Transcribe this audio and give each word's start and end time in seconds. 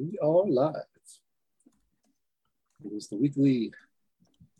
We 0.00 0.18
are 0.22 0.44
live. 0.48 0.74
It 2.84 2.92
was 2.92 3.08
the 3.08 3.16
weekly 3.16 3.72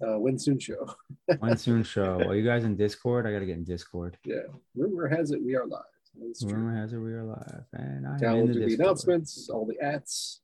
uh, 0.01 0.19
When 0.19 0.39
Soon 0.39 0.59
show. 0.59 0.95
When 1.39 1.57
soon 1.57 1.83
show. 1.83 2.21
Are 2.21 2.35
you 2.35 2.45
guys 2.45 2.65
in 2.65 2.77
Discord? 2.77 3.27
I 3.27 3.33
gotta 3.33 3.47
get 3.47 3.57
in 3.57 3.65
Discord. 3.65 4.19
Yeah, 4.25 4.43
rumor 4.75 5.09
has 5.09 5.31
it 5.31 5.43
we 5.43 5.57
are 5.57 5.67
live. 5.67 5.83
That's 6.21 6.43
true. 6.43 6.53
Rumor 6.53 6.77
has 6.81 6.93
it 6.93 6.99
we 6.99 7.13
are 7.13 7.25
live, 7.25 7.65
and 7.73 8.07
I 8.07 8.19
Cal 8.19 8.37
am 8.37 8.51
in 8.51 8.53
the 8.53 8.67
the 8.67 8.75
announcements, 8.75 9.49
all 9.49 9.67
the 9.67 9.79
ads. 9.81 10.41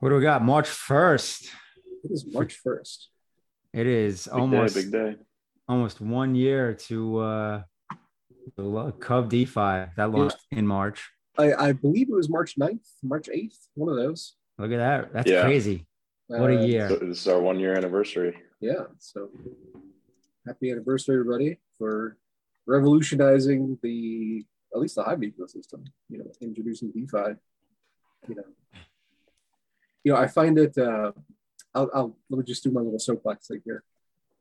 What 0.00 0.10
do 0.10 0.16
we 0.16 0.22
got? 0.22 0.44
March 0.44 0.68
first. 0.68 1.50
It 2.04 2.10
is 2.10 2.26
March 2.32 2.54
first. 2.54 3.08
It 3.72 3.86
is 3.86 4.24
Big 4.26 4.34
almost 4.34 4.74
day, 4.74 4.82
big 4.82 4.92
day. 4.92 5.16
almost 5.68 6.00
one 6.00 6.34
year 6.34 6.74
to 6.88 7.18
uh 7.18 7.62
the 8.56 8.62
lo- 8.62 8.92
Cub 8.92 9.28
DeFi 9.30 9.86
that 9.96 10.10
launched 10.10 10.38
in 10.50 10.66
March. 10.66 11.10
I, 11.38 11.52
I 11.54 11.72
believe 11.72 12.08
it 12.08 12.14
was 12.14 12.28
March 12.28 12.56
9th, 12.58 12.86
March 13.02 13.28
8th, 13.32 13.68
one 13.74 13.88
of 13.90 13.96
those. 13.96 14.34
Look 14.58 14.72
at 14.72 14.78
that. 14.78 15.12
That's 15.12 15.30
Yeah. 15.30 15.42
crazy. 15.42 15.86
What 16.28 16.50
a 16.50 16.58
Uh, 16.58 16.64
year. 16.64 16.88
So 16.88 16.96
this 16.96 17.20
is 17.20 17.28
our 17.28 17.40
one 17.40 17.60
year 17.60 17.74
anniversary. 17.76 18.36
Yeah, 18.60 18.86
so 18.98 19.30
happy 20.46 20.70
anniversary, 20.70 21.16
everybody, 21.16 21.58
for 21.78 22.16
revolutionizing 22.66 23.78
the 23.82 24.44
at 24.74 24.80
least 24.80 24.96
the 24.96 25.02
Hive 25.04 25.20
ecosystem. 25.20 25.86
You 26.08 26.18
know, 26.18 26.32
introducing 26.40 26.90
DeFi. 26.90 27.36
You 28.28 28.34
know, 28.34 28.44
you 30.04 30.12
know, 30.12 30.16
I 30.18 30.26
find 30.26 30.58
it. 30.58 30.76
Uh, 30.76 31.12
I'll, 31.74 31.90
I'll 31.94 32.18
let 32.30 32.38
me 32.38 32.44
just 32.44 32.64
do 32.64 32.70
my 32.72 32.80
little 32.80 32.98
soapbox 32.98 33.46
thing 33.48 33.60
here. 33.64 33.84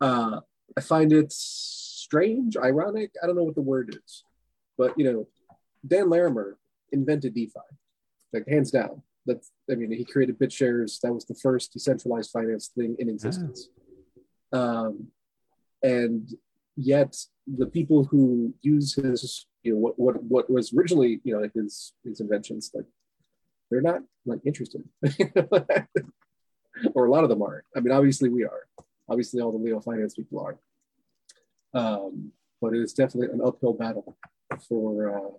Uh, 0.01 0.39
I 0.75 0.81
find 0.81 1.11
it 1.13 1.31
strange, 1.31 2.57
ironic. 2.57 3.11
I 3.21 3.27
don't 3.27 3.35
know 3.35 3.43
what 3.43 3.55
the 3.55 3.61
word 3.61 3.95
is, 4.03 4.23
but 4.77 4.97
you 4.97 5.05
know, 5.11 5.27
Dan 5.85 6.09
Larimer 6.09 6.57
invented 6.95 7.33
DeFi, 7.33 7.59
like 8.33 8.47
hands 8.47 8.71
down. 8.71 9.01
That's 9.25 9.51
I 9.71 9.75
mean, 9.75 9.91
he 9.91 10.05
created 10.05 10.39
BitShares. 10.39 10.99
That 11.01 11.13
was 11.13 11.25
the 11.25 11.35
first 11.35 11.73
decentralized 11.73 12.31
finance 12.31 12.71
thing 12.75 12.95
in 12.99 13.09
existence. 13.09 13.69
Um, 14.51 15.07
and 15.83 16.29
yet, 16.75 17.15
the 17.47 17.67
people 17.67 18.05
who 18.05 18.53
use 18.61 18.95
his, 18.95 19.47
you 19.63 19.73
know, 19.73 19.79
what 19.79 19.99
what 19.99 20.23
what 20.23 20.49
was 20.49 20.73
originally, 20.73 21.21
you 21.23 21.33
know, 21.33 21.41
like 21.41 21.53
his 21.53 21.93
his 22.03 22.19
inventions, 22.19 22.71
like 22.73 22.85
they're 23.69 23.81
not 23.81 24.01
like 24.25 24.39
interested, 24.45 24.83
or 26.93 27.05
a 27.05 27.11
lot 27.11 27.23
of 27.23 27.29
them 27.29 27.41
aren't. 27.41 27.65
I 27.75 27.79
mean, 27.79 27.93
obviously 27.93 28.29
we 28.29 28.43
are. 28.45 28.67
Obviously, 29.09 29.41
all 29.41 29.51
the 29.51 29.57
Leo 29.57 29.79
finance 29.79 30.15
people 30.15 30.39
are. 30.39 30.57
Um, 31.79 32.31
but 32.61 32.73
it 32.73 32.81
is 32.81 32.93
definitely 32.93 33.33
an 33.33 33.41
uphill 33.45 33.73
battle 33.73 34.17
for 34.67 35.17
uh, 35.17 35.31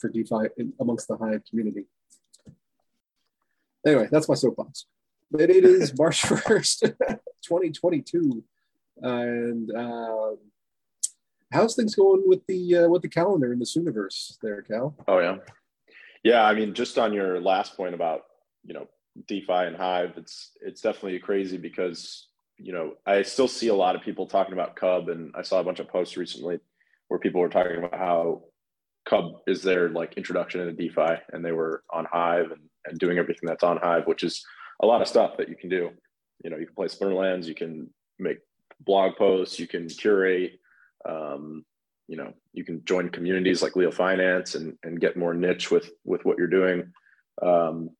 for 0.00 0.08
DeFi 0.08 0.48
in, 0.56 0.72
amongst 0.80 1.08
the 1.08 1.16
Hive 1.16 1.42
community. 1.48 1.86
Anyway, 3.86 4.08
that's 4.10 4.28
my 4.28 4.34
soapbox. 4.34 4.86
But 5.30 5.50
it 5.50 5.64
is 5.64 5.92
March 5.98 6.22
1st, 6.22 6.80
2022. 7.42 8.42
And 9.02 9.70
um, 9.76 10.38
how's 11.52 11.74
things 11.74 11.94
going 11.94 12.22
with 12.26 12.46
the 12.46 12.76
uh, 12.76 12.88
with 12.88 13.02
the 13.02 13.08
calendar 13.08 13.52
in 13.52 13.58
the 13.58 13.64
Sooniverse 13.64 14.36
there, 14.42 14.62
Cal? 14.62 14.94
Oh 15.08 15.18
yeah, 15.18 15.36
yeah. 16.22 16.44
I 16.44 16.54
mean, 16.54 16.74
just 16.74 16.98
on 16.98 17.14
your 17.14 17.40
last 17.40 17.76
point 17.76 17.94
about 17.94 18.22
you 18.64 18.74
know 18.74 18.88
DeFi 19.26 19.52
and 19.52 19.76
Hive, 19.76 20.14
it's 20.16 20.50
it's 20.60 20.82
definitely 20.82 21.18
crazy 21.18 21.56
because 21.56 22.28
you 22.58 22.72
know 22.72 22.94
I 23.06 23.22
still 23.22 23.48
see 23.48 23.68
a 23.68 23.74
lot 23.74 23.96
of 23.96 24.02
people 24.02 24.26
talking 24.26 24.52
about 24.52 24.76
Cub, 24.76 25.08
and 25.08 25.32
I 25.34 25.42
saw 25.42 25.60
a 25.60 25.64
bunch 25.64 25.80
of 25.80 25.88
posts 25.88 26.18
recently 26.18 26.60
where 27.08 27.20
people 27.20 27.40
were 27.40 27.48
talking 27.48 27.78
about 27.78 27.98
how 27.98 28.42
Cub 29.10 29.32
is 29.48 29.62
their 29.62 29.88
like 29.88 30.14
introduction 30.14 30.60
into 30.60 30.72
DeFi, 30.72 31.20
and 31.32 31.44
they 31.44 31.52
were 31.52 31.82
on 31.90 32.06
Hive 32.10 32.52
and, 32.52 32.62
and 32.86 32.98
doing 32.98 33.18
everything 33.18 33.48
that's 33.48 33.64
on 33.64 33.76
Hive, 33.76 34.06
which 34.06 34.22
is 34.22 34.44
a 34.80 34.86
lot 34.86 35.02
of 35.02 35.08
stuff 35.08 35.36
that 35.36 35.48
you 35.48 35.56
can 35.56 35.68
do. 35.68 35.90
You 36.44 36.50
know, 36.50 36.56
you 36.56 36.66
can 36.66 36.74
play 36.76 36.86
Splinterlands, 36.86 37.46
you 37.46 37.54
can 37.54 37.90
make 38.20 38.38
blog 38.78 39.16
posts, 39.16 39.58
you 39.58 39.66
can 39.66 39.88
curate. 39.88 40.60
Um, 41.08 41.64
you 42.06 42.16
know, 42.16 42.32
you 42.52 42.64
can 42.64 42.84
join 42.84 43.08
communities 43.08 43.62
like 43.62 43.76
Leo 43.76 43.90
Finance 43.90 44.54
and 44.54 44.76
and 44.84 45.00
get 45.00 45.16
more 45.16 45.34
niche 45.34 45.70
with 45.70 45.90
with 46.04 46.24
what 46.24 46.38
you're 46.38 46.46
doing. 46.46 46.92
Um, 47.42 47.90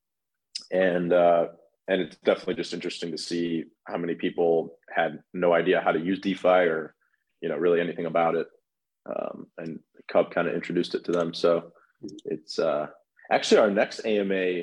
and 0.71 1.13
uh, 1.13 1.49
and 1.89 2.01
it's 2.03 2.17
definitely 2.19 2.55
just 2.55 2.73
interesting 2.73 3.11
to 3.11 3.19
see 3.19 3.65
how 3.85 3.97
many 3.97 4.15
people 4.15 4.79
had 4.95 5.21
no 5.35 5.53
idea 5.53 5.81
how 5.81 5.91
to 5.91 6.01
use 6.01 6.21
DeFi 6.21 6.49
or 6.49 6.95
you 7.41 7.49
know 7.49 7.57
really 7.57 7.81
anything 7.81 8.07
about 8.07 8.37
it. 8.37 8.47
Um, 9.17 9.47
and 9.59 9.81
Cub 10.09 10.31
kind 10.33 10.49
of 10.49 10.55
introduced 10.55 10.95
it 10.95 11.05
to 11.05 11.13
them. 11.13 11.33
So 11.35 11.73
it's 12.25 12.59
uh, 12.59 12.87
actually 13.31 13.59
our 13.59 13.71
next 13.71 14.01
AMA 14.05 14.63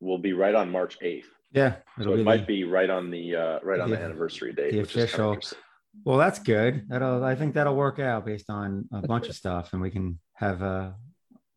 will 0.00 0.18
be 0.18 0.32
right 0.32 0.54
on 0.54 0.70
March 0.70 0.98
8th. 1.00 1.24
Yeah. 1.52 1.76
So 1.98 2.02
It'll 2.02 2.16
be 2.16 2.22
might 2.24 2.40
the- 2.40 2.46
be 2.46 2.64
right 2.64 2.88
on 2.90 3.10
the 3.10 3.36
uh, 3.36 3.58
right 3.62 3.80
on 3.80 3.90
the, 3.90 3.96
the- 3.96 4.02
anniversary 4.02 4.52
date. 4.52 4.72
the 4.72 4.80
which 4.80 4.96
is 4.96 5.10
kinda 5.10 5.28
official- 5.28 5.58
well, 6.04 6.16
that's 6.16 6.38
good. 6.38 6.88
That'll 6.88 7.22
I 7.22 7.34
think 7.34 7.52
that'll 7.54 7.76
work 7.76 7.98
out 7.98 8.24
based 8.24 8.48
on 8.48 8.88
a 8.94 9.02
bunch 9.02 9.28
of 9.28 9.34
stuff, 9.34 9.74
and 9.74 9.82
we 9.82 9.90
can 9.90 10.18
have 10.34 10.62
a 10.62 10.94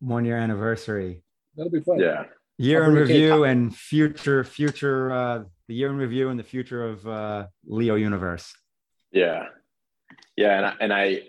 one 0.00 0.26
year 0.26 0.36
anniversary 0.36 1.22
That'll 1.56 1.72
be 1.72 1.80
fun. 1.80 1.98
Yeah. 1.98 2.24
year 2.58 2.82
I'll 2.84 2.90
in 2.90 2.94
bring 2.96 3.04
a 3.04 3.06
cake. 3.06 3.14
review 3.30 3.44
and 3.44 3.74
future 3.74 4.44
future 4.44 5.10
uh 5.10 5.44
the 5.68 5.74
year 5.74 5.88
in 5.88 5.96
review 5.96 6.28
and 6.28 6.38
the 6.38 6.44
future 6.44 6.84
of 6.86 7.06
uh 7.08 7.46
leo 7.64 7.94
universe 7.94 8.54
Yeah, 9.10 9.46
yeah, 10.36 10.58
and 10.58 10.66
I, 10.66 10.74
and 10.80 10.92
I, 10.92 11.22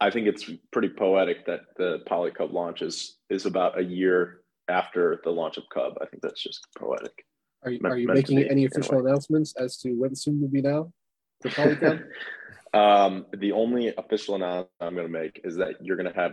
I 0.00 0.10
think 0.10 0.26
it's 0.26 0.50
pretty 0.72 0.88
poetic 0.88 1.46
that 1.46 1.60
the 1.76 2.02
Poly 2.06 2.30
Cub 2.30 2.52
launch 2.52 2.82
is 2.82 3.18
is 3.30 3.46
about 3.46 3.78
a 3.78 3.82
year 3.82 4.40
after 4.68 5.20
the 5.24 5.30
launch 5.30 5.56
of 5.56 5.64
Cub. 5.72 5.94
I 6.00 6.06
think 6.06 6.22
that's 6.22 6.42
just 6.42 6.66
poetic. 6.76 7.24
Are 7.62 7.70
you, 7.70 7.80
are 7.84 7.96
you 7.96 8.06
meant 8.06 8.18
making 8.18 8.36
be, 8.38 8.50
any 8.50 8.66
official 8.66 8.98
announcements 8.98 9.54
as 9.56 9.78
to 9.78 9.92
when 9.92 10.14
soon 10.14 10.40
will 10.40 10.48
be 10.48 10.62
now 10.62 10.92
for 11.42 11.50
Polygon? 11.50 12.04
Um, 12.74 13.26
the 13.36 13.52
only 13.52 13.94
official 13.96 14.34
announcement 14.34 14.68
I'm 14.80 14.96
going 14.96 15.06
to 15.06 15.12
make 15.12 15.40
is 15.44 15.54
that 15.56 15.76
you're 15.80 15.96
going 15.96 16.12
to 16.12 16.20
have 16.20 16.32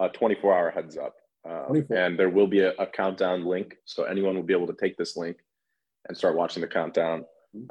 a 0.00 0.08
24 0.08 0.54
hour 0.54 0.70
heads 0.70 0.96
up, 0.96 1.14
um, 1.46 1.84
and 1.94 2.18
there 2.18 2.30
will 2.30 2.46
be 2.46 2.60
a, 2.60 2.72
a 2.78 2.86
countdown 2.86 3.44
link, 3.44 3.76
so 3.84 4.04
anyone 4.04 4.34
will 4.34 4.42
be 4.42 4.54
able 4.54 4.68
to 4.68 4.76
take 4.80 4.96
this 4.96 5.18
link 5.18 5.36
and 6.08 6.16
start 6.16 6.34
watching 6.34 6.62
the 6.62 6.66
countdown. 6.66 7.26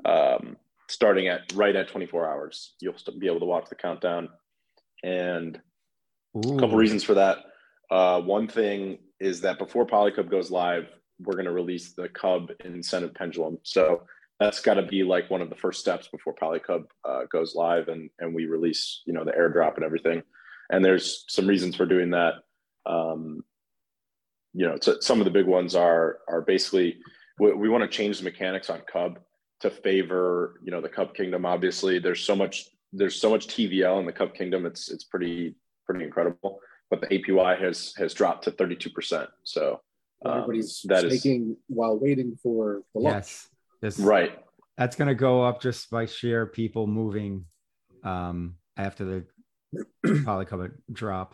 Um, 0.05 0.55
starting 0.87 1.29
at 1.29 1.51
right 1.55 1.75
at 1.75 1.87
24 1.87 2.29
hours, 2.29 2.75
you'll 2.79 2.93
be 3.17 3.25
able 3.25 3.39
to 3.39 3.45
watch 3.47 3.67
the 3.69 3.75
countdown, 3.75 4.29
and 5.03 5.59
Ooh. 6.35 6.55
a 6.55 6.59
couple 6.59 6.75
reasons 6.75 7.03
for 7.03 7.15
that. 7.15 7.37
Uh, 7.89 8.21
one 8.21 8.47
thing 8.47 8.99
is 9.19 9.41
that 9.41 9.59
before 9.59 9.85
Polycub 9.85 10.29
goes 10.29 10.49
live, 10.49 10.87
we're 11.19 11.33
going 11.33 11.45
to 11.45 11.51
release 11.51 11.93
the 11.93 12.09
Cub 12.09 12.49
incentive 12.63 13.13
pendulum. 13.13 13.57
So 13.63 14.03
that's 14.39 14.59
got 14.59 14.75
to 14.75 14.81
be 14.81 15.03
like 15.03 15.29
one 15.29 15.41
of 15.41 15.49
the 15.49 15.55
first 15.55 15.79
steps 15.79 16.07
before 16.07 16.33
Polycub 16.33 16.85
uh, 17.07 17.21
goes 17.31 17.53
live, 17.53 17.89
and 17.89 18.09
and 18.19 18.33
we 18.33 18.45
release 18.45 19.03
you 19.05 19.13
know 19.13 19.23
the 19.23 19.31
airdrop 19.31 19.75
and 19.75 19.85
everything. 19.85 20.23
And 20.71 20.83
there's 20.83 21.25
some 21.27 21.47
reasons 21.47 21.75
for 21.75 21.85
doing 21.85 22.11
that. 22.11 22.35
Um, 22.85 23.43
you 24.53 24.67
know, 24.67 24.77
so 24.81 24.99
some 24.99 25.19
of 25.19 25.25
the 25.25 25.31
big 25.31 25.45
ones 25.45 25.75
are 25.75 26.19
are 26.27 26.41
basically 26.41 26.97
we, 27.39 27.53
we 27.53 27.69
want 27.69 27.83
to 27.83 27.87
change 27.87 28.17
the 28.17 28.23
mechanics 28.23 28.69
on 28.69 28.81
Cub 28.91 29.19
to 29.59 29.69
favor 29.69 30.59
you 30.63 30.71
know 30.71 30.81
the 30.81 30.89
Cub 30.89 31.13
Kingdom. 31.13 31.45
Obviously, 31.45 31.99
there's 31.99 32.23
so 32.23 32.35
much 32.35 32.67
there's 32.93 33.19
so 33.19 33.29
much 33.29 33.47
TVL 33.47 33.99
in 33.99 34.05
the 34.05 34.11
Cub 34.11 34.33
Kingdom. 34.33 34.65
It's 34.65 34.89
it's 34.89 35.03
pretty 35.03 35.55
pretty 35.85 36.03
incredible. 36.03 36.59
But 36.89 37.01
the 37.01 37.07
APY 37.07 37.59
has 37.61 37.93
has 37.97 38.13
dropped 38.13 38.43
to 38.45 38.51
32 38.51 38.89
percent. 38.89 39.29
So 39.43 39.79
um, 40.25 40.33
Everybody's 40.33 40.81
that 40.85 41.05
is 41.05 41.19
staking 41.19 41.57
while 41.67 41.97
waiting 41.97 42.37
for 42.41 42.81
the 42.93 43.01
launch. 43.01 43.15
yes 43.15 43.47
this 43.81 43.97
right. 43.99 44.37
that's 44.77 44.95
gonna 44.95 45.15
go 45.15 45.43
up 45.43 45.61
just 45.61 45.89
by 45.89 46.05
sheer 46.05 46.45
people 46.45 46.87
moving 46.87 47.45
um 48.03 48.55
after 48.77 49.03
the 49.03 49.25
Polycub 50.05 50.71
airdrop 50.91 51.31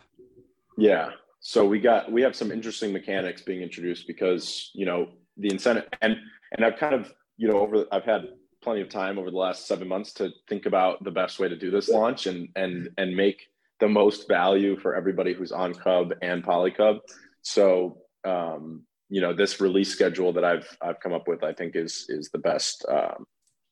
Yeah. 0.76 1.10
So 1.40 1.66
we 1.66 1.80
got 1.80 2.10
we 2.10 2.22
have 2.22 2.34
some 2.34 2.50
interesting 2.50 2.92
mechanics 2.92 3.42
being 3.42 3.62
introduced 3.62 4.06
because 4.06 4.70
you 4.74 4.86
know 4.86 5.08
the 5.36 5.48
incentive 5.50 5.86
and 6.02 6.16
and 6.52 6.64
I've 6.64 6.76
kind 6.76 6.94
of 6.94 7.12
you 7.36 7.48
know 7.48 7.58
over 7.58 7.86
I've 7.92 8.04
had 8.04 8.28
plenty 8.68 8.82
of 8.82 8.90
time 8.90 9.18
over 9.18 9.30
the 9.30 9.36
last 9.38 9.66
seven 9.66 9.88
months 9.88 10.12
to 10.12 10.30
think 10.46 10.66
about 10.66 11.02
the 11.02 11.10
best 11.10 11.38
way 11.38 11.48
to 11.48 11.56
do 11.56 11.70
this 11.70 11.88
launch 11.88 12.26
and 12.26 12.50
and 12.54 12.90
and 12.98 13.16
make 13.16 13.48
the 13.80 13.88
most 13.88 14.28
value 14.28 14.78
for 14.78 14.94
everybody 14.94 15.32
who's 15.32 15.52
on 15.52 15.72
Cub 15.72 16.12
and 16.20 16.44
Polycub. 16.44 16.98
So 17.40 17.96
um, 18.26 18.82
you 19.08 19.22
know 19.22 19.32
this 19.32 19.58
release 19.58 19.90
schedule 19.90 20.34
that 20.34 20.44
I've 20.44 20.68
I've 20.82 21.00
come 21.00 21.14
up 21.14 21.26
with 21.26 21.42
I 21.42 21.54
think 21.54 21.76
is 21.76 22.04
is 22.10 22.28
the 22.28 22.40
best 22.50 22.84
um, 22.90 23.24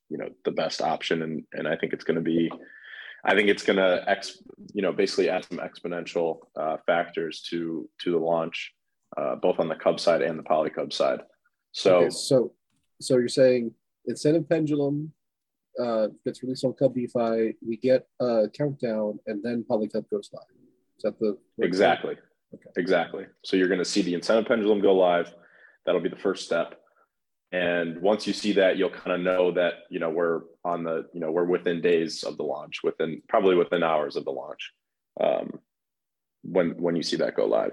you 0.08 0.16
know 0.16 0.30
the 0.46 0.50
best 0.50 0.80
option 0.80 1.20
and 1.20 1.44
and 1.52 1.68
I 1.68 1.76
think 1.76 1.92
it's 1.92 2.04
going 2.04 2.14
to 2.14 2.22
be 2.22 2.50
I 3.22 3.34
think 3.34 3.50
it's 3.50 3.64
going 3.64 3.76
to 3.76 4.02
ex, 4.08 4.38
you 4.72 4.80
know, 4.80 4.92
basically 4.92 5.28
add 5.28 5.44
some 5.44 5.58
exponential 5.58 6.38
uh, 6.58 6.78
factors 6.86 7.42
to 7.50 7.86
to 8.00 8.12
the 8.12 8.18
launch, 8.32 8.72
uh, 9.18 9.34
both 9.36 9.58
on 9.58 9.68
the 9.68 9.74
Cub 9.74 10.00
side 10.00 10.22
and 10.22 10.38
the 10.38 10.42
Poly 10.42 10.70
Cub 10.70 10.90
side. 10.90 11.20
So 11.72 11.96
Okay, 11.96 12.08
so 12.08 12.54
so 12.98 13.18
you're 13.18 13.28
saying 13.28 13.74
incentive 14.06 14.48
pendulum 14.48 15.12
uh, 15.82 16.08
gets 16.24 16.42
released 16.42 16.64
on 16.64 16.72
Cub 16.74 16.94
DeFi, 16.94 17.54
we 17.66 17.76
get 17.76 18.06
a 18.20 18.48
countdown, 18.48 19.18
and 19.26 19.42
then 19.42 19.64
Polycub 19.68 20.08
goes 20.10 20.30
live. 20.32 20.44
Is 20.96 21.02
that 21.02 21.18
the 21.18 21.36
exactly, 21.58 22.16
Okay. 22.54 22.70
exactly. 22.76 23.26
So 23.44 23.56
you're 23.56 23.68
going 23.68 23.80
to 23.80 23.84
see 23.84 24.02
the 24.02 24.14
incentive 24.14 24.46
pendulum 24.46 24.80
go 24.80 24.94
live, 24.94 25.32
That'll 25.84 26.00
be 26.00 26.08
the 26.08 26.16
first 26.16 26.44
step. 26.44 26.80
And 27.52 28.02
once 28.02 28.26
you 28.26 28.32
see 28.32 28.52
that, 28.54 28.76
you'll 28.76 28.90
kind 28.90 29.12
of 29.12 29.20
know 29.20 29.52
that 29.52 29.74
you 29.88 30.00
know 30.00 30.10
we're 30.10 30.40
on 30.64 30.82
the 30.82 31.06
you 31.14 31.20
know 31.20 31.30
we're 31.30 31.44
within 31.44 31.80
days 31.80 32.24
of 32.24 32.36
the 32.36 32.42
launch, 32.42 32.80
within 32.82 33.22
probably 33.28 33.54
within 33.54 33.84
hours 33.84 34.16
of 34.16 34.24
the 34.24 34.32
launch, 34.32 34.72
um, 35.22 35.60
when 36.42 36.70
when 36.82 36.96
you 36.96 37.04
see 37.04 37.16
that 37.18 37.36
go 37.36 37.46
live. 37.46 37.72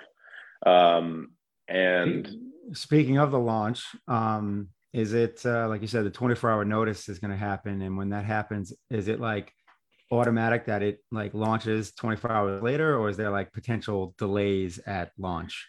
Um, 0.64 1.32
and 1.68 2.32
speaking 2.74 3.18
of 3.18 3.32
the 3.32 3.40
launch, 3.40 3.84
um, 4.08 4.70
is 4.94 5.13
it 5.13 5.42
uh, 5.45 5.68
like 5.68 5.81
you 5.81 5.88
said, 5.88 6.06
the 6.06 6.12
24 6.12 6.51
hour 6.51 6.66
notice 6.66 7.10
is 7.10 7.19
going 7.19 7.31
to 7.31 7.38
happen, 7.38 7.81
and 7.81 7.98
when 7.98 8.10
that 8.10 8.25
happens, 8.25 8.74
is 8.90 9.07
it 9.07 9.19
like 9.19 9.51
automatic 10.12 10.66
that 10.66 10.84
it 10.84 11.00
like 11.12 11.34
launches 11.34 11.94
24 11.94 12.31
hours 12.31 12.63
later, 12.63 12.98
or 12.98 13.10
is 13.10 13.18
there 13.18 13.31
like 13.31 13.51
potential 13.51 14.13
delays 14.18 14.80
at 14.86 15.12
launch? 15.18 15.68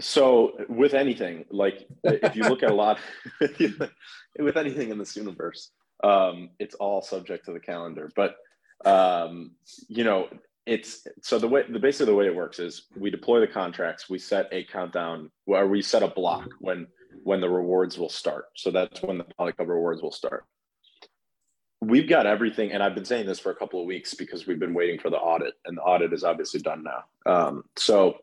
So 0.00 0.52
with 0.68 0.92
anything, 0.92 1.46
like 1.50 1.86
if 2.04 2.36
you 2.36 2.42
look 2.42 2.62
at 2.62 2.70
a 2.70 2.74
lot, 2.74 2.98
with 3.40 4.56
anything 4.56 4.90
in 4.90 4.98
this 4.98 5.16
universe, 5.16 5.70
um, 6.04 6.50
it's 6.58 6.74
all 6.74 7.00
subject 7.00 7.46
to 7.46 7.52
the 7.52 7.60
calendar. 7.60 8.10
But 8.14 8.36
um, 8.84 9.52
you 9.88 10.04
know, 10.04 10.28
it's 10.66 11.06
so 11.22 11.38
the 11.38 11.48
way 11.48 11.64
the 11.68 11.78
basically 11.78 12.12
the 12.12 12.14
way 12.14 12.26
it 12.26 12.34
works 12.34 12.58
is 12.58 12.88
we 12.96 13.10
deploy 13.10 13.40
the 13.40 13.46
contracts, 13.46 14.10
we 14.10 14.18
set 14.18 14.48
a 14.52 14.64
countdown 14.64 15.30
where 15.46 15.66
we 15.66 15.80
set 15.80 16.02
a 16.02 16.08
block 16.08 16.48
when 16.60 16.86
when 17.22 17.40
the 17.40 17.48
rewards 17.48 17.98
will 17.98 18.08
start. 18.08 18.46
So 18.54 18.70
that's 18.70 19.02
when 19.02 19.18
the 19.18 19.24
Polycub 19.24 19.68
rewards 19.68 20.02
will 20.02 20.12
start. 20.12 20.44
We've 21.80 22.08
got 22.08 22.26
everything, 22.26 22.72
and 22.72 22.82
I've 22.82 22.94
been 22.94 23.04
saying 23.04 23.26
this 23.26 23.38
for 23.38 23.52
a 23.52 23.54
couple 23.54 23.80
of 23.80 23.86
weeks 23.86 24.14
because 24.14 24.46
we've 24.46 24.58
been 24.58 24.74
waiting 24.74 24.98
for 24.98 25.10
the 25.10 25.18
audit, 25.18 25.54
and 25.66 25.76
the 25.76 25.82
audit 25.82 26.12
is 26.12 26.24
obviously 26.24 26.60
done 26.60 26.84
now. 26.84 27.30
Um, 27.30 27.64
so 27.76 28.18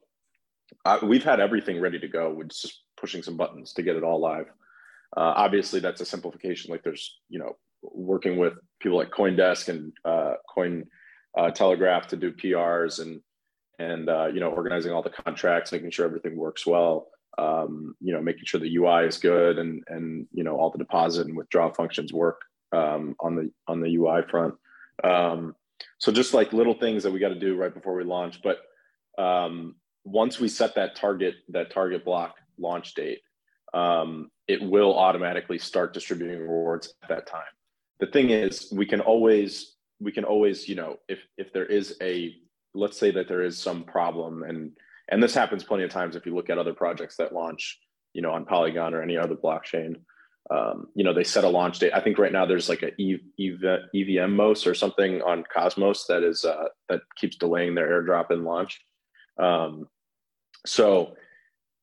uh, 0.86 1.00
we've 1.04 1.24
had 1.24 1.40
everything 1.40 1.80
ready 1.80 2.00
to 2.00 2.08
go. 2.08 2.32
We're 2.32 2.46
just 2.46 2.82
pushing 2.98 3.22
some 3.22 3.38
buttons 3.38 3.74
to 3.74 3.84
get 3.84 3.96
it 3.96 4.04
all 4.04 4.20
live. 4.20 4.48
Uh, 5.16 5.34
obviously, 5.36 5.80
that's 5.80 6.02
a 6.02 6.06
simplification. 6.06 6.72
Like 6.72 6.84
there's, 6.84 7.20
you 7.30 7.38
know, 7.40 7.58
working 7.84 8.38
with 8.38 8.54
people 8.80 8.98
like 8.98 9.12
CoinDesk 9.12 9.70
and 9.70 9.94
uh, 10.04 10.36
Coin 10.50 10.86
uh, 11.38 11.52
Telegraph 11.52 12.08
to 12.08 12.16
do 12.16 12.32
PRs 12.32 13.02
and 13.02 13.22
and 13.80 14.10
uh, 14.10 14.28
you 14.28 14.40
know 14.40 14.50
organizing 14.50 14.92
all 14.92 15.02
the 15.02 15.10
contracts, 15.10 15.72
making 15.72 15.92
sure 15.92 16.06
everything 16.06 16.36
works 16.36 16.66
well. 16.66 17.08
Um, 17.38 17.96
you 18.00 18.14
know, 18.14 18.22
making 18.22 18.46
sure 18.46 18.60
the 18.60 18.76
UI 18.76 19.08
is 19.08 19.18
good 19.18 19.58
and 19.58 19.84
and 19.88 20.28
you 20.32 20.44
know 20.44 20.56
all 20.56 20.70
the 20.70 20.78
deposit 20.78 21.28
and 21.28 21.36
withdraw 21.36 21.72
functions 21.72 22.14
work 22.14 22.42
um, 22.72 23.16
on 23.20 23.36
the 23.36 23.52
on 23.68 23.82
the 23.82 23.96
UI 23.96 24.22
front. 24.30 24.56
Um, 25.04 25.56
so 25.98 26.12
just 26.12 26.34
like 26.34 26.54
little 26.54 26.74
things 26.74 27.04
that 27.04 27.12
we 27.12 27.20
got 27.20 27.30
to 27.30 27.40
do 27.40 27.56
right 27.56 27.74
before 27.74 27.96
we 27.96 28.04
launch, 28.04 28.42
but 28.44 28.60
um, 29.22 29.76
once 30.04 30.40
we 30.40 30.48
set 30.48 30.76
that 30.76 30.96
target 30.96 31.36
that 31.50 31.72
target 31.72 32.06
block 32.06 32.36
launch 32.58 32.94
date, 32.94 33.22
um, 33.74 34.30
it 34.48 34.62
will 34.62 34.98
automatically 34.98 35.58
start 35.58 35.94
distributing 35.94 36.40
rewards 36.40 36.94
at 37.04 37.10
that 37.10 37.28
time. 37.28 37.42
The 38.00 38.08
thing 38.08 38.30
is, 38.30 38.72
we 38.72 38.86
can 38.86 39.02
always 39.02 39.76
we 40.00 40.12
can 40.12 40.24
always 40.24 40.68
you 40.68 40.76
know 40.76 40.98
if 41.08 41.20
if 41.38 41.54
there 41.54 41.66
is 41.66 41.98
a 42.02 42.36
let's 42.74 42.98
say 42.98 43.12
that 43.12 43.28
there 43.28 43.44
is 43.44 43.58
some 43.58 43.84
problem 43.84 44.44
and 44.44 44.72
and 45.10 45.22
this 45.22 45.34
happens 45.34 45.64
plenty 45.64 45.84
of 45.84 45.92
times 45.92 46.16
if 46.16 46.26
you 46.26 46.36
look 46.36 46.50
at 46.50 46.58
other 46.58 46.74
projects 46.74 47.18
that 47.18 47.34
launch 47.34 47.80
you 48.14 48.22
know 48.22 48.32
on 48.32 48.46
Polygon 48.46 48.94
or 48.94 49.02
any 49.02 49.18
other 49.18 49.36
blockchain. 49.36 49.96
Um, 50.52 50.88
you 50.94 51.04
know 51.04 51.14
they 51.14 51.24
set 51.24 51.46
a 51.46 51.50
launch 51.50 51.80
date. 51.80 51.94
I 51.94 52.02
think 52.02 52.18
right 52.18 52.32
now 52.32 52.46
there's 52.46 52.70
like 52.70 52.84
a 52.84 52.92
Evmos 53.00 54.68
or 54.68 54.74
something 54.74 55.22
on 55.22 55.44
Cosmos 55.54 56.06
that 56.08 56.24
is 56.24 56.46
uh, 56.46 56.66
that 56.90 57.02
keeps 57.16 57.38
delaying 57.38 57.76
their 57.76 57.90
airdrop 57.90 58.30
and 58.30 58.44
launch. 58.44 58.82
Um, 59.40 59.88
so 60.66 61.16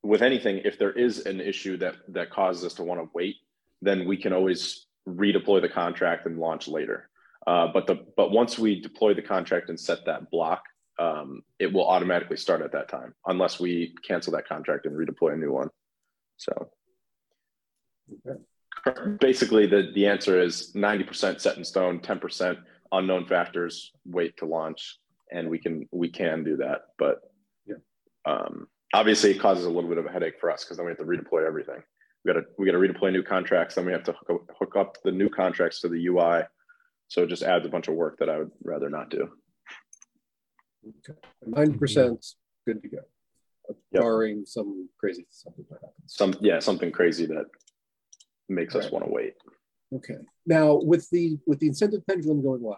with 0.03 0.23
anything, 0.23 0.61
if 0.65 0.79
there 0.79 0.93
is 0.93 1.21
an 1.27 1.41
issue 1.41 1.77
that 1.79 1.97
that 2.09 2.31
causes 2.31 2.65
us 2.65 2.75
to 2.75 2.85
want 2.85 3.01
to 3.01 3.11
wait, 3.15 3.37
then 3.83 4.07
we 4.07 4.17
can 4.17 4.33
always 4.33 4.87
redeploy 5.09 5.61
the 5.61 5.69
contract 5.69 6.27
and 6.27 6.39
launch 6.39 6.69
later. 6.69 7.09
Uh, 7.47 7.69
but 7.73 7.87
the 7.87 8.07
but 8.17 8.31
once 8.31 8.59
we 8.59 8.81
deploy 8.81 9.15
the 9.15 9.23
contract 9.23 9.71
and 9.71 9.81
set 9.81 10.05
that 10.05 10.31
block, 10.31 10.63
um, 11.01 11.43
it 11.59 11.73
will 11.73 11.89
automatically 11.89 12.37
start 12.37 12.63
at 12.63 12.73
that 12.73 12.89
time, 12.89 13.15
unless 13.27 13.59
we 13.59 13.95
cancel 14.07 14.33
that 14.35 14.47
contract 14.47 14.87
and 14.87 14.95
redeploy 14.95 15.33
a 15.33 15.37
new 15.37 15.53
one. 15.53 15.71
So 16.37 16.71
okay. 18.27 19.17
basically, 19.21 19.67
the 19.67 19.91
the 19.95 20.07
answer 20.07 20.41
is 20.41 20.75
ninety 20.75 21.05
percent 21.05 21.41
set 21.41 21.57
in 21.57 21.65
stone, 21.65 22.01
ten 22.01 22.19
percent 22.19 22.59
unknown 22.93 23.27
factors. 23.27 23.93
Wait 24.05 24.37
to 24.37 24.47
launch, 24.47 24.99
and 25.33 25.49
we 25.49 25.59
can 25.59 25.89
we 25.91 26.09
can 26.09 26.45
do 26.45 26.57
that, 26.59 26.83
but 26.99 27.21
um, 28.25 28.69
obviously, 28.93 29.31
it 29.31 29.41
causes 29.41 29.65
a 29.65 29.71
little 29.71 29.89
bit 29.89 29.99
of 29.99 30.07
a 30.07 30.11
headache 30.11 30.39
for 30.41 30.51
us 30.51 30.65
because 30.65 30.77
then 30.77 30.87
we 30.87 30.91
have 30.91 30.99
to 30.99 31.05
redeploy 31.05 31.47
everything. 31.47 31.83
We 32.25 32.33
got 32.33 32.41
to 32.41 32.47
we 32.59 32.67
got 32.67 32.73
to 32.73 32.79
redeploy 32.79 33.13
new 33.13 33.23
contracts. 33.23 33.75
Then 33.75 33.87
we 33.87 33.93
have 33.93 34.05
to 34.05 34.13
hook 34.13 34.31
up, 34.31 34.57
hook 34.59 34.77
up 34.77 34.97
the 35.03 35.13
new 35.13 35.29
contracts 35.29 35.81
to 35.81 35.89
the 35.89 36.07
UI. 36.07 36.43
So 37.09 37.23
it 37.23 37.29
just 37.29 37.43
adds 37.43 37.67
a 37.67 37.71
bunch 37.71 37.89
of 37.89 37.95
work 37.95 38.19
that 38.19 38.29
I 38.29 38.39
would 38.39 38.51
rather 38.63 38.89
not 38.89 39.11
do. 39.11 39.31
Ninety 41.47 41.79
percent 41.79 42.25
good 42.67 42.83
to 42.83 42.89
go, 42.89 42.99
yep. 43.69 44.03
barring 44.03 44.45
some 44.47 44.89
crazy 44.99 45.27
something 45.31 45.65
that 45.71 45.81
happens. 45.83 45.95
Some 46.07 46.35
yeah, 46.41 46.59
something 46.59 46.91
crazy 46.93 47.27
that 47.27 47.47
makes 48.49 48.75
All 48.75 48.81
us 48.81 48.91
want 48.91 49.05
to 49.05 49.11
wait. 49.11 49.35
Okay. 49.95 50.19
Now 50.47 50.75
with 50.75 51.09
the 51.11 51.39
with 51.47 51.59
the 51.59 51.67
incentive 51.67 52.07
pendulum 52.07 52.43
going 52.43 52.63
live, 52.63 52.77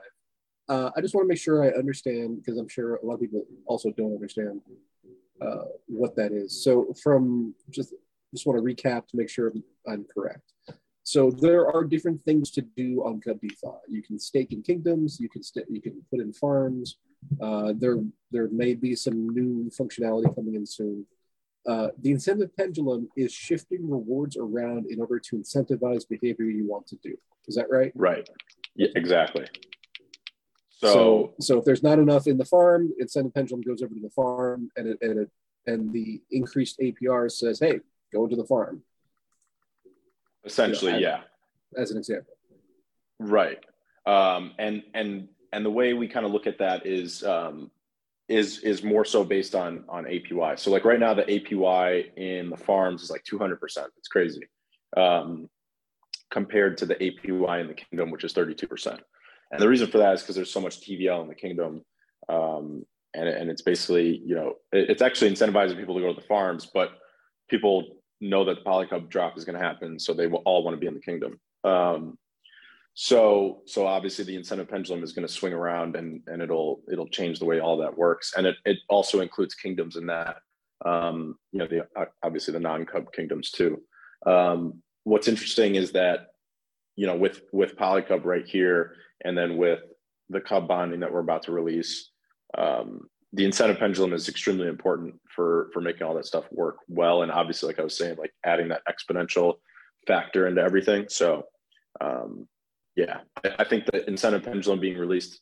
uh, 0.68 0.90
I 0.96 1.00
just 1.00 1.14
want 1.14 1.24
to 1.24 1.28
make 1.28 1.38
sure 1.38 1.62
I 1.64 1.68
understand 1.78 2.36
because 2.36 2.58
I'm 2.58 2.68
sure 2.68 2.96
a 2.96 3.04
lot 3.04 3.14
of 3.14 3.20
people 3.20 3.44
also 3.66 3.90
don't 3.90 4.14
understand 4.14 4.60
uh, 5.40 5.64
what 5.86 6.16
that 6.16 6.32
is. 6.32 6.62
So 6.64 6.94
from 7.02 7.54
just 7.70 7.94
just 8.32 8.46
want 8.46 8.58
to 8.58 8.64
recap 8.64 9.06
to 9.08 9.16
make 9.16 9.28
sure 9.28 9.52
I'm 9.86 10.04
correct. 10.12 10.52
So 11.04 11.30
there 11.30 11.66
are 11.66 11.84
different 11.84 12.22
things 12.22 12.50
to 12.52 12.62
do 12.62 13.02
on 13.04 13.20
Cub 13.20 13.40
DeFi. 13.40 13.76
You 13.88 14.02
can 14.02 14.18
stake 14.18 14.52
in 14.52 14.62
kingdoms. 14.62 15.18
You 15.20 15.28
can 15.28 15.42
st- 15.42 15.66
you 15.68 15.82
can 15.82 16.00
put 16.10 16.20
in 16.20 16.32
farms. 16.32 16.98
Uh, 17.40 17.72
there 17.76 17.98
there 18.30 18.48
may 18.48 18.74
be 18.74 18.94
some 18.94 19.28
new 19.28 19.70
functionality 19.70 20.34
coming 20.34 20.54
in 20.54 20.66
soon. 20.66 21.06
Uh, 21.66 21.88
the 22.00 22.10
incentive 22.10 22.54
pendulum 22.56 23.08
is 23.16 23.32
shifting 23.32 23.88
rewards 23.88 24.36
around 24.36 24.86
in 24.90 25.00
order 25.00 25.18
to 25.20 25.36
incentivize 25.36 26.08
behavior 26.08 26.46
you 26.46 26.66
want 26.66 26.86
to 26.86 26.96
do. 26.96 27.14
Is 27.46 27.54
that 27.54 27.70
right? 27.70 27.92
Right. 27.94 28.28
Yeah, 28.74 28.88
exactly. 28.96 29.46
So, 30.70 30.88
so, 30.88 31.34
so 31.40 31.58
if 31.58 31.64
there's 31.64 31.82
not 31.82 32.00
enough 32.00 32.26
in 32.26 32.38
the 32.38 32.44
farm, 32.44 32.92
incentive 32.98 33.34
pendulum 33.34 33.62
goes 33.62 33.82
over 33.82 33.94
to 33.94 34.00
the 34.00 34.10
farm, 34.10 34.70
and 34.76 34.88
it, 34.88 34.98
and 35.00 35.20
it, 35.20 35.30
and 35.66 35.92
the 35.92 36.20
increased 36.32 36.80
APR 36.80 37.30
says, 37.30 37.60
"Hey, 37.60 37.80
go 38.12 38.26
to 38.26 38.34
the 38.34 38.44
farm." 38.44 38.82
Essentially, 40.44 40.94
you 40.94 41.00
know, 41.00 41.20
yeah. 41.76 41.80
As 41.80 41.92
an 41.92 41.98
example. 41.98 42.34
Right, 43.20 43.60
um, 44.06 44.54
and 44.58 44.82
and 44.94 45.28
and 45.52 45.64
the 45.64 45.70
way 45.70 45.92
we 45.92 46.08
kind 46.08 46.24
of 46.24 46.32
look 46.32 46.46
at 46.46 46.58
that 46.58 46.86
is 46.86 47.22
um, 47.24 47.70
is 48.28 48.60
is 48.60 48.82
more 48.82 49.04
so 49.04 49.24
based 49.24 49.54
on 49.54 49.84
on 49.88 50.04
APY. 50.04 50.58
So 50.58 50.70
like 50.70 50.84
right 50.84 51.00
now, 51.00 51.14
the 51.14 51.24
APY 51.24 52.16
in 52.16 52.50
the 52.50 52.56
farms 52.56 53.02
is 53.02 53.10
like 53.10 53.24
200 53.24 53.60
percent. 53.60 53.88
It's 53.98 54.08
crazy 54.08 54.48
um, 54.96 55.48
compared 56.30 56.78
to 56.78 56.86
the 56.86 56.94
APY 56.96 57.60
in 57.60 57.68
the 57.68 57.74
kingdom, 57.74 58.10
which 58.10 58.24
is 58.24 58.32
32 58.32 58.66
percent. 58.66 59.00
And 59.50 59.60
the 59.60 59.68
reason 59.68 59.90
for 59.90 59.98
that 59.98 60.14
is 60.14 60.22
because 60.22 60.34
there's 60.34 60.50
so 60.50 60.60
much 60.60 60.80
TVL 60.80 61.22
in 61.22 61.28
the 61.28 61.34
kingdom. 61.34 61.84
Um, 62.28 62.86
and, 63.14 63.28
and 63.28 63.50
it's 63.50 63.60
basically, 63.60 64.22
you 64.24 64.34
know, 64.34 64.54
it, 64.72 64.88
it's 64.88 65.02
actually 65.02 65.30
incentivizing 65.30 65.76
people 65.76 65.94
to 65.94 66.00
go 66.00 66.14
to 66.14 66.18
the 66.18 66.26
farms, 66.26 66.70
but 66.72 66.92
people 67.50 67.98
know 68.22 68.44
that 68.46 68.56
the 68.56 68.62
Polycub 68.62 69.10
drop 69.10 69.36
is 69.36 69.44
going 69.44 69.58
to 69.58 69.64
happen. 69.64 69.98
So 69.98 70.14
they 70.14 70.26
will 70.26 70.42
all 70.46 70.64
want 70.64 70.74
to 70.74 70.80
be 70.80 70.86
in 70.86 70.94
the 70.94 71.00
kingdom. 71.00 71.38
Um, 71.64 72.16
so, 72.94 73.62
so 73.66 73.86
obviously 73.86 74.24
the 74.24 74.36
incentive 74.36 74.68
pendulum 74.68 75.02
is 75.02 75.12
going 75.12 75.26
to 75.26 75.32
swing 75.32 75.52
around 75.52 75.96
and, 75.96 76.20
and 76.26 76.42
it'll, 76.42 76.82
it'll 76.90 77.08
change 77.08 77.38
the 77.38 77.44
way 77.44 77.60
all 77.60 77.76
that 77.78 77.96
works. 77.96 78.34
And 78.36 78.46
it, 78.46 78.56
it 78.64 78.78
also 78.88 79.20
includes 79.20 79.54
kingdoms 79.54 79.96
in 79.96 80.06
that, 80.06 80.36
um, 80.84 81.36
you 81.52 81.58
know, 81.58 81.66
the, 81.66 81.86
obviously 82.22 82.52
the 82.52 82.60
non-cub 82.60 83.12
kingdoms 83.12 83.50
too. 83.50 83.80
Um, 84.26 84.82
what's 85.04 85.28
interesting 85.28 85.74
is 85.74 85.92
that, 85.92 86.28
you 86.96 87.06
know, 87.06 87.16
with, 87.16 87.42
with 87.52 87.76
Polycub 87.76 88.24
right 88.24 88.46
here, 88.46 88.96
and 89.24 89.38
then 89.38 89.56
with 89.56 89.80
the 90.28 90.40
Cub 90.40 90.66
bonding 90.66 91.00
that 91.00 91.12
we're 91.12 91.20
about 91.20 91.44
to 91.44 91.52
release, 91.52 92.10
um, 92.58 93.08
the 93.32 93.44
incentive 93.44 93.78
pendulum 93.78 94.12
is 94.12 94.28
extremely 94.28 94.68
important 94.68 95.14
for 95.34 95.70
for 95.72 95.80
making 95.80 96.02
all 96.02 96.14
that 96.14 96.26
stuff 96.26 96.44
work 96.50 96.76
well. 96.88 97.22
And 97.22 97.32
obviously, 97.32 97.68
like 97.68 97.78
I 97.78 97.84
was 97.84 97.96
saying, 97.96 98.16
like 98.18 98.34
adding 98.44 98.68
that 98.68 98.82
exponential 98.86 99.54
factor 100.06 100.46
into 100.46 100.60
everything. 100.60 101.06
So, 101.08 101.44
um, 102.00 102.46
yeah, 102.96 103.20
I, 103.44 103.56
I 103.60 103.64
think 103.64 103.86
the 103.86 104.06
incentive 104.08 104.42
pendulum 104.42 104.80
being 104.80 104.98
released 104.98 105.40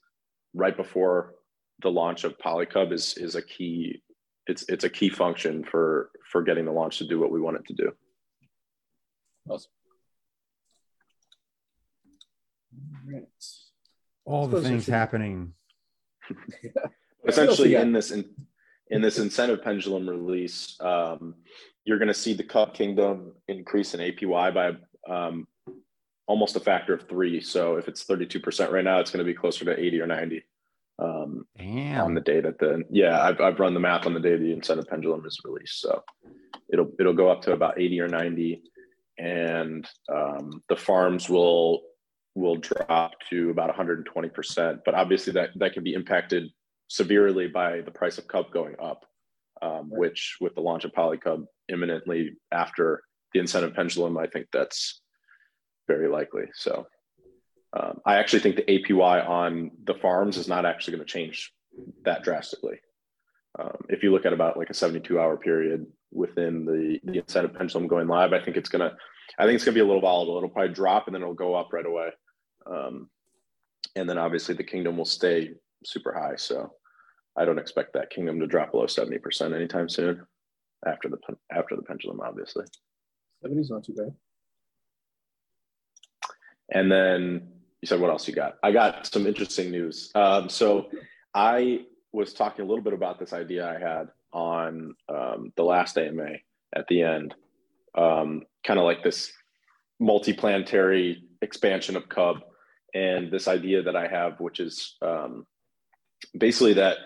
right 0.54 0.76
before 0.76 1.34
the 1.82 1.90
launch 1.90 2.24
of 2.24 2.38
Polycub 2.38 2.92
is 2.92 3.16
is 3.16 3.34
a 3.34 3.42
key. 3.42 4.02
It's 4.46 4.64
it's 4.68 4.84
a 4.84 4.90
key 4.90 5.10
function 5.10 5.64
for 5.64 6.10
for 6.30 6.42
getting 6.42 6.64
the 6.64 6.72
launch 6.72 6.98
to 6.98 7.06
do 7.06 7.18
what 7.18 7.30
we 7.30 7.40
want 7.40 7.56
it 7.56 7.66
to 7.66 7.74
do. 7.74 7.92
Awesome. 9.48 9.70
All 12.74 13.12
right 13.12 13.26
all 14.30 14.46
the 14.46 14.62
things 14.62 14.86
happening. 14.86 15.52
Essentially, 17.26 17.74
in 17.74 17.92
this 17.92 18.10
in, 18.10 18.24
in 18.88 19.02
this 19.02 19.18
incentive 19.18 19.62
pendulum 19.62 20.08
release, 20.08 20.76
um, 20.80 21.34
you're 21.84 21.98
going 21.98 22.08
to 22.08 22.14
see 22.14 22.32
the 22.32 22.44
Cub 22.44 22.72
Kingdom 22.72 23.34
increase 23.48 23.94
in 23.94 24.00
APY 24.00 24.54
by 24.54 24.72
um, 25.12 25.46
almost 26.30 26.54
a 26.54 26.60
factor 26.60 26.94
of 26.94 27.08
three. 27.08 27.40
So 27.40 27.74
if 27.74 27.88
it's 27.88 28.04
32% 28.04 28.70
right 28.70 28.84
now, 28.84 29.00
it's 29.00 29.10
going 29.10 29.18
to 29.18 29.30
be 29.30 29.34
closer 29.34 29.64
to 29.64 29.76
80 29.76 30.00
or 30.00 30.06
90 30.06 30.44
um, 31.00 31.44
on 32.04 32.14
the 32.14 32.20
day 32.20 32.40
that 32.40 32.58
the 32.60 32.84
yeah 32.88 33.20
I've, 33.20 33.40
I've 33.40 33.58
run 33.58 33.74
the 33.74 33.80
math 33.80 34.06
on 34.06 34.14
the 34.14 34.20
day 34.20 34.36
the 34.36 34.52
incentive 34.52 34.86
pendulum 34.86 35.26
is 35.26 35.40
released. 35.44 35.80
So 35.80 36.04
it'll 36.72 36.92
it'll 37.00 37.14
go 37.14 37.28
up 37.30 37.42
to 37.42 37.52
about 37.52 37.80
80 37.80 38.00
or 38.02 38.08
90, 38.08 38.62
and 39.18 39.88
um, 40.12 40.62
the 40.68 40.76
farms 40.76 41.28
will 41.28 41.80
will 42.36 42.56
drop 42.56 43.12
to 43.30 43.50
about 43.50 43.74
120%. 43.74 44.80
But 44.84 44.94
obviously 44.94 45.32
that 45.32 45.50
that 45.56 45.72
can 45.72 45.82
be 45.82 45.94
impacted 45.94 46.48
severely 46.86 47.48
by 47.48 47.80
the 47.80 47.90
price 47.90 48.18
of 48.18 48.28
Cub 48.28 48.52
going 48.52 48.76
up, 48.80 49.04
um, 49.62 49.90
which 49.90 50.36
with 50.40 50.54
the 50.54 50.60
launch 50.60 50.84
of 50.84 50.92
Polycub 50.92 51.46
imminently 51.68 52.36
after 52.52 53.02
the 53.32 53.40
incentive 53.40 53.74
pendulum, 53.74 54.16
I 54.16 54.28
think 54.28 54.46
that's 54.52 55.00
very 55.90 56.08
likely. 56.08 56.44
So 56.54 56.86
um, 57.72 58.00
I 58.06 58.16
actually 58.16 58.40
think 58.40 58.56
the 58.56 58.62
APY 58.62 59.28
on 59.28 59.70
the 59.84 59.94
farms 59.94 60.36
is 60.36 60.48
not 60.48 60.64
actually 60.64 60.96
going 60.96 61.06
to 61.06 61.12
change 61.12 61.52
that 62.04 62.22
drastically. 62.22 62.78
Um, 63.58 63.76
if 63.88 64.02
you 64.02 64.12
look 64.12 64.26
at 64.26 64.32
about 64.32 64.56
like 64.56 64.70
a 64.70 64.74
72 64.74 65.18
hour 65.18 65.36
period 65.36 65.86
within 66.12 66.64
the, 66.64 67.00
the 67.04 67.18
incentive 67.18 67.54
pendulum 67.54 67.88
going 67.88 68.06
live, 68.06 68.32
I 68.32 68.42
think 68.42 68.56
it's 68.56 68.68
going 68.68 68.88
to, 68.88 68.96
I 69.38 69.44
think 69.44 69.56
it's 69.56 69.64
going 69.64 69.74
to 69.74 69.80
be 69.80 69.84
a 69.84 69.86
little 69.86 70.00
volatile. 70.00 70.36
It'll 70.36 70.48
probably 70.48 70.74
drop 70.74 71.06
and 71.06 71.14
then 71.14 71.22
it'll 71.22 71.34
go 71.34 71.54
up 71.54 71.72
right 71.72 71.86
away. 71.86 72.10
Um, 72.66 73.10
and 73.96 74.08
then 74.08 74.18
obviously 74.18 74.54
the 74.54 74.64
kingdom 74.64 74.96
will 74.96 75.04
stay 75.04 75.50
super 75.84 76.12
high. 76.12 76.36
So 76.36 76.72
I 77.36 77.44
don't 77.44 77.58
expect 77.58 77.94
that 77.94 78.10
kingdom 78.10 78.38
to 78.40 78.46
drop 78.46 78.72
below 78.72 78.86
70% 78.86 79.54
anytime 79.54 79.88
soon 79.88 80.24
after 80.86 81.08
the, 81.08 81.18
after 81.52 81.74
the 81.74 81.82
pendulum, 81.82 82.20
obviously. 82.20 82.64
70 83.42 83.60
is 83.60 83.70
not 83.70 83.84
too 83.84 83.94
bad. 83.94 84.14
And 86.70 86.90
then 86.90 87.48
you 87.80 87.86
said, 87.86 88.00
what 88.00 88.10
else 88.10 88.28
you 88.28 88.34
got? 88.34 88.58
I 88.62 88.72
got 88.72 89.06
some 89.06 89.26
interesting 89.26 89.70
news. 89.70 90.10
Um, 90.14 90.48
so 90.48 90.90
I 91.34 91.82
was 92.12 92.34
talking 92.34 92.64
a 92.64 92.68
little 92.68 92.84
bit 92.84 92.92
about 92.92 93.18
this 93.18 93.32
idea 93.32 93.68
I 93.68 93.78
had 93.78 94.08
on 94.32 94.94
um, 95.08 95.52
the 95.56 95.62
last 95.62 95.96
AMA 95.98 96.34
at 96.74 96.86
the 96.88 97.02
end, 97.02 97.34
um, 97.96 98.42
kind 98.64 98.78
of 98.78 98.84
like 98.84 99.02
this 99.02 99.32
multi-planetary 99.98 101.24
expansion 101.42 101.96
of 101.96 102.08
Cub, 102.08 102.38
and 102.94 103.30
this 103.30 103.48
idea 103.48 103.82
that 103.82 103.96
I 103.96 104.08
have, 104.08 104.40
which 104.40 104.60
is 104.60 104.96
um, 105.02 105.46
basically 106.36 106.74
that 106.74 106.98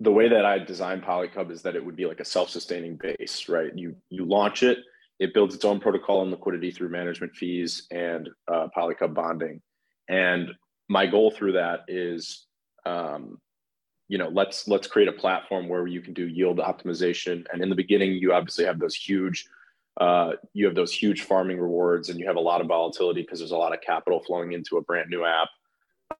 the 0.00 0.12
way 0.12 0.28
that 0.28 0.44
I 0.44 0.58
designed 0.58 1.02
Polycub 1.02 1.50
is 1.50 1.62
that 1.62 1.76
it 1.76 1.84
would 1.84 1.96
be 1.96 2.06
like 2.06 2.20
a 2.20 2.24
self-sustaining 2.24 2.96
base, 2.96 3.48
right? 3.48 3.70
You 3.74 3.96
you 4.10 4.24
launch 4.24 4.62
it, 4.62 4.78
it 5.18 5.32
builds 5.32 5.54
its 5.54 5.64
own 5.64 5.80
protocol 5.80 6.22
and 6.22 6.30
liquidity 6.30 6.70
through 6.70 6.90
management 6.90 7.34
fees 7.34 7.86
and 7.90 8.28
uh, 8.48 8.68
Polycub 8.76 9.14
bonding, 9.14 9.60
and 10.08 10.50
my 10.88 11.06
goal 11.06 11.30
through 11.30 11.52
that 11.52 11.80
is 11.88 12.46
um, 12.84 13.38
you 14.08 14.18
know 14.18 14.28
let's 14.28 14.68
let's 14.68 14.86
create 14.86 15.08
a 15.08 15.12
platform 15.12 15.68
where 15.68 15.86
you 15.86 16.00
can 16.00 16.14
do 16.14 16.26
yield 16.26 16.58
optimization. 16.58 17.44
And 17.52 17.62
in 17.62 17.68
the 17.68 17.76
beginning 17.76 18.12
you 18.12 18.32
obviously 18.32 18.64
have 18.64 18.78
those 18.78 18.94
huge 18.94 19.46
uh, 20.00 20.32
you 20.52 20.66
have 20.66 20.74
those 20.74 20.92
huge 20.92 21.22
farming 21.22 21.58
rewards 21.58 22.08
and 22.08 22.20
you 22.20 22.26
have 22.26 22.36
a 22.36 22.40
lot 22.40 22.60
of 22.60 22.66
volatility 22.66 23.22
because 23.22 23.38
there's 23.38 23.52
a 23.52 23.56
lot 23.56 23.72
of 23.72 23.80
capital 23.80 24.22
flowing 24.22 24.52
into 24.52 24.76
a 24.76 24.82
brand 24.82 25.08
new 25.10 25.24
app. 25.24 25.48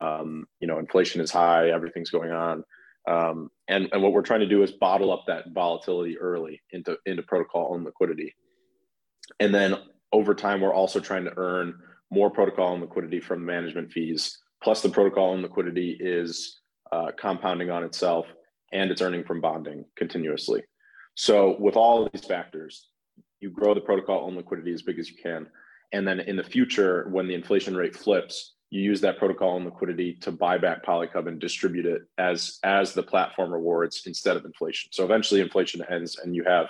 Um, 0.00 0.46
you 0.60 0.66
know 0.66 0.78
inflation 0.78 1.20
is 1.20 1.30
high 1.30 1.70
everything's 1.70 2.10
going 2.10 2.32
on. 2.32 2.64
Um, 3.08 3.50
and, 3.68 3.88
and 3.92 4.02
what 4.02 4.12
we're 4.12 4.22
trying 4.22 4.40
to 4.40 4.48
do 4.48 4.64
is 4.64 4.72
bottle 4.72 5.12
up 5.12 5.26
that 5.28 5.52
volatility 5.54 6.18
early 6.18 6.60
into 6.72 6.98
into 7.06 7.22
protocol 7.22 7.76
and 7.76 7.84
liquidity 7.84 8.34
and 9.40 9.54
then 9.54 9.76
over 10.12 10.34
time 10.34 10.60
we're 10.60 10.74
also 10.74 11.00
trying 11.00 11.24
to 11.24 11.32
earn 11.36 11.78
more 12.10 12.30
protocol 12.30 12.72
and 12.72 12.82
liquidity 12.82 13.20
from 13.20 13.44
management 13.44 13.90
fees 13.90 14.38
plus 14.62 14.82
the 14.82 14.88
protocol 14.88 15.34
and 15.34 15.42
liquidity 15.42 15.96
is 16.00 16.60
uh, 16.92 17.10
compounding 17.18 17.70
on 17.70 17.84
itself 17.84 18.26
and 18.72 18.90
it's 18.90 19.02
earning 19.02 19.24
from 19.24 19.40
bonding 19.40 19.84
continuously. 19.96 20.62
So 21.14 21.56
with 21.58 21.76
all 21.76 22.04
of 22.04 22.12
these 22.12 22.24
factors, 22.24 22.88
you 23.40 23.50
grow 23.50 23.74
the 23.74 23.80
protocol 23.80 24.26
own 24.26 24.36
liquidity 24.36 24.72
as 24.72 24.82
big 24.82 24.98
as 24.98 25.10
you 25.10 25.16
can. 25.22 25.46
And 25.92 26.06
then 26.06 26.20
in 26.20 26.36
the 26.36 26.44
future, 26.44 27.06
when 27.10 27.28
the 27.28 27.34
inflation 27.34 27.76
rate 27.76 27.94
flips, 27.94 28.54
you 28.70 28.80
use 28.80 29.00
that 29.02 29.18
protocol 29.18 29.56
and 29.56 29.64
liquidity 29.64 30.14
to 30.14 30.32
buy 30.32 30.58
back 30.58 30.84
Polycub 30.84 31.28
and 31.28 31.40
distribute 31.40 31.86
it 31.86 32.02
as, 32.18 32.58
as 32.64 32.92
the 32.92 33.02
platform 33.02 33.52
rewards 33.52 34.02
instead 34.06 34.36
of 34.36 34.44
inflation. 34.44 34.90
So 34.92 35.04
eventually 35.04 35.40
inflation 35.40 35.82
ends 35.88 36.18
and 36.18 36.34
you 36.34 36.44
have 36.44 36.66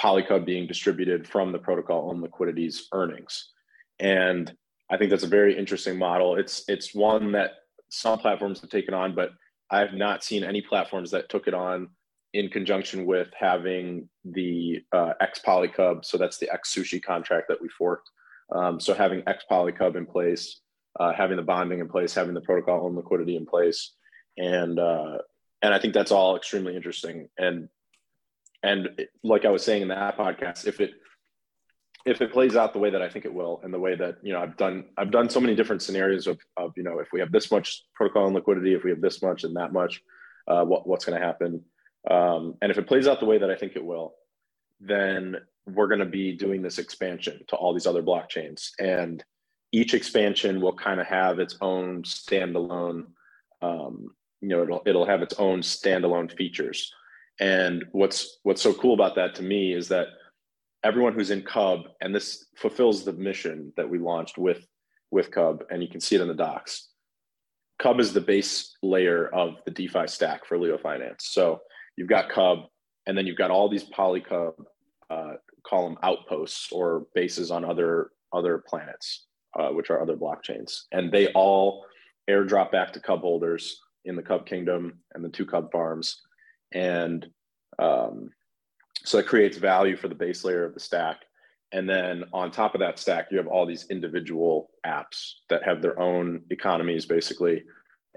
Polycub 0.00 0.44
being 0.44 0.66
distributed 0.66 1.26
from 1.26 1.52
the 1.52 1.58
protocol 1.58 2.10
own 2.10 2.20
liquidity's 2.20 2.88
earnings. 2.92 3.50
And 3.98 4.52
I 4.90 4.96
think 4.96 5.10
that's 5.10 5.24
a 5.24 5.28
very 5.28 5.56
interesting 5.56 5.98
model. 5.98 6.36
It's 6.36 6.64
it's 6.68 6.94
one 6.94 7.32
that 7.32 7.52
some 7.88 8.18
platforms 8.18 8.60
have 8.60 8.70
taken 8.70 8.94
on, 8.94 9.14
but 9.14 9.30
I 9.70 9.80
have 9.80 9.94
not 9.94 10.22
seen 10.22 10.44
any 10.44 10.62
platforms 10.62 11.10
that 11.10 11.28
took 11.28 11.48
it 11.48 11.54
on 11.54 11.88
in 12.34 12.48
conjunction 12.48 13.06
with 13.06 13.28
having 13.38 14.08
the 14.24 14.80
uh, 14.92 15.12
X 15.20 15.40
Polycub. 15.44 16.04
So 16.04 16.18
that's 16.18 16.38
the 16.38 16.52
X 16.52 16.74
Sushi 16.74 17.02
contract 17.02 17.48
that 17.48 17.60
we 17.60 17.68
forked. 17.68 18.10
Um, 18.54 18.78
so 18.78 18.94
having 18.94 19.22
X 19.26 19.44
Polycub 19.50 19.96
in 19.96 20.06
place, 20.06 20.60
uh, 21.00 21.12
having 21.12 21.36
the 21.36 21.42
bonding 21.42 21.80
in 21.80 21.88
place, 21.88 22.14
having 22.14 22.34
the 22.34 22.40
protocol 22.42 22.86
and 22.86 22.96
liquidity 22.96 23.36
in 23.36 23.46
place, 23.46 23.94
and 24.36 24.78
uh, 24.78 25.18
and 25.62 25.74
I 25.74 25.78
think 25.78 25.94
that's 25.94 26.12
all 26.12 26.36
extremely 26.36 26.76
interesting. 26.76 27.28
And 27.38 27.68
and 28.66 29.06
like 29.22 29.44
I 29.44 29.50
was 29.50 29.64
saying 29.64 29.82
in 29.82 29.88
that 29.88 30.18
podcast, 30.18 30.66
if 30.66 30.80
it 30.80 30.94
if 32.04 32.20
it 32.20 32.32
plays 32.32 32.54
out 32.54 32.72
the 32.72 32.78
way 32.78 32.90
that 32.90 33.02
I 33.02 33.08
think 33.08 33.24
it 33.24 33.34
will, 33.34 33.60
and 33.64 33.74
the 33.74 33.78
way 33.78 33.96
that 33.96 34.16
you 34.22 34.32
know 34.32 34.40
I've 34.40 34.56
done, 34.56 34.84
I've 34.96 35.10
done 35.10 35.28
so 35.28 35.40
many 35.40 35.54
different 35.54 35.82
scenarios 35.82 36.26
of, 36.26 36.38
of 36.56 36.72
you 36.76 36.82
know 36.82 36.98
if 36.98 37.08
we 37.12 37.20
have 37.20 37.32
this 37.32 37.50
much 37.50 37.84
protocol 37.94 38.26
and 38.26 38.34
liquidity, 38.34 38.74
if 38.74 38.84
we 38.84 38.90
have 38.90 39.00
this 39.00 39.22
much 39.22 39.44
and 39.44 39.56
that 39.56 39.72
much, 39.72 40.02
uh, 40.48 40.64
what, 40.64 40.86
what's 40.86 41.04
going 41.04 41.18
to 41.20 41.26
happen, 41.26 41.62
um, 42.10 42.54
and 42.62 42.70
if 42.70 42.78
it 42.78 42.86
plays 42.86 43.06
out 43.06 43.20
the 43.20 43.26
way 43.26 43.38
that 43.38 43.50
I 43.50 43.56
think 43.56 43.76
it 43.76 43.84
will, 43.84 44.14
then 44.80 45.36
we're 45.66 45.88
going 45.88 46.00
to 46.00 46.06
be 46.06 46.36
doing 46.36 46.62
this 46.62 46.78
expansion 46.78 47.40
to 47.48 47.56
all 47.56 47.72
these 47.72 47.86
other 47.86 48.02
blockchains, 48.02 48.70
and 48.78 49.24
each 49.72 49.94
expansion 49.94 50.60
will 50.60 50.74
kind 50.74 51.00
of 51.00 51.06
have 51.06 51.38
its 51.38 51.56
own 51.60 52.02
standalone, 52.02 53.06
um, 53.62 54.14
you 54.40 54.48
know, 54.48 54.62
it'll 54.62 54.82
it'll 54.86 55.06
have 55.06 55.22
its 55.22 55.34
own 55.38 55.60
standalone 55.60 56.34
features, 56.36 56.92
and 57.40 57.84
what's 57.92 58.38
what's 58.42 58.62
so 58.62 58.72
cool 58.72 58.94
about 58.94 59.14
that 59.16 59.34
to 59.36 59.42
me 59.42 59.72
is 59.72 59.88
that 59.88 60.08
everyone 60.82 61.12
who's 61.12 61.30
in 61.30 61.42
Cub, 61.42 61.80
and 62.00 62.14
this 62.14 62.46
fulfills 62.56 63.04
the 63.04 63.12
mission 63.12 63.72
that 63.76 63.88
we 63.88 63.98
launched 63.98 64.38
with 64.38 64.66
with 65.10 65.30
Cub, 65.30 65.64
and 65.70 65.82
you 65.82 65.88
can 65.88 66.00
see 66.00 66.16
it 66.16 66.22
in 66.22 66.28
the 66.28 66.34
docs. 66.34 66.88
Cub 67.78 68.00
is 68.00 68.12
the 68.12 68.20
base 68.20 68.76
layer 68.82 69.28
of 69.28 69.56
the 69.66 69.70
DeFi 69.70 70.06
stack 70.06 70.46
for 70.46 70.58
Leo 70.58 70.78
Finance. 70.78 71.28
So 71.30 71.60
you've 71.96 72.08
got 72.08 72.30
Cub, 72.30 72.60
and 73.06 73.16
then 73.16 73.26
you've 73.26 73.36
got 73.36 73.50
all 73.50 73.68
these 73.68 73.84
Polycub, 73.84 74.54
uh, 75.10 75.34
call 75.66 75.88
them 75.88 75.98
outposts 76.02 76.72
or 76.72 77.06
bases 77.14 77.50
on 77.50 77.64
other 77.64 78.10
other 78.32 78.64
planets, 78.66 79.26
uh, 79.58 79.68
which 79.68 79.90
are 79.90 80.00
other 80.00 80.16
blockchains, 80.16 80.82
and 80.92 81.12
they 81.12 81.28
all 81.32 81.84
airdrop 82.28 82.72
back 82.72 82.92
to 82.92 83.00
Cub 83.00 83.20
holders 83.20 83.80
in 84.04 84.16
the 84.16 84.22
Cub 84.22 84.46
Kingdom 84.46 84.98
and 85.14 85.24
the 85.24 85.28
two 85.28 85.46
Cub 85.46 85.70
farms, 85.70 86.22
and 86.72 87.26
um, 87.78 88.30
so 89.04 89.18
it 89.18 89.26
creates 89.26 89.56
value 89.56 89.96
for 89.96 90.08
the 90.08 90.14
base 90.14 90.44
layer 90.44 90.64
of 90.64 90.74
the 90.74 90.80
stack. 90.80 91.22
And 91.72 91.88
then 91.88 92.24
on 92.32 92.50
top 92.50 92.74
of 92.74 92.80
that 92.80 92.98
stack, 92.98 93.28
you 93.30 93.38
have 93.38 93.46
all 93.46 93.66
these 93.66 93.86
individual 93.90 94.70
apps 94.84 95.32
that 95.48 95.64
have 95.64 95.82
their 95.82 95.98
own 95.98 96.42
economies 96.50 97.06
basically 97.06 97.64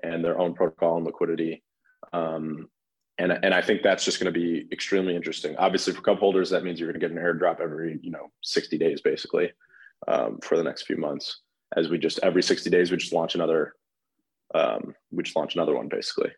and 0.04 0.24
their 0.24 0.40
own 0.40 0.54
protocol 0.54 0.98
and 0.98 1.06
liquidity. 1.06 1.64
Um, 2.14 2.70
and, 3.18 3.34
and 3.44 3.54
I 3.54 3.62
think 3.62 3.82
that's 3.84 4.06
just 4.06 4.20
going 4.20 4.34
to 4.34 4.40
be 4.40 4.68
extremely 4.72 5.16
interesting. 5.16 5.56
Obviously, 5.58 5.94
for 5.94 6.02
Cub 6.02 6.20
holders, 6.20 6.50
that 6.52 6.64
means 6.64 6.80
you're 6.80 6.92
going 6.92 7.00
to 7.00 7.06
get 7.06 7.16
an 7.16 7.22
airdrop 7.22 7.60
every 7.60 8.00
you 8.02 8.12
know 8.12 8.32
60 8.44 8.78
days 8.78 9.02
basically 9.02 9.52
um, 10.08 10.40
for 10.42 10.58
the 10.58 10.64
next 10.64 10.84
few 10.84 10.98
months. 10.98 11.42
As 11.76 11.90
we 11.90 11.98
just 11.98 12.20
every 12.24 12.42
60 12.42 12.70
days, 12.70 12.92
we 12.92 12.98
just 12.98 13.14
launch 13.14 13.36
another. 13.36 13.76
Um, 14.56 14.96
we 15.12 15.24
just 15.24 15.36
launch 15.36 15.56
another 15.56 15.76
one 15.76 15.90
basically, 15.90 16.32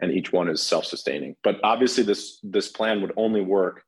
and 0.00 0.12
each 0.12 0.32
one 0.32 0.48
is 0.48 0.62
self-sustaining. 0.62 1.36
But 1.42 1.56
obviously, 1.62 2.04
this 2.04 2.40
this 2.42 2.68
plan 2.68 3.00
would 3.02 3.12
only 3.16 3.42
work 3.42 3.84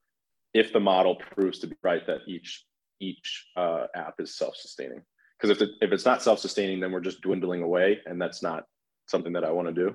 if 0.55 0.73
the 0.73 0.81
model 0.81 1.17
proves 1.17 1.59
to 1.61 1.67
be 1.67 1.77
right 1.83 2.07
that 2.07 2.21
each 2.27 2.65
each 3.01 3.49
uh, 3.57 3.87
app 3.95 4.15
is 4.21 4.37
self-sustaining. 4.37 5.03
Because 5.39 5.57
if, 5.57 5.61
it, 5.61 5.71
if 5.81 5.91
it's 5.91 6.05
not 6.05 6.23
self-sustaining, 6.23 6.79
then 6.79 6.93
we're 6.93 7.01
just 7.01 7.21
dwindling 7.21 7.63
away, 7.63 7.99
and 8.07 8.21
that's 8.21 8.45
not 8.45 8.65
something 9.09 9.33
that 9.33 9.45
I 9.45 9.51
want 9.51 9.69
to 9.69 9.75
do. 9.75 9.95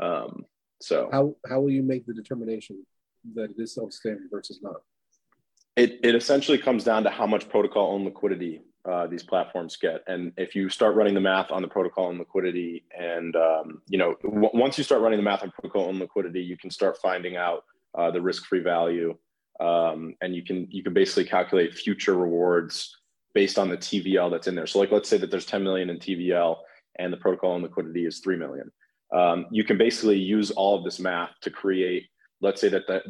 Um, 0.00 0.44
so 0.80 1.08
how 1.10 1.34
how 1.48 1.60
will 1.60 1.70
you 1.70 1.82
make 1.82 2.06
the 2.06 2.14
determination 2.14 2.84
that 3.34 3.50
it 3.50 3.56
is 3.58 3.74
self-sustaining 3.74 4.28
versus 4.30 4.60
not? 4.62 4.82
It 5.76 6.00
it 6.04 6.14
essentially 6.14 6.58
comes 6.58 6.84
down 6.84 7.02
to 7.04 7.10
how 7.10 7.26
much 7.26 7.48
protocol 7.48 7.92
own 7.92 8.04
liquidity 8.04 8.62
uh, 8.88 9.06
these 9.06 9.22
platforms 9.22 9.76
get. 9.76 10.02
And 10.06 10.32
if 10.36 10.54
you 10.54 10.68
start 10.68 10.94
running 10.94 11.14
the 11.14 11.20
math 11.20 11.50
on 11.50 11.62
the 11.62 11.68
protocol 11.68 12.10
and 12.10 12.18
liquidity, 12.18 12.84
and 12.96 13.34
um, 13.34 13.82
you 13.88 13.98
know, 13.98 14.14
w- 14.22 14.50
once 14.54 14.78
you 14.78 14.84
start 14.84 15.02
running 15.02 15.18
the 15.18 15.24
math 15.24 15.42
on 15.42 15.50
protocol 15.50 15.88
and 15.90 15.98
liquidity, 15.98 16.40
you 16.40 16.56
can 16.56 16.70
start 16.70 16.98
finding 17.02 17.36
out 17.36 17.64
uh, 17.98 18.10
the 18.10 18.20
risk-free 18.20 18.60
value, 18.60 19.16
um, 19.60 20.14
and 20.20 20.34
you 20.34 20.44
can 20.44 20.68
you 20.70 20.82
can 20.82 20.94
basically 20.94 21.24
calculate 21.24 21.74
future 21.74 22.14
rewards 22.14 22.96
based 23.34 23.58
on 23.58 23.68
the 23.68 23.76
TVL 23.76 24.30
that's 24.30 24.46
in 24.46 24.54
there. 24.54 24.66
So, 24.66 24.78
like, 24.78 24.92
let's 24.92 25.08
say 25.08 25.18
that 25.18 25.30
there's 25.30 25.46
10 25.46 25.62
million 25.62 25.90
in 25.90 25.98
TVL, 25.98 26.56
and 26.98 27.12
the 27.12 27.18
protocol 27.18 27.54
and 27.54 27.62
liquidity 27.62 28.06
is 28.06 28.20
3 28.20 28.36
million. 28.36 28.70
Um, 29.14 29.46
you 29.50 29.64
can 29.64 29.76
basically 29.78 30.18
use 30.18 30.50
all 30.52 30.76
of 30.76 30.84
this 30.84 30.98
math 31.00 31.30
to 31.42 31.50
create. 31.50 32.04
Let's 32.40 32.60
say 32.60 32.68
that 32.68 32.86
that 32.86 33.02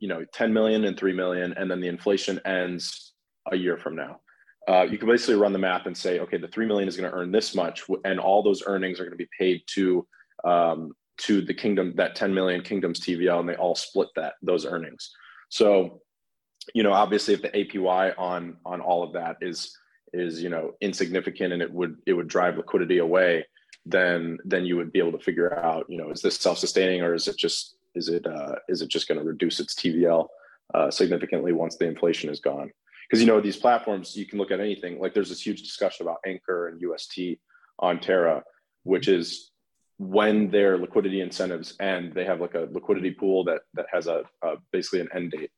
you 0.00 0.08
know 0.08 0.24
10 0.32 0.52
million 0.52 0.84
and 0.86 0.98
3 0.98 1.12
million, 1.12 1.52
and 1.56 1.70
then 1.70 1.80
the 1.80 1.88
inflation 1.88 2.40
ends 2.44 3.12
a 3.50 3.56
year 3.56 3.76
from 3.78 3.94
now 3.94 4.20
uh, 4.68 4.82
you 4.82 4.98
can 4.98 5.08
basically 5.08 5.34
run 5.34 5.52
the 5.52 5.58
math 5.58 5.86
and 5.86 5.96
say, 5.96 6.20
okay, 6.20 6.36
the 6.36 6.48
three 6.48 6.66
million 6.66 6.88
is 6.88 6.96
going 6.96 7.10
to 7.10 7.16
earn 7.16 7.32
this 7.32 7.54
much, 7.54 7.82
and 8.04 8.20
all 8.20 8.42
those 8.42 8.62
earnings 8.66 9.00
are 9.00 9.04
going 9.04 9.16
to 9.16 9.24
be 9.24 9.28
paid 9.38 9.62
to 9.68 10.06
um, 10.44 10.92
to 11.18 11.42
the 11.42 11.54
kingdom 11.54 11.92
that 11.96 12.16
10 12.16 12.32
million 12.32 12.62
kingdoms 12.62 13.00
TVL, 13.00 13.40
and 13.40 13.48
they 13.48 13.56
all 13.56 13.74
split 13.74 14.08
that 14.16 14.34
those 14.42 14.64
earnings. 14.64 15.10
So, 15.50 16.00
you 16.74 16.82
know, 16.82 16.92
obviously, 16.92 17.34
if 17.34 17.42
the 17.42 17.50
APY 17.50 18.14
on 18.18 18.56
on 18.64 18.80
all 18.80 19.02
of 19.02 19.12
that 19.14 19.36
is 19.40 19.76
is 20.12 20.42
you 20.42 20.48
know 20.48 20.72
insignificant 20.80 21.52
and 21.52 21.62
it 21.62 21.72
would 21.72 21.96
it 22.06 22.12
would 22.12 22.28
drive 22.28 22.56
liquidity 22.56 22.98
away, 22.98 23.44
then 23.86 24.38
then 24.44 24.64
you 24.64 24.76
would 24.76 24.92
be 24.92 24.98
able 24.98 25.12
to 25.12 25.24
figure 25.24 25.58
out, 25.58 25.86
you 25.88 25.98
know, 25.98 26.10
is 26.10 26.20
this 26.20 26.36
self 26.36 26.58
sustaining 26.58 27.02
or 27.02 27.14
is 27.14 27.28
it 27.28 27.36
just 27.36 27.76
is 27.94 28.08
it 28.08 28.26
uh, 28.26 28.56
is 28.68 28.82
it 28.82 28.88
just 28.88 29.08
going 29.08 29.18
to 29.18 29.24
reduce 29.24 29.58
its 29.58 29.74
TVL 29.74 30.26
uh, 30.74 30.90
significantly 30.90 31.52
once 31.52 31.76
the 31.76 31.86
inflation 31.86 32.30
is 32.30 32.40
gone? 32.40 32.70
Because 33.10 33.20
you 33.20 33.26
know 33.26 33.40
these 33.40 33.56
platforms 33.56 34.16
you 34.16 34.24
can 34.24 34.38
look 34.38 34.52
at 34.52 34.60
anything. 34.60 35.00
Like 35.00 35.14
there's 35.14 35.30
this 35.30 35.44
huge 35.44 35.62
discussion 35.62 36.06
about 36.06 36.18
anchor 36.24 36.68
and 36.68 36.80
ust 36.82 37.18
on 37.80 37.98
terra 37.98 38.44
which 38.84 39.08
is 39.08 39.50
when 39.98 40.50
their 40.50 40.78
liquidity 40.78 41.20
incentives 41.20 41.74
end 41.80 42.14
they 42.14 42.24
have 42.24 42.40
like 42.40 42.54
a 42.54 42.68
liquidity 42.72 43.10
pool 43.10 43.44
that 43.44 43.60
that 43.74 43.86
has 43.92 44.06
a, 44.06 44.22
a 44.42 44.54
basically 44.72 45.00
an 45.00 45.08
end 45.14 45.32
date. 45.32 45.50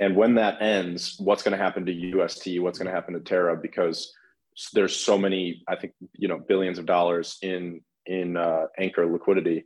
And 0.00 0.16
when 0.16 0.34
that 0.36 0.62
ends 0.62 1.16
what's 1.18 1.42
going 1.42 1.56
to 1.56 1.62
happen 1.62 1.84
to 1.86 2.22
ust 2.22 2.48
what's 2.60 2.78
going 2.78 2.88
to 2.88 2.94
happen 2.94 3.14
to 3.14 3.20
terra? 3.20 3.56
Because 3.56 4.12
there's 4.74 4.94
so 4.94 5.16
many 5.16 5.62
i 5.66 5.74
think 5.74 5.94
you 6.12 6.28
know 6.28 6.38
billions 6.38 6.78
of 6.78 6.84
dollars 6.84 7.38
in 7.40 7.80
in 8.06 8.36
uh, 8.36 8.66
anchor 8.78 9.10
liquidity. 9.10 9.64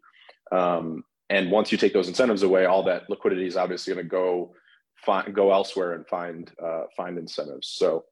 Um, 0.52 1.02
and 1.28 1.50
once 1.50 1.72
you 1.72 1.78
take 1.78 1.92
those 1.92 2.08
incentives 2.08 2.42
away 2.42 2.66
all 2.66 2.84
that 2.84 3.08
liquidity 3.08 3.46
is 3.46 3.56
obviously 3.56 3.94
going 3.94 4.04
to 4.04 4.10
go 4.10 4.52
find 5.06 5.34
go 5.34 5.52
elsewhere 5.52 5.92
and 5.94 6.06
find 6.06 6.50
uh, 6.62 6.82
find 6.96 7.16
incentives. 7.16 7.68
So 7.68 8.04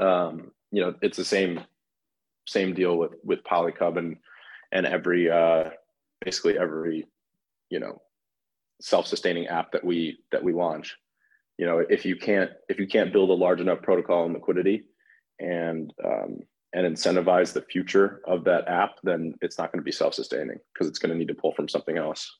um, 0.00 0.50
you 0.72 0.80
know 0.82 0.94
it's 1.02 1.18
the 1.18 1.24
same 1.24 1.60
same 2.48 2.74
deal 2.74 2.96
with 2.96 3.12
with 3.22 3.44
Polycub 3.44 3.98
and 3.98 4.16
and 4.72 4.86
every 4.86 5.30
uh, 5.30 5.70
basically 6.24 6.58
every 6.58 7.06
you 7.68 7.78
know 7.78 8.00
self-sustaining 8.80 9.46
app 9.46 9.72
that 9.72 9.84
we 9.84 10.18
that 10.32 10.42
we 10.42 10.52
launch. 10.52 10.96
You 11.58 11.66
know 11.66 11.78
if 11.78 12.04
you 12.04 12.16
can't 12.16 12.50
if 12.68 12.80
you 12.80 12.86
can't 12.86 13.12
build 13.12 13.30
a 13.30 13.34
large 13.34 13.60
enough 13.60 13.82
protocol 13.82 14.24
and 14.24 14.34
liquidity 14.34 14.86
and 15.38 15.92
um, 16.04 16.40
and 16.72 16.86
incentivize 16.86 17.52
the 17.52 17.62
future 17.62 18.20
of 18.26 18.44
that 18.44 18.66
app, 18.68 18.92
then 19.02 19.34
it's 19.42 19.58
not 19.58 19.72
going 19.72 19.80
to 19.80 19.84
be 19.84 19.92
self-sustaining 19.92 20.58
because 20.72 20.88
it's 20.88 21.00
going 21.00 21.10
to 21.10 21.18
need 21.18 21.28
to 21.28 21.34
pull 21.34 21.52
from 21.52 21.68
something 21.68 21.98
else. 21.98 22.38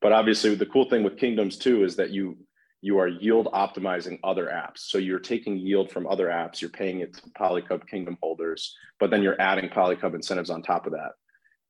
But 0.00 0.12
obviously, 0.12 0.54
the 0.54 0.66
cool 0.66 0.88
thing 0.88 1.02
with 1.02 1.18
Kingdoms 1.18 1.58
too 1.58 1.84
is 1.84 1.96
that 1.96 2.10
you 2.10 2.36
you 2.82 2.98
are 2.98 3.06
yield 3.06 3.46
optimizing 3.54 4.18
other 4.24 4.46
apps. 4.46 4.78
So 4.78 4.98
you're 4.98 5.20
taking 5.20 5.56
yield 5.56 5.90
from 5.90 6.06
other 6.06 6.26
apps, 6.26 6.60
you're 6.60 6.68
paying 6.68 7.00
it 7.00 7.14
to 7.14 7.22
Polycub 7.30 7.86
Kingdom 7.86 8.18
holders, 8.20 8.76
but 8.98 9.08
then 9.08 9.22
you're 9.22 9.40
adding 9.40 9.70
Polycub 9.70 10.14
incentives 10.14 10.50
on 10.50 10.62
top 10.62 10.86
of 10.86 10.92
that. 10.92 11.12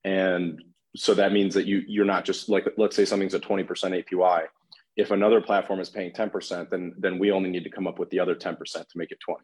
And 0.05 0.61
so 0.97 1.15
that 1.15 1.33
means 1.33 1.55
that 1.55 1.67
you 1.67 1.83
you're 1.87 2.07
not 2.07 2.25
just 2.25 2.49
like 2.49 2.67
let's 2.79 2.97
say 2.97 3.05
something's 3.05 3.35
a 3.35 3.41
20% 3.41 3.67
APY. 3.67 4.45
If 4.97 5.11
another 5.11 5.41
platform 5.41 5.81
is 5.81 5.91
paying 5.91 6.13
10%, 6.13 6.71
then 6.71 6.95
then 6.99 7.19
we 7.19 7.31
only 7.31 7.51
need 7.51 7.65
to 7.65 7.71
come 7.71 7.87
up 7.87 7.99
with 7.99 8.11
the 8.11 8.19
other 8.19 8.35
10% 8.35 8.57
to 8.57 8.85
make 8.97 9.13
it 9.13 9.19
20. 9.21 9.41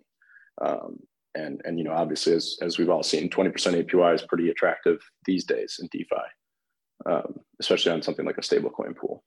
Um, 0.61 0.99
and 1.35 1.61
and 1.67 1.79
you 1.79 1.85
know 1.85 1.93
obviously 1.93 2.33
as 2.33 2.57
as 2.63 2.79
we've 2.79 2.91
all 2.91 3.03
seen, 3.03 3.29
20% 3.29 3.53
APY 3.53 4.15
is 4.15 4.23
pretty 4.23 4.49
attractive 4.49 5.01
these 5.27 5.45
days 5.45 5.79
in 5.81 5.89
DeFi, 5.93 6.17
um, 7.05 7.41
especially 7.61 7.93
on 7.93 8.03
something 8.03 8.25
like 8.25 8.39
a 8.39 8.43
stablecoin 8.43 8.97
pool 8.97 9.23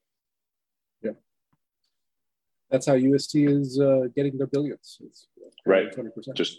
that's 2.72 2.88
how 2.88 2.94
UST 2.94 3.36
is 3.36 3.80
uh, 3.80 4.08
getting 4.16 4.38
their 4.38 4.48
billions. 4.48 4.98
It's 5.02 5.28
right, 5.66 5.94
20%. 5.94 6.34
just 6.36 6.58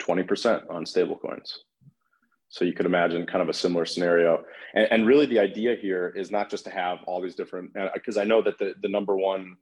20% 0.00 0.70
on 0.70 0.84
stablecoins. 0.84 1.52
So 2.48 2.64
you 2.64 2.72
could 2.72 2.86
imagine 2.86 3.26
kind 3.26 3.42
of 3.42 3.48
a 3.48 3.52
similar 3.52 3.84
scenario. 3.84 4.44
And, 4.74 4.88
and 4.90 5.06
really 5.06 5.26
the 5.26 5.38
idea 5.38 5.76
here 5.76 6.14
is 6.16 6.30
not 6.30 6.48
just 6.48 6.64
to 6.64 6.70
have 6.70 6.98
all 7.06 7.20
these 7.20 7.34
different, 7.34 7.72
because 7.92 8.16
uh, 8.16 8.22
I 8.22 8.24
know 8.24 8.40
that 8.42 8.58
the, 8.58 8.74
the 8.80 8.88
number 8.88 9.16
one, 9.16 9.56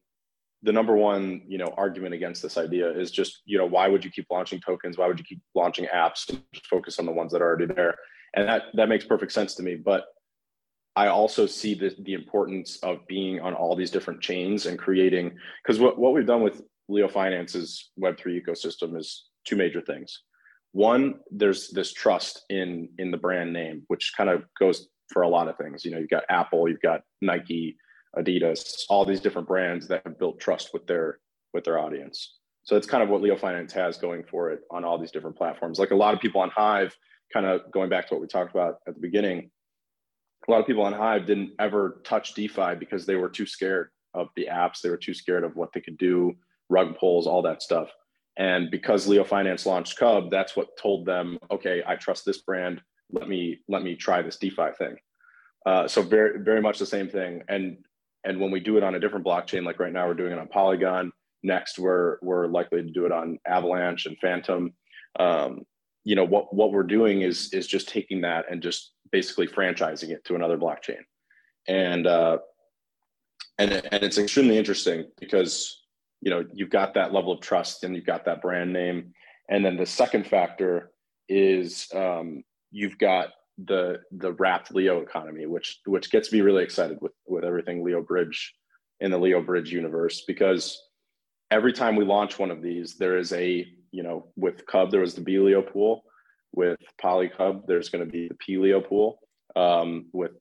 the 0.62 0.72
number 0.72 0.94
one, 0.94 1.42
you 1.48 1.58
know, 1.58 1.74
argument 1.76 2.14
against 2.14 2.42
this 2.42 2.56
idea 2.56 2.90
is 2.90 3.10
just, 3.10 3.42
you 3.44 3.58
know, 3.58 3.66
why 3.66 3.88
would 3.88 4.04
you 4.04 4.10
keep 4.10 4.26
launching 4.30 4.60
tokens? 4.60 4.98
Why 4.98 5.08
would 5.08 5.18
you 5.18 5.24
keep 5.24 5.40
launching 5.54 5.86
apps 5.92 6.28
and 6.28 6.42
focus 6.70 6.98
on 6.98 7.06
the 7.06 7.12
ones 7.12 7.32
that 7.32 7.42
are 7.42 7.46
already 7.46 7.72
there? 7.72 7.94
And 8.34 8.48
that, 8.48 8.64
that 8.74 8.88
makes 8.88 9.04
perfect 9.04 9.32
sense 9.32 9.54
to 9.56 9.62
me. 9.62 9.76
But 9.76 10.04
I 10.96 11.08
also 11.08 11.46
see 11.46 11.74
the, 11.74 11.94
the 12.00 12.14
importance 12.14 12.78
of 12.82 13.06
being 13.06 13.40
on 13.40 13.52
all 13.52 13.76
these 13.76 13.90
different 13.90 14.22
chains 14.22 14.64
and 14.64 14.78
creating, 14.78 15.36
because 15.62 15.78
what, 15.78 15.98
what 15.98 16.14
we've 16.14 16.26
done 16.26 16.42
with 16.42 16.62
Leo 16.88 17.06
Finance's 17.06 17.90
Web3 18.00 18.42
ecosystem 18.42 18.96
is 18.96 19.26
two 19.44 19.56
major 19.56 19.82
things. 19.82 20.22
One, 20.72 21.16
there's 21.30 21.68
this 21.68 21.92
trust 21.92 22.44
in 22.50 22.88
in 22.98 23.10
the 23.10 23.16
brand 23.16 23.52
name, 23.52 23.82
which 23.88 24.12
kind 24.16 24.30
of 24.30 24.44
goes 24.58 24.88
for 25.12 25.22
a 25.22 25.28
lot 25.28 25.48
of 25.48 25.56
things. 25.56 25.84
You 25.84 25.90
know, 25.90 25.98
you've 25.98 26.10
got 26.10 26.24
Apple, 26.28 26.68
you've 26.68 26.80
got 26.80 27.02
Nike, 27.22 27.76
Adidas, 28.16 28.84
all 28.88 29.04
these 29.04 29.20
different 29.20 29.48
brands 29.48 29.86
that 29.88 30.02
have 30.04 30.18
built 30.18 30.40
trust 30.40 30.72
with 30.72 30.86
their 30.86 31.18
with 31.52 31.64
their 31.64 31.78
audience. 31.78 32.38
So 32.64 32.74
that's 32.74 32.86
kind 32.86 33.02
of 33.02 33.08
what 33.08 33.22
Leo 33.22 33.36
Finance 33.36 33.72
has 33.74 33.96
going 33.96 34.24
for 34.24 34.50
it 34.50 34.60
on 34.70 34.84
all 34.84 34.98
these 34.98 35.12
different 35.12 35.36
platforms. 35.36 35.78
Like 35.78 35.92
a 35.92 35.96
lot 35.96 36.14
of 36.14 36.20
people 36.20 36.40
on 36.40 36.50
Hive, 36.50 36.96
kind 37.32 37.46
of 37.46 37.70
going 37.70 37.88
back 37.88 38.08
to 38.08 38.14
what 38.14 38.20
we 38.20 38.26
talked 38.26 38.50
about 38.50 38.78
at 38.88 38.94
the 38.94 39.00
beginning, 39.00 39.50
a 40.46 40.50
lot 40.50 40.60
of 40.60 40.66
people 40.66 40.84
on 40.84 40.92
Hive 40.92 41.26
didn't 41.26 41.52
ever 41.58 42.00
touch 42.04 42.34
DeFi 42.34 42.74
because 42.78 43.06
they 43.06 43.16
were 43.16 43.28
too 43.28 43.46
scared 43.46 43.90
of 44.14 44.28
the 44.36 44.48
apps. 44.50 44.80
They 44.80 44.90
were 44.90 44.96
too 44.96 45.14
scared 45.14 45.44
of 45.44 45.56
what 45.56 45.72
they 45.72 45.80
could 45.80 45.98
do, 45.98 46.34
rug 46.68 46.96
pulls, 46.98 47.26
all 47.26 47.42
that 47.42 47.62
stuff. 47.62 47.90
And 48.38 48.70
because 48.70 49.06
Leo 49.06 49.24
Finance 49.24 49.66
launched 49.66 49.98
Cub, 49.98 50.30
that's 50.30 50.56
what 50.56 50.76
told 50.76 51.06
them, 51.06 51.38
okay, 51.50 51.82
I 51.86 51.96
trust 51.96 52.24
this 52.24 52.42
brand. 52.42 52.82
Let 53.10 53.28
me 53.28 53.60
let 53.68 53.82
me 53.82 53.94
try 53.96 54.22
this 54.22 54.36
DeFi 54.36 54.72
thing. 54.78 54.96
Uh, 55.64 55.88
so 55.88 56.02
very 56.02 56.42
very 56.42 56.60
much 56.60 56.78
the 56.78 56.86
same 56.86 57.08
thing. 57.08 57.42
And 57.48 57.78
and 58.24 58.40
when 58.40 58.50
we 58.50 58.60
do 58.60 58.76
it 58.76 58.82
on 58.82 58.94
a 58.94 59.00
different 59.00 59.24
blockchain, 59.24 59.64
like 59.64 59.78
right 59.78 59.92
now 59.92 60.06
we're 60.06 60.14
doing 60.14 60.32
it 60.32 60.38
on 60.38 60.48
Polygon. 60.48 61.12
Next, 61.42 61.78
we're 61.78 62.18
we're 62.22 62.46
likely 62.48 62.82
to 62.82 62.90
do 62.90 63.06
it 63.06 63.12
on 63.12 63.38
Avalanche 63.46 64.06
and 64.06 64.18
Fantom. 64.18 64.74
Um, 65.18 65.64
you 66.06 66.14
know 66.14 66.24
what 66.24 66.54
what 66.54 66.70
we're 66.70 66.84
doing 66.84 67.22
is 67.22 67.52
is 67.52 67.66
just 67.66 67.88
taking 67.88 68.20
that 68.20 68.44
and 68.48 68.62
just 68.62 68.92
basically 69.10 69.48
franchising 69.48 70.10
it 70.10 70.24
to 70.24 70.36
another 70.36 70.56
blockchain. 70.56 71.00
And 71.66 72.06
uh 72.06 72.38
and 73.58 73.72
and 73.72 74.04
it's 74.04 74.16
extremely 74.16 74.56
interesting 74.56 75.06
because 75.18 75.82
you 76.20 76.30
know 76.30 76.44
you've 76.54 76.70
got 76.70 76.94
that 76.94 77.12
level 77.12 77.32
of 77.32 77.40
trust 77.40 77.82
and 77.82 77.96
you've 77.96 78.06
got 78.06 78.24
that 78.26 78.40
brand 78.40 78.72
name. 78.72 79.12
And 79.48 79.64
then 79.64 79.76
the 79.76 79.84
second 79.84 80.28
factor 80.28 80.92
is 81.28 81.88
um 81.92 82.44
you've 82.70 82.98
got 82.98 83.30
the 83.66 83.98
the 84.12 84.32
wrapped 84.34 84.72
leo 84.72 85.00
economy 85.00 85.46
which 85.46 85.80
which 85.86 86.12
gets 86.12 86.30
me 86.30 86.40
really 86.40 86.62
excited 86.62 86.98
with 87.00 87.12
with 87.26 87.42
everything 87.42 87.82
leo 87.82 88.00
bridge 88.02 88.54
in 89.00 89.10
the 89.10 89.18
leo 89.18 89.42
bridge 89.42 89.72
universe 89.72 90.24
because 90.26 90.80
every 91.50 91.72
time 91.72 91.96
we 91.96 92.04
launch 92.04 92.38
one 92.38 92.50
of 92.50 92.60
these 92.60 92.96
there 92.96 93.16
is 93.16 93.32
a 93.32 93.66
you 93.90 94.02
know, 94.02 94.28
with 94.36 94.66
Cub, 94.66 94.90
there 94.90 95.00
was 95.00 95.14
the 95.14 95.22
bLEO 95.22 95.70
pool. 95.72 96.02
With 96.52 96.78
Poly 97.00 97.28
Cub, 97.28 97.66
there's 97.66 97.88
going 97.88 98.04
to 98.04 98.10
be 98.10 98.28
the 98.28 98.34
pLEO 98.34 98.86
pool. 98.86 99.18
Um, 99.54 100.06
with 100.12 100.32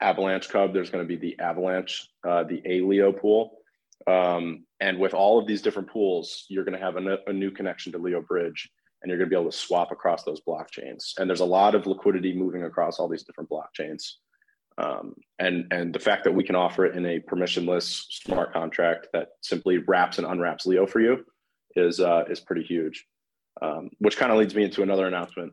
Avalanche 0.00 0.48
Cub, 0.48 0.72
there's 0.72 0.90
going 0.90 1.04
to 1.04 1.08
be 1.08 1.16
the 1.16 1.38
Avalanche, 1.42 2.06
uh, 2.28 2.44
the 2.44 2.62
aLEO 2.62 3.18
pool. 3.18 3.58
Um, 4.06 4.64
and 4.80 4.98
with 4.98 5.14
all 5.14 5.38
of 5.38 5.46
these 5.46 5.62
different 5.62 5.88
pools, 5.88 6.44
you're 6.48 6.64
going 6.64 6.78
to 6.78 6.84
have 6.84 6.96
a, 6.96 7.18
a 7.26 7.32
new 7.32 7.50
connection 7.50 7.92
to 7.92 7.98
Leo 7.98 8.20
Bridge 8.20 8.68
and 9.04 9.10
you're 9.10 9.18
going 9.18 9.28
to 9.28 9.36
be 9.36 9.38
able 9.38 9.50
to 9.50 9.56
swap 9.56 9.92
across 9.92 10.24
those 10.24 10.40
blockchains. 10.40 11.12
And 11.18 11.28
there's 11.28 11.40
a 11.40 11.44
lot 11.44 11.74
of 11.74 11.86
liquidity 11.86 12.34
moving 12.34 12.64
across 12.64 12.98
all 12.98 13.06
these 13.06 13.22
different 13.22 13.50
blockchains. 13.50 14.02
Um, 14.78 15.14
and 15.38 15.66
and 15.70 15.94
the 15.94 16.00
fact 16.00 16.24
that 16.24 16.32
we 16.32 16.42
can 16.42 16.56
offer 16.56 16.84
it 16.84 16.96
in 16.96 17.06
a 17.06 17.20
permissionless 17.20 18.06
smart 18.10 18.52
contract 18.52 19.08
that 19.12 19.28
simply 19.42 19.78
wraps 19.78 20.18
and 20.18 20.26
unwraps 20.26 20.66
Leo 20.66 20.86
for 20.86 21.00
you 21.00 21.24
is 21.76 22.00
uh, 22.00 22.24
is 22.28 22.40
pretty 22.40 22.62
huge. 22.62 23.06
Um, 23.62 23.90
which 23.98 24.16
kind 24.16 24.32
of 24.32 24.38
leads 24.38 24.54
me 24.54 24.64
into 24.64 24.82
another 24.82 25.06
announcement. 25.06 25.52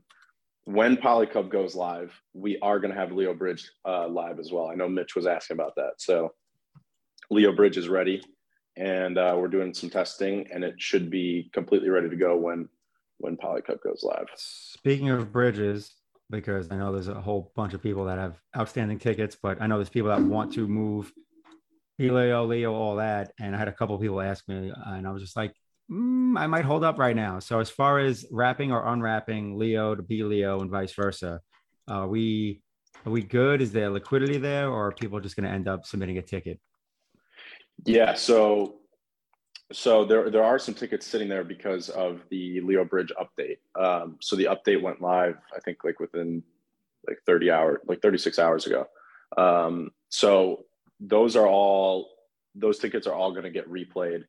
When 0.63 0.97
Polycub 0.97 1.49
goes 1.49 1.75
live, 1.75 2.11
we 2.33 2.57
are 2.59 2.79
going 2.79 2.93
to 2.93 2.99
have 2.99 3.11
Leo 3.11 3.33
Bridge 3.33 3.69
uh, 3.87 4.07
live 4.07 4.39
as 4.39 4.51
well. 4.51 4.69
I 4.69 4.75
know 4.75 4.89
Mitch 4.89 5.15
was 5.15 5.27
asking 5.27 5.55
about 5.55 5.75
that. 5.75 5.93
So 5.97 6.33
Leo 7.29 7.51
Bridge 7.51 7.77
is 7.77 7.89
ready, 7.89 8.23
and 8.75 9.17
uh, 9.17 9.35
we're 9.37 9.47
doing 9.47 9.73
some 9.73 9.89
testing, 9.89 10.47
and 10.51 10.63
it 10.63 10.75
should 10.77 11.09
be 11.11 11.49
completely 11.53 11.89
ready 11.89 12.09
to 12.09 12.15
go 12.15 12.35
when 12.37 12.69
when 13.19 13.37
Polycub 13.37 13.81
goes 13.83 14.03
live. 14.03 14.27
Speaking 14.35 15.09
of 15.09 15.31
bridges, 15.31 15.93
because 16.31 16.71
I 16.71 16.77
know 16.77 16.91
there's 16.91 17.07
a 17.07 17.21
whole 17.21 17.51
bunch 17.55 17.73
of 17.73 17.83
people 17.83 18.05
that 18.05 18.17
have 18.17 18.39
outstanding 18.57 18.97
tickets, 18.97 19.37
but 19.41 19.61
I 19.61 19.67
know 19.67 19.77
there's 19.77 19.89
people 19.89 20.09
that 20.09 20.21
want 20.21 20.53
to 20.53 20.67
move 20.67 21.11
Elio, 21.99 22.45
Leo, 22.45 22.73
all 22.73 22.95
that. 22.95 23.31
And 23.39 23.55
I 23.55 23.59
had 23.59 23.67
a 23.67 23.73
couple 23.73 23.97
people 23.99 24.21
ask 24.21 24.47
me, 24.47 24.71
and 24.87 25.07
I 25.07 25.11
was 25.11 25.21
just 25.21 25.37
like, 25.37 25.53
mm, 25.89 26.37
I 26.37 26.47
might 26.47 26.65
hold 26.65 26.83
up 26.83 26.97
right 26.97 27.15
now. 27.15 27.39
So 27.39 27.59
as 27.59 27.69
far 27.69 27.99
as 27.99 28.25
wrapping 28.31 28.71
or 28.71 28.85
unwrapping 28.85 29.57
Leo 29.57 29.95
to 29.95 30.01
be 30.01 30.23
Leo 30.23 30.59
and 30.59 30.69
vice 30.69 30.93
versa, 30.93 31.41
are 31.87 32.07
we 32.07 32.61
are 33.05 33.11
we 33.11 33.23
good? 33.23 33.61
Is 33.61 33.71
there 33.71 33.89
liquidity 33.89 34.37
there, 34.37 34.69
or 34.69 34.87
are 34.87 34.91
people 34.91 35.19
just 35.19 35.35
going 35.35 35.47
to 35.47 35.53
end 35.53 35.67
up 35.67 35.85
submitting 35.85 36.17
a 36.17 36.21
ticket? 36.21 36.59
Yeah. 37.85 38.13
So 38.13 38.81
so 39.71 40.05
there 40.05 40.29
there 40.29 40.43
are 40.43 40.59
some 40.59 40.75
tickets 40.75 41.05
sitting 41.05 41.29
there 41.29 41.43
because 41.43 41.89
of 41.89 42.21
the 42.29 42.61
Leo 42.61 42.85
Bridge 42.85 43.11
update. 43.19 43.57
Um, 43.81 44.17
so 44.21 44.35
the 44.35 44.45
update 44.45 44.81
went 44.81 45.01
live, 45.01 45.37
I 45.55 45.59
think, 45.59 45.83
like 45.83 45.99
within 45.99 46.43
like 47.07 47.19
30 47.25 47.51
hours, 47.51 47.79
like 47.87 48.01
36 48.01 48.37
hours 48.37 48.67
ago. 48.67 48.85
Um, 49.37 49.91
so 50.09 50.65
those 50.99 51.35
are 51.35 51.47
all 51.47 52.09
those 52.53 52.79
tickets 52.79 53.07
are 53.07 53.13
all 53.13 53.31
going 53.31 53.43
to 53.43 53.49
get 53.49 53.71
replayed 53.71 54.23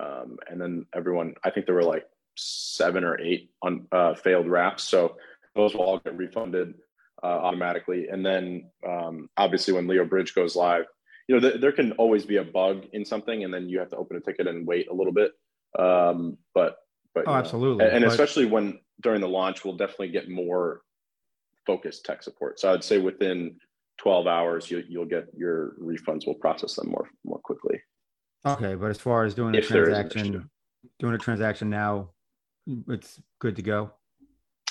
um, 0.00 0.36
and 0.48 0.60
then 0.60 0.86
everyone 0.94 1.34
i 1.44 1.50
think 1.50 1.66
there 1.66 1.74
were 1.74 1.82
like 1.82 2.06
seven 2.36 3.04
or 3.04 3.20
eight 3.20 3.50
on 3.62 3.86
uh, 3.92 4.14
failed 4.14 4.48
wraps. 4.48 4.84
So 4.84 5.16
those 5.54 5.74
will 5.74 5.82
all 5.82 5.98
get 5.98 6.16
refunded 6.16 6.74
uh, 7.22 7.26
automatically. 7.26 8.08
And 8.08 8.24
then 8.24 8.70
um, 8.86 9.28
obviously 9.36 9.74
when 9.74 9.86
leo 9.86 10.04
bridge 10.04 10.34
goes 10.34 10.54
live 10.54 10.84
you 11.28 11.34
know 11.34 11.40
th- 11.40 11.60
there 11.60 11.72
can 11.72 11.92
always 11.92 12.24
be 12.24 12.36
a 12.36 12.44
bug 12.44 12.84
in 12.92 13.04
something 13.04 13.42
and 13.42 13.52
then 13.52 13.68
you 13.68 13.78
have 13.80 13.90
to 13.90 13.96
open 13.96 14.16
a 14.16 14.20
ticket 14.20 14.46
and 14.46 14.66
wait 14.66 14.88
a 14.88 14.94
little 14.94 15.12
bit. 15.12 15.32
Um, 15.78 16.38
but 16.54 16.76
but 17.14 17.24
oh, 17.26 17.34
absolutely. 17.34 17.84
And, 17.84 17.96
and 17.96 18.04
but... 18.04 18.12
especially 18.12 18.46
when 18.46 18.78
during 19.02 19.20
the 19.20 19.28
launch 19.28 19.64
we'll 19.64 19.76
definitely 19.76 20.10
get 20.10 20.28
more 20.28 20.82
focused 21.66 22.04
tech 22.04 22.22
support. 22.22 22.60
So 22.60 22.72
i'd 22.72 22.84
say 22.84 22.98
within 22.98 23.56
12 23.98 24.26
hours, 24.26 24.70
you, 24.70 24.84
you'll 24.86 25.06
get 25.06 25.26
your 25.34 25.74
refunds. 25.82 26.26
We'll 26.26 26.34
process 26.34 26.74
them 26.74 26.90
more 26.90 27.08
more 27.24 27.38
quickly. 27.38 27.80
Okay, 28.46 28.74
but 28.76 28.90
as 28.90 28.98
far 28.98 29.24
as 29.24 29.34
doing 29.34 29.54
a 29.54 29.58
If 29.58 29.68
there 29.68 29.82
is 29.82 29.88
an 29.88 30.08
transaction, 30.08 30.50
doing 31.00 31.14
a 31.14 31.18
transaction 31.18 31.68
now, 31.68 32.10
it's 32.88 33.20
good 33.40 33.56
to 33.56 33.62
go. 33.62 33.92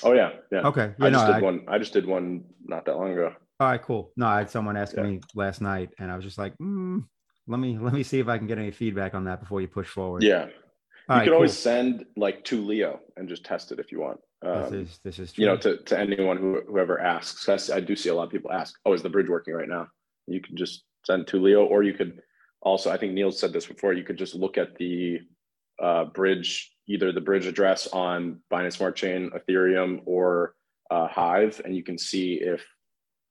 Oh 0.04 0.14
yeah, 0.14 0.34
yeah. 0.52 0.62
Okay, 0.68 0.94
yeah, 0.98 1.06
I 1.06 1.10
no, 1.10 1.18
just 1.18 1.26
did 1.28 1.36
I, 1.36 1.42
one. 1.42 1.66
I 1.68 1.78
just 1.78 1.94
did 1.94 2.06
one 2.06 2.46
not 2.64 2.86
that 2.86 2.96
long 2.96 3.12
ago. 3.12 3.34
all 3.60 3.68
right, 3.68 3.82
cool. 3.82 4.12
No, 4.18 4.28
I 4.28 4.38
had 4.40 4.50
someone 4.50 4.78
ask 4.78 4.96
Yeah. 4.96 5.04
me 5.04 5.20
last 5.34 5.62
night, 5.62 5.90
and 6.00 6.12
I 6.12 6.16
was 6.16 6.24
just 6.24 6.38
like, 6.38 6.58
mm, 6.58 7.04
let 7.48 7.60
me 7.60 7.78
let 7.78 7.94
me 7.94 8.04
see 8.04 8.20
if 8.20 8.28
I 8.28 8.38
can 8.38 8.48
get 8.48 8.58
any 8.58 8.72
feedback 8.72 9.14
on 9.14 9.26
that 9.26 9.40
before 9.40 9.62
you 9.62 9.68
push 9.68 9.88
forward. 9.88 10.24
Yeah, 10.24 10.46
you 10.46 10.52
all 11.10 11.18
right, 11.18 11.24
could 11.26 11.34
always 11.34 11.52
cool. 11.52 11.62
send 11.62 12.06
like 12.16 12.44
to 12.46 12.62
Leo 12.64 13.00
and 13.18 13.28
just 13.28 13.44
test 13.46 13.72
it 13.72 13.80
if 13.80 13.92
you 13.92 14.00
want. 14.00 14.20
This 14.42 14.72
Um, 14.72 14.74
is 14.76 15.00
this 15.04 15.20
is 15.20 15.34
true. 15.34 15.44
you 15.44 15.50
know, 15.50 15.58
to, 15.58 15.78
to 15.84 16.00
anyone 16.00 16.38
who 16.38 16.62
whoever 16.68 17.00
asks. 17.00 17.46
'Cause 17.46 17.70
I 17.70 17.80
do 17.80 17.96
see 17.96 18.10
a 18.10 18.14
lot 18.14 18.24
of 18.24 18.32
people 18.32 18.52
ask, 18.52 18.80
"Oh, 18.86 18.94
is 18.94 19.02
the 19.04 19.10
bridge 19.10 19.30
working 19.30 19.54
right 19.54 19.68
now?" 19.70 19.88
You 20.28 20.40
can 20.42 20.56
just 20.56 20.86
send 21.06 21.28
to 21.28 21.40
Leo, 21.42 21.66
or 21.66 21.84
you 21.84 21.94
could 21.94 22.22
also. 22.66 22.92
I 22.92 22.98
think 22.98 23.14
Neil 23.14 23.32
said 23.32 23.54
this 23.54 23.66
before. 23.66 23.94
You 23.94 24.04
could 24.04 24.18
just 24.18 24.36
look 24.36 24.58
at 24.58 24.76
the 24.76 25.20
uh, 25.82 26.06
bridge, 26.06 26.72
either 26.88 27.14
the 27.14 27.22
bridge 27.22 27.46
address 27.46 27.88
on 27.88 28.42
Binance 28.52 28.74
Smart 28.74 28.98
Chain, 28.98 29.32
Ethereum, 29.32 30.02
or 30.06 30.56
uh, 30.92 31.08
Hive, 31.08 31.62
and 31.64 31.76
you 31.76 31.84
can 31.84 31.98
see 31.98 32.40
if 32.42 32.66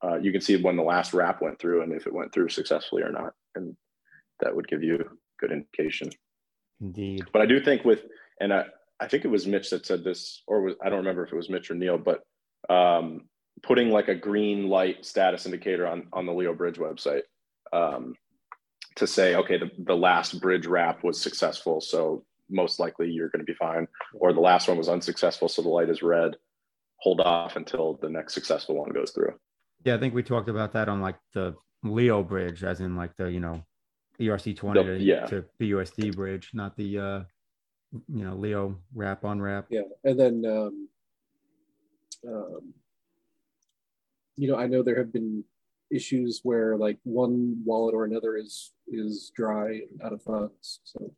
uh, 0.02 0.16
you 0.16 0.32
can 0.32 0.40
see 0.40 0.56
when 0.56 0.76
the 0.76 0.82
last 0.82 1.12
wrap 1.12 1.42
went 1.42 1.58
through 1.58 1.82
and 1.82 1.92
if 1.92 2.06
it 2.06 2.14
went 2.14 2.32
through 2.32 2.48
successfully 2.48 3.02
or 3.02 3.10
not, 3.10 3.32
and 3.54 3.76
that 4.40 4.54
would 4.54 4.68
give 4.68 4.82
you 4.82 5.04
good 5.38 5.52
indication. 5.52 6.10
Indeed. 6.80 7.26
But 7.32 7.42
I 7.42 7.46
do 7.46 7.62
think 7.62 7.84
with, 7.84 8.02
and 8.40 8.52
I, 8.52 8.66
I 9.00 9.08
think 9.08 9.24
it 9.24 9.28
was 9.28 9.46
Mitch 9.46 9.70
that 9.70 9.86
said 9.86 10.04
this, 10.04 10.42
or 10.46 10.62
was, 10.62 10.74
I 10.84 10.88
don't 10.88 10.98
remember 10.98 11.24
if 11.24 11.32
it 11.32 11.36
was 11.36 11.48
Mitch 11.48 11.70
or 11.70 11.74
Neil, 11.74 11.98
but 11.98 12.22
um, 12.68 13.22
putting 13.62 13.90
like 13.90 14.08
a 14.08 14.14
green 14.14 14.68
light 14.68 15.04
status 15.04 15.46
indicator 15.46 15.86
on, 15.86 16.08
on 16.12 16.26
the 16.26 16.32
Leo 16.32 16.54
Bridge 16.54 16.76
website 16.76 17.22
um, 17.72 18.14
to 18.96 19.06
say, 19.06 19.34
okay, 19.34 19.58
the, 19.58 19.70
the 19.78 19.96
last 19.96 20.40
bridge 20.40 20.66
wrap 20.66 21.02
was 21.02 21.20
successful. 21.20 21.80
So 21.80 22.24
most 22.50 22.78
likely 22.78 23.10
you're 23.10 23.28
going 23.28 23.44
to 23.44 23.50
be 23.50 23.54
fine. 23.54 23.88
Or 24.14 24.32
the 24.32 24.40
last 24.40 24.68
one 24.68 24.78
was 24.78 24.88
unsuccessful. 24.88 25.48
So 25.48 25.62
the 25.62 25.68
light 25.68 25.88
is 25.88 26.02
red. 26.02 26.36
Hold 26.98 27.20
off 27.20 27.56
until 27.56 27.98
the 28.00 28.08
next 28.08 28.34
successful 28.34 28.76
one 28.76 28.90
goes 28.90 29.10
through. 29.10 29.34
Yeah, 29.84 29.94
I 29.94 29.98
think 29.98 30.14
we 30.14 30.22
talked 30.22 30.48
about 30.48 30.72
that 30.72 30.88
on 30.88 31.00
like 31.00 31.16
the 31.34 31.54
Leo 31.82 32.22
bridge, 32.22 32.64
as 32.64 32.80
in 32.80 32.96
like 32.96 33.14
the 33.16 33.30
you 33.30 33.40
know 33.40 33.62
ERC 34.18 34.56
twenty 34.56 34.82
The- 34.82 34.98
to, 34.98 35.02
yeah. 35.02 35.26
to 35.26 35.44
BUSD 35.60 36.16
bridge, 36.16 36.50
not 36.54 36.74
the 36.76 36.98
uh 36.98 37.20
you 38.08 38.24
know 38.24 38.34
Leo 38.34 38.78
wrap 38.94 39.24
on 39.24 39.42
wrap. 39.42 39.66
Yeah, 39.68 39.82
and 40.04 40.18
then 40.18 40.44
um, 40.46 40.88
um, 42.26 42.74
you 44.36 44.48
know, 44.48 44.56
I 44.56 44.66
know 44.66 44.82
there 44.82 44.98
have 44.98 45.12
been 45.12 45.44
issues 45.98 46.40
where 46.42 46.76
like 46.76 46.98
one 47.04 47.62
wallet 47.64 47.94
or 47.94 48.04
another 48.04 48.36
is 48.36 48.72
is 48.88 49.30
dry 49.34 49.66
and 49.90 50.02
out 50.02 50.12
of 50.12 50.22
funds, 50.22 50.80
so 50.84 51.10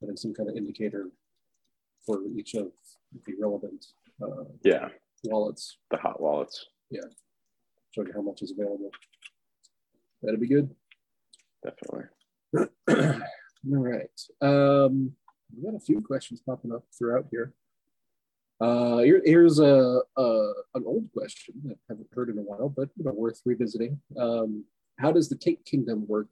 having 0.00 0.16
some 0.16 0.32
kind 0.32 0.48
of 0.48 0.56
indicator 0.56 1.08
for 2.06 2.20
each 2.34 2.54
of 2.54 2.68
the 3.26 3.34
relevant 3.40 3.84
uh, 4.22 4.44
Yeah. 4.64 4.88
wallets, 5.24 5.76
The 5.90 5.96
hot 5.98 6.20
wallets. 6.20 6.66
Yeah. 6.90 7.00
show 7.94 8.06
you 8.06 8.12
how 8.14 8.22
much 8.22 8.42
is 8.42 8.52
available. 8.52 8.90
That'd 10.22 10.40
be 10.40 10.48
good. 10.48 10.74
Definitely. 11.64 12.04
All 13.72 13.82
right. 13.92 14.20
Um, 14.40 15.12
we 15.54 15.62
got 15.64 15.74
a 15.76 15.80
few 15.80 16.00
questions 16.00 16.40
popping 16.40 16.72
up 16.72 16.84
throughout 16.96 17.26
here. 17.30 17.52
Uh, 18.60 18.98
here 18.98 19.22
here's 19.24 19.58
a, 19.58 20.00
a 20.16 20.52
an 20.74 20.84
old 20.84 21.08
question 21.12 21.54
that 21.64 21.78
I 21.88 21.92
haven't 21.92 22.08
heard 22.14 22.28
in 22.28 22.38
a 22.38 22.42
while, 22.42 22.68
but 22.68 22.90
you 22.96 23.04
know, 23.04 23.12
worth 23.12 23.40
revisiting. 23.44 23.98
Um, 24.18 24.64
how 24.98 25.12
does 25.12 25.28
the 25.28 25.36
cake 25.36 25.64
kingdom 25.64 26.06
work? 26.06 26.28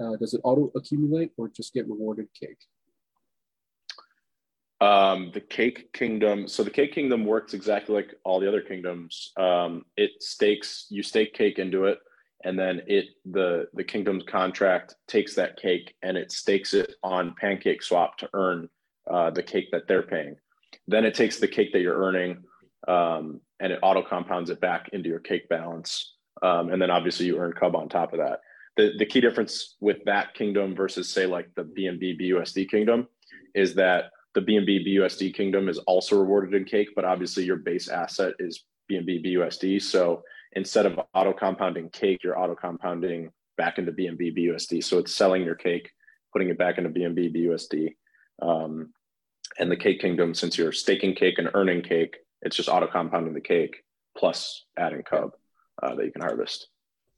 Uh, 0.00 0.16
does 0.16 0.34
it 0.34 0.40
auto 0.44 0.70
accumulate 0.76 1.32
or 1.36 1.48
just 1.48 1.74
get 1.74 1.88
rewarded 1.88 2.28
cake? 2.38 2.58
Um, 4.80 5.30
the 5.32 5.40
Cake 5.40 5.92
Kingdom. 5.94 6.46
So 6.46 6.62
the 6.62 6.70
Cake 6.70 6.92
Kingdom 6.92 7.24
works 7.24 7.54
exactly 7.54 7.94
like 7.94 8.14
all 8.24 8.38
the 8.38 8.48
other 8.48 8.60
kingdoms. 8.60 9.32
Um, 9.38 9.86
it 9.96 10.22
stakes 10.22 10.86
you 10.90 11.02
stake 11.02 11.32
cake 11.32 11.58
into 11.58 11.86
it, 11.86 11.98
and 12.44 12.58
then 12.58 12.82
it 12.86 13.06
the 13.24 13.68
the 13.74 13.84
kingdom's 13.84 14.24
contract 14.24 14.94
takes 15.08 15.34
that 15.34 15.56
cake 15.56 15.94
and 16.02 16.16
it 16.16 16.30
stakes 16.30 16.74
it 16.74 16.94
on 17.02 17.34
Pancake 17.40 17.82
Swap 17.82 18.18
to 18.18 18.28
earn 18.34 18.68
uh, 19.10 19.30
the 19.30 19.42
cake 19.42 19.70
that 19.72 19.88
they're 19.88 20.02
paying. 20.02 20.36
Then 20.88 21.04
it 21.04 21.14
takes 21.14 21.38
the 21.38 21.48
cake 21.48 21.72
that 21.72 21.80
you're 21.80 22.00
earning 22.00 22.44
um, 22.86 23.40
and 23.60 23.72
it 23.72 23.78
auto 23.82 24.02
compounds 24.02 24.50
it 24.50 24.60
back 24.60 24.90
into 24.92 25.08
your 25.08 25.20
cake 25.20 25.48
balance. 25.48 26.14
Um, 26.42 26.70
and 26.70 26.80
then 26.80 26.90
obviously 26.90 27.26
you 27.26 27.38
earn 27.38 27.52
Cub 27.52 27.74
on 27.74 27.88
top 27.88 28.12
of 28.12 28.18
that. 28.18 28.40
The, 28.76 28.92
the 28.98 29.06
key 29.06 29.20
difference 29.20 29.76
with 29.80 30.04
that 30.04 30.34
kingdom 30.34 30.76
versus 30.76 31.08
say 31.08 31.26
like 31.26 31.48
the 31.56 31.64
BNB 31.64 32.20
BUSD 32.20 32.68
kingdom 32.68 33.08
is 33.54 33.74
that 33.74 34.10
the 34.34 34.42
BNB 34.42 34.86
BUSD 34.86 35.34
kingdom 35.34 35.68
is 35.68 35.78
also 35.78 36.18
rewarded 36.18 36.54
in 36.54 36.64
cake, 36.64 36.88
but 36.94 37.06
obviously 37.06 37.44
your 37.44 37.56
base 37.56 37.88
asset 37.88 38.34
is 38.38 38.64
BNB 38.90 39.24
BUSD. 39.24 39.80
So 39.80 40.22
instead 40.52 40.84
of 40.84 41.00
auto 41.14 41.32
compounding 41.32 41.88
cake, 41.88 42.22
you're 42.22 42.38
auto 42.38 42.54
compounding 42.54 43.30
back 43.56 43.78
into 43.78 43.92
BNB 43.92 44.36
BUSD. 44.36 44.84
So 44.84 44.98
it's 44.98 45.14
selling 45.14 45.42
your 45.42 45.54
cake, 45.54 45.90
putting 46.34 46.50
it 46.50 46.58
back 46.58 46.76
into 46.76 46.90
BNB 46.90 47.34
BUSD. 47.34 47.94
Um, 48.42 48.92
and 49.58 49.70
the 49.70 49.76
cake 49.76 50.00
kingdom, 50.00 50.34
since 50.34 50.58
you're 50.58 50.72
staking 50.72 51.14
cake 51.14 51.38
and 51.38 51.50
earning 51.54 51.82
cake, 51.82 52.16
it's 52.42 52.56
just 52.56 52.68
auto 52.68 52.86
compounding 52.86 53.34
the 53.34 53.40
cake 53.40 53.82
plus 54.16 54.64
adding 54.78 55.02
cub 55.02 55.32
uh, 55.82 55.94
that 55.94 56.04
you 56.04 56.12
can 56.12 56.22
harvest. 56.22 56.68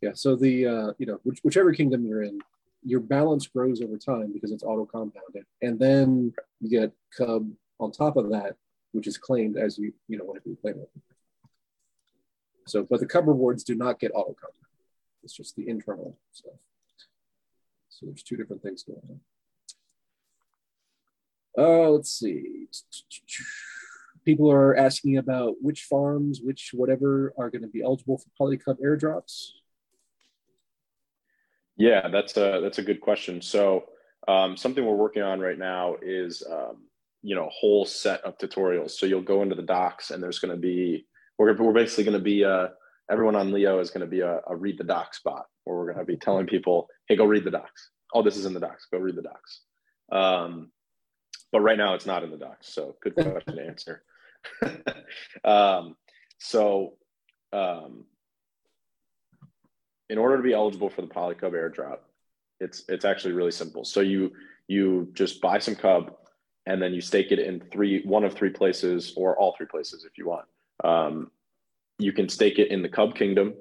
Yeah. 0.01 0.13
So 0.15 0.37
the 0.37 0.67
uh, 0.67 0.93
you 0.99 1.07
know 1.07 1.19
which, 1.25 1.41
whichever 1.43 1.73
kingdom 1.73 2.07
you're 2.07 2.23
in, 2.23 2.39
your 2.85 3.01
balance 3.01 3.47
grows 3.47 3.83
over 3.83 3.99
time 3.99 4.33
because 4.33 4.53
it's 4.53 4.63
auto 4.63 4.85
compounded, 4.87 5.45
and 5.63 5.79
then 5.79 6.33
you 6.61 6.71
get 6.71 6.93
cub 7.17 7.51
on 7.81 7.91
top 7.91 8.17
of 8.17 8.31
that, 8.31 8.57
which 8.93 9.07
is 9.07 9.19
claimed 9.19 9.57
as 9.57 9.79
you 9.79 9.93
you 10.09 10.19
know 10.19 10.25
whenever 10.25 10.49
you 10.49 10.57
claim 10.61 10.77
it. 10.79 10.91
So, 12.67 12.87
but 12.89 13.01
the 13.01 13.07
cub 13.07 13.27
rewards 13.27 13.65
do 13.65 13.75
not 13.75 13.99
get 13.99 14.13
auto 14.15 14.35
compounded. 14.35 14.55
It's 15.25 15.35
just 15.35 15.57
the 15.57 15.69
internal 15.69 16.17
stuff. 16.33 16.55
So 17.89 18.07
there's 18.07 18.23
two 18.23 18.37
different 18.37 18.63
things 18.63 18.85
going 18.85 19.01
on. 19.11 19.21
Uh, 21.59 21.91
let's 21.91 22.13
see. 22.13 22.69
People 24.25 24.51
are 24.51 24.77
asking 24.77 25.17
about 25.17 25.55
which 25.61 25.85
farms, 25.85 26.41
which 26.43 26.71
whatever 26.73 27.33
are 27.37 27.51
going 27.51 27.63
to 27.63 27.69
be 27.69 27.83
eligible 27.83 28.19
for 28.19 28.29
Polycub 28.41 28.77
airdrops. 28.81 29.49
Yeah, 31.77 32.09
that's 32.09 32.37
a 32.37 32.61
that's 32.63 32.79
a 32.79 32.83
good 32.83 33.01
question. 33.01 33.41
So 33.41 33.87
um, 34.27 34.57
something 34.57 34.85
we're 34.85 34.95
working 34.95 35.23
on 35.23 35.41
right 35.41 35.59
now 35.59 35.97
is 36.03 36.43
um, 36.51 36.85
you 37.23 37.35
know 37.35 37.47
a 37.47 37.51
whole 37.51 37.85
set 37.85 38.21
of 38.23 38.37
tutorials. 38.39 38.91
So 38.93 39.07
you'll 39.07 39.23
go 39.23 39.43
into 39.43 39.55
the 39.55 39.63
docs 39.63 40.11
and 40.11 40.23
there's 40.23 40.39
going 40.39 40.55
to 40.55 40.61
be 40.61 41.07
we're 41.39 41.57
we're 41.57 41.73
basically 41.73 42.05
going 42.05 42.19
to 42.19 42.23
be 42.23 42.45
uh, 42.45 42.69
everyone 43.11 43.37
on 43.37 43.53
Leo 43.53 43.81
is 43.81 43.91
going 43.91 44.03
to 44.03 44.07
be 44.07 44.21
a, 44.21 44.41
a 44.47 44.55
read 44.55 44.79
the 44.79 44.85
docs 44.85 45.19
spot 45.19 45.47
where 45.65 45.77
we're 45.77 45.93
going 45.93 45.99
to 45.99 46.13
be 46.13 46.17
telling 46.17 46.47
people, 46.47 46.89
hey, 47.09 47.17
go 47.17 47.25
read 47.25 47.45
the 47.45 47.51
docs. 47.51 47.91
Oh, 48.13 48.23
this 48.23 48.37
is 48.37 48.47
in 48.47 48.55
the 48.55 48.61
docs. 48.61 48.87
Go 48.91 48.99
read 48.99 49.17
the 49.17 49.23
docs. 49.23 49.61
Um, 50.11 50.71
but 51.53 51.61
right 51.61 51.79
now 51.79 51.95
it's 51.95 52.07
not 52.07 52.23
in 52.23 52.31
the 52.31 52.37
docs. 52.37 52.73
So 52.73 52.97
good 53.03 53.15
question 53.15 53.57
to 53.57 53.67
answer. 53.67 54.03
um, 55.45 55.97
so, 56.39 56.95
um, 57.53 58.05
in 60.09 60.19
order 60.19 60.37
to 60.37 60.43
be 60.43 60.55
eligible 60.55 60.89
for 60.89 61.03
the 61.03 61.09
Polycub 61.09 61.53
airdrop, 61.53 61.99
it's 62.61 62.85
it's 62.89 63.05
actually 63.05 63.33
really 63.33 63.51
simple. 63.51 63.85
So 63.85 64.01
you 64.01 64.33
you 64.67 65.09
just 65.13 65.41
buy 65.41 65.59
some 65.59 65.75
cub, 65.75 66.15
and 66.67 66.81
then 66.81 66.95
you 66.95 67.01
stake 67.01 67.33
it 67.33 67.39
in 67.39 67.61
three 67.73 68.03
one 68.05 68.25
of 68.25 68.35
three 68.35 68.51
places 68.51 69.13
or 69.17 69.39
all 69.39 69.55
three 69.57 69.67
places 69.67 70.05
if 70.05 70.17
you 70.17 70.27
want. 70.27 70.47
Um, 70.85 71.31
you 71.99 72.13
can 72.13 72.29
stake 72.29 72.59
it 72.59 72.71
in 72.71 72.83
the 72.83 72.89
Cub 72.89 73.15
Kingdom, 73.15 73.55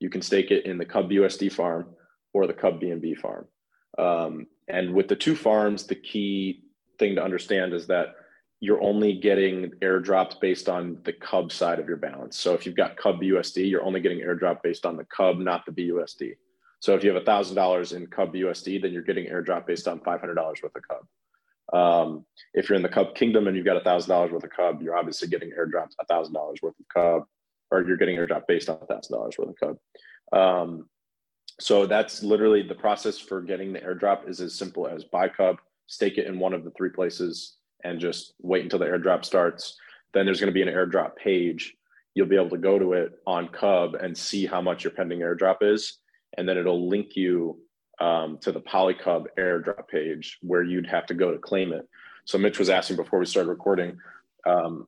you 0.00 0.10
can 0.10 0.22
stake 0.22 0.50
it 0.50 0.66
in 0.66 0.78
the 0.78 0.84
Cub 0.84 1.10
USD 1.10 1.50
farm 1.52 1.86
or 2.34 2.46
the 2.46 2.52
Cub 2.52 2.80
BNB 2.80 3.18
farm. 3.18 3.46
Um, 3.96 4.46
and 4.68 4.94
with 4.94 5.08
the 5.08 5.16
two 5.16 5.34
farms, 5.34 5.86
the 5.86 5.94
key 5.94 6.62
thing 6.98 7.14
to 7.16 7.22
understand 7.22 7.74
is 7.74 7.86
that 7.86 8.14
you're 8.60 8.82
only 8.82 9.14
getting 9.14 9.70
airdrops 9.82 10.40
based 10.40 10.68
on 10.68 10.98
the 11.04 11.12
Cub 11.12 11.52
side 11.52 11.78
of 11.78 11.86
your 11.86 11.96
balance. 11.96 12.36
So 12.36 12.54
if 12.54 12.66
you've 12.66 12.76
got 12.76 12.96
Cub 12.96 13.20
USD, 13.20 13.70
you're 13.70 13.84
only 13.84 14.00
getting 14.00 14.18
airdrop 14.18 14.62
based 14.62 14.84
on 14.84 14.96
the 14.96 15.04
Cub, 15.04 15.38
not 15.38 15.64
the 15.64 15.72
BUSD. 15.72 16.34
So 16.80 16.94
if 16.94 17.04
you 17.04 17.12
have 17.12 17.22
$1,000 17.22 17.96
in 17.96 18.06
Cub 18.08 18.34
USD, 18.34 18.82
then 18.82 18.92
you're 18.92 19.02
getting 19.02 19.26
airdrop 19.26 19.66
based 19.66 19.86
on 19.86 20.00
$500 20.00 20.36
worth 20.36 20.64
of 20.64 20.82
Cub. 20.88 21.06
Um, 21.72 22.24
if 22.54 22.68
you're 22.68 22.76
in 22.76 22.82
the 22.82 22.88
Cub 22.88 23.14
Kingdom 23.14 23.46
and 23.46 23.56
you've 23.56 23.66
got 23.66 23.82
$1,000 23.82 24.32
worth 24.32 24.44
of 24.44 24.50
Cub, 24.50 24.82
you're 24.82 24.96
obviously 24.96 25.28
getting 25.28 25.50
airdrops 25.50 25.94
$1,000 26.10 26.62
worth 26.62 26.74
of 26.78 26.88
Cub, 26.92 27.24
or 27.70 27.82
you're 27.82 27.96
getting 27.96 28.16
airdrop 28.16 28.46
based 28.48 28.68
on 28.68 28.78
$1,000 28.78 29.38
worth 29.38 29.48
of 29.48 29.56
Cub. 29.60 29.76
Um, 30.32 30.88
so 31.60 31.86
that's 31.86 32.22
literally 32.22 32.62
the 32.62 32.74
process 32.74 33.18
for 33.18 33.42
getting 33.42 33.72
the 33.72 33.80
airdrop 33.80 34.28
is 34.28 34.40
as 34.40 34.54
simple 34.54 34.86
as 34.86 35.04
buy 35.04 35.28
Cub, 35.28 35.58
stake 35.88 36.18
it 36.18 36.26
in 36.26 36.38
one 36.38 36.52
of 36.52 36.62
the 36.62 36.70
three 36.70 36.90
places, 36.90 37.56
and 37.82 37.98
just 37.98 38.34
wait 38.40 38.62
until 38.62 38.78
the 38.78 38.84
airdrop 38.86 39.24
starts. 39.24 39.76
Then 40.14 40.24
there's 40.24 40.40
going 40.40 40.52
to 40.52 40.54
be 40.54 40.62
an 40.62 40.68
airdrop 40.68 41.16
page. 41.16 41.74
You'll 42.14 42.28
be 42.28 42.36
able 42.36 42.50
to 42.50 42.58
go 42.58 42.78
to 42.78 42.92
it 42.92 43.18
on 43.26 43.48
Cub 43.48 43.94
and 43.94 44.16
see 44.16 44.46
how 44.46 44.60
much 44.60 44.84
your 44.84 44.92
pending 44.92 45.20
airdrop 45.20 45.56
is. 45.62 45.98
And 46.36 46.48
then 46.48 46.56
it'll 46.56 46.88
link 46.88 47.16
you 47.16 47.58
um, 48.00 48.38
to 48.42 48.52
the 48.52 48.60
Polycub 48.60 49.26
airdrop 49.38 49.88
page 49.88 50.38
where 50.42 50.62
you'd 50.62 50.86
have 50.86 51.06
to 51.06 51.14
go 51.14 51.32
to 51.32 51.38
claim 51.38 51.72
it. 51.72 51.88
So 52.24 52.38
Mitch 52.38 52.58
was 52.58 52.70
asking 52.70 52.96
before 52.96 53.18
we 53.18 53.26
started 53.26 53.48
recording, 53.48 53.98
um, 54.46 54.86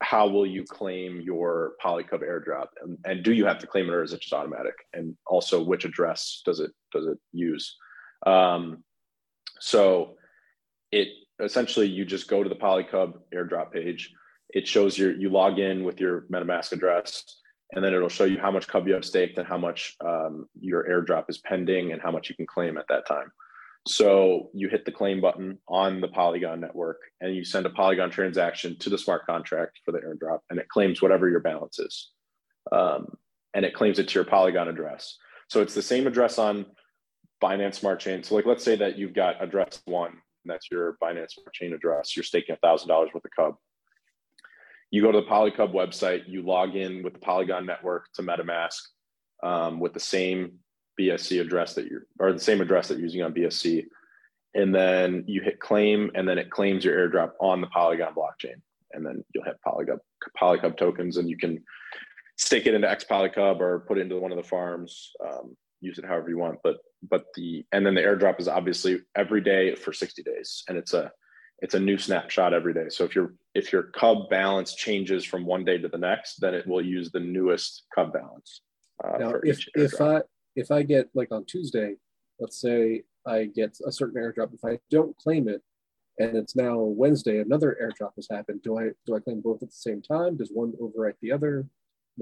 how 0.00 0.26
will 0.26 0.46
you 0.46 0.64
claim 0.64 1.20
your 1.20 1.74
Polycub 1.82 2.22
airdrop, 2.22 2.68
and, 2.82 2.98
and, 3.04 3.22
do 3.22 3.32
you 3.32 3.46
have 3.46 3.58
to 3.60 3.68
claim 3.68 3.88
it, 3.88 3.92
or 3.92 4.02
is 4.02 4.12
it 4.12 4.20
just 4.20 4.32
automatic? 4.32 4.74
And 4.92 5.16
also, 5.26 5.62
which 5.62 5.84
address 5.84 6.42
does 6.44 6.58
it 6.58 6.72
does 6.92 7.06
it 7.06 7.18
use? 7.32 7.76
Um, 8.26 8.82
so 9.60 10.16
it 10.92 11.08
essentially 11.40 11.86
you 11.86 12.04
just 12.04 12.28
go 12.28 12.42
to 12.42 12.48
the 12.48 12.54
Polycub 12.54 13.14
airdrop 13.34 13.72
page. 13.72 14.12
It 14.50 14.68
shows 14.68 14.96
your 14.96 15.12
you 15.12 15.30
log 15.30 15.58
in 15.58 15.82
with 15.82 15.98
your 15.98 16.22
MetaMask 16.32 16.72
address, 16.72 17.24
and 17.72 17.82
then 17.82 17.94
it'll 17.94 18.08
show 18.08 18.24
you 18.24 18.38
how 18.38 18.50
much 18.50 18.68
Cub 18.68 18.86
you 18.86 18.94
have 18.94 19.04
staked 19.04 19.38
and 19.38 19.46
how 19.46 19.58
much 19.58 19.96
um, 20.04 20.46
your 20.60 20.84
airdrop 20.84 21.24
is 21.28 21.38
pending 21.38 21.92
and 21.92 22.02
how 22.02 22.12
much 22.12 22.28
you 22.28 22.36
can 22.36 22.46
claim 22.46 22.76
at 22.76 22.86
that 22.88 23.06
time. 23.08 23.32
So 23.88 24.50
you 24.54 24.68
hit 24.68 24.84
the 24.84 24.92
claim 24.92 25.20
button 25.20 25.58
on 25.66 26.00
the 26.00 26.06
Polygon 26.06 26.60
network 26.60 26.98
and 27.20 27.34
you 27.34 27.44
send 27.44 27.66
a 27.66 27.70
Polygon 27.70 28.10
transaction 28.10 28.78
to 28.78 28.90
the 28.90 28.98
smart 28.98 29.26
contract 29.26 29.80
for 29.84 29.90
the 29.90 29.98
airdrop, 29.98 30.40
and 30.50 30.58
it 30.60 30.68
claims 30.68 31.00
whatever 31.00 31.28
your 31.28 31.40
balance 31.40 31.78
is, 31.78 32.10
um, 32.70 33.06
and 33.54 33.64
it 33.64 33.74
claims 33.74 33.98
it 33.98 34.08
to 34.08 34.14
your 34.14 34.24
Polygon 34.24 34.68
address. 34.68 35.16
So 35.48 35.62
it's 35.62 35.74
the 35.74 35.82
same 35.82 36.06
address 36.06 36.38
on 36.38 36.66
Binance 37.42 37.76
Smart 37.76 38.00
Chain. 38.00 38.22
So 38.22 38.34
like, 38.34 38.46
let's 38.46 38.64
say 38.64 38.76
that 38.76 38.98
you've 38.98 39.14
got 39.14 39.42
address 39.42 39.82
one 39.86 40.18
that's 40.50 40.70
your 40.70 40.96
Binance 41.02 41.38
Chain 41.52 41.72
address. 41.72 42.16
You're 42.16 42.24
staking 42.24 42.56
$1,000 42.62 42.88
worth 42.88 43.14
of 43.14 43.30
Cub. 43.36 43.56
You 44.90 45.02
go 45.02 45.12
to 45.12 45.20
the 45.20 45.26
Polycub 45.26 45.72
website, 45.72 46.28
you 46.28 46.42
log 46.42 46.76
in 46.76 47.02
with 47.02 47.14
the 47.14 47.18
Polygon 47.18 47.64
network 47.64 48.12
to 48.14 48.22
MetaMask 48.22 48.80
um, 49.42 49.80
with 49.80 49.94
the 49.94 50.00
same 50.00 50.58
BSC 51.00 51.40
address 51.40 51.74
that 51.74 51.86
you're, 51.86 52.06
or 52.18 52.32
the 52.32 52.38
same 52.38 52.60
address 52.60 52.88
that 52.88 52.94
you're 52.94 53.04
using 53.04 53.22
on 53.22 53.32
BSC. 53.32 53.86
And 54.54 54.74
then 54.74 55.24
you 55.26 55.40
hit 55.40 55.60
claim, 55.60 56.10
and 56.14 56.28
then 56.28 56.36
it 56.36 56.50
claims 56.50 56.84
your 56.84 56.96
airdrop 56.96 57.32
on 57.40 57.62
the 57.62 57.68
Polygon 57.68 58.14
blockchain. 58.14 58.60
And 58.92 59.06
then 59.06 59.24
you'll 59.34 59.44
have 59.44 59.56
Polycub, 59.66 59.98
Polycub 60.38 60.76
tokens, 60.76 61.16
and 61.16 61.30
you 61.30 61.38
can 61.38 61.62
stake 62.36 62.66
it 62.66 62.74
into 62.74 62.90
X 62.90 63.04
Polycub 63.10 63.60
or 63.60 63.80
put 63.80 63.96
it 63.96 64.02
into 64.02 64.18
one 64.18 64.30
of 64.30 64.36
the 64.36 64.42
farms. 64.42 65.12
Um, 65.26 65.56
use 65.80 65.98
it 65.98 66.04
however 66.04 66.28
you 66.28 66.38
want. 66.38 66.58
But 66.62 66.78
but 67.08 67.26
the 67.34 67.64
and 67.72 67.84
then 67.84 67.94
the 67.94 68.00
airdrop 68.00 68.40
is 68.40 68.48
obviously 68.48 69.00
every 69.16 69.40
day 69.40 69.74
for 69.74 69.92
60 69.92 70.22
days, 70.22 70.64
and 70.68 70.78
it's 70.78 70.94
a 70.94 71.10
it's 71.60 71.74
a 71.74 71.80
new 71.80 71.96
snapshot 71.96 72.52
every 72.52 72.74
day. 72.74 72.88
So 72.88 73.04
if 73.04 73.14
your 73.14 73.34
if 73.54 73.72
your 73.72 73.84
Cub 73.84 74.28
balance 74.28 74.74
changes 74.74 75.24
from 75.24 75.44
one 75.44 75.64
day 75.64 75.78
to 75.78 75.88
the 75.88 75.98
next, 75.98 76.40
then 76.40 76.54
it 76.54 76.66
will 76.66 76.84
use 76.84 77.10
the 77.10 77.20
newest 77.20 77.84
Cub 77.94 78.12
balance. 78.12 78.62
Uh, 79.02 79.18
now, 79.18 79.34
if 79.42 79.64
if 79.74 80.00
I 80.00 80.22
if 80.56 80.70
I 80.70 80.82
get 80.82 81.08
like 81.14 81.32
on 81.32 81.44
Tuesday, 81.44 81.94
let's 82.40 82.60
say 82.60 83.02
I 83.26 83.44
get 83.44 83.78
a 83.86 83.92
certain 83.92 84.20
airdrop, 84.20 84.54
if 84.54 84.64
I 84.64 84.78
don't 84.90 85.16
claim 85.16 85.48
it, 85.48 85.62
and 86.18 86.36
it's 86.36 86.56
now 86.56 86.78
Wednesday, 86.78 87.38
another 87.38 87.76
airdrop 87.80 88.12
has 88.16 88.28
happened. 88.30 88.62
Do 88.62 88.78
I 88.78 88.90
do 89.06 89.14
I 89.14 89.20
claim 89.20 89.40
both 89.40 89.62
at 89.62 89.70
the 89.70 89.76
same 89.76 90.02
time? 90.02 90.36
Does 90.36 90.50
one 90.52 90.72
overwrite 90.80 91.14
the 91.20 91.32
other? 91.32 91.66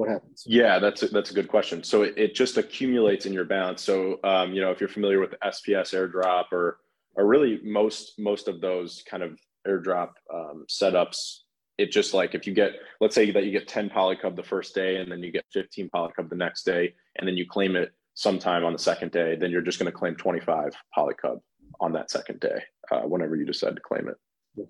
What 0.01 0.09
happens? 0.09 0.45
Yeah, 0.47 0.79
that's 0.79 1.03
a, 1.03 1.09
that's 1.09 1.31
a 1.31 1.35
good 1.35 1.49
question. 1.49 1.83
So 1.83 2.05
it, 2.05 2.15
it 2.17 2.35
just 2.35 2.57
accumulates 2.57 3.27
in 3.27 3.35
your 3.35 3.45
balance. 3.45 3.83
So 3.83 4.19
um, 4.25 4.55
you 4.55 4.63
know, 4.63 4.71
if 4.71 4.81
you're 4.81 4.89
familiar 4.89 5.21
with 5.21 5.35
SPS 5.45 5.93
airdrop 5.93 6.53
or 6.53 6.79
or 7.17 7.27
really 7.27 7.61
most 7.63 8.19
most 8.19 8.49
of 8.49 8.63
those 8.63 9.05
kind 9.07 9.23
of 9.23 9.39
airdrop 9.69 10.13
um, 10.33 10.65
setups, 10.71 11.41
it 11.77 11.93
just 11.93 12.15
like 12.15 12.35
if 12.35 12.47
you 12.47 12.55
get 12.55 12.73
let's 13.03 13.15
say 13.15 13.31
that 13.31 13.45
you 13.45 13.53
get 13.53 13.69
10 13.69 13.91
polycub 13.91 14.37
the 14.37 14.43
first 14.43 14.75
day 14.75 14.97
and 14.97 15.13
then 15.13 15.23
you 15.23 15.31
get 15.31 15.45
15 15.53 15.91
polycub 15.95 16.31
the 16.31 16.37
next 16.37 16.65
day 16.65 16.95
and 17.17 17.29
then 17.29 17.37
you 17.37 17.47
claim 17.47 17.77
it 17.77 17.93
sometime 18.15 18.65
on 18.65 18.73
the 18.73 18.79
second 18.79 19.13
day, 19.13 19.37
then 19.37 19.51
you're 19.51 19.61
just 19.61 19.79
going 19.79 19.91
to 19.91 19.97
claim 19.97 20.17
25 20.17 20.73
polycub 20.97 21.41
on 21.79 21.93
that 21.93 22.11
second 22.11 22.41
day 22.41 22.63
uh, 22.91 23.03
whenever 23.03 23.37
you 23.37 23.45
decide 23.45 23.77
to 23.77 23.83
claim 23.83 24.09
it. 24.09 24.17
Okay. 24.59 24.69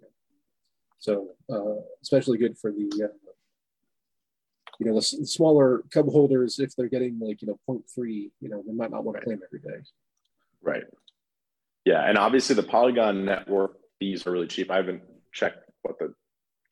So 0.98 1.28
uh, 1.52 1.82
especially 2.02 2.38
good 2.38 2.58
for 2.58 2.72
the 2.72 3.04
uh, 3.04 3.08
you 4.80 4.86
know, 4.86 4.94
the, 4.94 5.16
the, 5.18 5.26
smaller 5.26 5.82
cub 5.92 6.08
holders, 6.08 6.58
if 6.58 6.74
they're 6.74 6.88
getting 6.88 7.18
like, 7.20 7.42
you 7.42 7.48
know, 7.48 7.60
0.3, 7.68 8.30
you 8.40 8.48
know, 8.48 8.62
they 8.66 8.72
might 8.72 8.90
not 8.90 9.04
want 9.04 9.18
to 9.18 9.22
claim 9.22 9.40
every 9.44 9.60
day. 9.60 9.84
Right. 10.62 10.84
Yeah. 11.84 12.08
And 12.08 12.16
obviously 12.16 12.56
the 12.56 12.62
Polygon 12.62 13.26
network 13.26 13.76
fees 13.98 14.26
are 14.26 14.30
really 14.30 14.46
cheap. 14.46 14.70
I 14.70 14.76
haven't 14.76 15.02
checked 15.32 15.70
what 15.82 15.98
the 15.98 16.14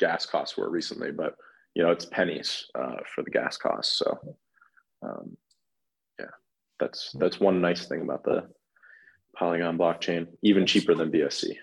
gas 0.00 0.24
costs 0.24 0.56
were 0.56 0.70
recently, 0.70 1.12
but, 1.12 1.34
you 1.74 1.82
know, 1.82 1.90
it's 1.90 2.06
pennies 2.06 2.64
uh, 2.74 2.96
for 3.14 3.22
the 3.22 3.30
gas 3.30 3.58
costs. 3.58 3.98
So, 3.98 4.18
um, 5.02 5.36
yeah, 6.18 6.26
that's, 6.80 7.12
that's 7.12 7.38
one 7.38 7.60
nice 7.60 7.86
thing 7.86 8.00
about 8.00 8.24
the 8.24 8.48
Polygon 9.36 9.76
blockchain, 9.76 10.28
even 10.42 10.64
cheaper 10.66 10.94
than 10.94 11.12
BSC. 11.12 11.56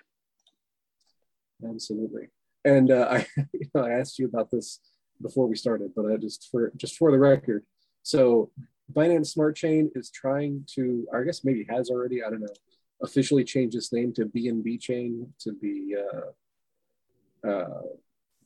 Absolutely. 1.67 2.27
And 2.63 2.91
uh, 2.91 3.07
I, 3.11 3.25
you 3.51 3.67
know, 3.73 3.83
I 3.83 3.93
asked 3.93 4.19
you 4.19 4.27
about 4.27 4.51
this 4.51 4.79
before 5.21 5.47
we 5.47 5.55
started, 5.55 5.91
but 5.95 6.05
I 6.05 6.17
just 6.17 6.49
for 6.51 6.71
just 6.75 6.97
for 6.97 7.11
the 7.11 7.19
record. 7.19 7.63
So 8.03 8.51
Binance 8.93 9.27
Smart 9.27 9.55
Chain 9.55 9.91
is 9.95 10.09
trying 10.09 10.65
to, 10.75 11.07
I 11.13 11.23
guess 11.23 11.43
maybe 11.43 11.65
has 11.69 11.89
already, 11.89 12.23
I 12.23 12.29
don't 12.29 12.41
know, 12.41 12.53
officially 13.01 13.43
changed 13.43 13.75
its 13.75 13.91
name 13.91 14.13
to 14.13 14.25
BNB 14.25 14.79
Chain 14.79 15.33
to 15.39 15.53
be 15.53 15.95
uh, 15.97 17.47
uh, 17.47 17.81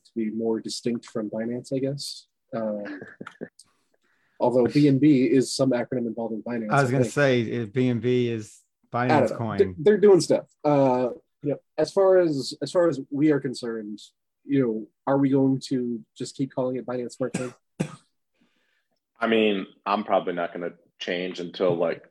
to 0.04 0.10
be 0.16 0.30
more 0.30 0.60
distinct 0.60 1.06
from 1.06 1.30
Binance, 1.30 1.72
I 1.74 1.78
guess. 1.78 2.26
Um, 2.54 2.84
although 4.40 4.64
BNB 4.64 5.30
is 5.30 5.54
some 5.54 5.70
acronym 5.70 6.06
involving 6.06 6.42
Binance. 6.42 6.70
I 6.70 6.82
was 6.82 6.90
going 6.90 7.04
to 7.04 7.10
say 7.10 7.42
if 7.42 7.72
BNB 7.72 8.28
is 8.28 8.60
Binance 8.92 9.36
coin. 9.36 9.74
They're 9.78 9.98
doing 9.98 10.20
stuff. 10.20 10.46
Uh, 10.64 11.10
you 11.42 11.50
know, 11.50 11.56
as 11.78 11.92
far 11.92 12.18
as 12.18 12.54
as 12.60 12.72
far 12.72 12.88
as 12.88 13.00
we 13.10 13.30
are 13.30 13.40
concerned, 13.40 14.00
you 14.44 14.60
know, 14.60 14.86
are 15.06 15.18
we 15.18 15.30
going 15.30 15.60
to 15.68 16.00
just 16.16 16.36
keep 16.36 16.52
calling 16.52 16.76
it 16.76 16.86
Binance 16.86 17.12
Smart 17.12 17.34
Chain? 17.34 17.52
I 19.20 19.26
mean, 19.26 19.66
I'm 19.84 20.04
probably 20.04 20.32
not 20.32 20.54
going 20.54 20.68
to 20.68 20.76
change 20.98 21.40
until 21.40 21.76
like, 21.76 22.04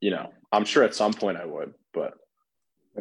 you 0.00 0.10
know, 0.10 0.32
I'm 0.52 0.64
sure 0.64 0.82
at 0.82 0.94
some 0.94 1.12
point 1.12 1.38
I 1.38 1.46
would, 1.46 1.72
but 1.94 2.14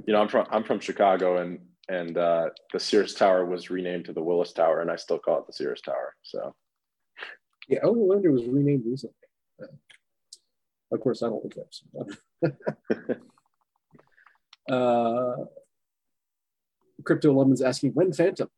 you 0.08 0.14
know, 0.14 0.22
I'm 0.22 0.30
from 0.30 0.48
I'm 0.50 0.64
from 0.64 0.80
Chicago 0.80 1.38
and 1.38 1.60
and 1.90 2.18
uh, 2.18 2.50
the 2.72 2.80
Sears 2.80 3.14
Tower 3.14 3.46
was 3.46 3.70
renamed 3.70 4.06
to 4.06 4.14
the 4.14 4.24
Willis 4.24 4.54
Tower, 4.54 4.82
and 4.82 4.90
I 4.90 4.96
still 4.96 5.20
call 5.20 5.40
it 5.40 5.48
the 5.48 5.54
Sears 5.54 5.82
Tower. 5.82 6.16
So, 6.22 6.56
yeah, 7.68 7.80
I 7.84 7.88
learned 7.88 8.24
it 8.24 8.30
was 8.30 8.46
renamed 8.46 8.86
recently. 8.86 9.16
Uh, 9.62 9.68
of 10.94 11.02
course, 11.02 11.22
I 11.22 11.28
don't 11.28 11.42
think 11.42 11.56
that. 12.42 13.18
uh, 14.74 15.36
Crypto 17.04 17.34
Lemon's 17.34 17.62
asking 17.62 17.92
when 17.92 18.14
Fantom. 18.14 18.50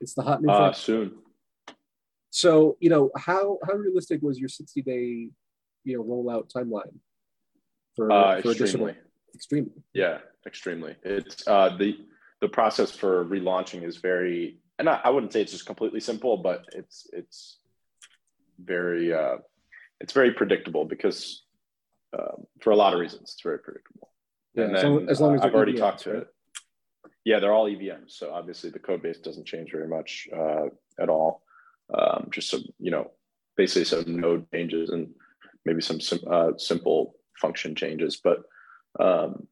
It's 0.00 0.14
the 0.14 0.22
hot 0.22 0.42
new 0.42 0.50
uh, 0.50 0.72
soon. 0.72 1.12
So 2.30 2.76
you 2.80 2.90
know 2.90 3.10
how 3.16 3.58
how 3.66 3.74
realistic 3.74 4.22
was 4.22 4.38
your 4.38 4.48
sixty 4.48 4.82
day 4.82 5.30
you 5.84 5.96
know 5.96 6.04
rollout 6.04 6.52
timeline 6.52 6.94
for, 7.96 8.10
uh, 8.12 8.40
for 8.42 8.50
extremely 8.50 8.94
extremely 9.34 9.72
yeah 9.94 10.18
extremely 10.46 10.94
it's 11.02 11.46
uh, 11.48 11.74
the 11.78 11.98
the 12.40 12.48
process 12.48 12.90
for 12.90 13.24
relaunching 13.24 13.82
is 13.82 13.96
very 13.96 14.60
and 14.78 14.88
I, 14.88 15.00
I 15.04 15.10
wouldn't 15.10 15.32
say 15.32 15.40
it's 15.42 15.50
just 15.52 15.66
completely 15.66 15.98
simple, 16.00 16.36
but 16.36 16.66
it's 16.72 17.08
it's 17.12 17.58
very 18.62 19.12
uh, 19.12 19.38
it's 20.00 20.12
very 20.12 20.32
predictable 20.32 20.84
because 20.84 21.42
um, 22.16 22.44
for 22.60 22.70
a 22.70 22.76
lot 22.76 22.94
of 22.94 23.00
reasons 23.00 23.22
it's 23.32 23.42
very 23.42 23.58
predictable. 23.58 24.12
Yeah, 24.54 24.66
then 24.68 24.92
long- 24.92 25.08
as 25.08 25.20
long 25.20 25.34
as 25.34 25.40
uh, 25.40 25.46
I've 25.46 25.54
already 25.54 25.74
talked 25.74 26.00
to 26.02 26.18
it. 26.18 26.28
Yeah, 27.24 27.40
they're 27.40 27.52
all 27.52 27.68
EVMs, 27.68 28.12
so 28.12 28.32
obviously 28.32 28.70
the 28.70 28.78
code 28.78 29.02
base 29.02 29.18
doesn't 29.18 29.46
change 29.46 29.70
very 29.72 29.88
much 29.88 30.28
uh, 30.34 30.66
at 30.98 31.08
all. 31.08 31.42
Um, 31.96 32.28
just 32.30 32.50
some, 32.50 32.64
you 32.78 32.90
know, 32.90 33.10
basically 33.56 33.84
some 33.84 34.20
node 34.20 34.50
changes 34.52 34.90
and 34.90 35.10
maybe 35.64 35.80
some 35.80 36.00
sim- 36.00 36.26
uh, 36.30 36.52
simple 36.56 37.16
function 37.40 37.74
changes. 37.74 38.20
But 38.22 38.42
um, 39.00 39.46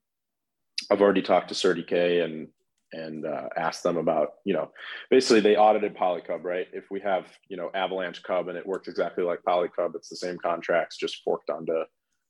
I've 0.90 1.00
already 1.00 1.22
talked 1.22 1.48
to 1.48 1.54
CertiK 1.54 2.24
and 2.24 2.48
and 2.92 3.26
uh, 3.26 3.48
asked 3.56 3.82
them 3.82 3.96
about, 3.96 4.34
you 4.44 4.54
know, 4.54 4.70
basically 5.10 5.40
they 5.40 5.56
audited 5.56 5.96
Polycub, 5.96 6.44
right? 6.44 6.68
If 6.72 6.84
we 6.90 7.00
have, 7.00 7.26
you 7.48 7.56
know, 7.56 7.68
Avalanche 7.74 8.22
Cub 8.22 8.48
and 8.48 8.56
it 8.56 8.66
works 8.66 8.86
exactly 8.86 9.24
like 9.24 9.40
Polycub, 9.46 9.96
it's 9.96 10.08
the 10.08 10.16
same 10.16 10.38
contracts, 10.38 10.96
just 10.96 11.22
forked 11.24 11.50
onto 11.50 11.82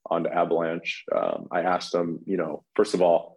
onto 0.09 0.29
Avalanche. 0.29 1.05
Um, 1.15 1.47
I 1.51 1.61
asked 1.61 1.91
them, 1.91 2.19
you 2.25 2.37
know, 2.37 2.63
first 2.75 2.93
of 2.93 3.01
all, 3.01 3.36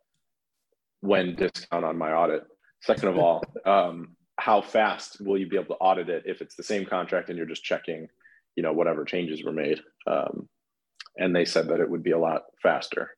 when 1.00 1.34
discount 1.34 1.84
on 1.84 1.96
my 1.98 2.12
audit. 2.12 2.42
Second 2.82 3.08
of 3.08 3.18
all, 3.18 3.42
um, 3.66 4.16
how 4.38 4.60
fast 4.60 5.20
will 5.20 5.38
you 5.38 5.48
be 5.48 5.56
able 5.56 5.74
to 5.74 5.80
audit 5.80 6.08
it 6.08 6.22
if 6.26 6.40
it's 6.40 6.56
the 6.56 6.62
same 6.62 6.86
contract 6.86 7.28
and 7.28 7.36
you're 7.36 7.46
just 7.46 7.64
checking, 7.64 8.08
you 8.56 8.62
know, 8.62 8.72
whatever 8.72 9.04
changes 9.04 9.44
were 9.44 9.52
made? 9.52 9.80
Um, 10.06 10.48
and 11.16 11.34
they 11.34 11.44
said 11.44 11.68
that 11.68 11.80
it 11.80 11.90
would 11.90 12.02
be 12.02 12.12
a 12.12 12.18
lot 12.18 12.42
faster. 12.62 13.10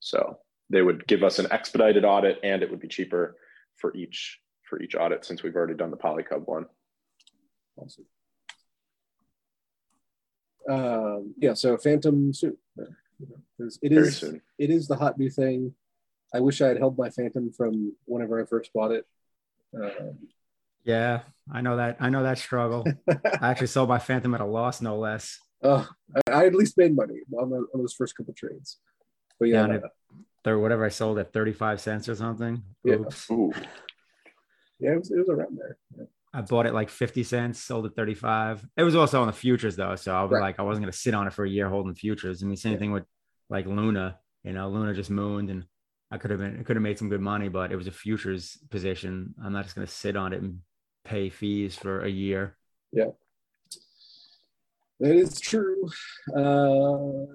So 0.00 0.38
they 0.70 0.82
would 0.82 1.06
give 1.06 1.22
us 1.22 1.38
an 1.38 1.46
expedited 1.50 2.04
audit 2.04 2.38
and 2.42 2.62
it 2.62 2.70
would 2.70 2.80
be 2.80 2.88
cheaper 2.88 3.36
for 3.76 3.94
each 3.96 4.38
for 4.68 4.82
each 4.82 4.96
audit 4.96 5.24
since 5.24 5.42
we've 5.44 5.54
already 5.54 5.74
done 5.74 5.92
the 5.92 5.96
Polycub 5.96 6.44
one. 6.46 6.66
Awesome. 7.76 8.04
Um, 10.68 11.34
yeah, 11.38 11.54
so 11.54 11.76
Fantom 11.76 12.32
soon. 12.34 12.56
you 12.76 13.26
know, 13.28 13.36
'cause 13.56 13.78
It 13.80 13.90
Very 13.92 14.08
is 14.08 14.16
soon. 14.18 14.42
it 14.58 14.70
is 14.70 14.88
the 14.88 14.96
hot 14.96 15.16
new 15.18 15.30
thing. 15.30 15.72
I 16.34 16.40
wish 16.40 16.60
I 16.60 16.68
had 16.68 16.78
held 16.78 16.98
my 16.98 17.10
Fantom 17.10 17.52
from 17.52 17.94
whenever 18.04 18.40
I 18.42 18.46
first 18.46 18.72
bought 18.74 18.90
it. 18.92 19.04
Um, 19.74 20.18
Yeah, 20.84 21.20
I 21.52 21.60
know 21.60 21.76
that. 21.76 21.96
I 22.00 22.10
know 22.10 22.22
that 22.22 22.38
struggle. 22.38 22.84
I 23.08 23.50
actually 23.50 23.66
sold 23.68 23.88
my 23.88 23.98
Fantom 23.98 24.34
at 24.34 24.40
a 24.40 24.44
loss, 24.46 24.80
no 24.80 24.98
less. 24.98 25.38
oh, 25.62 25.88
I, 26.28 26.32
I 26.32 26.46
at 26.46 26.54
least 26.54 26.76
made 26.78 26.94
money 26.94 27.20
on, 27.38 27.50
the, 27.50 27.56
on 27.74 27.80
those 27.80 27.94
first 27.94 28.16
couple 28.16 28.34
trades. 28.34 28.78
But 29.38 29.48
yeah, 29.48 29.66
Down 29.66 29.72
at 29.72 29.82
or 30.46 30.60
whatever 30.60 30.84
I 30.84 30.90
sold 30.90 31.18
at 31.18 31.32
35 31.32 31.80
cents 31.80 32.08
or 32.08 32.14
something. 32.14 32.62
Yeah. 32.84 32.94
Oops. 32.96 33.30
Ooh, 33.32 33.52
yeah, 34.78 34.92
it 34.92 34.98
was, 34.98 35.10
it 35.10 35.18
was 35.18 35.28
around 35.28 35.58
there. 35.58 35.76
Yeah. 35.98 36.04
I 36.32 36.42
bought 36.42 36.66
it 36.66 36.74
like 36.74 36.88
50 36.88 37.24
cents, 37.24 37.60
sold 37.60 37.86
it 37.86 37.96
35. 37.96 38.64
It 38.76 38.82
was 38.84 38.94
also 38.94 39.20
on 39.22 39.26
the 39.26 39.32
futures 39.32 39.74
though. 39.74 39.96
So 39.96 40.14
I 40.14 40.22
was 40.22 40.30
Right. 40.30 40.40
like, 40.42 40.60
I 40.60 40.62
wasn't 40.62 40.84
going 40.84 40.92
to 40.92 40.98
sit 40.98 41.14
on 41.14 41.26
it 41.26 41.32
for 41.32 41.44
a 41.44 41.48
year 41.50 41.68
holding 41.68 41.94
futures. 41.94 42.42
I 42.42 42.46
mean, 42.46 42.56
same 42.56 42.74
Yeah. 42.74 42.78
thing 42.78 42.92
with 42.92 43.04
like 43.50 43.66
Luna, 43.66 44.18
you 44.44 44.52
know, 44.52 44.68
Luna 44.68 44.94
just 44.94 45.10
mooned 45.10 45.50
and 45.50 45.64
I 46.10 46.18
could 46.18 46.30
have 46.30 46.40
been, 46.40 46.60
I 46.60 46.62
could 46.62 46.76
have 46.76 46.82
made 46.82 46.98
some 46.98 47.08
good 47.08 47.20
money, 47.20 47.48
but 47.48 47.72
it 47.72 47.76
was 47.76 47.88
a 47.88 47.92
futures 47.92 48.58
position. 48.70 49.34
I'm 49.42 49.52
not 49.52 49.64
just 49.64 49.74
going 49.74 49.86
to 49.86 49.92
sit 49.92 50.16
on 50.16 50.32
it 50.32 50.40
and 50.40 50.60
pay 51.04 51.30
fees 51.30 51.74
for 51.76 52.04
a 52.04 52.08
year. 52.08 52.56
Yeah, 52.92 53.10
that 55.00 55.16
is 55.16 55.40
true. 55.40 55.88
Uh, 56.34 57.26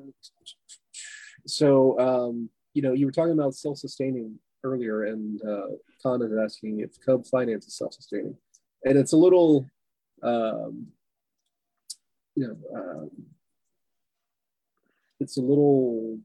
so, 1.46 2.00
um, 2.00 2.50
you 2.74 2.82
know, 2.82 2.94
you 2.94 3.06
were 3.06 3.12
talking 3.12 3.34
about 3.34 3.56
self-sustaining 3.56 4.40
earlier, 4.64 5.04
and 5.04 5.42
uh, 5.42 5.68
Con 6.02 6.22
is 6.22 6.32
asking 6.42 6.80
if 6.80 6.92
Cub 7.06 7.26
Finance 7.26 7.68
is 7.68 7.78
self-sustaining, 7.78 8.38
and 8.86 8.98
it's 8.98 9.12
a 9.12 9.18
little, 9.18 9.66
um, 10.24 10.88
you 12.36 12.48
know, 12.48 12.80
um, 12.80 13.12
it's 15.20 15.38
a 15.38 15.42
little 15.42 16.20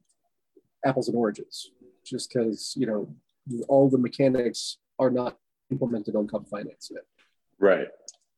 apples 0.85 1.07
and 1.07 1.17
oranges, 1.17 1.71
just 2.07 2.31
because 2.31 2.73
you 2.77 2.87
know 2.87 3.13
all 3.67 3.89
the 3.89 3.97
mechanics 3.97 4.77
are 4.99 5.09
not 5.09 5.37
implemented 5.71 6.15
on 6.15 6.27
Cub 6.27 6.47
Finance 6.47 6.89
yet. 6.93 7.03
right. 7.59 7.87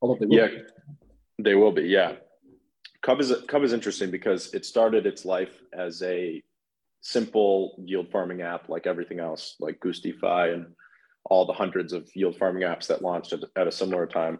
Although 0.02 0.18
they 0.20 0.26
will 0.28 0.36
Yeah, 0.38 0.48
be. 0.48 1.44
they 1.44 1.56
will 1.56 1.72
be. 1.72 1.84
Yeah, 1.84 2.14
Cub 3.02 3.20
is 3.20 3.34
Cub 3.48 3.64
is 3.64 3.74
interesting 3.74 4.10
because 4.12 4.54
it 4.54 4.66
started 4.66 5.06
its 5.06 5.26
life 5.26 5.62
as 5.74 6.02
a 6.04 6.42
simple 7.02 7.82
yield 7.86 8.10
farming 8.12 8.42
app, 8.42 8.70
like 8.70 8.88
everything 8.88 9.20
else, 9.20 9.56
like 9.60 9.80
Goose 9.80 10.00
DeFi 10.02 10.54
and 10.54 10.68
all 11.26 11.46
the 11.46 11.54
hundreds 11.54 11.92
of 11.94 12.10
yield 12.16 12.38
farming 12.38 12.64
apps 12.64 12.88
that 12.88 13.02
launched 13.02 13.34
at, 13.34 13.42
at 13.56 13.68
a 13.68 13.72
similar 13.72 14.06
time. 14.08 14.40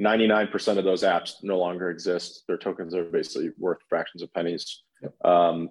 99% 0.00 0.76
of 0.76 0.84
those 0.84 1.02
apps 1.02 1.34
no 1.42 1.58
longer 1.58 1.88
exist. 1.90 2.44
Their 2.46 2.58
tokens 2.58 2.94
are 2.94 3.04
basically 3.04 3.50
worth 3.58 3.78
fractions 3.88 4.22
of 4.22 4.32
pennies. 4.34 4.82
Yep. 5.02 5.14
Um, 5.24 5.70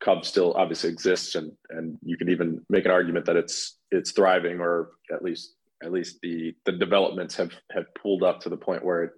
Cub 0.00 0.24
still 0.24 0.52
obviously 0.54 0.90
exists, 0.90 1.34
and 1.34 1.52
and 1.70 1.98
you 2.02 2.16
can 2.16 2.28
even 2.28 2.60
make 2.68 2.84
an 2.84 2.90
argument 2.90 3.26
that 3.26 3.36
it's 3.36 3.78
it's 3.90 4.12
thriving, 4.12 4.60
or 4.60 4.90
at 5.12 5.22
least 5.22 5.54
at 5.82 5.92
least 5.92 6.20
the 6.22 6.54
the 6.64 6.72
developments 6.72 7.36
have 7.36 7.52
have 7.72 7.86
pulled 7.94 8.22
up 8.22 8.40
to 8.40 8.48
the 8.48 8.56
point 8.56 8.84
where 8.84 9.04
it 9.04 9.12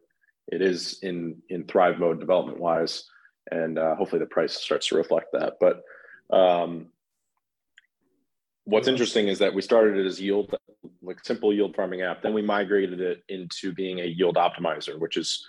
it 0.49 0.63
is 0.63 0.99
in 1.03 1.41
in 1.49 1.65
thrive 1.65 1.99
mode 1.99 2.21
development 2.21 2.61
wise, 2.61 3.05
and 3.51 3.79
uh, 3.79 3.95
hopefully 3.97 4.21
the 4.21 4.27
price 4.27 4.55
starts 4.55 4.89
to 4.89 4.97
reflect 4.97 5.29
that. 5.33 5.55
But 5.61 5.83
um, 6.37 6.89
what's 8.65 8.89
interesting 8.89 9.29
is 9.29 9.39
that 9.39 9.55
we 9.55 9.63
started 9.63 9.97
it 9.97 10.07
as 10.07 10.21
yield 10.21 10.55
like 11.03 11.25
simple 11.25 11.53
yield 11.53 11.75
farming 11.75 12.03
app, 12.03 12.23
then 12.23 12.35
we 12.35 12.43
migrated 12.43 13.01
it 13.01 13.25
into 13.29 13.73
being 13.73 14.01
a 14.01 14.05
yield 14.05 14.37
optimizer, 14.37 14.99
which 14.99 15.17
is 15.17 15.47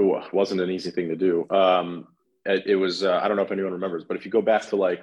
ooh, 0.00 0.20
wasn't 0.32 0.60
an 0.60 0.70
easy 0.70 0.90
thing 0.90 1.08
to 1.08 1.16
do. 1.16 1.46
Um, 1.50 2.08
it, 2.44 2.76
was 2.76 3.02
uh, 3.02 3.20
I 3.22 3.28
don't 3.28 3.36
know 3.36 3.42
if 3.42 3.52
anyone 3.52 3.72
remembers, 3.72 4.04
but 4.04 4.16
if 4.16 4.24
you 4.24 4.30
go 4.30 4.42
back 4.42 4.68
to 4.68 4.76
like 4.76 5.02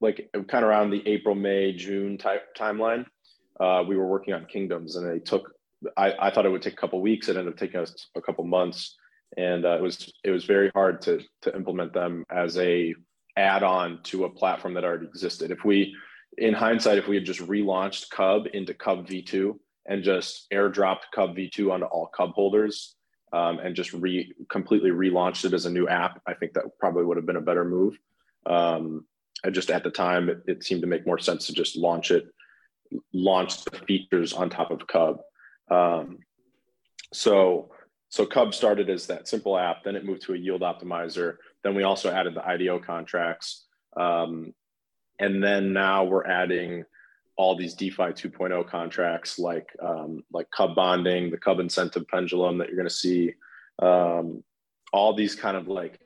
like 0.00 0.28
kind 0.32 0.64
of 0.64 0.70
around 0.70 0.90
the 0.90 1.06
April, 1.06 1.34
May, 1.34 1.72
June 1.72 2.18
type 2.18 2.56
timeline, 2.56 3.06
uh, 3.60 3.84
we 3.86 3.96
were 3.96 4.06
working 4.06 4.34
on 4.34 4.44
kingdoms, 4.46 4.96
and 4.96 5.06
it 5.06 5.24
took. 5.24 5.52
I, 5.96 6.14
I 6.18 6.30
thought 6.30 6.46
it 6.46 6.50
would 6.50 6.62
take 6.62 6.74
a 6.74 6.76
couple 6.76 7.00
weeks. 7.00 7.28
It 7.28 7.36
ended 7.36 7.54
up 7.54 7.58
taking 7.58 7.80
us 7.80 8.08
a 8.14 8.20
couple 8.20 8.44
months, 8.44 8.96
and 9.36 9.64
uh, 9.64 9.76
it 9.76 9.82
was 9.82 10.12
it 10.24 10.30
was 10.30 10.44
very 10.44 10.70
hard 10.74 11.02
to 11.02 11.20
to 11.42 11.54
implement 11.54 11.92
them 11.92 12.24
as 12.30 12.56
a 12.58 12.94
add-on 13.36 14.00
to 14.04 14.24
a 14.24 14.30
platform 14.30 14.74
that 14.74 14.84
already 14.84 15.06
existed. 15.06 15.50
If 15.50 15.64
we, 15.64 15.94
in 16.38 16.54
hindsight, 16.54 16.98
if 16.98 17.08
we 17.08 17.16
had 17.16 17.24
just 17.24 17.40
relaunched 17.40 18.10
Cub 18.10 18.46
into 18.52 18.74
Cub 18.74 19.06
V2 19.06 19.58
and 19.86 20.04
just 20.04 20.46
airdropped 20.52 21.10
Cub 21.14 21.34
V2 21.34 21.72
onto 21.72 21.86
all 21.86 22.08
Cub 22.08 22.32
holders, 22.34 22.94
um, 23.32 23.58
and 23.58 23.74
just 23.74 23.92
re 23.92 24.32
completely 24.50 24.90
relaunched 24.90 25.44
it 25.44 25.54
as 25.54 25.66
a 25.66 25.70
new 25.70 25.88
app, 25.88 26.20
I 26.26 26.34
think 26.34 26.52
that 26.54 26.78
probably 26.78 27.04
would 27.04 27.16
have 27.16 27.26
been 27.26 27.36
a 27.36 27.40
better 27.40 27.64
move. 27.64 27.98
Um, 28.46 29.06
and 29.44 29.54
just 29.54 29.70
at 29.70 29.84
the 29.84 29.90
time, 29.90 30.28
it, 30.28 30.42
it 30.46 30.64
seemed 30.64 30.82
to 30.82 30.86
make 30.86 31.06
more 31.06 31.18
sense 31.18 31.46
to 31.46 31.52
just 31.52 31.76
launch 31.76 32.10
it, 32.10 32.26
launch 33.12 33.64
the 33.64 33.78
features 33.78 34.32
on 34.32 34.50
top 34.50 34.70
of 34.70 34.86
Cub. 34.86 35.20
Um, 35.70 36.18
so, 37.12 37.70
so 38.08 38.26
Cub 38.26 38.54
started 38.54 38.90
as 38.90 39.06
that 39.06 39.28
simple 39.28 39.56
app, 39.56 39.84
then 39.84 39.96
it 39.96 40.04
moved 40.04 40.22
to 40.22 40.34
a 40.34 40.38
yield 40.38 40.60
optimizer. 40.60 41.36
Then 41.64 41.74
we 41.74 41.82
also 41.82 42.10
added 42.10 42.34
the 42.34 42.46
IDO 42.46 42.80
contracts, 42.80 43.66
um, 43.96 44.52
and 45.18 45.42
then 45.42 45.72
now 45.72 46.04
we're 46.04 46.26
adding 46.26 46.84
all 47.36 47.56
these 47.56 47.74
DeFi 47.74 48.12
2.0 48.12 48.68
contracts 48.68 49.38
like 49.38 49.68
um, 49.82 50.22
like 50.32 50.50
Cub 50.50 50.74
bonding, 50.74 51.30
the 51.30 51.38
Cub 51.38 51.60
incentive 51.60 52.06
pendulum 52.08 52.58
that 52.58 52.68
you're 52.68 52.76
going 52.76 52.88
to 52.88 52.94
see, 52.94 53.32
um, 53.80 54.42
all 54.92 55.14
these 55.14 55.34
kind 55.34 55.56
of 55.56 55.68
like 55.68 55.98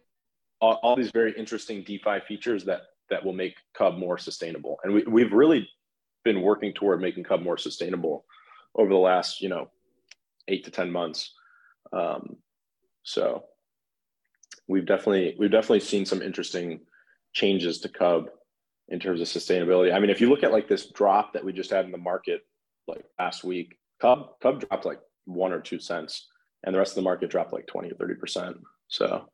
all, 0.61 0.79
all 0.83 0.97
these 0.97 1.11
very 1.11 1.33
interesting 1.37 1.83
DeFi 1.83 2.21
features 2.27 2.65
that 2.65 2.83
that 3.11 3.25
will 3.25 3.33
make 3.33 3.57
Cub 3.77 3.97
more 3.97 4.19
sustainable. 4.19 4.79
And 4.83 4.95
we, 4.95 5.03
we've 5.05 5.33
really 5.33 5.69
been 6.25 6.43
working 6.43 6.73
toward 6.73 7.01
making 7.01 7.25
Cub 7.25 7.41
more 7.41 7.59
sustainable 7.59 8.25
over 8.75 8.91
the 8.91 8.99
last, 8.99 9.41
you 9.41 9.49
know, 9.49 9.71
eight 10.49 10.65
to 10.65 10.71
10 10.71 10.91
months. 10.91 11.33
Um, 11.93 12.37
so 13.03 13.45
we've 14.67 14.87
definitely, 14.87 15.37
we've 15.39 15.51
definitely 15.53 15.81
seen 15.81 16.05
some 16.05 16.21
interesting 16.21 16.81
changes 17.33 17.79
to 17.81 17.89
Cub 17.89 18.27
in 18.89 19.01
terms 19.01 19.21
of 19.21 19.27
sustainability. 19.27 19.93
I 19.93 19.99
mean, 19.99 20.11
if 20.11 20.21
you 20.21 20.29
look 20.29 20.43
at 20.45 20.53
like 20.53 20.69
this 20.69 20.87
drop 20.87 21.33
that 21.33 21.45
we 21.45 21.53
just 21.53 21.71
had 21.71 21.85
in 21.85 21.93
the 21.93 21.99
market 21.99 22.43
like 22.87 23.05
last 23.19 23.43
week, 23.45 23.77
Cub, 24.01 24.39
Cub 24.41 24.61
dropped 24.61 24.85
like 24.85 25.01
one 25.25 25.53
or 25.53 25.61
two 25.61 25.81
cents 25.81 26.29
and 26.65 26.75
the 26.75 26.79
rest 26.79 26.93
of 26.93 26.97
the 26.97 27.03
market 27.03 27.31
dropped 27.31 27.53
like 27.53 27.67
20 27.67 27.91
or 27.91 27.95
30%. 27.95 28.59
So 28.89 29.29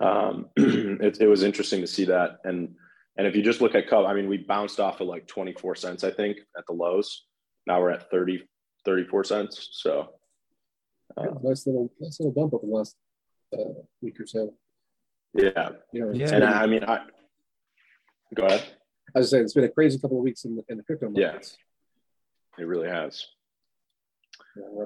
um, 0.00 0.46
it, 0.56 1.20
it 1.20 1.26
was 1.28 1.42
interesting 1.42 1.80
to 1.82 1.86
see 1.86 2.04
that. 2.06 2.38
And, 2.44 2.74
and 3.16 3.26
if 3.26 3.36
you 3.36 3.42
just 3.42 3.60
look 3.60 3.74
at 3.74 3.88
Cub, 3.88 4.06
I 4.06 4.14
mean, 4.14 4.28
we 4.28 4.38
bounced 4.38 4.80
off 4.80 5.00
of 5.00 5.06
like 5.08 5.26
24 5.28 5.74
cents, 5.76 6.02
I 6.04 6.10
think 6.10 6.38
at 6.56 6.64
the 6.66 6.72
lows. 6.72 7.24
Now 7.66 7.80
we're 7.80 7.90
at 7.90 8.10
30, 8.10 8.42
34 8.84 9.24
cents. 9.24 9.68
So 9.72 10.08
uh, 11.16 11.26
nice 11.42 11.66
little 11.66 11.90
nice 12.00 12.18
little 12.20 12.32
bump 12.32 12.54
over 12.54 12.66
the 12.66 12.72
last 12.72 12.96
uh, 13.52 13.80
week 14.00 14.20
or 14.20 14.26
so. 14.26 14.54
yeah. 15.34 15.70
You 15.92 16.06
know, 16.06 16.12
Yeah. 16.12 16.30
And 16.30 16.40
been- 16.40 16.42
I 16.44 16.66
mean, 16.66 16.84
I, 16.84 17.00
go 18.34 18.46
ahead. 18.46 18.60
As 18.60 18.66
I 19.14 19.18
was 19.20 19.30
saying 19.30 19.44
it's 19.44 19.54
been 19.54 19.64
a 19.64 19.68
crazy 19.68 19.98
couple 19.98 20.18
of 20.18 20.24
weeks 20.24 20.44
in 20.44 20.56
the, 20.56 20.64
in 20.68 20.76
the 20.76 20.82
crypto 20.82 21.10
Yeah. 21.14 21.28
markets. 21.28 21.56
It 22.58 22.64
really 22.66 22.88
has. 22.88 23.24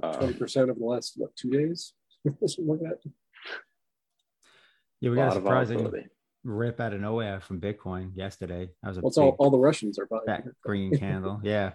Uh, 0.03 0.12
twenty 0.12 0.34
percent 0.34 0.68
of 0.70 0.78
the 0.78 0.84
last 0.84 1.14
what 1.16 1.34
two 1.34 1.51
days, 1.51 1.95
something 2.47 2.66
like 2.68 2.80
that. 2.80 2.99
Yeah, 5.01 5.11
we 5.11 5.16
got 5.16 5.28
a 5.28 5.32
surprising 5.32 5.90
rip 6.45 6.80
out 6.80 6.93
of 6.93 7.01
nowhere 7.01 7.40
from 7.40 7.61
Bitcoin 7.61 8.11
yesterday. 8.14 8.68
That 8.82 8.88
was 8.88 8.99
a 8.99 9.01
well, 9.01 9.12
all, 9.16 9.36
all 9.38 9.51
the 9.51 9.59
Russians 9.59 9.99
are 9.99 10.07
buying 10.07 10.22
that 10.26 10.45
green 10.62 10.97
candle. 10.99 11.40
Yeah. 11.45 11.72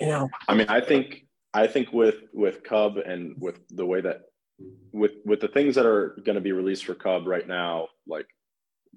You 0.00 0.06
know, 0.08 0.28
I 0.48 0.54
mean, 0.54 0.66
I 0.68 0.80
think 0.80 1.26
I 1.52 1.66
think 1.68 1.92
with 1.92 2.16
with 2.32 2.64
Cub 2.64 2.96
and 2.96 3.36
with 3.38 3.60
the 3.70 3.86
way 3.86 4.00
that 4.00 4.22
with 4.92 5.12
with 5.24 5.40
the 5.40 5.48
things 5.48 5.74
that 5.76 5.86
are 5.86 6.16
going 6.24 6.34
to 6.34 6.40
be 6.40 6.52
released 6.52 6.84
for 6.84 6.94
Cub 6.94 7.26
right 7.26 7.46
now, 7.46 7.88
like 8.08 8.26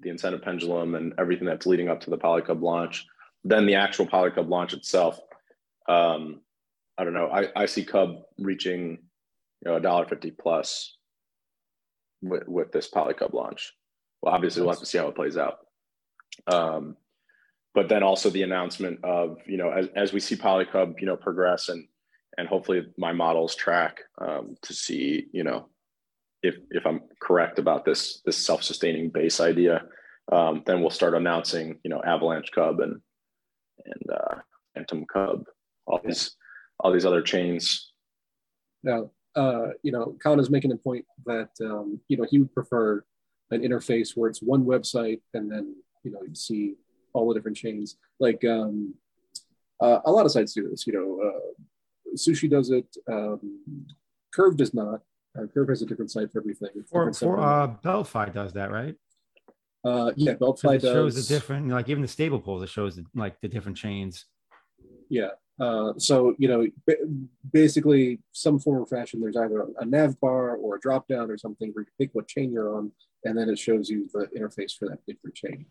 the 0.02 0.10
incentive 0.10 0.42
pendulum 0.42 0.94
and 0.94 1.14
everything 1.18 1.46
that's 1.46 1.66
leading 1.66 1.88
up 1.88 2.00
to 2.00 2.10
the 2.10 2.18
Polycub 2.18 2.62
launch, 2.62 3.06
then 3.44 3.66
the 3.66 3.74
actual 3.74 4.06
Polycub 4.06 4.48
launch 4.48 4.72
itself. 4.72 5.20
Um, 5.88 6.40
I 6.96 7.04
don't 7.04 7.14
know. 7.14 7.30
I, 7.30 7.48
I 7.54 7.66
see 7.66 7.84
Cub 7.84 8.22
reaching, 8.38 8.90
you 8.90 9.70
know, 9.70 9.76
a 9.76 9.80
dollar 9.80 10.06
fifty 10.06 10.30
plus 10.30 10.96
with, 12.22 12.46
with 12.48 12.72
this 12.72 12.90
Polycub 12.90 13.32
launch. 13.32 13.72
Well, 14.20 14.34
obviously, 14.34 14.62
we'll 14.62 14.72
have 14.72 14.80
to 14.80 14.86
see 14.86 14.98
how 14.98 15.08
it 15.08 15.14
plays 15.14 15.36
out. 15.36 15.58
Um, 16.46 16.96
but 17.74 17.88
then 17.88 18.02
also 18.02 18.30
the 18.30 18.42
announcement 18.42 19.04
of, 19.04 19.38
you 19.46 19.56
know, 19.56 19.70
as, 19.70 19.88
as 19.94 20.12
we 20.12 20.20
see 20.20 20.36
Polycub, 20.36 21.00
you 21.00 21.06
know, 21.06 21.16
progress 21.16 21.68
and 21.68 21.86
and 22.36 22.46
hopefully 22.46 22.86
my 22.96 23.12
models 23.12 23.56
track 23.56 24.00
um, 24.20 24.56
to 24.62 24.72
see, 24.72 25.26
you 25.32 25.42
know, 25.42 25.68
if 26.42 26.56
if 26.70 26.86
I'm 26.86 27.00
correct 27.20 27.58
about 27.58 27.84
this 27.84 28.20
this 28.24 28.36
self-sustaining 28.36 29.10
base 29.10 29.40
idea, 29.40 29.84
um, 30.32 30.62
then 30.66 30.80
we'll 30.80 30.90
start 30.90 31.14
announcing, 31.14 31.78
you 31.82 31.90
know, 31.90 32.02
Avalanche 32.04 32.50
Cub 32.54 32.80
and 32.80 33.00
and 33.84 34.10
uh, 34.12 34.34
Fantom 34.74 35.04
Cub, 35.12 35.44
all 35.86 36.00
these 36.04 36.36
all 36.80 36.92
these 36.92 37.06
other 37.06 37.22
chains. 37.22 37.92
Now, 38.82 39.10
uh, 39.34 39.68
you 39.82 39.92
know, 39.92 40.16
Khan 40.22 40.38
is 40.38 40.50
making 40.50 40.72
a 40.72 40.76
point 40.76 41.04
that 41.26 41.50
um, 41.60 42.00
you 42.08 42.16
know 42.16 42.26
he 42.28 42.38
would 42.38 42.52
prefer 42.54 43.04
an 43.50 43.62
interface 43.62 44.16
where 44.16 44.28
it's 44.28 44.42
one 44.42 44.64
website 44.64 45.20
and 45.32 45.50
then 45.50 45.74
you 46.04 46.10
know 46.10 46.20
you 46.22 46.34
see 46.34 46.74
all 47.12 47.28
the 47.28 47.34
different 47.34 47.56
chains. 47.56 47.96
Like 48.20 48.44
um, 48.44 48.94
uh, 49.80 50.00
a 50.04 50.10
lot 50.10 50.26
of 50.26 50.32
sites 50.32 50.54
do 50.54 50.68
this. 50.68 50.86
You 50.86 50.92
know, 50.92 51.28
uh, 51.28 52.14
Sushi 52.16 52.50
does 52.50 52.70
it. 52.70 52.86
Um, 53.10 53.86
Curve 54.32 54.56
does 54.56 54.74
not. 54.74 55.00
Uh, 55.38 55.46
Curve 55.46 55.68
has 55.68 55.82
a 55.82 55.86
different 55.86 56.10
site 56.10 56.32
for 56.32 56.40
everything. 56.40 56.70
For, 56.90 57.12
for 57.12 57.38
uh, 57.38 57.68
Beltfi 57.84 58.32
does 58.32 58.52
that, 58.54 58.70
right? 58.70 58.94
Uh, 59.84 60.12
yeah, 60.16 60.34
Beltfi 60.34 60.76
it 60.76 60.82
does. 60.82 60.92
shows 60.92 61.14
the 61.28 61.34
different, 61.34 61.68
like 61.68 61.88
even 61.88 62.02
the 62.02 62.08
stable 62.08 62.40
pools, 62.40 62.62
it 62.62 62.68
shows 62.68 62.96
the, 62.96 63.04
like 63.14 63.40
the 63.40 63.48
different 63.48 63.76
chains. 63.76 64.24
Yeah. 65.08 65.30
Uh, 65.60 65.92
so 65.98 66.34
you 66.38 66.48
know, 66.48 66.66
basically, 67.52 68.20
some 68.32 68.58
form 68.58 68.82
or 68.82 68.86
fashion. 68.86 69.20
There's 69.20 69.36
either 69.36 69.66
a 69.78 69.84
nav 69.84 70.18
bar 70.20 70.54
or 70.54 70.76
a 70.76 70.80
drop 70.80 71.08
down 71.08 71.30
or 71.30 71.38
something 71.38 71.70
where 71.72 71.84
you 71.84 71.90
pick 71.98 72.14
what 72.14 72.28
chain 72.28 72.52
you're 72.52 72.76
on, 72.76 72.92
and 73.24 73.36
then 73.36 73.48
it 73.48 73.58
shows 73.58 73.90
you 73.90 74.08
the 74.12 74.28
interface 74.38 74.76
for 74.76 74.88
that 74.88 75.00
particular 75.04 75.32
chain. 75.34 75.66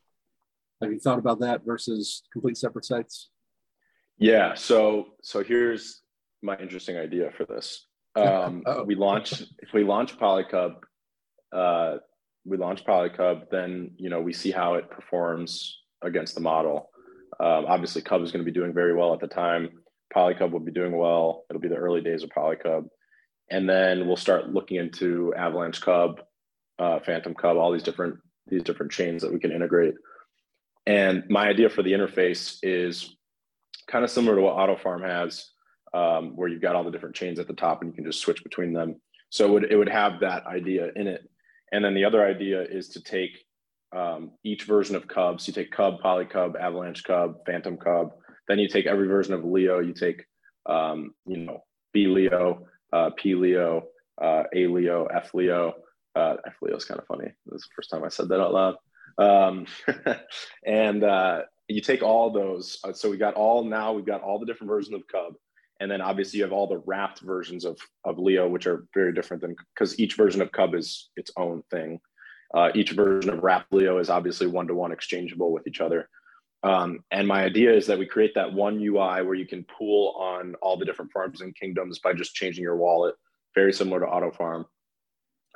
Have 0.82 0.92
you 0.92 1.00
thought 1.00 1.20
about 1.20 1.40
that 1.40 1.66
versus 1.66 2.24
complete 2.34 2.58
separate 2.58 2.86
sites? 2.86 3.30
Yeah. 4.18 4.56
So 4.56 5.14
so 5.22 5.42
here's 5.42 6.02
my 6.42 6.58
interesting 6.58 6.98
idea 6.98 7.32
for 7.32 7.46
this. 7.46 7.87
Um, 8.18 8.64
oh. 8.66 8.84
We 8.84 8.96
launch 8.96 9.42
if 9.60 9.74
we 9.74 9.84
launch 9.84 10.18
Polycub, 10.18 10.76
uh, 11.52 11.98
we 12.46 12.58
launch 12.58 12.86
Polycub, 12.86 13.50
then 13.50 13.92
you 13.98 14.10
know 14.10 14.22
we 14.22 14.34
see 14.34 14.52
how 14.52 14.76
it 14.76 14.90
performs 14.90 15.80
against 16.02 16.36
the 16.36 16.42
model. 16.42 16.90
Um, 17.40 17.66
obviously, 17.68 18.02
Cub 18.02 18.22
is 18.22 18.32
going 18.32 18.44
to 18.44 18.52
be 18.52 18.58
doing 18.58 18.74
very 18.74 18.96
well 18.96 19.14
at 19.14 19.20
the 19.20 19.28
time. 19.28 19.70
Polycub 20.16 20.52
will 20.52 20.60
be 20.60 20.72
doing 20.72 20.96
well. 20.96 21.46
It'll 21.50 21.62
be 21.62 21.68
the 21.68 21.76
early 21.76 22.02
days 22.02 22.24
of 22.24 22.30
Polycub, 22.30 22.88
and 23.52 23.70
then 23.70 24.08
we'll 24.08 24.18
start 24.18 24.50
looking 24.50 24.78
into 24.78 25.34
Avalanche 25.36 25.82
Cub, 25.82 26.22
uh, 26.80 27.00
Fantom 27.00 27.36
Cub, 27.36 27.58
all 27.58 27.72
these 27.72 27.84
different 27.84 28.18
these 28.48 28.64
different 28.64 28.92
chains 28.92 29.22
that 29.22 29.34
we 29.34 29.40
can 29.40 29.52
integrate. 29.52 29.96
And 30.86 31.26
my 31.30 31.50
idea 31.50 31.70
for 31.70 31.84
the 31.84 31.92
interface 31.92 32.60
is 32.64 33.14
kind 33.88 34.06
of 34.06 34.10
similar 34.10 34.38
to 34.38 34.42
what 34.42 34.56
AutoFarm 34.56 35.06
has, 35.06 35.52
um, 35.94 36.36
where 36.36 36.48
you've 36.48 36.62
got 36.62 36.76
all 36.76 36.84
the 36.84 36.92
different 36.92 37.16
chains 37.16 37.40
at 37.40 37.48
the 37.48 37.54
top 37.54 37.82
and 37.82 37.92
you 37.92 37.96
can 37.96 38.06
just 38.06 38.22
switch 38.22 38.44
between 38.44 38.74
them. 38.74 39.00
So 39.30 39.46
it 39.46 39.52
would, 39.52 39.72
it 39.72 39.76
would 39.76 39.90
have 39.90 40.20
that 40.22 40.46
idea 40.46 40.92
in 40.96 41.08
it. 41.08 41.30
And 41.72 41.84
then 41.84 41.94
the 41.94 42.06
other 42.06 42.26
idea 42.26 42.62
is 42.62 42.90
to 42.90 43.02
take 43.02 43.44
um, 43.96 44.32
each 44.44 44.64
version 44.64 44.96
of 44.96 45.08
Cubs. 45.08 45.46
So 45.46 45.50
you 45.50 45.54
take 45.54 45.72
Cub, 45.72 46.00
Poly 46.00 46.26
Cub, 46.26 46.56
Avalanche 46.56 47.04
Cub, 47.04 47.46
Fantom 47.46 47.78
Cub. 47.78 48.12
Then 48.48 48.60
you 48.60 48.68
take 48.68 48.86
every 48.86 49.08
version 49.08 49.34
of 49.34 49.44
Leo. 49.44 49.80
You 49.80 49.94
take, 49.94 50.26
um, 50.66 51.14
you 51.26 51.38
know, 51.38 51.64
B 51.94 52.08
Leo, 52.08 52.68
uh, 52.94 53.10
P 53.18 53.36
Leo, 53.36 53.88
uh, 54.22 54.44
A 54.56 54.68
Leo, 54.68 55.06
F 55.06 55.34
Leo. 55.34 55.74
Uh, 56.16 56.36
F 56.46 56.56
Leo 56.62 56.76
is 56.76 56.86
kind 56.86 57.00
of 57.00 57.08
funny. 57.08 57.32
This 57.46 57.62
is 57.62 57.64
the 57.64 57.74
first 57.76 57.90
time 57.90 58.04
I 58.04 58.10
said 58.10 58.30
that 58.30 58.42
out 58.42 58.54
loud. 58.54 58.76
Um, 59.18 59.66
and 60.66 61.04
uh, 61.04 61.42
you 61.68 61.82
take 61.82 62.02
all 62.02 62.32
those. 62.32 62.80
Uh, 62.84 62.94
so 62.94 63.10
we 63.10 63.18
got 63.18 63.34
all 63.34 63.64
now. 63.64 63.94
We've 63.94 64.06
got 64.06 64.22
all 64.22 64.40
the 64.40 64.46
different 64.46 64.70
versions 64.70 64.96
of 64.96 65.08
Cub, 65.08 65.34
and 65.80 65.90
then 65.90 66.02
obviously 66.02 66.38
you 66.38 66.44
have 66.44 66.54
all 66.54 66.68
the 66.68 66.82
wrapped 66.86 67.22
versions 67.22 67.66
of 67.66 67.80
of 68.04 68.20
Leo, 68.20 68.48
which 68.48 68.68
are 68.68 68.86
very 68.94 69.14
different 69.14 69.42
than 69.42 69.56
because 69.74 70.00
each 70.00 70.16
version 70.16 70.42
of 70.42 70.52
Cub 70.52 70.76
is 70.76 71.10
its 71.16 71.32
own 71.38 71.64
thing. 71.72 72.00
Uh, 72.54 72.70
each 72.76 72.92
version 72.92 73.32
of 73.34 73.44
Wrapped 73.44 73.74
Leo 73.74 73.98
is 73.98 74.10
obviously 74.10 74.48
one 74.48 74.68
to 74.68 74.74
one 74.74 74.92
exchangeable 74.92 75.52
with 75.52 75.68
each 75.68 75.82
other. 75.82 76.10
Um, 76.64 77.04
and 77.12 77.28
my 77.28 77.44
idea 77.44 77.74
is 77.74 77.86
that 77.88 78.00
we 78.00 78.06
create 78.06 78.34
that 78.36 78.52
one 78.52 78.80
UI 78.80 79.22
where 79.22 79.36
you 79.36 79.46
can 79.46 79.66
pool 79.66 80.16
on 80.18 80.56
all 80.62 80.78
the 80.78 80.86
different 80.86 81.12
farms 81.12 81.42
and 81.42 81.56
kingdoms 81.56 82.00
by 82.00 82.14
just 82.14 82.34
changing 82.34 82.64
your 82.64 82.78
wallet, 82.78 83.16
very 83.54 83.74
similar 83.74 84.00
to 84.00 84.06
AutoFarm. 84.06 84.66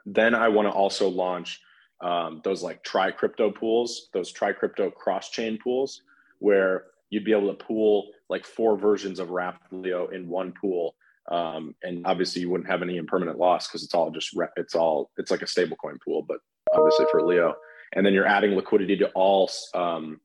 Then 0.05 0.35
I 0.35 0.49
want 0.49 0.67
to 0.67 0.71
also 0.71 1.07
launch 1.07 1.59
um, 2.01 2.41
those 2.43 2.61
like 2.61 2.83
tri 2.83 3.11
crypto 3.11 3.51
pools, 3.51 4.09
those 4.13 4.31
tri 4.31 4.53
crypto 4.53 4.89
cross 4.89 5.29
chain 5.29 5.57
pools, 5.63 6.01
where 6.39 6.85
you'd 7.11 7.25
be 7.25 7.33
able 7.33 7.53
to 7.53 7.63
pool 7.63 8.09
like 8.29 8.45
four 8.45 8.75
versions 8.77 9.19
of 9.19 9.29
Wrapped 9.29 9.71
Leo 9.71 10.07
in 10.07 10.27
one 10.27 10.53
pool. 10.53 10.95
Um, 11.29 11.75
and 11.83 12.05
obviously 12.07 12.41
you 12.41 12.49
wouldn't 12.49 12.69
have 12.69 12.81
any 12.81 12.97
impermanent 12.97 13.37
loss 13.37 13.67
because 13.67 13.83
it's 13.83 13.93
all 13.93 14.09
just 14.09 14.35
it's 14.55 14.73
all 14.73 15.11
it's 15.17 15.29
like 15.29 15.43
a 15.43 15.45
stablecoin 15.45 16.01
pool, 16.03 16.23
but 16.23 16.37
obviously 16.73 17.05
for 17.11 17.21
Leo. 17.21 17.53
And 17.93 18.03
then 18.05 18.13
you're 18.13 18.25
adding 18.25 18.55
liquidity 18.55 18.97
to 18.97 19.09
all 19.09 19.51
um, 19.75 20.19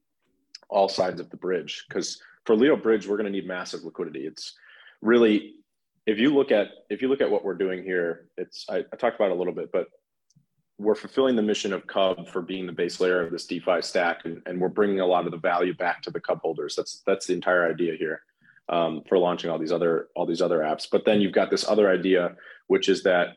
all 0.70 0.89
sides 0.89 1.20
of 1.20 1.28
the 1.28 1.37
bridge 1.37 1.84
because 1.89 2.20
for 2.45 2.57
Leo 2.57 2.76
Bridge 2.76 3.07
we're 3.07 3.16
going 3.16 3.30
to 3.30 3.32
need 3.32 3.47
massive 3.47 3.84
liquidity. 3.84 4.26
It's 4.26 4.55
really 5.03 5.57
if 6.07 6.18
you 6.18 6.32
look 6.32 6.53
at 6.53 6.68
if 6.89 7.03
you 7.03 7.09
look 7.09 7.20
at 7.20 7.30
what 7.30 7.45
we're 7.45 7.55
doing 7.55 7.82
here, 7.82 8.28
it's 8.37 8.64
I, 8.70 8.78
I 8.93 8.97
talked 8.97 9.16
about 9.16 9.32
a 9.32 9.34
little 9.34 9.53
bit, 9.53 9.70
but 9.72 9.89
we're 10.78 10.94
fulfilling 10.94 11.36
the 11.36 11.42
mission 11.42 11.72
of 11.72 11.86
Cub 11.86 12.28
for 12.28 12.42
being 12.42 12.66
the 12.66 12.72
base 12.72 13.00
layer 13.00 13.24
of 13.24 13.32
this 13.32 13.46
DeFi 13.46 13.80
stack, 13.80 14.24
and, 14.24 14.42
and 14.46 14.60
we're 14.60 14.68
bringing 14.68 15.00
a 15.00 15.06
lot 15.06 15.24
of 15.24 15.30
the 15.30 15.38
value 15.38 15.74
back 15.74 16.02
to 16.02 16.10
the 16.10 16.20
Cub 16.20 16.40
holders. 16.40 16.76
That's 16.76 17.02
that's 17.06 17.26
the 17.26 17.32
entire 17.34 17.68
idea 17.70 17.96
here 17.96 18.22
um, 18.68 19.02
for 19.08 19.18
launching 19.18 19.50
all 19.50 19.58
these 19.58 19.72
other 19.72 20.08
all 20.14 20.26
these 20.26 20.42
other 20.42 20.58
apps. 20.58 20.86
But 20.90 21.04
then 21.04 21.20
you've 21.20 21.32
got 21.32 21.50
this 21.50 21.66
other 21.66 21.90
idea, 21.90 22.36
which 22.66 22.88
is 22.88 23.02
that 23.04 23.36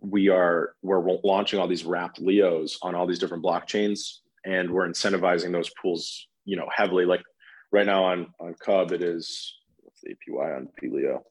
we 0.00 0.28
are 0.28 0.74
we're 0.82 1.18
launching 1.24 1.60
all 1.60 1.68
these 1.68 1.84
wrapped 1.84 2.20
Leos 2.20 2.78
on 2.82 2.94
all 2.94 3.06
these 3.06 3.18
different 3.18 3.44
blockchains, 3.44 4.18
and 4.46 4.70
we're 4.70 4.88
incentivizing 4.88 5.52
those 5.52 5.70
pools, 5.80 6.26
you 6.46 6.56
know, 6.56 6.68
heavily. 6.74 7.04
Like 7.04 7.22
right 7.70 7.86
now 7.86 8.04
on 8.04 8.32
on 8.40 8.54
Cub, 8.64 8.92
it 8.92 9.02
is 9.02 9.54
what's 9.82 10.00
the 10.00 10.14
APY 10.14 10.56
on 10.56 10.68
Leo? 10.82 11.22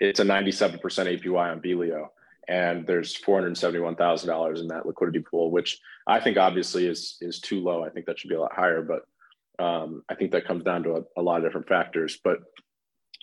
It's 0.00 0.20
a 0.20 0.24
97% 0.24 0.80
APY 0.80 1.52
on 1.52 1.60
Leo 1.60 2.10
and 2.48 2.86
there's 2.86 3.14
$471,000 3.20 4.60
in 4.60 4.68
that 4.68 4.86
liquidity 4.86 5.20
pool, 5.20 5.50
which 5.50 5.78
I 6.06 6.18
think 6.18 6.38
obviously 6.38 6.86
is 6.86 7.18
is 7.20 7.40
too 7.40 7.60
low. 7.60 7.84
I 7.84 7.90
think 7.90 8.06
that 8.06 8.18
should 8.18 8.30
be 8.30 8.36
a 8.36 8.40
lot 8.40 8.54
higher, 8.54 8.82
but 8.82 9.62
um, 9.62 10.02
I 10.08 10.14
think 10.14 10.32
that 10.32 10.46
comes 10.46 10.64
down 10.64 10.82
to 10.84 10.96
a, 10.96 11.20
a, 11.20 11.22
lot 11.22 11.38
of 11.38 11.44
different 11.44 11.68
factors. 11.68 12.18
But 12.22 12.38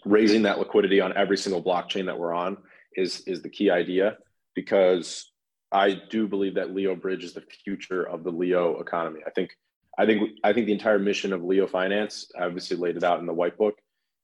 raising 0.04 0.44
that 0.44 0.60
liquidity 0.60 1.02
on 1.02 1.16
every 1.18 1.38
single 1.38 1.64
blockchain 1.64 2.06
that 2.06 2.20
we're 2.20 2.34
on 2.34 2.58
is 2.96 3.22
is 3.22 3.42
the 3.42 3.50
key 3.50 3.72
idea 3.72 4.18
because 4.54 5.32
I 5.72 6.00
do 6.10 6.28
believe 6.28 6.56
that 6.56 6.74
Leo 6.74 6.96
Bridge 6.96 7.24
is 7.24 7.34
the 7.34 7.44
future 7.64 8.04
of 8.04 8.24
the 8.24 8.32
Leo 8.32 8.80
economy. 8.80 9.22
I 9.26 9.32
think 9.32 9.58
I 9.98 10.06
think 10.06 10.38
I 10.44 10.54
think 10.54 10.68
the 10.68 10.74
entire 10.74 11.00
mission 11.00 11.34
of 11.34 11.44
Leo 11.44 11.66
Finance, 11.66 12.32
obviously 12.40 12.78
laid 12.78 12.98
it 12.98 13.04
out 13.04 13.20
in 13.20 13.26
the 13.26 13.34
white 13.34 13.58
book, 13.58 13.76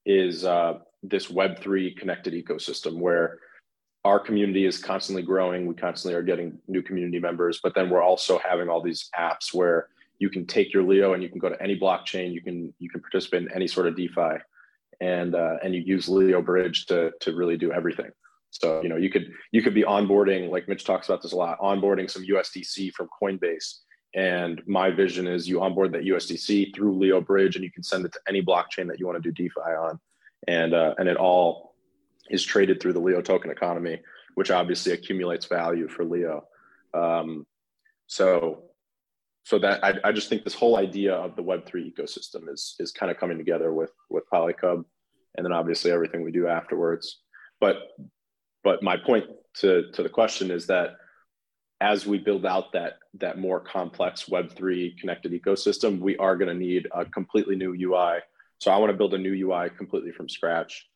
is 0.05 0.45
uh, 0.45 0.79
this 1.01 1.29
Web 1.29 1.59
three 1.59 1.95
connected 1.95 2.33
ecosystem 2.33 2.99
where 2.99 3.39
our 4.03 4.19
community 4.19 4.65
is 4.65 4.79
constantly 4.79 5.21
growing. 5.21 5.67
We 5.67 5.75
constantly 5.75 6.17
are 6.17 6.23
getting 6.23 6.57
new 6.67 6.81
community 6.81 7.19
members, 7.19 7.59
but 7.61 7.75
then 7.75 7.89
we're 7.89 8.01
also 8.01 8.39
having 8.39 8.67
all 8.67 8.81
these 8.81 9.09
apps 9.17 9.53
where 9.53 9.89
you 10.17 10.29
can 10.29 10.45
take 10.45 10.73
your 10.73 10.83
Leo 10.83 11.13
and 11.13 11.21
you 11.21 11.29
can 11.29 11.39
go 11.39 11.49
to 11.49 11.61
any 11.61 11.77
blockchain. 11.77 12.33
You 12.33 12.41
can 12.41 12.73
you 12.79 12.89
can 12.89 13.01
participate 13.01 13.43
in 13.43 13.51
any 13.53 13.67
sort 13.67 13.87
of 13.87 13.95
DeFi, 13.95 14.37
and 15.01 15.35
uh, 15.35 15.57
and 15.63 15.75
you 15.75 15.81
use 15.81 16.09
Leo 16.09 16.41
Bridge 16.41 16.85
to 16.87 17.11
to 17.21 17.35
really 17.35 17.57
do 17.57 17.71
everything. 17.71 18.11
So 18.49 18.81
you 18.81 18.89
know 18.89 18.97
you 18.97 19.09
could 19.09 19.31
you 19.51 19.61
could 19.61 19.73
be 19.73 19.83
onboarding 19.83 20.49
like 20.49 20.67
Mitch 20.67 20.83
talks 20.83 21.07
about 21.07 21.21
this 21.21 21.33
a 21.33 21.35
lot, 21.35 21.59
onboarding 21.59 22.09
some 22.09 22.25
USDC 22.25 22.93
from 22.93 23.07
Coinbase. 23.21 23.79
And 24.13 24.61
my 24.67 24.91
vision 24.91 25.25
is 25.25 25.47
you 25.47 25.61
onboard 25.61 25.93
that 25.93 26.03
USDC 26.03 26.75
through 26.75 26.97
Leo 26.97 27.21
Bridge, 27.21 27.55
and 27.55 27.63
you 27.63 27.71
can 27.71 27.81
send 27.83 28.05
it 28.05 28.11
to 28.11 28.19
any 28.27 28.41
blockchain 28.43 28.87
that 28.89 28.99
you 28.99 29.07
want 29.07 29.21
to 29.23 29.31
do 29.31 29.43
DeFi 29.43 29.71
on, 29.71 29.99
and 30.47 30.73
uh, 30.73 30.95
and 30.97 31.07
it 31.07 31.17
all 31.17 31.70
is 32.29 32.43
traded 32.43 32.81
through 32.81 32.93
the 32.93 32.99
Leo 32.99 33.21
token 33.21 33.51
economy, 33.51 34.01
which 34.35 34.51
obviously 34.51 34.93
accumulates 34.93 35.45
value 35.45 35.87
for 35.87 36.05
Leo. 36.05 36.45
Um, 36.93 37.45
so, 38.07 38.63
so 39.43 39.59
that 39.59 39.83
I, 39.83 39.95
I 40.03 40.11
just 40.11 40.29
think 40.29 40.43
this 40.43 40.53
whole 40.53 40.77
idea 40.77 41.13
of 41.13 41.35
the 41.35 41.43
Web 41.43 41.65
three 41.65 41.91
ecosystem 41.91 42.49
is 42.51 42.75
is 42.79 42.91
kind 42.91 43.11
of 43.11 43.17
coming 43.17 43.37
together 43.37 43.73
with 43.73 43.91
with 44.09 44.23
Polycub, 44.31 44.83
and 45.35 45.45
then 45.45 45.53
obviously 45.53 45.91
everything 45.91 46.23
we 46.23 46.31
do 46.31 46.47
afterwards. 46.47 47.21
But 47.59 47.77
but 48.63 48.83
my 48.83 48.97
point 48.97 49.25
to 49.57 49.91
to 49.93 50.03
the 50.03 50.09
question 50.09 50.51
is 50.51 50.67
that 50.67 50.91
as 51.81 52.05
we 52.05 52.19
build 52.19 52.45
out 52.45 52.71
that 52.73 52.99
that 53.15 53.39
more 53.39 53.59
complex 53.59 54.25
Web3 54.25 54.97
connected 54.99 55.31
ecosystem, 55.31 55.99
we 55.99 56.15
are 56.17 56.37
going 56.37 56.47
to 56.47 56.53
need 56.53 56.87
a 56.93 57.03
completely 57.05 57.55
new 57.55 57.73
UI. 57.73 58.19
So 58.59 58.71
I 58.71 58.77
want 58.77 58.91
to 58.91 58.97
build 58.97 59.15
a 59.15 59.17
new 59.17 59.49
UI 59.49 59.69
completely 59.75 60.11
from 60.11 60.29
scratch, 60.29 60.87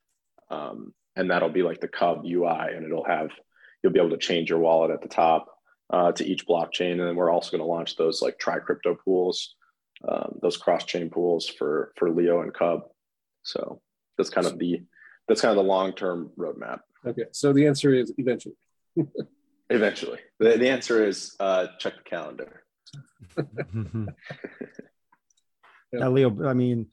um, 0.51 0.93
and 1.16 1.30
that'll 1.30 1.49
be 1.49 1.63
like 1.63 1.80
the 1.80 1.88
Cub 1.88 2.24
UI, 2.26 2.74
and 2.76 2.86
it'll 2.86 3.05
have 3.05 3.32
you'll 3.82 3.93
be 3.93 3.99
able 3.99 4.11
to 4.11 4.18
change 4.18 4.49
your 4.49 4.59
wallet 4.59 4.91
at 4.91 5.01
the 5.01 5.07
top 5.07 5.47
uh, 5.91 6.11
to 6.11 6.26
each 6.26 6.47
blockchain, 6.47 6.93
and 6.93 7.01
then 7.01 7.16
we're 7.16 7.32
also 7.32 7.51
going 7.51 7.61
to 7.61 7.66
launch 7.66 7.95
those 7.95 8.22
like 8.22 8.38
tri 8.39 8.59
crypto 8.59 8.95
pools, 8.95 9.55
um, 10.07 10.39
those 10.41 10.57
cross 10.57 10.84
chain 10.86 11.09
pools 11.09 11.47
for 11.47 11.93
for 11.97 12.09
Leo 12.09 12.41
and 12.41 12.53
Cub. 12.53 12.82
So 13.43 13.82
that's 14.18 14.30
kind 14.30 14.47
of 14.47 14.59
the 14.59 14.82
that's 15.28 15.41
kind 15.41 15.51
of 15.51 15.57
the 15.57 15.70
long 15.70 15.93
term 15.93 16.32
roadmap. 16.38 16.80
Okay, 17.05 17.26
so 17.32 17.53
the 17.53 17.68
answer 17.68 17.93
is 17.93 18.13
eventually. 18.18 18.55
Eventually, 19.72 20.20
the, 20.38 20.57
the 20.57 20.70
answer 20.70 21.03
is 21.03 21.36
uh, 21.39 21.66
check 21.80 21.95
the 21.97 22.03
calendar. 22.07 22.63
that 25.91 26.11
Leo, 26.11 26.47
I 26.47 26.53
mean, 26.53 26.86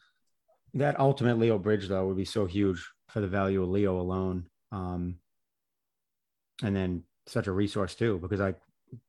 that 0.73 0.99
ultimate 0.99 1.39
Leo 1.39 1.59
bridge 1.59 1.87
though 1.89 2.07
would 2.07 2.17
be 2.17 2.25
so 2.25 2.47
huge 2.47 2.83
for 3.13 3.21
the 3.21 3.29
value 3.29 3.63
of 3.63 3.69
Leo 3.69 4.01
alone, 4.01 4.47
um, 4.73 5.17
and 6.63 6.75
then 6.75 7.05
such 7.27 7.47
a 7.47 7.53
resource 7.53 7.95
too. 7.95 8.19
Because 8.19 8.41
I, 8.41 8.55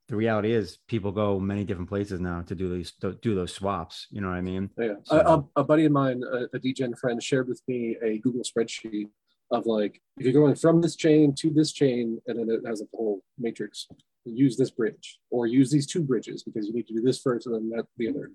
the 0.08 0.16
reality 0.16 0.52
is, 0.52 0.78
people 0.88 1.12
go 1.12 1.40
many 1.40 1.64
different 1.64 1.90
places 1.90 2.20
now 2.20 2.42
to 2.44 2.56
do 2.56 2.70
these 2.70 2.94
to 3.02 3.14
do 3.14 3.34
those 3.34 3.54
swaps. 3.54 4.08
You 4.12 4.22
know 4.22 4.30
what 4.30 4.38
I 4.38 4.42
mean? 4.42 4.70
Yeah. 4.78 4.96
So, 5.04 5.48
a, 5.56 5.62
a, 5.62 5.64
buddy 5.64 5.86
of 5.86 5.92
mine, 5.92 6.22
a, 6.30 6.56
a 6.56 6.60
DGen 6.60 6.98
friend, 6.98 7.22
shared 7.22 7.48
with 7.48 7.62
me 7.68 7.98
a 8.04 8.18
Google 8.20 8.44
spreadsheet 8.44 9.10
of 9.52 9.66
like 9.66 10.02
if 10.18 10.26
you're 10.26 10.34
going 10.34 10.56
from 10.56 10.82
this 10.82 10.96
chain 10.96 11.34
to 11.36 11.50
this 11.50 11.72
chain 11.72 12.20
and 12.28 12.40
then 12.40 12.50
it 12.50 12.68
has 12.68 12.82
a 12.82 12.86
whole 12.94 13.22
matrix 13.38 13.88
use 14.26 14.58
this 14.58 14.72
bridge 14.72 15.20
or 15.30 15.46
use 15.46 15.70
these 15.70 15.86
two 15.86 16.02
bridges 16.02 16.44
because 16.44 16.66
you 16.66 16.74
need 16.74 16.88
to 16.88 16.94
do 16.94 17.02
this 17.02 17.20
first 17.20 17.46
and 17.46 17.56
then 17.56 17.70
that 17.70 17.86
the 17.98 18.10
other 18.10 18.32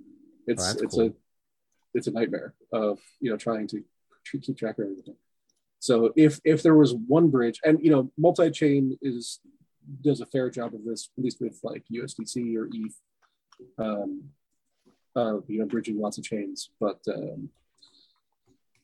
it's 0.47 0.77
oh, 0.77 0.83
it's 0.83 0.95
cool. 0.95 1.07
a 1.07 1.13
it's 1.95 2.07
a 2.07 2.11
nightmare 2.11 2.55
of 2.73 2.99
you 3.21 3.31
know 3.31 3.37
trying 3.37 3.67
to 3.67 3.83
keep 4.31 4.57
track 4.57 4.79
of 4.79 4.85
everything 4.85 5.17
so 5.79 6.13
if 6.17 6.41
if 6.45 6.63
there 6.63 6.75
was 6.75 6.95
one 7.07 7.29
bridge 7.29 7.61
and 7.65 7.79
you 7.83 7.91
know 7.91 8.11
multi-chain 8.17 8.97
is 9.03 9.41
does 10.03 10.21
a 10.21 10.27
fair 10.27 10.51
job 10.51 10.75
of 10.75 10.85
this 10.85 11.11
at 11.17 11.25
least 11.25 11.41
with 11.41 11.59
like 11.63 11.83
usdc 11.93 12.57
or 12.57 12.69
eth 12.75 12.97
um 13.79 14.25
uh 15.17 15.37
you 15.47 15.59
know 15.59 15.67
bridging 15.67 15.99
lots 15.99 16.19
of 16.19 16.25
chains 16.25 16.71
but 16.81 16.99
um 17.09 17.49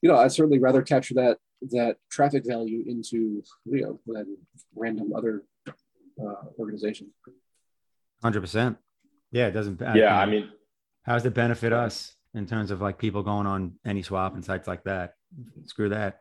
you 0.01 0.09
know 0.09 0.17
i'd 0.17 0.33
certainly 0.33 0.59
rather 0.59 0.83
capture 0.83 1.15
that 1.15 1.39
that 1.71 1.97
traffic 2.11 2.45
value 2.47 2.85
into 2.87 3.43
Leo 3.67 3.99
than 4.07 4.37
random 4.75 5.13
other 5.15 5.45
uh, 5.69 6.45
organization. 6.59 7.11
Hundred 8.23 8.41
percent. 8.41 8.79
Yeah, 9.31 9.49
it 9.49 9.53
doesn't. 9.53 9.81
Yeah, 9.95 10.19
I 10.19 10.27
mean, 10.27 10.51
how 11.03 11.15
does 11.15 11.27
it 11.27 11.35
benefit 11.35 11.73
us 11.73 12.17
in 12.35 12.47
terms 12.47 12.71
of 12.71 12.81
like 12.81 12.99
people 12.99 13.23
going 13.23 13.47
on 13.47 13.75
AnySwap 13.87 14.35
and 14.35 14.45
sites 14.45 14.69
like 14.69 14.85
that? 14.85 15.15
Screw 15.67 15.89
that. 15.91 16.21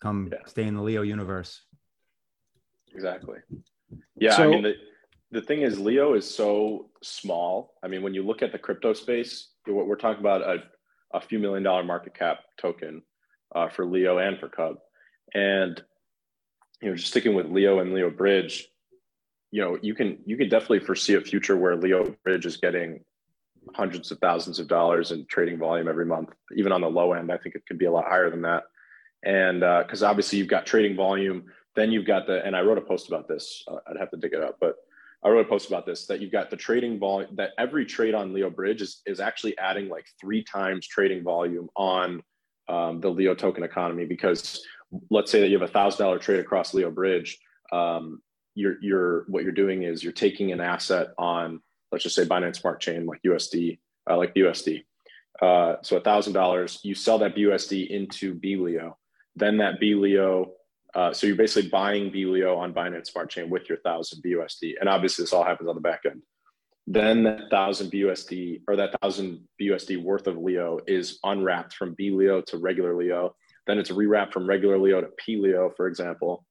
Come 0.00 0.30
yeah. 0.32 0.38
stay 0.46 0.64
in 0.64 0.74
the 0.74 0.82
Leo 0.82 1.02
universe. 1.02 1.62
Exactly. 2.94 3.38
Yeah, 4.16 4.36
so, 4.36 4.44
I 4.44 4.46
mean 4.48 4.62
the 4.62 4.74
the 5.32 5.42
thing 5.42 5.62
is 5.62 5.78
Leo 5.78 6.14
is 6.14 6.28
so 6.28 6.90
small. 7.02 7.74
I 7.82 7.88
mean, 7.88 8.02
when 8.02 8.14
you 8.14 8.24
look 8.24 8.42
at 8.42 8.52
the 8.52 8.58
crypto 8.58 8.92
space, 8.92 9.50
what 9.66 9.86
we're 9.86 9.96
talking 9.96 10.20
about 10.20 10.42
a, 10.42 10.64
a 11.14 11.20
few 11.20 11.38
million 11.38 11.62
dollar 11.62 11.84
market 11.84 12.14
cap 12.14 12.38
token 12.60 13.02
uh, 13.54 13.68
for 13.68 13.84
Leo 13.84 14.18
and 14.18 14.38
for 14.38 14.48
Cub. 14.48 14.76
And 15.34 15.80
you 16.82 16.90
know, 16.90 16.96
just 16.96 17.08
sticking 17.08 17.34
with 17.34 17.46
Leo 17.46 17.80
and 17.80 17.94
Leo 17.94 18.10
Bridge, 18.10 18.66
you 19.50 19.62
know, 19.62 19.78
you 19.82 19.94
can 19.94 20.18
you 20.24 20.36
can 20.36 20.48
definitely 20.48 20.80
foresee 20.80 21.14
a 21.14 21.20
future 21.20 21.56
where 21.56 21.76
Leo 21.76 22.16
Bridge 22.24 22.46
is 22.46 22.56
getting 22.56 23.04
hundreds 23.74 24.10
of 24.10 24.18
thousands 24.18 24.58
of 24.58 24.68
dollars 24.68 25.12
in 25.12 25.26
trading 25.26 25.58
volume 25.58 25.88
every 25.88 26.06
month. 26.06 26.30
Even 26.56 26.72
on 26.72 26.80
the 26.80 26.90
low 26.90 27.12
end, 27.12 27.30
I 27.30 27.36
think 27.36 27.54
it 27.54 27.66
could 27.66 27.78
be 27.78 27.86
a 27.86 27.92
lot 27.92 28.06
higher 28.08 28.30
than 28.30 28.42
that. 28.42 28.64
And 29.24 29.60
because 29.60 30.02
uh, 30.02 30.08
obviously 30.08 30.38
you've 30.38 30.48
got 30.48 30.66
trading 30.66 30.96
volume, 30.96 31.44
then 31.76 31.92
you've 31.92 32.06
got 32.06 32.26
the 32.26 32.44
and 32.44 32.56
I 32.56 32.62
wrote 32.62 32.78
a 32.78 32.82
post 32.82 33.08
about 33.08 33.28
this. 33.28 33.64
Uh, 33.68 33.76
I'd 33.88 33.98
have 33.98 34.10
to 34.10 34.16
dig 34.16 34.32
it 34.32 34.42
up, 34.42 34.56
but 34.60 34.76
I 35.22 35.28
wrote 35.28 35.46
a 35.46 35.48
post 35.48 35.68
about 35.68 35.86
this 35.86 36.06
that 36.06 36.20
you've 36.20 36.32
got 36.32 36.50
the 36.50 36.56
trading 36.56 36.98
volume 36.98 37.34
that 37.36 37.50
every 37.58 37.84
trade 37.84 38.14
on 38.14 38.32
Leo 38.32 38.50
Bridge 38.50 38.82
is 38.82 39.02
is 39.06 39.20
actually 39.20 39.56
adding 39.58 39.88
like 39.88 40.06
three 40.20 40.42
times 40.42 40.86
trading 40.86 41.22
volume 41.22 41.68
on 41.76 42.22
um, 42.68 43.00
the 43.00 43.08
Leo 43.08 43.34
token 43.34 43.62
economy 43.62 44.06
because 44.06 44.64
let's 45.10 45.30
say 45.30 45.40
that 45.40 45.48
you 45.48 45.58
have 45.58 45.68
a 45.68 45.72
thousand 45.72 46.04
dollar 46.04 46.18
trade 46.18 46.40
across 46.40 46.74
Leo 46.74 46.90
Bridge. 46.90 47.38
Um, 47.72 48.22
you're 48.54 48.76
you're 48.80 49.24
what 49.28 49.42
you're 49.42 49.52
doing 49.52 49.82
is 49.82 50.02
you're 50.02 50.12
taking 50.12 50.52
an 50.52 50.60
asset 50.60 51.08
on 51.18 51.60
let's 51.92 52.04
just 52.04 52.16
say 52.16 52.24
Binance 52.24 52.56
Smart 52.56 52.80
Chain 52.80 53.06
like 53.06 53.20
USD, 53.22 53.78
uh, 54.08 54.16
like 54.16 54.34
BUSD. 54.34 54.84
Uh, 55.40 55.76
so 55.82 55.96
a 55.96 56.00
thousand 56.00 56.32
dollars, 56.32 56.80
you 56.82 56.94
sell 56.94 57.18
that 57.18 57.34
BUSD 57.34 57.88
into 57.88 58.34
BLEO. 58.34 58.94
Then 59.40 59.56
that 59.58 59.80
BLEO, 59.80 60.50
uh, 60.94 61.12
so 61.12 61.26
you're 61.26 61.36
basically 61.36 61.68
buying 61.68 62.10
BLEO 62.10 62.56
on 62.56 62.72
Binance 62.72 63.08
Smart 63.08 63.30
Chain 63.30 63.50
with 63.50 63.68
your 63.68 63.78
thousand 63.78 64.22
BUSD, 64.22 64.74
and 64.78 64.88
obviously 64.88 65.24
this 65.24 65.32
all 65.32 65.44
happens 65.44 65.68
on 65.68 65.74
the 65.74 65.80
back 65.80 66.02
end 66.06 66.22
then 66.92 67.22
that 67.22 67.50
thousand 67.50 67.92
BUSD 67.92 68.62
or 68.66 68.74
that 68.74 68.98
thousand 69.00 69.46
BUSD 69.60 70.02
worth 70.02 70.26
of 70.26 70.36
Leo 70.36 70.80
is 70.88 71.20
unwrapped 71.22 71.74
from 71.74 71.94
B 71.94 72.10
Leo 72.10 72.40
to 72.42 72.58
regular 72.58 72.96
Leo. 72.96 73.36
Then 73.68 73.78
it's 73.78 73.92
rewrapped 73.92 74.32
from 74.32 74.48
regular 74.48 74.76
Leo 74.76 75.00
to 75.00 75.08
P 75.16 75.36
Leo, 75.36 75.70
for 75.76 75.86
example. 75.86 76.44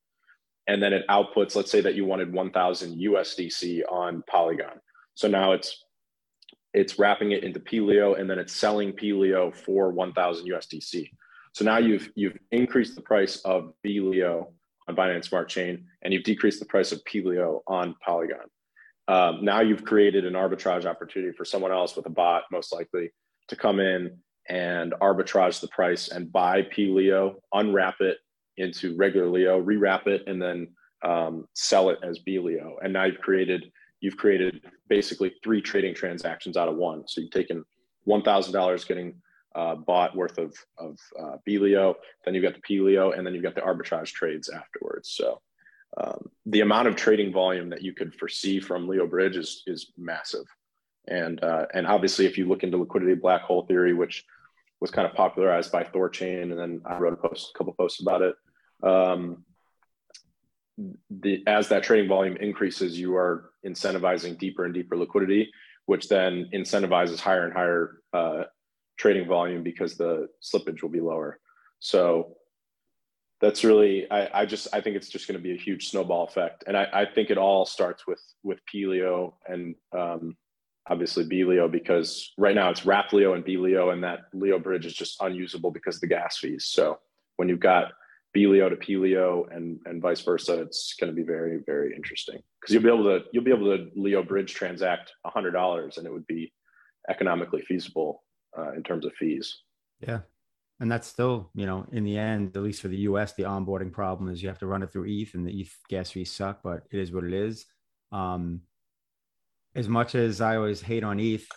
And 0.68 0.82
then 0.82 0.94
it 0.94 1.06
outputs, 1.10 1.56
let's 1.56 1.70
say 1.70 1.82
that 1.82 1.96
you 1.96 2.06
wanted 2.06 2.32
1000 2.32 3.00
USDC 3.00 3.82
on 3.92 4.24
Polygon. 4.30 4.80
So 5.16 5.28
now 5.28 5.52
it's 5.52 5.84
it's 6.74 6.98
wrapping 6.98 7.32
it 7.32 7.44
into 7.44 7.60
P 7.60 7.82
Leo 7.82 8.14
and 8.14 8.30
then 8.30 8.40
it's 8.40 8.56
selling 8.56 8.94
P 8.94 9.12
Leo 9.12 9.52
for 9.52 9.92
1000 9.92 10.48
USDC. 10.48 11.10
So 11.54 11.66
now 11.66 11.78
you've 11.78 12.10
you've 12.16 12.38
increased 12.52 12.96
the 12.96 13.02
price 13.02 13.38
of 13.42 13.74
B 13.84 14.00
on 14.02 14.96
Binance 14.96 15.26
Smart 15.26 15.50
Chain 15.50 15.86
and 16.02 16.14
you've 16.14 16.24
decreased 16.24 16.60
the 16.60 16.66
price 16.66 16.92
of 16.92 17.04
P 17.06 17.22
Leo 17.22 17.62
on 17.68 17.96
Polygon. 18.06 18.48
Um, 19.08 19.44
now 19.44 19.62
you've 19.62 19.86
created 19.86 20.26
an 20.26 20.34
arbitrage 20.34 20.86
opportunity 20.86 21.34
for 21.36 21.46
someone 21.46 21.72
else 21.72 21.96
with 21.96 22.06
a 22.06 22.12
bot, 22.12 22.44
most 22.52 22.72
likely, 22.74 23.12
to 23.48 23.56
come 23.56 23.80
in 23.80 24.18
and 24.50 24.94
arbitrage 25.02 25.62
the 25.62 25.68
price 25.70 26.10
and 26.10 26.32
buy 26.32 26.64
P 26.64 26.88
Leo, 26.88 27.40
unwrap 27.54 27.96
it 28.02 28.18
into 28.58 28.96
regular 28.96 29.28
Leo, 29.28 29.62
rewrap 29.62 30.08
it, 30.08 30.24
and 30.28 30.42
then 30.42 30.68
um, 31.04 31.46
sell 31.54 31.90
it 31.90 32.00
as 32.04 32.20
B 32.20 32.40
Leo. 32.40 32.78
And 32.84 32.94
now 32.94 33.06
you've 33.06 33.22
created 33.22 33.72
you've 34.02 34.18
created 34.18 34.62
basically 34.88 35.34
three 35.44 35.62
trading 35.62 35.94
transactions 35.94 36.56
out 36.56 36.70
of 36.70 36.76
one. 36.76 37.08
So 37.08 37.22
you've 37.22 37.32
taken 37.32 37.64
one 38.04 38.22
thousand 38.22 38.54
dollars 38.54 38.86
getting 38.86 39.16
uh, 39.56 39.76
bought 39.76 40.16
worth 40.16 40.38
of 40.38 40.54
of 40.78 40.98
uh, 41.20 41.38
B 41.46 41.58
Leo, 41.58 41.96
then 42.24 42.34
you've 42.34 42.44
got 42.44 42.54
the 42.54 42.62
P 42.62 42.80
Leo, 42.80 43.12
and 43.12 43.26
then 43.26 43.34
you've 43.34 43.44
got 43.44 43.56
the 43.56 43.62
arbitrage 43.62 44.12
trades 44.12 44.50
afterwards. 44.50 45.10
So 45.10 45.42
um, 46.00 46.30
the 46.46 46.62
amount 46.62 46.88
of 46.88 46.96
trading 46.96 47.32
volume 47.32 47.70
that 47.70 47.82
you 47.82 47.94
could 47.94 48.14
foresee 48.16 48.60
from 48.60 48.88
Leo 48.88 49.08
Bridge 49.08 49.38
is 49.38 49.64
is 49.66 49.92
massive, 49.98 50.46
and 51.08 51.44
uh, 51.44 51.66
and 51.74 51.88
obviously 51.88 52.26
if 52.26 52.38
you 52.38 52.48
look 52.48 52.64
into 52.64 52.78
liquidity 52.78 53.16
black 53.16 53.42
hole 53.42 53.66
theory, 53.66 53.94
which 53.94 54.26
was 54.80 54.92
kind 54.92 55.08
of 55.08 55.14
popularized 55.14 55.72
by 55.72 55.84
Thorchain, 55.84 56.44
and 56.44 56.60
then 56.60 56.82
I 56.86 56.98
wrote 56.98 57.14
a 57.14 57.28
post, 57.28 57.52
a 57.54 57.58
couple 57.58 57.74
posts 57.74 58.02
about 58.02 58.22
it. 58.22 58.36
Um, 58.82 59.44
the 61.10 61.44
as 61.48 61.68
that 61.70 61.84
trading 61.84 62.08
volume 62.08 62.38
increases, 62.38 62.98
you 63.00 63.16
are 63.16 63.52
incentivizing 63.66 64.38
deeper 64.38 64.66
and 64.66 64.74
deeper 64.74 64.96
liquidity, 64.96 65.52
which 65.86 66.08
then 66.08 66.50
incentivizes 66.54 67.20
higher 67.20 67.46
and 67.46 67.54
higher 67.54 68.02
uh, 68.14 68.44
trading 69.00 69.28
volume 69.28 69.64
because 69.64 69.96
the 69.96 70.28
slippage 70.44 70.82
will 70.82 70.90
be 70.90 71.02
lower. 71.02 71.40
So 71.80 72.36
that's 73.42 73.64
really 73.64 74.10
I, 74.12 74.42
I 74.42 74.46
just 74.46 74.68
I 74.74 74.82
think 74.82 74.98
it's 74.98 75.10
just 75.10 75.28
going 75.28 75.38
to 75.38 75.44
be 75.44 75.54
a 75.54 75.58
huge 75.58 75.90
snowball 75.90 76.26
effect, 76.26 76.66
and 76.68 76.78
I, 76.78 76.88
I 76.94 77.06
think 77.06 77.30
it 77.30 77.38
all 77.38 77.66
starts 77.66 78.06
with 78.06 78.22
with 78.44 78.60
pLEO 78.72 79.34
and 79.48 79.76
um, 79.98 80.36
obviously 80.90 81.24
Leo 81.24 81.70
because 81.70 82.34
right 82.38 82.56
now 82.56 82.70
it's 82.70 82.86
Leo 82.86 83.34
and 83.34 83.48
Leo, 83.48 83.92
and 83.92 84.04
that 84.04 84.20
Leo 84.34 84.60
bridge 84.60 84.86
is 84.86 84.94
just 84.94 85.22
unusable 85.22 85.72
because 85.72 85.96
of 85.96 86.02
the 86.02 86.08
gas 86.08 86.38
fees. 86.38 86.66
So 86.66 87.00
when 87.38 87.48
you've 87.48 87.60
got 87.60 87.94
Leo 88.36 88.70
to 88.70 88.76
pLEO 88.76 89.56
and 89.56 89.80
and 89.86 90.02
vice 90.02 90.22
versa, 90.22 90.62
it's 90.62 90.96
going 91.00 91.10
to 91.10 91.16
be 91.16 91.24
very 91.24 91.60
very 91.66 91.96
interesting 91.96 92.40
because 92.60 92.74
you'll 92.74 92.84
be 92.84 92.90
able 92.90 93.06
to 93.06 93.26
you'll 93.32 93.46
be 93.46 93.52
able 93.52 93.78
to 93.78 93.90
Leo 93.96 94.22
bridge 94.22 94.54
transact 94.54 95.14
hundred 95.26 95.52
dollars, 95.52 95.98
and 95.98 96.06
it 96.06 96.12
would 96.12 96.28
be 96.28 96.52
economically 97.10 97.62
feasible 97.62 98.24
uh, 98.58 98.72
in 98.74 98.84
terms 98.84 99.06
of 99.06 99.14
fees. 99.14 99.62
Yeah, 100.00 100.20
and 100.80 100.92
that's 100.92 101.08
still, 101.08 101.52
you 101.56 101.66
know, 101.66 101.86
in 101.92 102.04
the 102.04 102.18
end, 102.18 102.56
at 102.56 102.64
least 102.64 102.82
for 102.82 102.88
the 102.88 102.98
US, 102.98 103.34
the 103.34 103.44
onboarding 103.44 103.92
problem 103.92 104.30
is 104.30 104.42
you 104.42 104.50
have 104.50 104.60
to 104.60 104.68
run 104.68 104.84
it 104.84 104.92
through 104.92 105.06
ETH 105.08 105.34
and 105.34 105.46
the 105.46 105.62
ETH 105.62 105.76
gas 105.90 106.12
fees 106.12 106.32
suck, 106.32 106.62
but 106.64 106.84
it 106.92 107.00
is 107.00 107.12
what 107.12 107.24
it 107.24 107.34
is. 107.34 107.66
Um, 108.12 108.62
as 109.76 109.88
much 109.88 110.16
as 110.16 110.42
I 110.42 110.56
always 110.56 110.82
hate 110.82 111.04
on 111.04 111.20
ETH, 111.20 111.48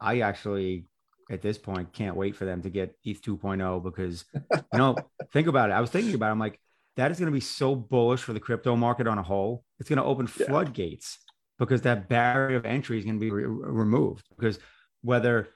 I 0.00 0.20
actually 0.20 0.86
at 1.30 1.42
this 1.42 1.58
point 1.58 1.92
can't 1.92 2.16
wait 2.16 2.36
for 2.36 2.44
them 2.44 2.62
to 2.62 2.70
get 2.70 2.94
ETH 3.04 3.22
2.0 3.22 3.82
because 3.82 4.24
you 4.72 4.78
know, 4.78 5.06
think 5.32 5.48
about 5.48 5.70
it. 5.70 5.72
I 5.72 5.80
was 5.80 5.90
thinking 5.90 6.14
about 6.14 6.28
it. 6.28 6.32
I'm 6.32 6.38
like, 6.38 6.60
that 6.96 7.10
is 7.10 7.18
going 7.18 7.30
to 7.30 7.32
be 7.32 7.40
so 7.40 7.74
bullish 7.74 8.20
for 8.22 8.32
the 8.32 8.40
crypto 8.40 8.76
market 8.76 9.06
on 9.06 9.18
a 9.18 9.22
whole. 9.22 9.64
It's 9.78 9.88
going 9.88 9.98
to 9.98 10.04
open 10.04 10.26
Yeah. 10.38 10.46
floodgates 10.46 11.18
because 11.58 11.82
that 11.82 12.08
barrier 12.08 12.56
of 12.58 12.66
entry 12.66 12.98
is 12.98 13.04
going 13.04 13.16
to 13.16 13.20
be 13.20 13.30
re- 13.30 13.44
removed. 13.44 14.26
Because 14.36 14.58
whether 15.00 15.48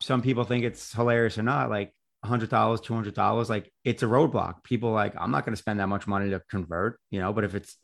some 0.00 0.22
people 0.22 0.44
think 0.44 0.64
it's 0.64 0.92
hilarious 0.92 1.38
or 1.38 1.42
not, 1.42 1.70
like 1.70 1.92
$100, 2.24 2.48
$200, 2.48 3.48
like 3.48 3.72
it's 3.84 4.02
a 4.02 4.06
roadblock. 4.06 4.62
People 4.64 4.90
like, 4.92 5.14
I'm 5.18 5.30
not 5.30 5.44
going 5.44 5.54
to 5.54 5.60
spend 5.60 5.80
that 5.80 5.88
much 5.88 6.06
money 6.06 6.30
to 6.30 6.42
convert, 6.50 6.98
you 7.10 7.20
know, 7.20 7.32
but 7.32 7.44
if 7.44 7.54
it's 7.54 7.76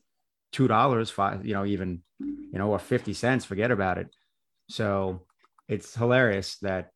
$2, 0.54 1.10
five, 1.10 1.46
you 1.46 1.54
know, 1.54 1.64
even, 1.64 2.02
you 2.20 2.58
know, 2.58 2.70
or 2.70 2.78
50 2.78 3.14
cents, 3.14 3.44
forget 3.44 3.70
about 3.70 3.98
it. 3.98 4.08
So 4.68 5.26
it's 5.68 5.94
hilarious 5.94 6.58
that 6.58 6.90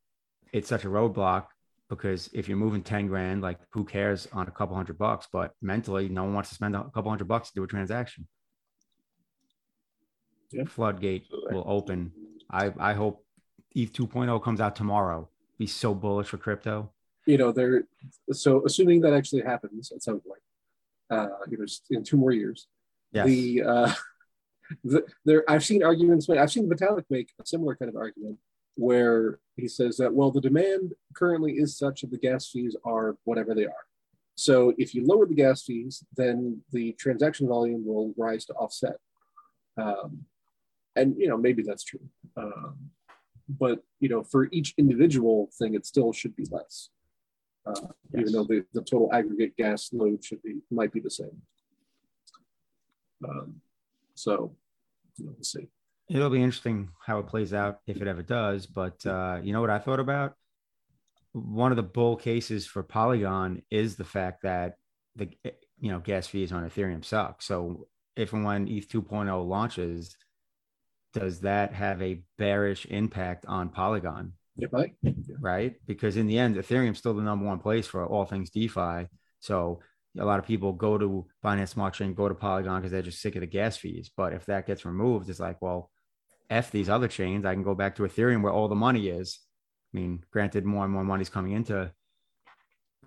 it's 0.53 0.69
such 0.69 0.85
a 0.85 0.89
roadblock 0.89 1.45
because 1.89 2.29
if 2.33 2.47
you're 2.47 2.57
moving 2.57 2.83
10 2.83 3.07
grand, 3.07 3.41
like 3.41 3.59
who 3.71 3.85
cares 3.85 4.27
on 4.33 4.47
a 4.47 4.51
couple 4.51 4.75
hundred 4.75 4.97
bucks? 4.97 5.27
But 5.31 5.51
mentally, 5.61 6.09
no 6.09 6.23
one 6.23 6.33
wants 6.33 6.49
to 6.49 6.55
spend 6.55 6.75
a 6.75 6.83
couple 6.93 7.09
hundred 7.09 7.27
bucks 7.27 7.49
to 7.49 7.55
do 7.55 7.63
a 7.63 7.67
transaction. 7.67 8.27
Yeah. 10.51 10.65
Floodgate 10.65 11.25
will 11.51 11.65
open. 11.67 12.11
I, 12.49 12.73
I 12.79 12.93
hope 12.93 13.25
ETH 13.77 13.93
2.0 13.93 14.41
comes 14.43 14.59
out 14.59 14.75
tomorrow. 14.75 15.29
Be 15.59 15.67
so 15.67 15.93
bullish 15.93 16.27
for 16.27 16.37
crypto. 16.37 16.89
you 17.27 17.37
know, 17.37 17.51
they're 17.51 17.83
so 18.31 18.65
assuming 18.65 19.01
that 19.01 19.13
actually 19.13 19.43
happens 19.43 19.91
at 19.91 20.01
some 20.01 20.19
point, 20.19 20.41
uh, 21.11 21.27
you 21.49 21.57
know, 21.57 21.65
in 21.91 22.03
two 22.03 22.17
more 22.17 22.31
years. 22.31 22.67
Yes. 23.11 23.27
The 23.27 23.63
uh, 23.63 23.93
the, 24.83 25.05
there, 25.25 25.43
I've 25.47 25.63
seen 25.63 25.83
arguments. 25.83 26.27
I've 26.29 26.51
seen 26.51 26.67
Vitalik 26.67 27.05
make 27.09 27.29
a 27.39 27.45
similar 27.45 27.75
kind 27.75 27.89
of 27.89 27.95
argument 27.95 28.39
where 28.75 29.39
he 29.55 29.67
says 29.67 29.97
that 29.97 30.13
well, 30.13 30.31
the 30.31 30.41
demand 30.41 30.93
currently 31.13 31.53
is 31.53 31.77
such 31.77 32.01
that 32.01 32.11
the 32.11 32.17
gas 32.17 32.49
fees 32.49 32.75
are 32.83 33.15
whatever 33.25 33.53
they 33.53 33.65
are. 33.65 33.85
So 34.35 34.73
if 34.77 34.93
you 34.95 35.05
lower 35.05 35.25
the 35.25 35.35
gas 35.35 35.63
fees, 35.63 36.03
then 36.15 36.61
the 36.71 36.93
transaction 36.93 37.47
volume 37.47 37.85
will 37.85 38.13
rise 38.17 38.45
to 38.45 38.53
offset. 38.53 38.97
Um, 39.77 40.25
and 40.95 41.15
you 41.17 41.27
know 41.27 41.37
maybe 41.37 41.61
that's 41.61 41.83
true, 41.83 42.07
um, 42.37 42.75
but 43.47 43.79
you 43.99 44.09
know 44.09 44.23
for 44.23 44.47
each 44.51 44.73
individual 44.77 45.49
thing, 45.57 45.73
it 45.75 45.85
still 45.85 46.13
should 46.13 46.35
be 46.35 46.45
less 46.51 46.89
uh, 47.67 47.87
even 48.17 48.31
though 48.31 48.43
the, 48.43 48.65
the 48.73 48.81
total 48.81 49.09
aggregate 49.13 49.55
gas 49.57 49.89
load 49.93 50.23
should 50.23 50.41
be 50.41 50.57
might 50.71 50.91
be 50.91 50.99
the 50.99 51.09
same. 51.09 51.41
Um, 53.27 53.55
so 54.15 54.55
you 55.17 55.25
know, 55.25 55.31
we'll 55.35 55.43
see. 55.43 55.67
It'll 56.09 56.29
be 56.29 56.41
interesting 56.41 56.89
how 57.05 57.19
it 57.19 57.27
plays 57.27 57.53
out 57.53 57.79
if 57.85 58.01
it 58.01 58.07
ever 58.07 58.21
does. 58.21 58.65
But 58.65 59.05
uh, 59.05 59.39
you 59.43 59.53
know 59.53 59.61
what 59.61 59.69
I 59.69 59.79
thought 59.79 59.99
about? 59.99 60.33
One 61.33 61.71
of 61.71 61.75
the 61.75 61.83
bull 61.83 62.15
cases 62.15 62.65
for 62.65 62.83
Polygon 62.83 63.61
is 63.69 63.95
the 63.95 64.05
fact 64.05 64.43
that 64.43 64.75
the 65.15 65.29
you 65.79 65.91
know 65.91 65.99
gas 65.99 66.27
fees 66.27 66.51
on 66.51 66.67
Ethereum 66.67 67.03
suck. 67.03 67.41
So 67.41 67.87
if 68.15 68.33
and 68.33 68.45
when 68.45 68.67
ETH 68.67 68.87
2.0 68.87 69.47
launches, 69.47 70.15
does 71.19 71.41
that 71.41 71.73
have 71.73 72.01
a 72.01 72.21
bearish 72.37 72.85
impact 72.85 73.45
on 73.45 73.69
Polygon? 73.69 74.33
It 74.57 74.71
might. 74.73 74.95
right? 75.39 75.75
Because 75.85 76.17
in 76.17 76.27
the 76.27 76.39
end, 76.39 76.55
Ethereum's 76.55 76.97
still 76.97 77.13
the 77.13 77.21
number 77.21 77.45
one 77.45 77.59
place 77.59 77.87
for 77.87 78.05
all 78.05 78.25
things 78.25 78.49
DeFi. 78.49 79.07
So 79.39 79.81
a 80.17 80.25
lot 80.25 80.39
of 80.39 80.45
people 80.45 80.73
go 80.73 80.97
to 80.97 81.27
Binance 81.43 81.69
Smart 81.69 81.93
Chain, 81.93 82.13
go 82.13 82.27
to 82.27 82.35
Polygon 82.35 82.81
because 82.81 82.91
they're 82.91 83.01
just 83.01 83.21
sick 83.21 83.35
of 83.35 83.41
the 83.41 83.47
gas 83.47 83.77
fees. 83.77 84.09
But 84.15 84.33
if 84.33 84.45
that 84.45 84.65
gets 84.65 84.85
removed, 84.85 85.29
it's 85.29 85.39
like, 85.39 85.61
well, 85.61 85.91
F 86.49 86.71
these 86.71 86.89
other 86.89 87.07
chains. 87.07 87.45
I 87.45 87.53
can 87.53 87.63
go 87.63 87.75
back 87.75 87.95
to 87.95 88.03
Ethereum 88.03 88.41
where 88.41 88.53
all 88.53 88.67
the 88.67 88.75
money 88.75 89.09
is. 89.09 89.39
I 89.93 89.97
mean, 89.97 90.23
granted, 90.31 90.65
more 90.65 90.83
and 90.83 90.93
more 90.93 91.03
money's 91.03 91.29
coming 91.29 91.51
into 91.51 91.91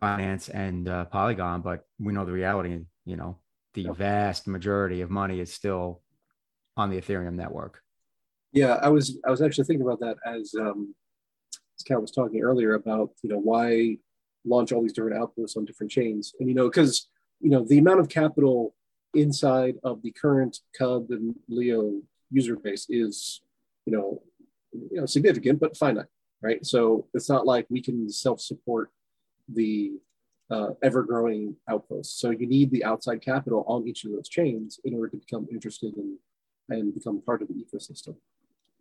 Binance 0.00 0.48
and 0.52 0.88
uh, 0.88 1.04
Polygon, 1.06 1.62
but 1.62 1.84
we 1.98 2.12
know 2.12 2.24
the 2.24 2.32
reality, 2.32 2.80
you 3.04 3.16
know, 3.16 3.38
the 3.74 3.88
vast 3.92 4.46
majority 4.46 5.00
of 5.02 5.11
money 5.11 5.40
is 5.40 5.52
still 5.52 6.00
on 6.76 6.90
the 6.90 7.00
Ethereum 7.00 7.34
network. 7.34 7.82
Yeah, 8.53 8.74
I 8.82 8.88
was 8.88 9.18
I 9.26 9.30
was 9.30 9.42
actually 9.42 9.64
thinking 9.64 9.86
about 9.86 10.01
that 10.01 10.16
as 10.26 10.55
um, 10.59 10.94
as 11.78 11.82
Cal 11.84 12.01
was 12.01 12.11
talking 12.11 12.42
earlier 12.42 12.74
about 12.74 13.11
you 13.22 13.30
know 13.30 13.38
why 13.38 13.98
launch 14.44 14.72
all 14.72 14.82
these 14.82 14.92
different 14.92 15.20
outposts 15.20 15.57
on 15.57 15.64
different 15.64 15.92
chains, 15.92 16.34
and 16.40 16.48
you 16.48 16.55
know 16.55 16.68
because 16.68 17.09
you 17.40 17.51
know 17.51 17.64
the 17.64 17.78
amount 17.78 18.01
of 18.01 18.09
capital 18.09 18.74
inside 19.14 19.74
of 19.84 20.03
the 20.03 20.12
current 20.12 20.59
Cub 20.76 21.07
and 21.11 21.34
Leo 21.48 22.01
user 22.30 22.57
base 22.57 22.86
is 22.88 23.42
you 23.86 23.92
know 23.92 24.22
you 24.72 25.01
know 25.01 25.07
significant 25.07 25.61
but 25.61 25.76
finite, 25.76 26.07
right? 26.42 26.64
So 26.66 27.07
it's 27.14 27.28
not 27.28 27.46
like 27.46 27.66
we 27.70 27.80
can 27.80 28.09
self 28.11 28.40
support 28.40 28.90
the 29.48 29.92
uh, 30.51 30.70
ever 30.82 31.05
growing 31.05 31.55
outposts. 31.68 32.20
So 32.20 32.30
you 32.30 32.46
need 32.46 32.72
the 32.72 32.84
outside 32.84 33.22
capital 33.22 33.64
on 33.68 33.86
each 33.86 34.05
of 34.05 34.11
those 34.11 34.28
chains 34.28 34.80
in 34.84 34.94
order 34.94 35.09
to 35.11 35.16
become 35.18 35.46
interested 35.51 35.96
in 35.96 36.18
and 36.68 36.94
become 36.94 37.20
part 37.22 37.42
of 37.42 37.48
the 37.48 37.55
ecosystem. 37.55 38.16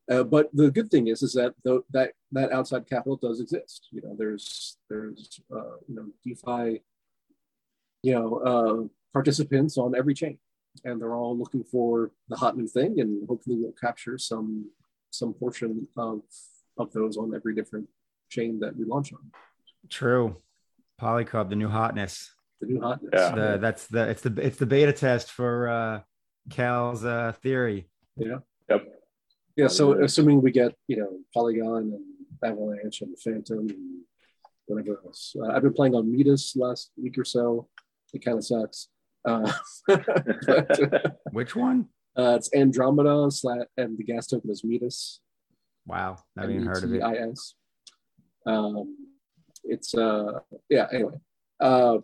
Uh, 0.09 0.23
but 0.23 0.49
the 0.53 0.71
good 0.71 0.89
thing 0.89 1.07
is, 1.07 1.21
is 1.21 1.33
that 1.33 1.53
the, 1.63 1.83
that 1.91 2.13
that 2.31 2.51
outside 2.51 2.89
capital 2.89 3.15
does 3.15 3.39
exist. 3.39 3.87
You 3.91 4.01
know, 4.01 4.15
there's 4.17 4.77
there's 4.89 5.39
uh, 5.55 5.77
you 5.87 5.95
know 5.95 6.05
DeFi, 6.23 6.81
you 8.01 8.13
know, 8.13 8.37
uh, 8.37 8.87
participants 9.13 9.77
on 9.77 9.95
every 9.95 10.15
chain, 10.15 10.39
and 10.83 10.99
they're 10.99 11.13
all 11.13 11.37
looking 11.37 11.63
for 11.63 12.11
the 12.27 12.37
hot 12.37 12.57
new 12.57 12.67
thing, 12.67 12.99
and 12.99 13.27
hopefully 13.27 13.57
we'll 13.59 13.73
capture 13.73 14.17
some 14.17 14.71
some 15.11 15.33
portion 15.33 15.87
of 15.97 16.21
of 16.77 16.91
those 16.93 17.17
on 17.17 17.35
every 17.35 17.53
different 17.53 17.87
chain 18.29 18.59
that 18.61 18.75
we 18.75 18.85
launch 18.85 19.13
on. 19.13 19.31
True. 19.89 20.37
Polycub, 20.99 21.49
the 21.49 21.55
new 21.55 21.69
hotness. 21.69 22.31
The 22.61 22.67
new 22.67 22.81
hotness. 22.81 23.11
Yeah. 23.13 23.35
the 23.35 23.57
that's 23.59 23.87
the 23.87 24.09
it's 24.09 24.21
the 24.21 24.33
it's 24.41 24.57
the 24.57 24.65
beta 24.65 24.93
test 24.93 25.31
for 25.31 25.69
uh 25.69 26.01
Cal's 26.49 27.05
uh 27.05 27.33
theory. 27.43 27.89
Yeah. 28.17 28.39
Yep. 28.69 28.98
Yeah. 29.59 29.67
So 29.67 30.01
assuming 30.01 30.41
we 30.41 30.51
get 30.51 30.73
you 30.87 30.97
know 30.97 31.11
Polygon 31.33 31.93
and 31.93 32.05
Avalanche 32.43 33.01
and 33.01 33.19
Fantom 33.19 33.67
and 33.69 34.01
whatever 34.67 35.01
else. 35.05 35.35
Uh, 35.37 35.49
I've 35.51 35.63
been 35.63 35.73
playing 35.73 35.95
on 35.95 36.09
Metis 36.09 36.55
last 36.55 36.91
week 36.95 37.17
or 37.17 37.25
so. 37.25 37.67
It 38.13 38.23
kind 38.23 38.37
of 38.37 38.45
sucks. 38.45 38.87
Uh, 39.25 39.51
but, 39.87 41.17
Which 41.31 41.55
one? 41.57 41.87
uh, 42.17 42.35
it's 42.37 42.49
Andromeda 42.53 43.29
slash 43.31 43.65
and 43.75 43.97
the 43.97 44.03
gas 44.03 44.27
token 44.27 44.49
is 44.49 44.63
Metis. 44.63 45.19
Wow, 45.85 46.17
never 46.37 46.51
even 46.51 46.65
heard 46.65 46.83
of 46.83 46.93
it. 46.93 47.01
M-E-T-I-S. 47.01 47.55
Um, 48.45 48.95
it's 49.65 49.93
uh 49.93 50.39
yeah. 50.69 50.87
Anyway, 50.93 51.15
uh, 51.59 51.97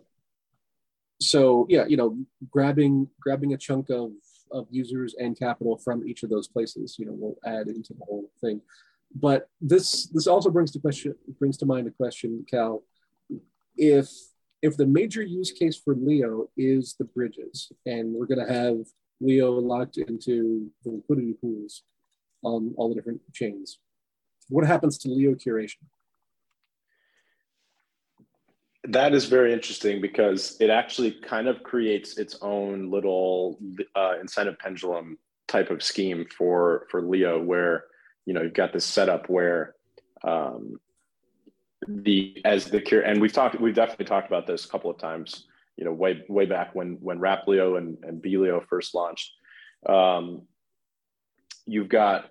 so 1.22 1.66
yeah, 1.70 1.86
you 1.86 1.96
know, 1.96 2.18
grabbing 2.50 3.08
grabbing 3.18 3.54
a 3.54 3.56
chunk 3.56 3.88
of 3.88 4.10
of 4.50 4.66
users 4.70 5.14
and 5.18 5.38
capital 5.38 5.78
from 5.78 6.06
each 6.06 6.22
of 6.22 6.30
those 6.30 6.48
places, 6.48 6.96
you 6.98 7.06
know, 7.06 7.12
will 7.12 7.36
add 7.44 7.68
into 7.68 7.94
the 7.94 8.04
whole 8.04 8.30
thing. 8.40 8.60
But 9.14 9.48
this 9.60 10.06
this 10.08 10.26
also 10.26 10.50
brings 10.50 10.72
to 10.72 10.80
question 10.80 11.14
brings 11.38 11.56
to 11.58 11.66
mind 11.66 11.86
a 11.86 11.90
question, 11.90 12.44
Cal. 12.50 12.82
If 13.76 14.10
if 14.62 14.76
the 14.76 14.86
major 14.86 15.22
use 15.22 15.52
case 15.52 15.76
for 15.76 15.94
Leo 15.94 16.48
is 16.56 16.96
the 16.98 17.04
bridges, 17.04 17.70
and 17.84 18.12
we're 18.12 18.26
going 18.26 18.44
to 18.44 18.52
have 18.52 18.78
Leo 19.20 19.52
locked 19.52 19.98
into 19.98 20.70
the 20.84 20.90
liquidity 20.90 21.34
pools 21.34 21.82
on 22.42 22.74
all 22.76 22.88
the 22.88 22.94
different 22.94 23.20
chains, 23.32 23.78
what 24.48 24.66
happens 24.66 24.98
to 24.98 25.08
Leo 25.08 25.34
curation? 25.34 25.76
That 28.88 29.14
is 29.14 29.26
very 29.26 29.52
interesting 29.52 30.00
because 30.00 30.56
it 30.60 30.70
actually 30.70 31.12
kind 31.12 31.48
of 31.48 31.62
creates 31.62 32.18
its 32.18 32.38
own 32.40 32.90
little 32.90 33.58
uh, 33.94 34.14
incentive 34.20 34.58
pendulum 34.58 35.18
type 35.48 35.70
of 35.70 35.82
scheme 35.82 36.26
for 36.36 36.86
for 36.90 37.02
Leo, 37.02 37.42
where 37.42 37.84
you 38.26 38.34
know 38.34 38.42
you've 38.42 38.54
got 38.54 38.72
this 38.72 38.84
setup 38.84 39.28
where 39.28 39.74
um, 40.22 40.78
the 41.88 42.40
as 42.44 42.66
the 42.66 42.80
cure, 42.80 43.02
and 43.02 43.20
we've 43.20 43.32
talked, 43.32 43.60
we've 43.60 43.74
definitely 43.74 44.06
talked 44.06 44.28
about 44.28 44.46
this 44.46 44.64
a 44.64 44.68
couple 44.68 44.90
of 44.90 44.98
times. 44.98 45.46
You 45.76 45.84
know, 45.84 45.92
way 45.92 46.24
way 46.28 46.46
back 46.46 46.74
when 46.74 46.98
when 47.00 47.18
Rap 47.18 47.46
Leo 47.46 47.76
and 47.76 47.98
and 48.02 48.22
B 48.22 48.36
Leo 48.36 48.64
first 48.68 48.94
launched, 48.94 49.32
um, 49.88 50.42
you've 51.66 51.88
got 51.88 52.30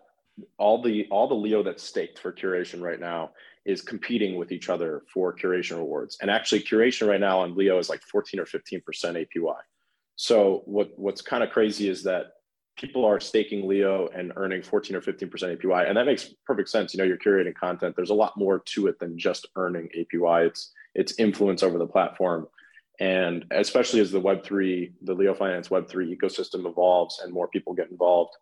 all 0.58 0.82
the 0.82 1.08
all 1.12 1.28
the 1.28 1.36
Leo 1.36 1.64
that's 1.64 1.84
staked 1.84 2.20
for 2.20 2.32
curation 2.32 2.82
right 2.82 3.00
now 3.00 3.32
is 3.66 3.82
competing 3.82 4.36
with 4.36 4.52
each 4.52 4.70
other 4.70 5.04
for 5.12 5.36
curation 5.36 5.78
rewards. 5.78 6.18
And 6.22 6.30
actually, 6.30 6.62
curation 6.62 7.08
right 7.08 7.20
now 7.20 7.40
on 7.40 7.56
Leo 7.56 7.80
is 7.80 7.90
like 7.90 8.02
14 8.04 8.40
or 8.40 8.46
15% 8.46 8.82
APY. 8.84 9.56
So 10.16 10.62
what 10.66 10.92
what's 10.98 11.22
kind 11.22 11.44
of 11.44 11.50
crazy 11.50 11.90
is 11.90 12.04
that 12.04 12.28
people 12.78 13.06
are 13.06 13.20
staking 13.20 13.68
Leo 13.68 14.10
and 14.14 14.34
earning 14.36 14.62
14 14.62 14.96
or 14.96 15.02
15% 15.02 15.30
APY. 15.30 15.88
And 15.88 15.98
that 15.98 16.06
makes 16.06 16.34
perfect 16.46 16.70
sense. 16.70 16.94
You 16.94 16.98
know, 16.98 17.04
you're 17.06 17.18
curating 17.18 17.56
content. 17.56 17.96
There's 17.96 18.10
a 18.10 18.16
lot 18.16 18.38
more 18.38 18.60
to 18.60 18.88
it 18.88 19.00
than 19.00 19.18
just 19.18 19.48
earning 19.56 19.90
APY. 19.98 20.48
It's 20.48 20.72
its 20.94 21.18
influence 21.18 21.64
over 21.64 21.78
the 21.78 21.88
platform. 21.88 22.48
And 23.00 23.46
especially 23.52 24.00
as 24.00 24.12
the 24.12 24.22
Web3, 24.22 24.94
the 25.04 25.14
Leo 25.14 25.34
Finance 25.34 25.70
Web3 25.70 26.18
ecosystem 26.18 26.66
evolves 26.66 27.22
and 27.24 27.34
more 27.34 27.48
people 27.48 27.74
get 27.74 27.90
involved, 27.92 28.34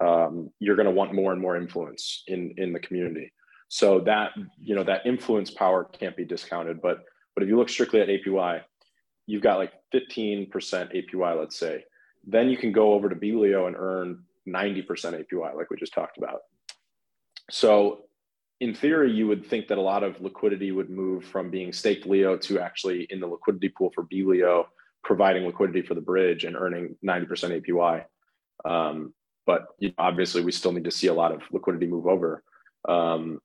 um, 0.00 0.50
you're 0.60 0.76
going 0.76 0.86
to 0.86 0.92
want 0.92 1.14
more 1.14 1.32
and 1.32 1.40
more 1.40 1.56
influence 1.56 2.22
in, 2.28 2.54
in 2.56 2.72
the 2.72 2.78
community. 2.78 3.32
So 3.68 4.00
that, 4.00 4.32
you 4.60 4.74
know, 4.74 4.84
that 4.84 5.06
influence 5.06 5.50
power 5.50 5.84
can't 5.84 6.16
be 6.16 6.24
discounted. 6.24 6.80
But, 6.80 7.04
but 7.34 7.42
if 7.42 7.48
you 7.48 7.56
look 7.56 7.68
strictly 7.68 8.00
at 8.00 8.08
APY, 8.08 8.60
you've 9.26 9.42
got 9.42 9.58
like 9.58 9.72
15% 9.92 10.50
APY, 10.50 11.38
let's 11.38 11.58
say. 11.58 11.84
Then 12.24 12.48
you 12.48 12.56
can 12.56 12.72
go 12.72 12.92
over 12.92 13.08
to 13.08 13.16
BLEO 13.16 13.66
and 13.66 13.76
earn 13.76 14.22
90% 14.48 14.86
APY, 14.86 15.54
like 15.54 15.70
we 15.70 15.76
just 15.76 15.92
talked 15.92 16.18
about. 16.18 16.40
So 17.50 18.06
in 18.60 18.74
theory, 18.74 19.12
you 19.12 19.26
would 19.26 19.44
think 19.44 19.68
that 19.68 19.78
a 19.78 19.82
lot 19.82 20.02
of 20.02 20.20
liquidity 20.20 20.72
would 20.72 20.90
move 20.90 21.24
from 21.24 21.50
being 21.50 21.72
staked 21.72 22.06
Leo 22.06 22.36
to 22.38 22.60
actually 22.60 23.06
in 23.10 23.20
the 23.20 23.26
liquidity 23.26 23.68
pool 23.68 23.90
for 23.94 24.04
B 24.04 24.24
Leo, 24.24 24.68
providing 25.04 25.44
liquidity 25.44 25.82
for 25.82 25.94
the 25.94 26.00
bridge 26.00 26.44
and 26.44 26.56
earning 26.56 26.96
90% 27.04 27.62
APY. 27.62 28.04
Um, 28.64 29.12
but 29.44 29.66
you 29.78 29.88
know, 29.88 29.94
obviously, 29.98 30.42
we 30.42 30.52
still 30.52 30.72
need 30.72 30.84
to 30.84 30.90
see 30.90 31.06
a 31.06 31.14
lot 31.14 31.32
of 31.32 31.42
liquidity 31.52 31.86
move 31.86 32.06
over. 32.06 32.42
Um, 32.88 33.40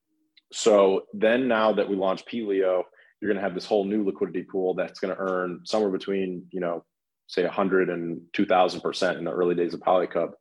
so 0.52 1.06
then, 1.14 1.48
now 1.48 1.72
that 1.72 1.88
we 1.88 1.96
launch 1.96 2.26
P 2.26 2.42
Leo, 2.42 2.84
you're 3.20 3.30
going 3.30 3.40
to 3.40 3.42
have 3.42 3.54
this 3.54 3.66
whole 3.66 3.84
new 3.84 4.04
liquidity 4.04 4.42
pool 4.42 4.74
that's 4.74 5.00
going 5.00 5.14
to 5.14 5.20
earn 5.20 5.60
somewhere 5.64 5.90
between, 5.90 6.46
you 6.50 6.60
know, 6.60 6.84
say 7.26 7.44
100 7.44 7.88
and 7.88 8.20
2,000 8.32 8.80
percent 8.80 9.18
in 9.18 9.24
the 9.24 9.32
early 9.32 9.54
days 9.54 9.74
of 9.74 9.80
Polycub, 9.80 10.32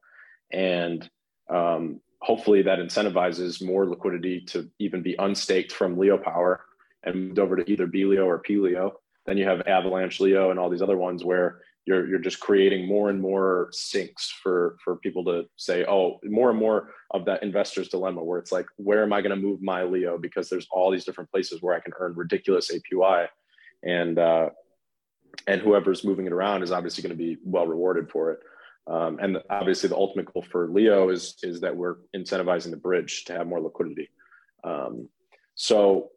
and 0.51 1.09
um, 1.49 2.01
hopefully 2.21 2.61
that 2.63 2.79
incentivizes 2.79 3.65
more 3.65 3.87
liquidity 3.87 4.41
to 4.41 4.69
even 4.79 5.01
be 5.01 5.15
unstaked 5.17 5.71
from 5.71 5.97
Leo 5.97 6.17
Power 6.17 6.65
and 7.03 7.27
moved 7.27 7.39
over 7.39 7.55
to 7.55 7.71
either 7.71 7.87
bLEO 7.87 8.25
or 8.25 8.39
P 8.39 8.57
Leo. 8.57 8.99
Then 9.25 9.37
you 9.37 9.45
have 9.45 9.67
Avalanche 9.67 10.19
Leo 10.19 10.51
and 10.51 10.59
all 10.59 10.69
these 10.69 10.81
other 10.81 10.97
ones 10.97 11.23
where 11.23 11.61
you're 11.85 12.07
you're 12.07 12.19
just 12.19 12.39
creating 12.39 12.87
more 12.87 13.09
and 13.09 13.19
more 13.19 13.69
sinks 13.71 14.29
for 14.29 14.77
for 14.83 14.97
people 14.97 15.23
to 15.25 15.45
say, 15.57 15.85
oh, 15.85 16.19
more 16.23 16.49
and 16.51 16.59
more 16.59 16.93
of 17.11 17.25
that 17.25 17.43
investor's 17.43 17.89
dilemma 17.89 18.23
where 18.23 18.39
it's 18.39 18.51
like, 18.51 18.67
where 18.77 19.03
am 19.03 19.13
I 19.13 19.21
going 19.21 19.35
to 19.35 19.35
move 19.35 19.61
my 19.61 19.83
Leo? 19.83 20.17
Because 20.17 20.49
there's 20.49 20.67
all 20.71 20.91
these 20.91 21.05
different 21.05 21.31
places 21.31 21.61
where 21.61 21.75
I 21.75 21.79
can 21.79 21.93
earn 21.99 22.13
ridiculous 22.13 22.71
APY, 22.71 23.27
and 23.83 24.19
uh, 24.19 24.49
and 25.47 25.61
whoever's 25.61 26.03
moving 26.03 26.27
it 26.27 26.33
around 26.33 26.61
is 26.61 26.71
obviously 26.71 27.01
going 27.01 27.17
to 27.17 27.23
be 27.23 27.37
well 27.43 27.67
rewarded 27.67 28.11
for 28.11 28.31
it. 28.31 28.39
Um, 28.87 29.19
and 29.21 29.37
obviously, 29.49 29.89
the 29.89 29.95
ultimate 29.95 30.31
goal 30.31 30.45
for 30.51 30.67
Leo 30.67 31.09
is 31.09 31.35
is 31.41 31.61
that 31.61 31.75
we're 31.75 31.97
incentivizing 32.15 32.71
the 32.71 32.77
bridge 32.77 33.25
to 33.25 33.33
have 33.33 33.47
more 33.47 33.61
liquidity. 33.61 34.09
Um, 34.63 35.09
so, 35.55 36.09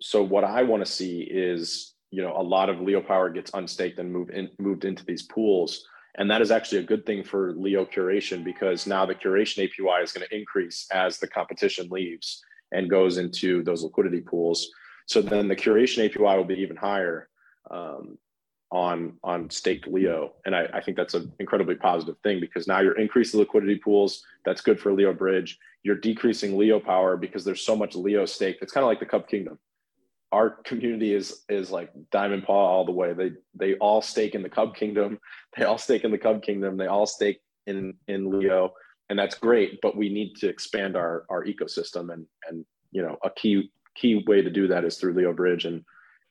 so 0.00 0.22
what 0.22 0.44
I 0.44 0.64
want 0.64 0.84
to 0.84 0.90
see 0.90 1.20
is 1.20 1.94
you 2.10 2.22
know 2.22 2.34
a 2.36 2.42
lot 2.42 2.68
of 2.68 2.80
Leo 2.80 3.00
power 3.00 3.30
gets 3.30 3.50
unstaked 3.54 3.98
and 3.98 4.12
moved 4.12 4.30
in, 4.30 4.50
moved 4.58 4.84
into 4.84 5.04
these 5.04 5.22
pools, 5.22 5.86
and 6.16 6.30
that 6.30 6.42
is 6.42 6.50
actually 6.50 6.78
a 6.78 6.84
good 6.84 7.04
thing 7.06 7.22
for 7.22 7.52
Leo 7.52 7.84
curation 7.84 8.44
because 8.44 8.86
now 8.86 9.06
the 9.06 9.14
curation 9.14 9.68
APY 9.68 10.02
is 10.02 10.12
going 10.12 10.26
to 10.26 10.36
increase 10.36 10.86
as 10.92 11.18
the 11.18 11.28
competition 11.28 11.88
leaves 11.90 12.42
and 12.72 12.90
goes 12.90 13.18
into 13.18 13.62
those 13.62 13.82
liquidity 13.82 14.20
pools. 14.20 14.68
So 15.06 15.22
then 15.22 15.48
the 15.48 15.56
curation 15.56 16.10
APY 16.10 16.36
will 16.36 16.44
be 16.44 16.60
even 16.60 16.76
higher. 16.76 17.28
Um, 17.70 18.18
on 18.70 19.14
on 19.24 19.48
staked 19.48 19.86
Leo, 19.86 20.34
and 20.44 20.54
I, 20.54 20.66
I 20.74 20.80
think 20.80 20.96
that's 20.96 21.14
an 21.14 21.32
incredibly 21.38 21.74
positive 21.74 22.16
thing 22.22 22.40
because 22.40 22.66
now 22.66 22.80
you're 22.80 22.98
increasing 22.98 23.40
liquidity 23.40 23.76
pools. 23.76 24.24
That's 24.44 24.60
good 24.60 24.78
for 24.78 24.92
Leo 24.92 25.12
Bridge. 25.12 25.58
You're 25.84 25.96
decreasing 25.96 26.58
Leo 26.58 26.78
power 26.78 27.16
because 27.16 27.44
there's 27.44 27.62
so 27.62 27.74
much 27.74 27.94
Leo 27.94 28.26
stake. 28.26 28.58
It's 28.60 28.72
kind 28.72 28.84
of 28.84 28.88
like 28.88 29.00
the 29.00 29.06
Cub 29.06 29.26
Kingdom. 29.26 29.58
Our 30.30 30.50
community 30.50 31.14
is 31.14 31.44
is 31.48 31.70
like 31.70 31.90
diamond 32.10 32.44
paw 32.44 32.68
all 32.68 32.84
the 32.84 32.92
way. 32.92 33.12
They 33.12 33.32
they 33.54 33.74
all 33.74 34.02
stake 34.02 34.34
in 34.34 34.42
the 34.42 34.50
Cub 34.50 34.74
Kingdom. 34.74 35.18
They 35.56 35.64
all 35.64 35.78
stake 35.78 36.04
in 36.04 36.10
the 36.10 36.18
Cub 36.18 36.42
Kingdom. 36.42 36.76
They 36.76 36.86
all 36.86 37.06
stake 37.06 37.40
in 37.66 37.94
in 38.06 38.30
Leo, 38.30 38.74
and 39.08 39.18
that's 39.18 39.34
great. 39.34 39.80
But 39.80 39.96
we 39.96 40.08
need 40.08 40.36
to 40.36 40.48
expand 40.48 40.96
our 40.96 41.24
our 41.30 41.44
ecosystem, 41.44 42.12
and 42.12 42.26
and 42.48 42.64
you 42.92 43.02
know 43.02 43.16
a 43.24 43.30
key 43.30 43.70
key 43.94 44.22
way 44.26 44.42
to 44.42 44.50
do 44.50 44.68
that 44.68 44.84
is 44.84 44.98
through 44.98 45.14
Leo 45.14 45.32
Bridge 45.32 45.64
and 45.64 45.84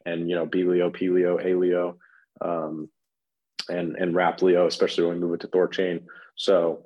and 0.06 0.30
you 0.30 0.36
know 0.36 0.46
B 0.46 0.64
Leo, 0.64 0.90
P 0.92 1.10
Leo, 1.10 1.40
A 1.40 1.56
Leo 1.56 1.98
um, 2.42 2.90
and 3.70 3.96
and 3.98 4.16
wrap 4.16 4.42
Leo, 4.42 4.68
especially 4.68 5.06
when 5.06 5.16
we 5.16 5.22
move 5.22 5.34
it 5.36 5.42
to 5.42 5.48
Thorchain. 5.48 6.04
So, 6.36 6.84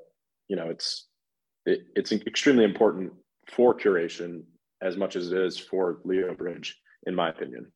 you 0.47 0.55
know, 0.55 0.69
it's 0.69 1.07
it, 1.65 1.81
it's 1.95 2.11
extremely 2.11 2.63
important 2.63 3.13
for 3.47 3.75
curation 3.75 4.43
as 4.81 4.97
much 4.97 5.15
as 5.15 5.31
it 5.31 5.37
is 5.37 5.57
for 5.57 5.99
Leo 6.03 6.33
Bridge, 6.33 6.79
in 7.05 7.15
my 7.15 7.29
opinion. 7.29 7.71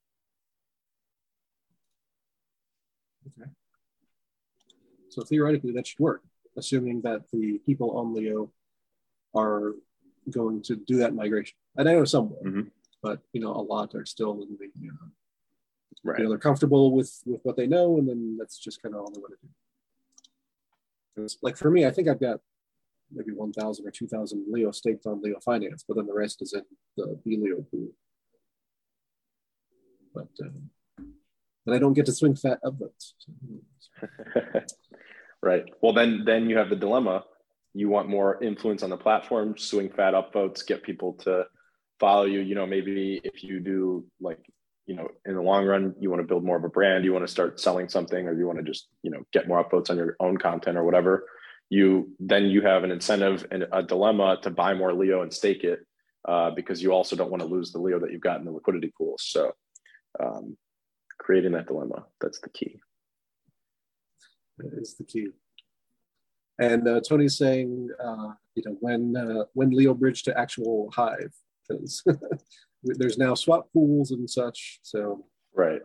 Okay. 3.28 3.49
So 5.09 5.23
theoretically, 5.23 5.71
that 5.73 5.88
should 5.88 5.99
work, 5.99 6.21
assuming 6.57 7.01
that 7.01 7.23
the 7.32 7.59
people 7.65 7.97
on 7.97 8.13
Leo 8.13 8.51
are 9.36 9.73
going 10.30 10.61
to 10.63 10.76
do 10.76 10.97
that 10.97 11.13
migration. 11.13 11.55
And 11.76 11.89
I 11.89 11.93
know 11.93 12.05
some 12.05 12.30
will, 12.30 12.43
mm-hmm. 12.43 12.61
but 13.01 13.19
you 13.34 13.41
know, 13.41 13.51
a 13.51 13.61
lot 13.61 13.95
are 13.95 14.05
still 14.05 14.34
in 14.43 14.57
the 14.59 14.69
you 14.80 14.91
know, 14.91 15.11
Right. 16.05 16.19
You 16.19 16.26
know, 16.26 16.30
they're 16.30 16.38
comfortable 16.38 16.91
with 16.91 17.21
with 17.26 17.41
what 17.43 17.57
they 17.57 17.65
know, 17.65 17.97
and 17.97 18.07
then 18.07 18.38
that's 18.38 18.59
just 18.59 18.82
kind 18.82 18.93
of 18.93 19.01
all 19.01 19.11
they 19.11 19.19
want 19.19 19.34
to 19.41 19.47
do. 21.17 21.23
It's 21.23 21.38
like 21.41 21.57
for 21.57 21.71
me, 21.71 21.86
I 21.86 21.91
think 21.91 22.07
I've 22.07 22.19
got 22.19 22.41
maybe 23.11 23.32
1,000 23.32 23.88
or 23.88 23.91
2,000 23.91 24.45
Leo 24.47 24.71
staked 24.71 25.05
on 25.05 25.21
Leo 25.21 25.39
Finance, 25.39 25.84
but 25.88 25.95
then 25.95 26.05
the 26.05 26.13
rest 26.13 26.41
is 26.41 26.53
in 26.53 26.63
the 26.97 27.19
B 27.23 27.38
Leo 27.38 27.61
pool. 27.71 27.89
But 30.16 30.30
um, 30.41 30.70
and 31.66 31.76
I 31.76 31.80
don't 31.80 31.93
get 31.93 32.05
to 32.07 32.13
swing 32.13 32.36
fat 32.36 32.59
upvotes. 32.63 33.13
Right. 35.45 35.66
Well, 35.80 35.93
then 35.93 36.24
then 36.26 36.49
you 36.49 36.57
have 36.57 36.72
the 36.72 36.76
dilemma. 36.76 37.24
You 37.76 37.88
want 37.88 38.09
more 38.09 38.43
influence 38.43 38.82
on 38.82 38.89
the 38.89 38.97
platform, 38.97 39.55
swing 39.59 39.91
fat 39.91 40.16
upvotes, 40.16 40.66
get 40.66 40.82
people 40.82 41.13
to 41.22 41.45
follow 41.99 42.26
you. 42.26 42.39
You 42.39 42.55
know, 42.55 42.66
maybe 42.66 43.22
if 43.24 43.43
you 43.43 43.59
do 43.59 44.05
like 44.20 44.39
you 44.88 44.95
know 44.95 45.07
in 45.24 45.36
the 45.36 45.41
long 45.41 45.66
run 45.66 45.93
you 45.99 46.09
want 46.09 46.20
to 46.20 46.28
build 46.28 46.43
more 46.43 46.57
of 46.57 46.63
a 46.63 46.70
brand 46.70 47.03
you 47.03 47.11
want 47.11 47.26
to 47.26 47.32
start 47.32 47.59
selling 47.59 47.89
something 47.89 48.28
or 48.28 48.38
you 48.38 48.45
want 48.45 48.59
to 48.59 48.63
just 48.63 48.88
you 49.01 49.09
know 49.09 49.24
get 49.34 49.47
more 49.47 49.63
upvotes 49.63 49.89
on 49.89 49.97
your 49.97 50.16
own 50.20 50.38
content 50.38 50.78
or 50.78 50.84
whatever 50.84 51.26
you 51.70 52.11
then 52.20 52.45
you 52.45 52.61
have 52.61 52.84
an 52.84 52.91
incentive 52.91 53.47
and 53.49 53.66
a 53.72 53.82
dilemma 53.82 54.38
to 54.43 54.51
buy 54.51 54.76
more 54.76 54.93
leo 54.93 55.24
and 55.24 55.34
stake 55.34 55.63
it 55.63 55.80
uh, 56.28 56.51
because 56.51 56.84
you 56.84 56.91
also 56.91 57.16
don't 57.16 57.32
want 57.32 57.41
to 57.41 57.49
lose 57.49 57.72
the 57.72 57.80
leo 57.80 57.99
that 57.99 58.11
you've 58.11 58.22
got 58.22 58.38
in 58.38 58.45
the 58.45 58.51
liquidity 58.51 58.93
pools 58.95 59.24
so 59.26 59.51
um, 60.20 60.57
creating 61.20 61.51
that 61.51 61.68
dilemma 61.68 62.05
that's 62.22 62.39
the 62.39 62.49
key 62.49 62.80
that 64.57 64.72
is 64.78 64.95
the 64.95 65.03
key 65.03 65.28
and 66.59 66.88
uh, 66.88 67.01
tony's 67.07 67.38
saying 67.38 67.89
uh, 68.03 68.32
you 68.55 68.63
know 68.66 68.78
when 68.80 69.16
uh, 69.16 69.43
when 69.53 69.70
leo 69.70 69.93
bridge 69.93 70.24
to 70.24 70.38
actual 70.38 70.89
hive 70.95 71.34
because 71.68 72.03
there's 72.86 73.18
now 73.18 73.34
swap 73.36 73.72
pools 73.74 74.11
and 74.11 74.30
such. 74.30 74.80
So 74.84 75.26
right. 75.53 75.82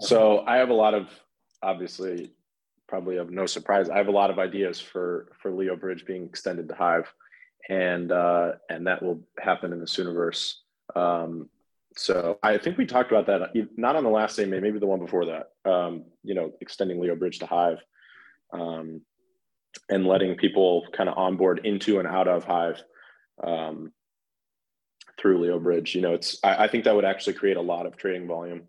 So 0.00 0.44
I 0.46 0.56
have 0.56 0.70
a 0.70 0.74
lot 0.74 0.94
of 0.94 1.08
obviously 1.62 2.32
probably 2.88 3.16
of 3.16 3.30
no 3.30 3.46
surprise. 3.46 3.88
I 3.88 3.96
have 3.96 4.08
a 4.08 4.12
lot 4.12 4.30
of 4.30 4.38
ideas 4.38 4.80
for 4.80 5.32
for 5.40 5.52
Leo 5.52 5.76
Bridge 5.76 6.04
being 6.06 6.24
extended 6.24 6.68
to 6.68 6.74
Hive, 6.74 7.12
and 7.68 8.10
uh, 8.10 8.52
and 8.68 8.86
that 8.86 9.02
will 9.02 9.22
happen 9.38 9.72
in 9.72 9.78
the 9.78 9.86
Sooniverse. 9.86 10.54
Um, 10.94 11.48
so 11.96 12.38
I 12.42 12.58
think 12.58 12.78
we 12.78 12.86
talked 12.86 13.10
about 13.10 13.26
that 13.26 13.68
not 13.76 13.96
on 13.96 14.04
the 14.04 14.10
last 14.10 14.36
day, 14.36 14.44
maybe 14.44 14.78
the 14.78 14.86
one 14.86 15.00
before 15.00 15.26
that. 15.26 15.70
Um, 15.70 16.04
you 16.22 16.34
know, 16.34 16.52
extending 16.60 17.00
Leo 17.00 17.16
Bridge 17.16 17.38
to 17.40 17.46
Hive, 17.46 17.78
um, 18.52 19.00
and 19.88 20.06
letting 20.06 20.36
people 20.36 20.86
kind 20.92 21.08
of 21.08 21.18
onboard 21.18 21.60
into 21.64 21.98
and 21.98 22.06
out 22.06 22.28
of 22.28 22.44
Hive. 22.44 22.82
Um, 23.42 23.92
through 25.18 25.40
Leo 25.40 25.58
Bridge. 25.58 25.94
You 25.94 26.02
know, 26.02 26.14
it's 26.14 26.38
I, 26.44 26.64
I 26.64 26.68
think 26.68 26.84
that 26.84 26.94
would 26.94 27.04
actually 27.04 27.34
create 27.34 27.56
a 27.56 27.62
lot 27.62 27.86
of 27.86 27.96
trading 27.96 28.26
volume 28.26 28.62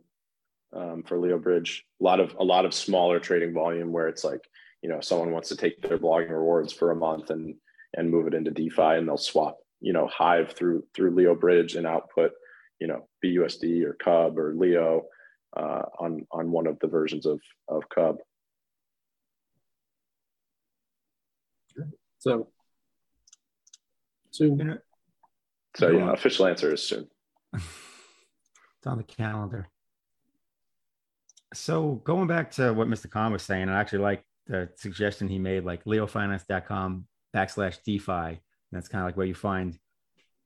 um, 0.73 1.03
for 1.03 1.17
Leo 1.17 1.37
Bridge. 1.37 1.85
A 2.01 2.03
lot 2.03 2.19
of 2.19 2.35
a 2.39 2.43
lot 2.43 2.65
of 2.65 2.73
smaller 2.73 3.19
trading 3.19 3.53
volume 3.53 3.91
where 3.91 4.07
it's 4.07 4.23
like 4.23 4.41
you 4.81 4.89
know 4.89 5.01
someone 5.01 5.31
wants 5.31 5.49
to 5.49 5.55
take 5.55 5.81
their 5.81 5.97
blogging 5.97 6.31
rewards 6.31 6.73
for 6.73 6.91
a 6.91 6.95
month 6.95 7.29
and 7.29 7.55
and 7.95 8.09
move 8.09 8.27
it 8.27 8.33
into 8.33 8.51
DeFi 8.51 8.97
and 8.97 9.07
they'll 9.07 9.17
swap 9.17 9.57
you 9.81 9.93
know 9.93 10.07
Hive 10.07 10.51
through 10.51 10.83
through 10.93 11.11
Leo 11.11 11.35
Bridge 11.35 11.75
and 11.75 11.87
output 11.87 12.31
you 12.79 12.87
know 12.87 13.07
BUSD 13.23 13.83
or 13.83 13.93
Cub 13.93 14.37
or 14.37 14.53
Leo 14.55 15.03
uh, 15.55 15.83
on 15.99 16.25
on 16.31 16.51
one 16.51 16.67
of 16.67 16.77
the 16.79 16.87
versions 16.87 17.25
of 17.25 17.39
of 17.67 17.83
Cub. 17.89 18.17
So, 22.19 22.47
soon. 24.31 24.79
so 25.77 25.87
so 25.87 25.91
yeah, 25.91 26.11
official 26.11 26.47
answer 26.47 26.73
is 26.73 26.81
soon. 26.83 27.07
it's 27.53 28.87
on 28.87 28.97
the 28.97 29.03
calendar. 29.03 29.69
So 31.53 32.01
going 32.03 32.27
back 32.27 32.51
to 32.51 32.73
what 32.73 32.87
Mr. 32.87 33.09
Khan 33.09 33.31
was 33.31 33.43
saying, 33.43 33.69
I 33.69 33.79
actually 33.79 33.99
like 33.99 34.23
the 34.47 34.69
suggestion 34.75 35.27
he 35.27 35.39
made, 35.39 35.63
like 35.63 35.85
leofinance.com 35.85 37.05
backslash 37.35 37.77
DeFi. 37.83 38.41
That's 38.71 38.87
kind 38.87 39.03
of 39.03 39.07
like 39.07 39.17
where 39.17 39.27
you 39.27 39.35
find 39.35 39.77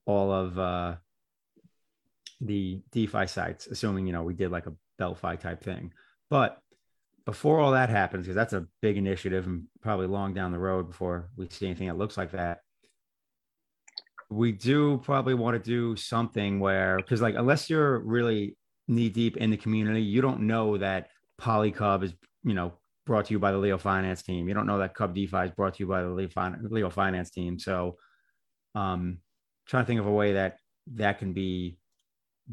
all 0.06 0.32
of 0.32 0.60
uh, 0.60 0.96
the 2.42 2.82
DeFi 2.92 3.28
sites, 3.28 3.68
assuming 3.68 4.08
you 4.08 4.14
know 4.14 4.24
we 4.24 4.34
did 4.34 4.52
like 4.52 4.68
a 4.68 4.74
Belfi 5.00 5.40
type 5.40 5.64
thing. 5.64 5.94
But 6.30 6.58
before 7.26 7.60
all 7.60 7.72
that 7.72 7.90
happens, 7.90 8.26
because 8.26 8.36
that's 8.36 8.54
a 8.54 8.68
big 8.82 8.98
initiative 8.98 9.46
and 9.46 9.64
probably 9.82 10.08
long 10.08 10.34
down 10.34 10.52
the 10.52 10.60
road 10.60 10.88
before 10.88 11.30
we 11.38 11.48
see 11.50 11.68
anything 11.68 11.88
that 11.88 11.98
looks 11.98 12.18
like 12.18 12.32
that. 12.32 12.60
We 14.30 14.52
do 14.52 14.98
probably 15.04 15.34
want 15.34 15.62
to 15.62 15.70
do 15.70 15.96
something 15.96 16.60
where, 16.60 16.98
because 16.98 17.22
like 17.22 17.36
unless 17.36 17.70
you're 17.70 18.00
really 18.00 18.58
knee 18.88 19.10
deep 19.10 19.38
in 19.38 19.52
the 19.52 19.58
community, 19.58 20.02
you 20.02 20.22
don't 20.22 20.42
know 20.42 20.78
that 20.78 21.10
Polycub 21.40 22.04
is, 22.04 22.14
you 22.44 22.54
know, 22.54 22.74
brought 23.06 23.26
to 23.26 23.34
you 23.34 23.40
by 23.40 23.52
the 23.52 23.58
Leo 23.58 23.78
Finance 23.78 24.24
team. 24.24 24.48
You 24.48 24.54
don't 24.54 24.68
know 24.68 24.80
that 24.80 24.96
Cub 24.96 25.14
DeFi 25.14 25.38
is 25.38 25.52
brought 25.52 25.76
to 25.76 25.84
you 25.84 25.88
by 25.88 26.02
the 26.02 26.10
Leo 26.10 26.90
Finance 26.90 27.32
team. 27.32 27.60
So, 27.60 27.98
um, 28.74 29.18
trying 29.68 29.84
to 29.84 29.88
think 29.88 30.00
of 30.00 30.08
a 30.08 30.12
way 30.12 30.34
that 30.34 30.58
that 30.96 31.20
can 31.20 31.34
be 31.34 31.78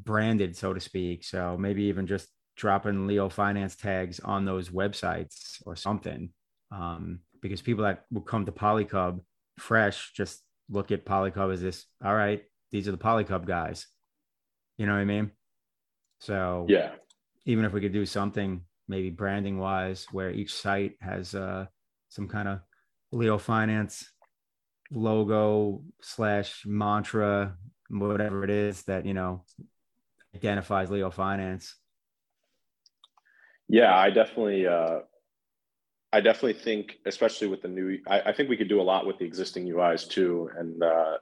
branded, 0.05 0.57
so 0.57 0.73
to 0.73 0.81
speak. 0.81 1.25
So 1.25 1.57
maybe 1.59 1.85
even 1.85 2.07
just 2.07 2.29
dropping 2.57 3.07
Leo 3.07 3.29
Finance 3.29 3.77
tags 3.77 4.21
on 4.21 4.45
those 4.45 4.69
websites 4.69 5.63
or 5.67 5.77
something. 5.77 6.31
Um, 6.71 7.21
because 7.41 7.63
people 7.63 7.85
that 7.85 8.05
will 8.11 8.23
come 8.23 8.47
to 8.47 8.53
Polycub 8.53 9.21
fresh 9.59 10.13
just 10.13 10.43
look 10.69 10.91
at 10.91 11.07
Polycub 11.07 11.53
as 11.53 11.61
this, 11.61 11.87
all 12.05 12.15
right, 12.15 12.43
these 12.71 12.89
are 12.89 12.93
the 12.93 12.99
Polycub 12.99 13.47
guys. 13.47 13.87
You 14.77 14.87
know 14.87 14.93
what 14.93 15.01
I 15.01 15.05
mean? 15.05 15.31
So 16.21 16.67
yeah, 16.69 16.93
even 17.47 17.65
if 17.65 17.73
we 17.73 17.81
could 17.81 17.93
do 17.93 18.07
something 18.07 18.63
maybe 18.89 19.11
branding 19.11 19.59
wise, 19.59 20.07
where 20.13 20.31
each 20.31 20.55
site 20.55 20.95
has 21.01 21.35
uh, 21.35 21.67
some 22.09 22.29
kind 22.29 22.49
of 22.49 22.61
Leo 23.13 23.39
Finance 23.39 24.11
logo 24.91 25.83
slash 26.01 26.65
mantra, 26.67 27.57
whatever 27.89 28.45
it 28.45 28.51
is 28.51 28.83
that 28.85 29.07
you 29.07 29.15
know 29.15 29.45
identifies 30.39 30.91
Leo 30.91 31.11
Finance. 31.11 31.74
Yeah, 33.68 33.95
I 33.95 34.11
definitely, 34.11 34.66
uh, 34.66 35.01
I 36.12 36.20
definitely 36.20 36.61
think, 36.62 36.99
especially 37.05 37.49
with 37.49 37.62
the 37.62 37.68
new, 37.68 37.99
I, 38.07 38.20
I, 38.26 38.32
think 38.32 38.49
we 38.49 38.57
could 38.57 38.68
do 38.68 38.80
a 38.80 38.82
lot 38.82 39.07
with 39.07 39.18
the 39.18 39.26
existing 39.26 39.66
UIs 39.66 40.09
too, 40.09 40.51
and 40.57 40.82
uh, 40.82 41.18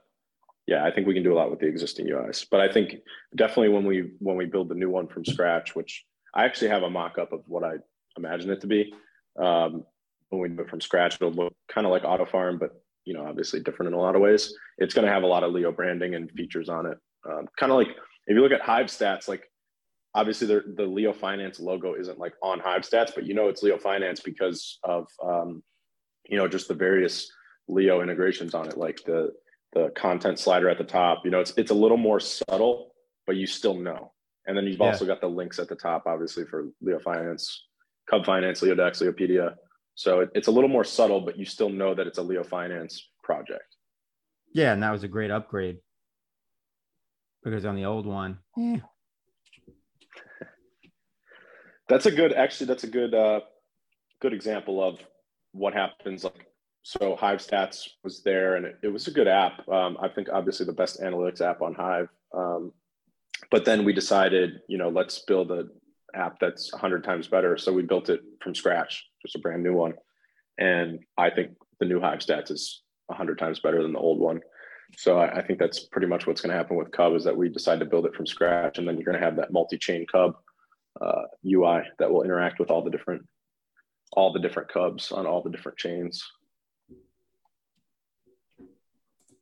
yeah, 0.65 0.85
I 0.85 0.91
think 0.91 1.07
we 1.07 1.13
can 1.13 1.23
do 1.23 1.33
a 1.33 1.39
lot 1.39 1.49
with 1.49 1.59
the 1.59 1.67
existing 1.67 2.07
UIs. 2.07 2.45
But 2.49 2.61
I 2.61 2.71
think 2.71 2.95
definitely 3.35 3.69
when 3.69 3.85
we 3.85 4.11
when 4.19 4.37
we 4.37 4.45
build 4.45 4.69
the 4.69 4.75
new 4.75 4.89
one 4.89 5.07
from 5.07 5.25
scratch, 5.25 5.75
which 5.75 6.05
I 6.33 6.45
actually 6.45 6.69
have 6.69 6.83
a 6.83 6.89
mock-up 6.89 7.33
of 7.33 7.41
what 7.47 7.63
I 7.63 7.73
imagine 8.17 8.49
it 8.49 8.61
to 8.61 8.67
be. 8.67 8.93
Um, 9.37 9.83
when 10.29 10.41
we 10.41 10.49
do 10.49 10.61
it 10.61 10.69
from 10.69 10.81
scratch, 10.81 11.15
it'll 11.15 11.31
look 11.31 11.53
kind 11.69 11.85
of 11.85 11.91
like 11.91 12.03
Auto 12.05 12.25
Farm, 12.25 12.57
but 12.57 12.71
you 13.05 13.13
know, 13.13 13.25
obviously 13.25 13.61
different 13.61 13.87
in 13.87 13.93
a 13.93 14.01
lot 14.01 14.15
of 14.15 14.21
ways. 14.21 14.53
It's 14.77 14.93
going 14.93 15.07
to 15.07 15.13
have 15.13 15.23
a 15.23 15.27
lot 15.27 15.43
of 15.43 15.53
Leo 15.53 15.71
branding 15.71 16.15
and 16.15 16.29
features 16.31 16.69
on 16.69 16.85
it. 16.85 16.97
Um, 17.27 17.47
kind 17.57 17.71
of 17.71 17.77
like 17.77 17.95
if 18.27 18.35
you 18.35 18.41
look 18.41 18.51
at 18.51 18.61
Hive 18.61 18.87
stats, 18.87 19.27
like 19.27 19.49
obviously 20.13 20.47
the, 20.47 20.63
the 20.75 20.85
Leo 20.85 21.13
Finance 21.13 21.59
logo 21.59 21.95
isn't 21.95 22.19
like 22.19 22.33
on 22.43 22.59
Hive 22.59 22.81
stats, 22.81 23.15
but 23.15 23.25
you 23.25 23.33
know 23.33 23.47
it's 23.47 23.63
Leo 23.63 23.77
Finance 23.77 24.19
because 24.19 24.79
of 24.83 25.07
um, 25.23 25.63
you 26.27 26.37
know 26.37 26.47
just 26.47 26.67
the 26.67 26.73
various 26.73 27.31
Leo 27.67 28.01
integrations 28.01 28.53
on 28.53 28.67
it, 28.67 28.77
like 28.77 28.99
the 29.05 29.31
the 29.73 29.89
content 29.95 30.39
slider 30.39 30.69
at 30.69 30.77
the 30.77 30.83
top. 30.83 31.21
You 31.23 31.31
know, 31.31 31.39
it's 31.39 31.53
it's 31.57 31.71
a 31.71 31.75
little 31.75 31.97
more 31.97 32.19
subtle, 32.19 32.91
but 33.25 33.37
you 33.37 33.47
still 33.47 33.75
know. 33.75 34.11
And 34.45 34.57
then 34.57 34.65
you've 34.65 34.79
yeah. 34.79 34.87
also 34.87 35.05
got 35.05 35.19
the 35.19 35.27
links 35.27 35.59
at 35.59 35.67
the 35.67 35.75
top, 35.75 36.03
obviously 36.05 36.45
for 36.45 36.69
Leo 36.81 36.99
Finance, 36.99 37.65
Cub 38.09 38.25
Finance, 38.25 38.61
Leodex, 38.61 39.01
Leopedia. 39.01 39.55
So 39.95 40.21
it, 40.21 40.29
it's 40.35 40.47
a 40.47 40.51
little 40.51 40.69
more 40.69 40.85
subtle, 40.85 41.21
but 41.21 41.37
you 41.37 41.43
still 41.43 41.69
know 41.69 41.93
that 41.93 42.07
it's 42.07 42.17
a 42.17 42.21
Leo 42.21 42.43
Finance 42.43 43.09
project. 43.23 43.75
Yeah, 44.53 44.71
and 44.71 44.81
that 44.83 44.91
was 44.91 45.03
a 45.03 45.07
great 45.07 45.31
upgrade 45.31 45.79
because 47.49 47.65
on 47.65 47.75
the 47.75 47.85
old 47.85 48.05
one, 48.05 48.37
eh. 48.59 48.77
that's 51.87 52.05
a 52.05 52.11
good. 52.11 52.33
Actually, 52.33 52.67
that's 52.67 52.83
a 52.83 52.89
good, 52.89 53.13
uh, 53.13 53.39
good 54.21 54.33
example 54.33 54.83
of 54.83 54.99
what 55.53 55.73
happens. 55.73 56.23
Like, 56.23 56.47
so 56.83 57.15
Hive 57.15 57.39
Stats 57.39 57.87
was 58.03 58.21
there, 58.23 58.55
and 58.55 58.65
it, 58.65 58.79
it 58.83 58.89
was 58.89 59.07
a 59.07 59.11
good 59.11 59.27
app. 59.27 59.67
Um, 59.69 59.97
I 60.01 60.09
think 60.09 60.27
obviously 60.31 60.65
the 60.65 60.73
best 60.73 61.01
analytics 61.01 61.41
app 61.41 61.61
on 61.61 61.73
Hive. 61.73 62.09
Um, 62.35 62.73
but 63.49 63.65
then 63.65 63.85
we 63.85 63.93
decided, 63.93 64.59
you 64.67 64.77
know, 64.77 64.89
let's 64.89 65.19
build 65.19 65.51
a 65.51 65.65
app 66.13 66.39
that's 66.39 66.71
100 66.73 67.03
times 67.03 67.27
better. 67.27 67.57
So 67.57 67.71
we 67.71 67.83
built 67.83 68.09
it 68.09 68.21
from 68.41 68.55
scratch, 68.55 69.05
just 69.21 69.35
a 69.35 69.39
brand 69.39 69.63
new 69.63 69.73
one. 69.73 69.93
And 70.57 70.99
I 71.17 71.29
think 71.29 71.51
the 71.79 71.85
new 71.85 72.01
Hive 72.01 72.19
Stats 72.19 72.51
is 72.51 72.81
100 73.05 73.37
times 73.37 73.59
better 73.59 73.81
than 73.81 73.93
the 73.93 73.99
old 73.99 74.19
one. 74.19 74.41
So 74.95 75.19
I, 75.19 75.39
I 75.39 75.41
think 75.45 75.59
that's 75.59 75.81
pretty 75.81 76.07
much 76.07 76.25
what's 76.25 76.41
going 76.41 76.51
to 76.51 76.57
happen 76.57 76.77
with 76.77 76.91
Cub 76.91 77.13
is 77.13 77.23
that 77.25 77.35
we 77.35 77.49
decide 77.49 77.79
to 77.79 77.85
build 77.85 78.05
it 78.05 78.15
from 78.15 78.25
scratch, 78.25 78.77
and 78.77 78.87
then 78.87 78.95
you're 78.95 79.05
going 79.05 79.19
to 79.19 79.25
have 79.25 79.35
that 79.37 79.51
multi-chain 79.51 80.05
Cub 80.11 80.35
uh, 81.01 81.23
UI 81.45 81.81
that 81.99 82.11
will 82.11 82.23
interact 82.23 82.59
with 82.59 82.71
all 82.71 82.83
the 82.83 82.89
different 82.89 83.27
all 84.13 84.31
the 84.31 84.39
different 84.39 84.69
Cubs 84.69 85.11
on 85.11 85.25
all 85.25 85.41
the 85.41 85.49
different 85.49 85.77
chains. 85.77 86.23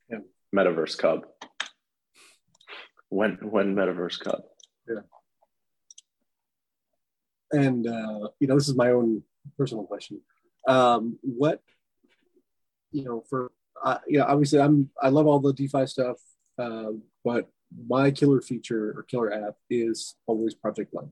Yeah. 0.10 0.20
Metaverse 0.56 0.98
Cub. 0.98 1.26
When 3.10 3.38
when 3.42 3.76
Metaverse 3.76 4.20
Cub. 4.20 4.42
Yeah. 4.88 5.02
And 7.52 7.88
uh, 7.88 8.30
you 8.40 8.48
know, 8.48 8.56
this 8.56 8.68
is 8.68 8.76
my 8.76 8.90
own 8.90 9.24
personal 9.58 9.86
question. 9.86 10.22
Um, 10.68 11.20
what 11.22 11.62
you 12.92 13.04
know, 13.04 13.24
for 13.30 13.52
uh, 13.84 13.98
you 14.08 14.20
know, 14.20 14.26
obviously 14.26 14.60
I'm 14.60 14.90
I 15.02 15.10
love 15.10 15.28
all 15.28 15.40
the 15.40 15.54
DeFi 15.54 15.86
stuff, 15.88 16.18
uh, 16.58 16.92
but 17.24 17.50
my 17.88 18.12
killer 18.12 18.42
feature 18.42 18.94
or 18.98 19.04
killer 19.04 19.34
app 19.34 19.56
is 19.70 20.16
always 20.28 20.54
Project 20.54 20.92
Blank. 20.94 21.12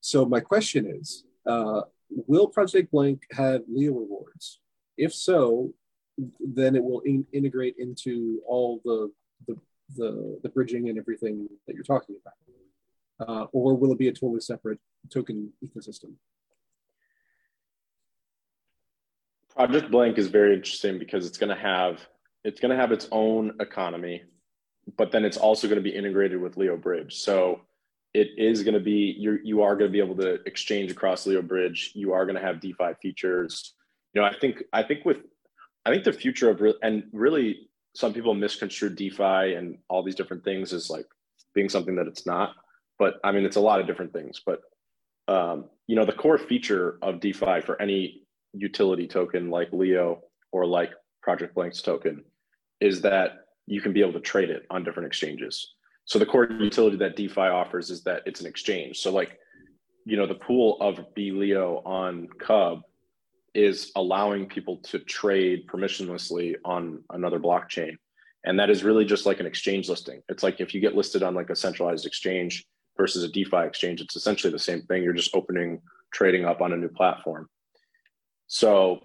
So 0.00 0.24
my 0.24 0.40
question 0.40 0.86
is, 0.86 1.24
uh, 1.46 1.82
will 2.08 2.48
Project 2.48 2.90
Blank 2.90 3.26
have 3.32 3.62
Leo 3.68 3.92
rewards? 3.92 4.60
If 4.96 5.14
so, 5.14 5.74
then 6.40 6.76
it 6.76 6.82
will 6.82 7.00
in- 7.00 7.26
integrate 7.32 7.76
into 7.78 8.40
all 8.46 8.80
the, 8.84 9.10
the, 9.46 9.56
the 9.96 10.40
the 10.42 10.48
bridging 10.48 10.88
and 10.88 10.98
everything 10.98 11.48
that 11.66 11.74
you're 11.74 11.84
talking 11.84 12.16
about, 12.20 13.28
uh, 13.28 13.44
or 13.52 13.76
will 13.76 13.92
it 13.92 13.98
be 13.98 14.08
a 14.08 14.12
totally 14.12 14.40
separate 14.40 14.78
token 15.12 15.52
ecosystem? 15.64 16.12
Project 19.66 19.90
Blank 19.90 20.16
is 20.16 20.28
very 20.28 20.54
interesting 20.54 20.98
because 20.98 21.26
it's 21.26 21.36
going 21.36 21.54
to 21.54 21.62
have 21.62 22.00
it's 22.44 22.60
going 22.60 22.70
to 22.70 22.76
have 22.76 22.92
its 22.92 23.06
own 23.12 23.52
economy, 23.60 24.22
but 24.96 25.12
then 25.12 25.22
it's 25.22 25.36
also 25.36 25.68
going 25.68 25.76
to 25.76 25.82
be 25.82 25.94
integrated 25.94 26.40
with 26.40 26.56
Leo 26.56 26.78
Bridge. 26.78 27.16
So 27.16 27.60
it 28.14 28.28
is 28.38 28.62
going 28.62 28.72
to 28.72 28.80
be 28.80 29.14
you 29.18 29.38
you 29.44 29.60
are 29.60 29.76
going 29.76 29.90
to 29.90 29.92
be 29.92 29.98
able 29.98 30.16
to 30.16 30.38
exchange 30.46 30.90
across 30.90 31.26
Leo 31.26 31.42
Bridge. 31.42 31.92
You 31.94 32.14
are 32.14 32.24
going 32.24 32.36
to 32.36 32.40
have 32.40 32.58
DeFi 32.58 32.94
features. 33.02 33.74
You 34.14 34.22
know, 34.22 34.26
I 34.26 34.34
think 34.34 34.62
I 34.72 34.82
think 34.82 35.04
with 35.04 35.18
I 35.84 35.90
think 35.90 36.04
the 36.04 36.12
future 36.14 36.48
of 36.48 36.62
and 36.82 37.02
really 37.12 37.68
some 37.94 38.14
people 38.14 38.32
misconstrue 38.32 38.88
DeFi 38.88 39.56
and 39.56 39.76
all 39.90 40.02
these 40.02 40.14
different 40.14 40.42
things 40.42 40.72
as 40.72 40.88
like 40.88 41.06
being 41.54 41.68
something 41.68 41.96
that 41.96 42.06
it's 42.06 42.24
not. 42.24 42.54
But 42.98 43.20
I 43.22 43.32
mean, 43.32 43.44
it's 43.44 43.56
a 43.56 43.60
lot 43.60 43.78
of 43.78 43.86
different 43.86 44.14
things. 44.14 44.40
But 44.44 44.62
um, 45.28 45.66
you 45.86 45.96
know, 45.96 46.06
the 46.06 46.12
core 46.12 46.38
feature 46.38 46.96
of 47.02 47.20
DeFi 47.20 47.60
for 47.60 47.80
any 47.82 48.22
utility 48.52 49.06
token 49.06 49.50
like 49.50 49.72
Leo 49.72 50.22
or 50.52 50.66
like 50.66 50.92
Project 51.22 51.54
Blank's 51.54 51.82
token 51.82 52.24
is 52.80 53.00
that 53.02 53.44
you 53.66 53.80
can 53.80 53.92
be 53.92 54.00
able 54.00 54.12
to 54.12 54.20
trade 54.20 54.50
it 54.50 54.66
on 54.70 54.82
different 54.82 55.06
exchanges. 55.06 55.74
So 56.04 56.18
the 56.18 56.26
core 56.26 56.50
utility 56.50 56.96
that 56.96 57.16
DeFi 57.16 57.40
offers 57.40 57.90
is 57.90 58.02
that 58.04 58.22
it's 58.26 58.40
an 58.40 58.46
exchange. 58.46 58.98
So 58.98 59.12
like, 59.12 59.38
you 60.04 60.16
know, 60.16 60.26
the 60.26 60.34
pool 60.34 60.78
of 60.80 61.14
B 61.14 61.30
Leo 61.30 61.82
on 61.84 62.26
Cub 62.38 62.82
is 63.54 63.92
allowing 63.96 64.46
people 64.46 64.78
to 64.78 64.98
trade 64.98 65.66
permissionlessly 65.66 66.56
on 66.64 67.04
another 67.10 67.38
blockchain. 67.38 67.96
And 68.44 68.58
that 68.58 68.70
is 68.70 68.82
really 68.82 69.04
just 69.04 69.26
like 69.26 69.40
an 69.40 69.46
exchange 69.46 69.88
listing. 69.88 70.22
It's 70.28 70.42
like 70.42 70.60
if 70.60 70.74
you 70.74 70.80
get 70.80 70.96
listed 70.96 71.22
on 71.22 71.34
like 71.34 71.50
a 71.50 71.56
centralized 71.56 72.06
exchange 72.06 72.64
versus 72.96 73.22
a 73.22 73.28
DeFi 73.28 73.64
exchange, 73.66 74.00
it's 74.00 74.16
essentially 74.16 74.52
the 74.52 74.58
same 74.58 74.82
thing. 74.82 75.02
You're 75.02 75.12
just 75.12 75.34
opening 75.34 75.82
trading 76.12 76.44
up 76.44 76.60
on 76.60 76.72
a 76.72 76.76
new 76.76 76.88
platform. 76.88 77.48
So 78.52 78.98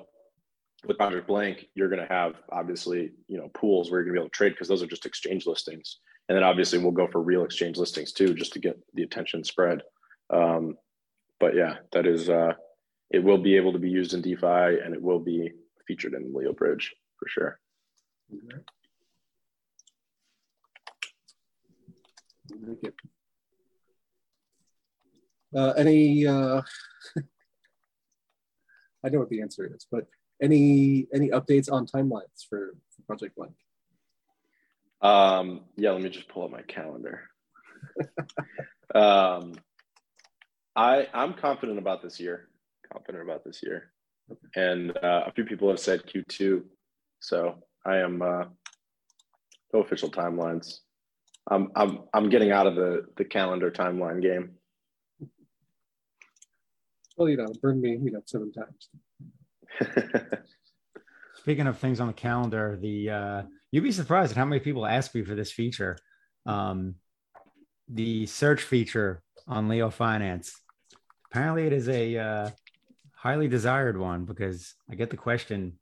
with 0.88 0.98
Project 0.98 1.28
Blank, 1.28 1.68
you're 1.76 1.88
going 1.88 2.02
to 2.02 2.12
have 2.12 2.34
obviously 2.52 3.12
you 3.28 3.38
know 3.38 3.50
pools 3.54 3.92
where 3.92 4.00
you're 4.00 4.06
going 4.06 4.16
to 4.16 4.22
be 4.22 4.24
able 4.24 4.30
to 4.30 4.36
trade 4.36 4.54
because 4.54 4.68
those 4.68 4.82
are 4.82 4.88
just 4.88 5.06
exchange 5.06 5.46
listings, 5.46 6.00
and 6.28 6.36
then 6.36 6.44
obviously 6.44 6.80
we'll 6.80 6.92
go 6.92 7.08
for 7.08 7.22
real 7.22 7.46
exchange 7.46 7.78
listings 7.78 8.12
too, 8.12 8.34
just 8.34 8.54
to 8.54 8.60
get 8.60 8.76
the 8.96 9.04
attention 9.04 9.44
spread. 9.44 9.84
Um, 10.32 10.78
but 11.40 11.56
yeah, 11.56 11.76
that 11.92 12.08
is 12.08 12.28
uh, 12.28 12.54
it 13.12 13.24
will 13.24 13.38
be 13.38 13.56
able 13.56 13.72
to 13.74 13.80
be 13.80 13.90
used 13.90 14.16
in 14.16 14.24
DeFi 14.24 14.82
and 14.84 14.96
it 14.96 15.02
will 15.02 15.20
be 15.20 15.52
featured 15.88 16.16
in 16.16 16.34
Leo 16.34 16.52
Bridge 16.52 16.96
for 17.20 17.28
sure. 17.28 17.60
Uh, 25.56 25.72
any 25.78 26.26
uh, 26.26 26.64
I 29.06 29.10
know 29.10 29.20
what 29.20 29.30
the 29.30 29.42
answer 29.42 29.70
is, 29.74 29.86
but 29.92 30.08
any 30.42 31.08
any 31.14 31.30
updates 31.30 31.72
on 31.72 31.86
timelines 31.86 32.44
for, 32.50 32.76
for 32.90 33.02
Project 33.06 33.36
Blank? 33.36 33.54
Um, 35.02 35.62
yeah, 35.78 35.92
let 35.92 36.02
me 36.02 36.10
just 36.10 36.28
pull 36.28 36.46
up 36.46 36.52
my 36.52 36.64
calendar. 36.64 37.22
um, 38.96 39.54
I 40.76 41.08
I'm 41.14 41.34
confident 41.34 41.78
about 41.78 42.02
this 42.02 42.20
year. 42.20 42.50
Confident 42.92 43.24
about 43.24 43.44
this 43.46 43.62
year, 43.62 43.92
and 44.56 44.92
uh, 44.98 45.24
a 45.28 45.32
few 45.34 45.46
people 45.46 45.70
have 45.70 45.80
said 45.80 46.04
Q2. 46.06 46.64
So 47.20 47.64
I 47.86 47.98
am 47.98 48.22
uh, 48.22 48.46
no 49.74 49.82
official 49.82 50.10
timelines. 50.10 50.80
I'm 51.50 51.72
I'm 51.76 52.00
I'm 52.14 52.30
getting 52.30 52.52
out 52.52 52.68
of 52.68 52.76
the 52.76 53.06
the 53.18 53.26
calendar 53.26 53.70
timeline 53.70 54.22
game. 54.22 54.56
Well, 57.18 57.30
you 57.30 57.38
know, 57.38 57.48
burn 57.62 57.80
me, 57.80 57.98
you 58.02 58.12
know, 58.12 58.22
seven 58.26 58.52
times. 58.52 58.90
Speaking 61.36 61.68
of 61.68 61.78
things 61.78 62.00
on 62.00 62.08
the 62.08 62.14
calendar, 62.14 62.78
the 62.82 63.10
uh, 63.10 63.44
you'd 63.72 63.84
be 63.84 63.92
surprised 63.92 64.32
at 64.32 64.38
how 64.38 64.46
many 64.46 64.60
people 64.60 64.86
ask 64.86 65.14
me 65.14 65.24
for 65.24 65.36
this 65.36 65.52
feature. 65.52 65.98
Um, 66.46 66.96
the 67.88 68.26
search 68.26 68.64
feature 68.64 69.22
on 69.48 69.70
Leo 69.70 69.90
Finance. 69.90 70.60
Apparently, 71.32 71.68
it 71.68 71.74
is 71.74 71.88
a 71.88 72.18
uh, 72.18 72.50
highly 73.14 73.48
desired 73.48 73.98
one 73.98 74.26
because 74.26 74.74
I 74.90 74.96
get 74.96 75.10
the 75.10 75.18
question. 75.18 75.80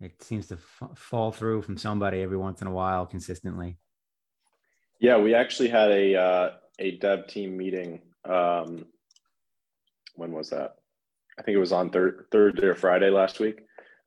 It 0.00 0.22
seems 0.22 0.48
to 0.48 0.54
f- 0.54 0.98
fall 0.98 1.32
through 1.32 1.62
from 1.62 1.76
somebody 1.76 2.22
every 2.22 2.36
once 2.36 2.60
in 2.60 2.66
a 2.66 2.72
while 2.72 3.06
consistently. 3.06 3.78
Yeah, 5.00 5.18
we 5.18 5.34
actually 5.34 5.68
had 5.68 5.90
a 5.90 6.16
uh, 6.16 6.50
a 6.78 6.98
dev 6.98 7.26
team 7.26 7.56
meeting. 7.56 8.00
Um, 8.24 8.86
when 10.14 10.32
was 10.32 10.50
that? 10.50 10.76
I 11.38 11.42
think 11.42 11.56
it 11.56 11.60
was 11.60 11.72
on 11.72 11.90
third 11.90 12.26
Thursday 12.30 12.66
or 12.66 12.74
Friday 12.74 13.10
last 13.10 13.40
week, 13.40 13.60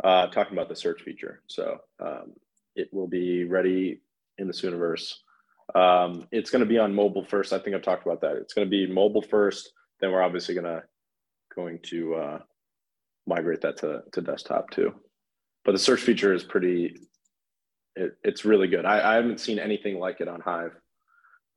uh, 0.03 0.27
talking 0.27 0.53
about 0.53 0.69
the 0.69 0.75
search 0.75 1.01
feature. 1.01 1.41
So 1.47 1.79
um, 1.99 2.33
it 2.75 2.93
will 2.93 3.07
be 3.07 3.45
ready 3.45 4.01
in 4.37 4.47
the 4.47 4.53
Sooniverse. 4.53 5.13
Um, 5.73 6.27
it's 6.31 6.51
going 6.51 6.59
to 6.59 6.67
be 6.67 6.77
on 6.77 6.93
mobile 6.93 7.25
first. 7.25 7.53
I 7.53 7.59
think 7.59 7.75
I've 7.75 7.81
talked 7.81 8.05
about 8.05 8.21
that. 8.21 8.35
It's 8.35 8.53
going 8.53 8.67
to 8.67 8.69
be 8.69 8.85
mobile 8.85 9.23
first. 9.23 9.71
Then 9.99 10.11
we're 10.11 10.21
obviously 10.21 10.53
going 10.53 10.65
to 10.65 10.83
going 11.55 11.79
to 11.83 12.15
uh, 12.15 12.39
migrate 13.25 13.61
that 13.61 13.77
to, 13.77 14.03
to 14.11 14.21
desktop 14.21 14.69
too. 14.69 14.93
But 15.63 15.71
the 15.71 15.79
search 15.79 16.01
feature 16.01 16.33
is 16.33 16.43
pretty. 16.43 16.97
It, 17.95 18.17
it's 18.23 18.45
really 18.45 18.67
good. 18.67 18.85
I, 18.85 19.13
I 19.13 19.15
haven't 19.15 19.39
seen 19.39 19.57
anything 19.57 19.97
like 19.97 20.19
it 20.19 20.27
on 20.27 20.41
Hive 20.41 20.75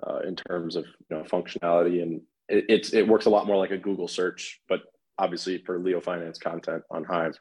uh, 0.07 0.21
in 0.21 0.37
terms 0.37 0.77
of 0.77 0.85
you 1.11 1.17
know 1.17 1.25
functionality 1.25 2.03
and 2.03 2.23
it, 2.49 2.65
it's 2.69 2.93
it 2.93 3.07
works 3.07 3.27
a 3.27 3.31
lot 3.31 3.47
more 3.47 3.57
like 3.57 3.71
a 3.71 3.79
Google 3.79 4.09
search, 4.09 4.61
but 4.69 4.83
obviously 5.19 5.59
for 5.59 5.79
Leo 5.79 6.01
Finance 6.01 6.39
content 6.39 6.83
on 6.91 7.05
Hive 7.05 7.39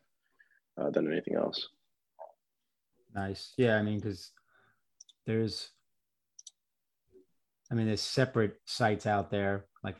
uh, 0.79 0.89
than 0.89 1.11
anything 1.11 1.35
else. 1.35 1.69
Nice. 3.15 3.53
Yeah, 3.57 3.77
I 3.77 3.81
mean, 3.81 3.99
because 3.99 4.31
there's, 5.25 5.69
I 7.71 7.75
mean, 7.75 7.87
there's 7.87 8.01
separate 8.01 8.59
sites 8.65 9.05
out 9.05 9.31
there. 9.31 9.65
Like, 9.83 9.95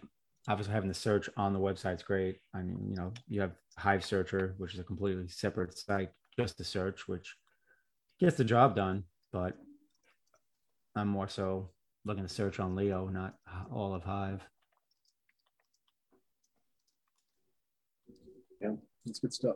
obviously, 0.47 0.73
having 0.73 0.89
the 0.89 0.93
search 0.93 1.29
on 1.37 1.53
the 1.53 1.59
website's 1.59 2.03
great. 2.03 2.39
I 2.53 2.61
mean, 2.61 2.87
you 2.89 2.95
know, 2.95 3.13
you 3.27 3.41
have 3.41 3.53
Hive 3.77 4.05
Searcher, 4.05 4.55
which 4.57 4.73
is 4.73 4.79
a 4.79 4.83
completely 4.83 5.27
separate 5.27 5.77
site 5.77 6.11
just 6.37 6.57
to 6.57 6.63
search, 6.63 7.07
which 7.07 7.35
gets 8.19 8.37
the 8.37 8.43
job 8.43 8.75
done. 8.75 9.03
But 9.31 9.57
I'm 10.95 11.07
more 11.07 11.27
so 11.27 11.69
looking 12.05 12.23
to 12.23 12.29
search 12.29 12.59
on 12.59 12.75
Leo, 12.75 13.07
not 13.07 13.35
all 13.71 13.93
of 13.93 14.03
Hive. 14.03 14.41
That's 19.07 19.19
good 19.19 19.33
stuff. 19.33 19.55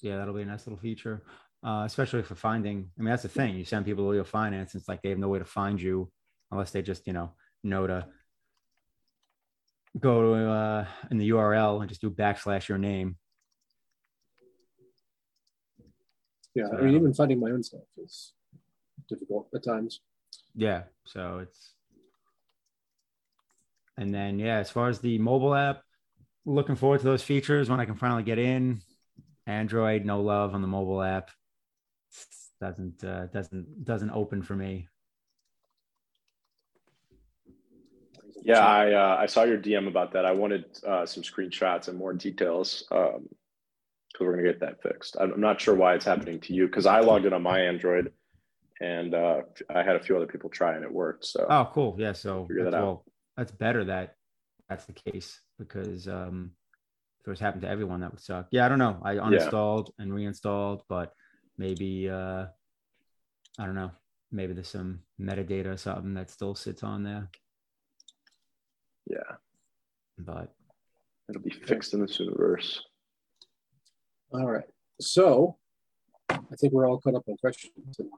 Yeah, 0.00 0.18
that'll 0.18 0.34
be 0.34 0.42
a 0.42 0.46
nice 0.46 0.66
little 0.66 0.78
feature, 0.78 1.22
uh, 1.62 1.84
especially 1.86 2.22
for 2.22 2.34
finding. 2.34 2.90
I 2.98 3.02
mean, 3.02 3.10
that's 3.10 3.22
the 3.22 3.28
thing. 3.28 3.54
You 3.54 3.64
send 3.64 3.84
people 3.84 4.04
to 4.04 4.10
Leo 4.10 4.24
Finance, 4.24 4.74
it's 4.74 4.88
like 4.88 5.00
they 5.00 5.10
have 5.10 5.18
no 5.18 5.28
way 5.28 5.38
to 5.38 5.44
find 5.44 5.80
you 5.80 6.10
unless 6.50 6.72
they 6.72 6.82
just, 6.82 7.06
you 7.06 7.12
know, 7.12 7.32
know 7.62 7.86
to 7.86 8.06
go 9.98 10.22
to 10.22 10.50
uh, 10.50 10.86
in 11.10 11.18
the 11.18 11.30
URL 11.30 11.80
and 11.80 11.88
just 11.88 12.00
do 12.00 12.10
backslash 12.10 12.68
your 12.68 12.78
name. 12.78 13.16
Yeah, 16.54 16.66
so, 16.68 16.78
I 16.78 16.82
mean, 16.82 16.96
even 16.96 17.14
finding 17.14 17.38
my 17.38 17.50
own 17.50 17.62
stuff 17.62 17.82
is 17.96 18.32
difficult 19.08 19.48
at 19.54 19.64
times. 19.64 20.00
Yeah, 20.54 20.82
so 21.06 21.38
it's, 21.42 21.74
and 23.96 24.12
then 24.12 24.38
yeah, 24.38 24.56
as 24.58 24.70
far 24.70 24.88
as 24.88 24.98
the 24.98 25.18
mobile 25.18 25.54
app, 25.54 25.82
looking 26.44 26.76
forward 26.76 26.98
to 26.98 27.04
those 27.04 27.22
features 27.22 27.70
when 27.70 27.80
I 27.80 27.84
can 27.84 27.94
finally 27.94 28.22
get 28.22 28.38
in. 28.38 28.80
Android, 29.46 30.04
no 30.04 30.20
love 30.20 30.54
on 30.54 30.62
the 30.62 30.68
mobile 30.68 31.02
app. 31.02 31.30
Doesn't 32.60 33.02
uh, 33.02 33.26
doesn't 33.26 33.84
doesn't 33.84 34.10
open 34.10 34.42
for 34.42 34.54
me. 34.54 34.88
Yeah, 38.44 38.64
I 38.64 38.92
uh, 38.92 39.16
I 39.20 39.26
saw 39.26 39.42
your 39.42 39.58
DM 39.58 39.88
about 39.88 40.12
that. 40.12 40.24
I 40.24 40.32
wanted 40.32 40.64
uh, 40.86 41.06
some 41.06 41.22
screenshots 41.22 41.88
and 41.88 41.98
more 41.98 42.12
details 42.12 42.84
because 42.88 43.16
um, 43.16 43.28
we're 44.20 44.36
gonna 44.36 44.46
get 44.46 44.60
that 44.60 44.82
fixed. 44.82 45.16
I'm 45.20 45.40
not 45.40 45.60
sure 45.60 45.74
why 45.74 45.94
it's 45.94 46.04
happening 46.04 46.40
to 46.40 46.54
you 46.54 46.66
because 46.66 46.86
I 46.86 47.00
logged 47.00 47.26
in 47.26 47.32
on 47.32 47.42
my 47.42 47.60
Android 47.60 48.12
and 48.80 49.14
uh, 49.14 49.42
I 49.74 49.82
had 49.82 49.96
a 49.96 50.00
few 50.00 50.16
other 50.16 50.26
people 50.26 50.48
try 50.48 50.74
and 50.74 50.84
it 50.84 50.92
worked. 50.92 51.24
So 51.24 51.46
oh, 51.48 51.68
cool. 51.72 51.96
Yeah, 51.98 52.12
so 52.12 52.46
figure 52.46 52.64
that 52.64 52.74
out. 52.74 52.82
Well, 52.82 53.04
that's 53.36 53.52
better 53.52 53.84
that 53.86 54.16
that's 54.68 54.86
the 54.86 54.92
case 54.92 55.40
because 55.58 56.08
um, 56.08 56.52
if 57.20 57.26
it 57.26 57.30
was 57.30 57.40
happened 57.40 57.62
to 57.62 57.68
everyone, 57.68 58.00
that 58.00 58.10
would 58.10 58.20
suck. 58.20 58.48
Yeah, 58.50 58.66
I 58.66 58.68
don't 58.68 58.78
know. 58.78 59.00
I 59.02 59.14
uninstalled 59.14 59.88
yeah. 59.88 60.02
and 60.02 60.14
reinstalled, 60.14 60.82
but 60.88 61.12
maybe 61.56 62.08
uh, 62.08 62.46
I 63.58 63.66
don't 63.66 63.74
know. 63.74 63.92
Maybe 64.30 64.54
there's 64.54 64.68
some 64.68 65.00
metadata 65.20 65.66
or 65.66 65.76
something 65.76 66.14
that 66.14 66.30
still 66.30 66.54
sits 66.54 66.82
on 66.82 67.04
there. 67.04 67.28
Yeah, 69.06 69.36
but 70.18 70.52
it'll 71.28 71.42
be 71.42 71.50
fixed 71.50 71.94
in 71.94 72.00
the 72.00 72.12
universe. 72.18 72.82
All 74.32 74.46
right, 74.46 74.64
so 75.00 75.58
I 76.30 76.56
think 76.58 76.72
we're 76.72 76.88
all 76.88 76.98
caught 76.98 77.14
up 77.14 77.24
on 77.28 77.36
questions 77.36 77.98
and 77.98 78.08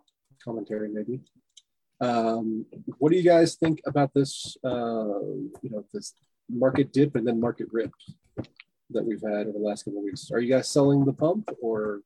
commentary, 0.42 0.88
maybe. 0.88 1.20
Um, 2.00 2.66
what 2.98 3.12
do 3.12 3.18
you 3.18 3.24
guys 3.24 3.56
think 3.56 3.80
about 3.86 4.12
this? 4.14 4.56
Uh, 4.64 5.20
you 5.62 5.70
know, 5.70 5.84
this 5.92 6.14
market 6.48 6.92
dip 6.92 7.16
and 7.16 7.26
then 7.26 7.40
market 7.40 7.68
rip 7.72 7.92
that 8.90 9.04
we've 9.04 9.22
had 9.22 9.46
over 9.46 9.58
the 9.58 9.64
last 9.64 9.84
couple 9.84 10.00
of 10.00 10.04
weeks. 10.04 10.30
Are 10.32 10.40
you 10.40 10.52
guys 10.52 10.68
selling 10.70 11.04
the 11.04 11.12
pump 11.12 11.48
or 11.60 12.00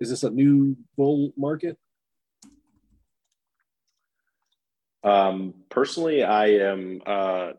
is 0.00 0.10
this 0.10 0.22
a 0.22 0.30
new 0.30 0.76
bull 0.96 1.32
market? 1.36 1.78
Um, 5.04 5.54
personally, 5.68 6.22
I 6.22 6.46
am, 6.46 7.02
uh, 7.04 7.52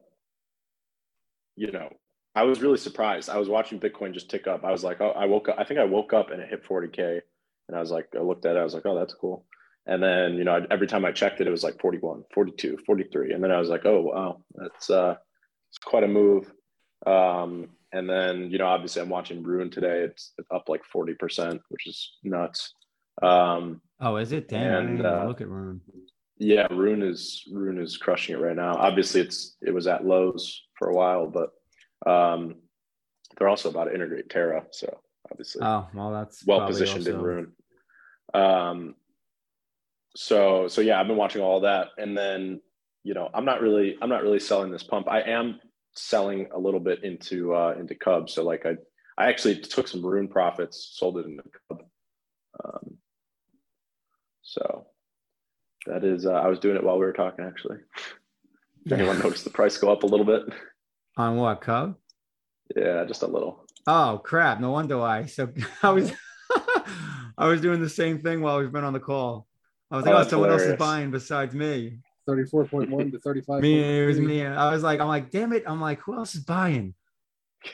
you 1.55 1.71
know, 1.71 1.89
I 2.35 2.43
was 2.43 2.61
really 2.61 2.77
surprised. 2.77 3.29
I 3.29 3.37
was 3.37 3.49
watching 3.49 3.79
Bitcoin 3.79 4.13
just 4.13 4.29
tick 4.29 4.47
up. 4.47 4.63
I 4.63 4.71
was 4.71 4.83
like, 4.83 5.01
oh, 5.01 5.11
I 5.11 5.25
woke 5.25 5.49
up, 5.49 5.55
I 5.57 5.63
think 5.63 5.79
I 5.79 5.85
woke 5.85 6.13
up 6.13 6.31
and 6.31 6.41
it 6.41 6.49
hit 6.49 6.65
40K. 6.65 7.21
And 7.67 7.77
I 7.77 7.79
was 7.79 7.91
like, 7.91 8.07
I 8.15 8.21
looked 8.21 8.45
at 8.45 8.55
it, 8.55 8.59
I 8.59 8.63
was 8.63 8.73
like, 8.73 8.85
oh, 8.85 8.97
that's 8.97 9.13
cool. 9.13 9.45
And 9.85 10.01
then, 10.01 10.35
you 10.35 10.45
know, 10.45 10.65
every 10.71 10.87
time 10.87 11.05
I 11.05 11.11
checked 11.11 11.41
it, 11.41 11.47
it 11.47 11.51
was 11.51 11.63
like 11.63 11.79
41, 11.79 12.23
42, 12.33 12.77
43. 12.85 13.33
And 13.33 13.43
then 13.43 13.51
I 13.51 13.59
was 13.59 13.69
like, 13.69 13.85
oh, 13.85 14.01
wow, 14.01 14.41
that's, 14.55 14.89
uh, 14.89 15.15
it's 15.73 15.83
quite 15.83 16.03
a 16.03 16.07
move. 16.07 16.51
Um, 17.07 17.69
and 17.91 18.07
then, 18.07 18.51
you 18.51 18.59
know, 18.59 18.67
obviously 18.67 19.01
I'm 19.01 19.09
watching 19.09 19.41
Rune 19.41 19.71
today. 19.71 20.01
It's, 20.01 20.33
it's 20.37 20.47
up 20.53 20.69
like 20.69 20.81
40%, 20.95 21.59
which 21.69 21.87
is 21.87 22.13
nuts. 22.23 22.73
Um, 23.21 23.81
oh, 23.99 24.17
is 24.17 24.31
it? 24.31 24.47
Damn, 24.47 24.87
and, 24.87 25.05
uh, 25.05 25.25
look 25.27 25.41
at 25.41 25.49
Rune. 25.49 25.81
Yeah, 26.37 26.67
Rune 26.71 27.03
is 27.03 27.43
Rune 27.51 27.79
is 27.79 27.97
crushing 27.97 28.35
it 28.35 28.41
right 28.41 28.55
now. 28.55 28.75
Obviously, 28.75 29.21
it's 29.21 29.55
it 29.61 29.71
was 29.71 29.85
at 29.85 30.03
lows 30.03 30.63
for 30.79 30.89
a 30.89 30.95
while, 30.95 31.27
but 31.27 31.51
um, 32.11 32.55
they're 33.37 33.49
also 33.49 33.69
about 33.69 33.85
to 33.85 33.93
integrate 33.93 34.31
Terra, 34.31 34.65
so 34.71 34.99
obviously, 35.31 35.61
oh 35.63 35.87
well, 35.93 36.11
that's 36.11 36.43
well 36.45 36.65
positioned 36.65 37.07
also... 37.07 37.13
in 37.13 37.21
Rune. 37.21 37.51
Um, 38.33 38.95
so 40.15 40.67
so 40.67 40.81
yeah, 40.81 40.99
I've 40.99 41.07
been 41.07 41.17
watching 41.17 41.43
all 41.43 41.61
that, 41.61 41.89
and 41.99 42.17
then 42.17 42.61
you 43.03 43.13
know, 43.13 43.29
I'm 43.33 43.45
not 43.45 43.61
really 43.61 43.95
I'm 44.01 44.09
not 44.09 44.23
really 44.23 44.39
selling 44.39 44.71
this 44.71 44.83
pump. 44.83 45.07
I 45.07 45.21
am 45.21 45.59
selling 45.95 46.47
a 46.53 46.59
little 46.59 46.79
bit 46.79 47.03
into 47.03 47.55
uh, 47.55 47.75
into 47.79 47.95
Cub. 47.95 48.29
So 48.29 48.43
like 48.43 48.65
I 48.65 48.75
I 49.17 49.29
actually 49.29 49.59
took 49.59 49.87
some 49.87 50.05
Rune 50.05 50.27
profits, 50.27 50.91
sold 50.93 51.17
it 51.17 51.25
into 51.25 51.43
Cub. 51.69 51.83
Um, 52.63 52.97
so 54.41 54.87
that 55.85 56.03
is 56.03 56.25
uh, 56.25 56.33
I 56.33 56.47
was 56.47 56.59
doing 56.59 56.75
it 56.75 56.83
while 56.83 56.99
we 56.99 57.05
were 57.05 57.13
talking 57.13 57.45
actually. 57.45 57.77
Did 58.85 58.99
anyone 58.99 59.19
notice 59.19 59.43
the 59.43 59.49
price 59.49 59.77
go 59.77 59.91
up 59.91 60.03
a 60.03 60.07
little 60.07 60.25
bit? 60.25 60.43
On 61.17 61.37
what 61.37 61.61
Cub? 61.61 61.95
Yeah, 62.75 63.05
just 63.05 63.23
a 63.23 63.27
little. 63.27 63.65
Oh 63.87 64.21
crap! 64.23 64.59
No 64.59 64.71
wonder 64.71 64.97
why. 64.97 65.25
So 65.25 65.49
I 65.83 65.91
was 65.91 66.11
I 67.37 67.47
was 67.47 67.61
doing 67.61 67.81
the 67.81 67.89
same 67.89 68.19
thing 68.19 68.41
while 68.41 68.59
we've 68.59 68.71
been 68.71 68.83
on 68.83 68.93
the 68.93 68.99
call. 68.99 69.47
I 69.91 69.97
was 69.97 70.05
like, 70.05 70.15
oh, 70.15 70.19
oh 70.19 70.23
someone 70.23 70.49
hilarious. 70.49 70.69
else 70.69 70.73
is 70.73 70.79
buying 70.79 71.11
besides 71.11 71.53
me. 71.53 71.99
34.1 72.27 73.11
to 73.11 73.19
35. 73.19 73.61
me, 73.61 74.01
it 74.01 74.05
was 74.05 74.19
me. 74.19 74.45
I 74.45 74.71
was 74.71 74.83
like, 74.83 74.99
I'm 74.99 75.07
like, 75.07 75.29
damn 75.31 75.53
it. 75.53 75.63
I'm 75.67 75.81
like, 75.81 75.99
who 76.01 76.15
else 76.15 76.35
is 76.35 76.43
buying? 76.43 76.93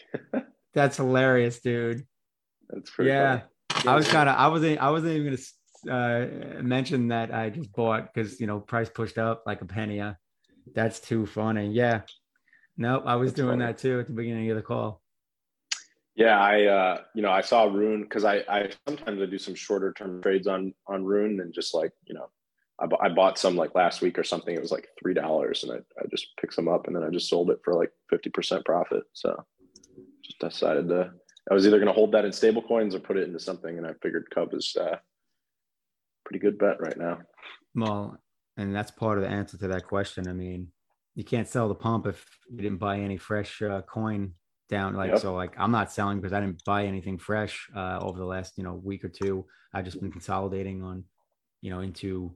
That's 0.73 0.97
hilarious, 0.97 1.59
dude. 1.59 2.05
That's 2.69 2.89
pretty 2.89 3.11
yeah. 3.11 3.41
Funny. 3.71 3.89
I 3.89 3.95
was 3.95 4.07
kind 4.07 4.29
of, 4.29 4.35
I 4.35 4.47
wasn't, 4.47 4.79
I 4.79 4.89
wasn't 4.89 5.13
even 5.13 5.25
gonna 5.25 5.37
uh, 5.87 6.61
mention 6.61 7.07
that 7.09 7.33
I 7.33 7.49
just 7.49 7.71
bought 7.73 8.13
because 8.13 8.39
you 8.39 8.47
know 8.47 8.59
price 8.59 8.89
pushed 8.89 9.17
up 9.17 9.43
like 9.45 9.61
a 9.61 9.65
penny. 9.65 10.01
Uh, 10.01 10.13
That's 10.73 10.99
too 10.99 11.25
funny. 11.25 11.71
Yeah. 11.71 12.01
Nope, 12.77 13.03
I 13.05 13.15
was 13.15 13.31
That's 13.31 13.37
doing 13.37 13.59
funny. 13.59 13.65
that 13.65 13.77
too 13.77 13.99
at 13.99 14.07
the 14.07 14.13
beginning 14.13 14.49
of 14.49 14.57
the 14.57 14.63
call. 14.63 15.01
Yeah, 16.15 16.39
I 16.39 16.65
uh, 16.65 17.01
you 17.15 17.21
know 17.21 17.31
I 17.31 17.41
saw 17.41 17.65
Rune 17.65 18.03
because 18.03 18.25
I 18.25 18.43
I 18.49 18.69
sometimes 18.87 19.21
I 19.21 19.25
do 19.25 19.37
some 19.37 19.55
shorter 19.55 19.93
term 19.93 20.21
trades 20.21 20.47
on 20.47 20.73
on 20.87 21.05
Rune 21.05 21.39
and 21.39 21.53
just 21.53 21.73
like 21.73 21.91
you 22.05 22.13
know 22.13 22.29
I, 22.81 22.85
bu- 22.85 22.97
I 23.01 23.09
bought 23.09 23.37
some 23.37 23.55
like 23.55 23.75
last 23.75 24.01
week 24.01 24.17
or 24.17 24.23
something. 24.23 24.53
It 24.55 24.61
was 24.61 24.71
like 24.71 24.87
three 24.99 25.13
dollars, 25.13 25.63
and 25.63 25.71
I, 25.73 25.77
I 26.01 26.05
just 26.09 26.27
picked 26.39 26.53
some 26.53 26.67
up 26.67 26.87
and 26.87 26.95
then 26.95 27.03
I 27.03 27.09
just 27.09 27.29
sold 27.29 27.49
it 27.51 27.59
for 27.63 27.73
like 27.73 27.91
fifty 28.09 28.29
percent 28.29 28.65
profit. 28.65 29.03
So 29.13 29.43
just 30.23 30.39
decided 30.39 30.87
to. 30.89 31.11
I 31.49 31.53
was 31.53 31.65
either 31.65 31.77
going 31.77 31.87
to 31.87 31.93
hold 31.93 32.11
that 32.11 32.25
in 32.25 32.31
stable 32.31 32.61
coins 32.61 32.93
or 32.93 32.99
put 32.99 33.17
it 33.17 33.27
into 33.27 33.39
something, 33.39 33.77
and 33.77 33.87
I 33.87 33.91
figured 34.03 34.29
Cub 34.33 34.53
is 34.53 34.75
uh, 34.79 34.97
pretty 36.23 36.39
good 36.39 36.59
bet 36.59 36.79
right 36.79 36.97
now. 36.97 37.19
Well, 37.73 38.17
and 38.55 38.75
that's 38.75 38.91
part 38.91 39.17
of 39.17 39.23
the 39.23 39.29
answer 39.29 39.57
to 39.57 39.67
that 39.69 39.87
question. 39.87 40.27
I 40.27 40.33
mean, 40.33 40.67
you 41.15 41.23
can't 41.23 41.47
sell 41.47 41.67
the 41.67 41.75
pump 41.75 42.05
if 42.05 42.23
you 42.51 42.57
didn't 42.57 42.77
buy 42.77 42.99
any 42.99 43.17
fresh 43.17 43.61
uh, 43.61 43.81
coin 43.81 44.33
down. 44.69 44.93
Like, 44.93 45.11
Yep. 45.11 45.19
so 45.19 45.33
like 45.33 45.53
I'm 45.57 45.71
not 45.71 45.91
selling 45.91 46.19
because 46.19 46.33
I 46.33 46.39
didn't 46.39 46.63
buy 46.65 46.85
anything 46.85 47.17
fresh 47.17 47.67
uh, 47.75 47.97
over 48.01 48.19
the 48.19 48.25
last, 48.25 48.57
you 48.57 48.63
know, 48.63 48.75
week 48.75 49.03
or 49.03 49.09
two. 49.09 49.45
I've 49.73 49.85
just 49.85 49.99
been 49.99 50.11
consolidating 50.11 50.83
on, 50.83 51.03
you 51.61 51.71
know, 51.71 51.79
into 51.79 52.35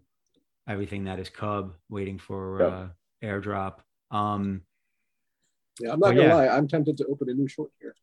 everything 0.68 1.06
that 1.06 1.20
is 1.20 1.30
Cub 1.30 1.74
waiting 1.90 2.18
for 2.18 2.62
uh, 2.64 2.88
airdrop. 3.24 3.76
Um, 4.12 4.62
Yeah, 5.80 5.94
I'm 5.94 6.00
not 6.00 6.10
gonna 6.12 6.28
yeah. 6.28 6.36
lie. 6.36 6.48
I'm 6.48 6.68
tempted 6.68 6.98
to 6.98 7.06
open 7.08 7.30
a 7.30 7.34
new 7.34 7.48
short 7.48 7.72
here. 7.82 7.96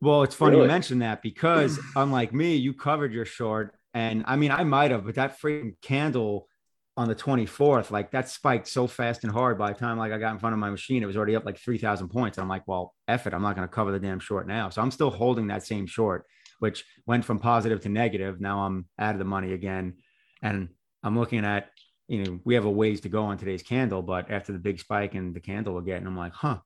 Well, 0.00 0.22
it's 0.22 0.34
funny 0.34 0.56
you 0.56 0.62
Really? 0.62 0.68
mentioned 0.72 1.02
that 1.02 1.22
because 1.22 1.78
unlike 1.96 2.32
me, 2.32 2.56
you 2.56 2.72
covered 2.72 3.12
your 3.12 3.24
short. 3.26 3.74
And 3.92 4.24
I 4.26 4.36
mean, 4.36 4.50
I 4.50 4.64
might 4.64 4.92
have, 4.92 5.04
but 5.04 5.16
that 5.16 5.38
freaking 5.40 5.74
candle 5.82 6.48
on 6.96 7.08
the 7.08 7.14
24th, 7.14 7.90
like 7.90 8.10
that 8.12 8.28
spiked 8.28 8.66
so 8.68 8.86
fast 8.86 9.24
and 9.24 9.32
hard 9.32 9.58
by 9.58 9.72
the 9.72 9.78
time 9.78 9.98
like 9.98 10.12
I 10.12 10.18
got 10.18 10.32
in 10.32 10.38
front 10.38 10.52
of 10.54 10.58
my 10.60 10.70
machine, 10.70 11.02
it 11.02 11.06
was 11.06 11.16
already 11.16 11.36
up 11.36 11.44
like 11.44 11.58
3,000 11.58 12.08
points. 12.08 12.38
I'm 12.38 12.48
like, 12.48 12.66
well, 12.66 12.94
F 13.08 13.26
it. 13.26 13.34
I'm 13.34 13.42
not 13.42 13.56
going 13.56 13.66
to 13.66 13.72
cover 13.72 13.90
the 13.92 13.98
damn 14.00 14.20
short 14.20 14.46
now. 14.46 14.70
So 14.70 14.80
I'm 14.80 14.90
still 14.90 15.10
holding 15.10 15.48
that 15.48 15.64
same 15.66 15.86
short, 15.86 16.24
which 16.60 16.84
went 17.06 17.24
from 17.24 17.38
positive 17.38 17.80
to 17.82 17.88
negative. 17.88 18.40
Now 18.40 18.60
I'm 18.60 18.86
out 18.98 19.14
of 19.14 19.18
the 19.18 19.24
money 19.24 19.52
again. 19.52 19.94
And 20.42 20.68
I'm 21.02 21.18
looking 21.18 21.44
at, 21.44 21.70
you 22.08 22.24
know, 22.24 22.40
we 22.44 22.54
have 22.54 22.64
a 22.64 22.70
ways 22.70 23.00
to 23.02 23.08
go 23.08 23.24
on 23.24 23.38
today's 23.38 23.62
candle, 23.62 24.02
but 24.02 24.30
after 24.30 24.52
the 24.52 24.58
big 24.58 24.80
spike 24.80 25.14
and 25.14 25.34
the 25.34 25.40
candle 25.40 25.74
we're 25.74 25.82
getting, 25.82 26.06
I'm 26.06 26.16
like, 26.16 26.32
huh, 26.32 26.58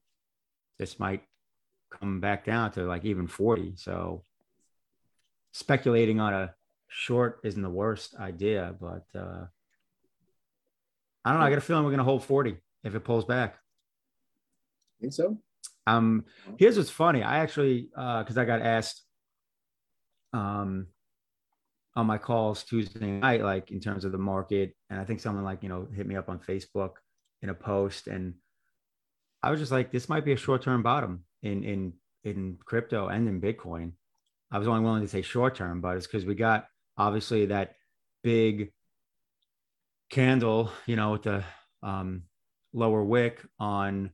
this 0.78 0.98
might 0.98 1.22
come 2.00 2.20
back 2.20 2.44
down 2.44 2.72
to 2.72 2.84
like 2.84 3.04
even 3.04 3.26
40. 3.26 3.74
So 3.76 4.24
speculating 5.52 6.20
on 6.20 6.34
a 6.34 6.54
short 6.88 7.40
isn't 7.44 7.62
the 7.62 7.70
worst 7.70 8.14
idea, 8.16 8.74
but 8.80 9.04
uh 9.18 9.46
I 11.26 11.30
don't 11.30 11.40
know. 11.40 11.46
I 11.46 11.50
got 11.50 11.58
a 11.58 11.62
feeling 11.62 11.84
we're 11.84 11.90
gonna 11.90 12.04
hold 12.04 12.24
40 12.24 12.56
if 12.82 12.94
it 12.94 13.00
pulls 13.00 13.24
back. 13.24 13.56
Think 15.00 15.12
so? 15.12 15.38
Um 15.86 16.24
here's 16.58 16.76
what's 16.76 16.90
funny. 16.90 17.22
I 17.22 17.38
actually 17.38 17.88
uh 17.96 18.22
because 18.22 18.38
I 18.38 18.44
got 18.44 18.62
asked 18.62 19.02
um 20.32 20.88
on 21.96 22.06
my 22.06 22.18
calls 22.18 22.64
Tuesday 22.64 23.06
night, 23.06 23.42
like 23.42 23.70
in 23.70 23.80
terms 23.80 24.04
of 24.04 24.12
the 24.12 24.18
market, 24.18 24.74
and 24.90 25.00
I 25.00 25.04
think 25.04 25.20
someone 25.20 25.44
like 25.44 25.62
you 25.62 25.68
know 25.68 25.86
hit 25.94 26.06
me 26.06 26.16
up 26.16 26.28
on 26.28 26.38
Facebook 26.38 26.92
in 27.42 27.50
a 27.50 27.54
post, 27.54 28.06
and 28.06 28.34
I 29.42 29.50
was 29.50 29.60
just 29.60 29.72
like, 29.72 29.92
this 29.92 30.08
might 30.08 30.24
be 30.24 30.32
a 30.32 30.36
short 30.36 30.62
term 30.62 30.82
bottom 30.82 31.24
in 31.42 31.62
in 31.64 31.92
in 32.24 32.58
crypto 32.64 33.08
and 33.08 33.28
in 33.28 33.40
Bitcoin. 33.40 33.92
I 34.50 34.58
was 34.58 34.68
only 34.68 34.82
willing 34.82 35.02
to 35.02 35.08
say 35.08 35.22
short 35.22 35.54
term, 35.54 35.80
but 35.80 35.96
it's 35.96 36.06
because 36.06 36.24
we 36.24 36.34
got 36.34 36.66
obviously 36.96 37.46
that 37.46 37.74
big 38.22 38.72
candle, 40.10 40.70
you 40.86 40.96
know, 40.96 41.12
with 41.12 41.24
the 41.24 41.44
um, 41.82 42.22
lower 42.72 43.04
wick 43.04 43.40
on 43.58 44.10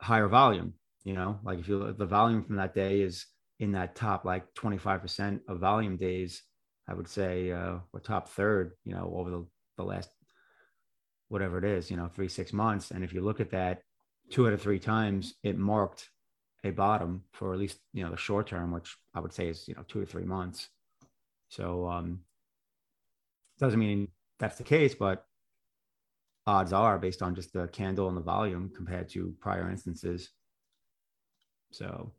higher 0.00 0.28
volume. 0.28 0.74
You 1.04 1.14
know, 1.14 1.38
like 1.42 1.58
if 1.58 1.68
you 1.68 1.78
look, 1.78 1.96
the 1.96 2.06
volume 2.06 2.44
from 2.44 2.56
that 2.56 2.74
day 2.74 3.00
is 3.00 3.26
in 3.58 3.72
that 3.72 3.96
top 3.96 4.24
like 4.24 4.52
25% 4.54 5.40
of 5.48 5.58
volume 5.58 5.96
days, 5.96 6.42
I 6.90 6.94
would 6.94 7.08
say, 7.08 7.52
uh, 7.52 7.76
or 7.92 8.00
top 8.00 8.28
third, 8.28 8.72
you 8.84 8.94
know, 8.94 9.12
over 9.14 9.30
the, 9.30 9.46
the 9.76 9.84
last 9.84 10.10
whatever 11.28 11.58
it 11.58 11.64
is, 11.64 11.90
you 11.90 11.96
know, 11.96 12.08
three, 12.08 12.28
six 12.28 12.52
months. 12.52 12.90
And 12.90 13.04
if 13.04 13.12
you 13.12 13.20
look 13.20 13.40
at 13.40 13.52
that 13.52 13.82
two 14.30 14.48
out 14.48 14.52
of 14.52 14.60
three 14.60 14.80
times, 14.80 15.34
it 15.44 15.56
marked 15.56 16.10
a 16.64 16.70
bottom 16.70 17.22
for 17.32 17.52
at 17.52 17.60
least, 17.60 17.78
you 17.92 18.02
know, 18.02 18.10
the 18.10 18.16
short 18.16 18.48
term, 18.48 18.72
which 18.72 18.96
I 19.14 19.20
would 19.20 19.32
say 19.32 19.48
is, 19.48 19.68
you 19.68 19.74
know, 19.74 19.84
two 19.86 20.02
or 20.02 20.04
three 20.04 20.24
months. 20.24 20.68
So, 21.48 21.88
um, 21.88 22.20
doesn't 23.60 23.78
mean 23.78 24.08
that's 24.40 24.58
the 24.58 24.64
case, 24.64 24.94
but 24.94 25.24
odds 26.46 26.72
are 26.72 26.98
based 26.98 27.22
on 27.22 27.36
just 27.36 27.52
the 27.52 27.68
candle 27.68 28.08
and 28.08 28.16
the 28.16 28.22
volume 28.22 28.72
compared 28.74 29.08
to 29.10 29.34
prior 29.40 29.70
instances. 29.70 30.30
So 31.70 32.12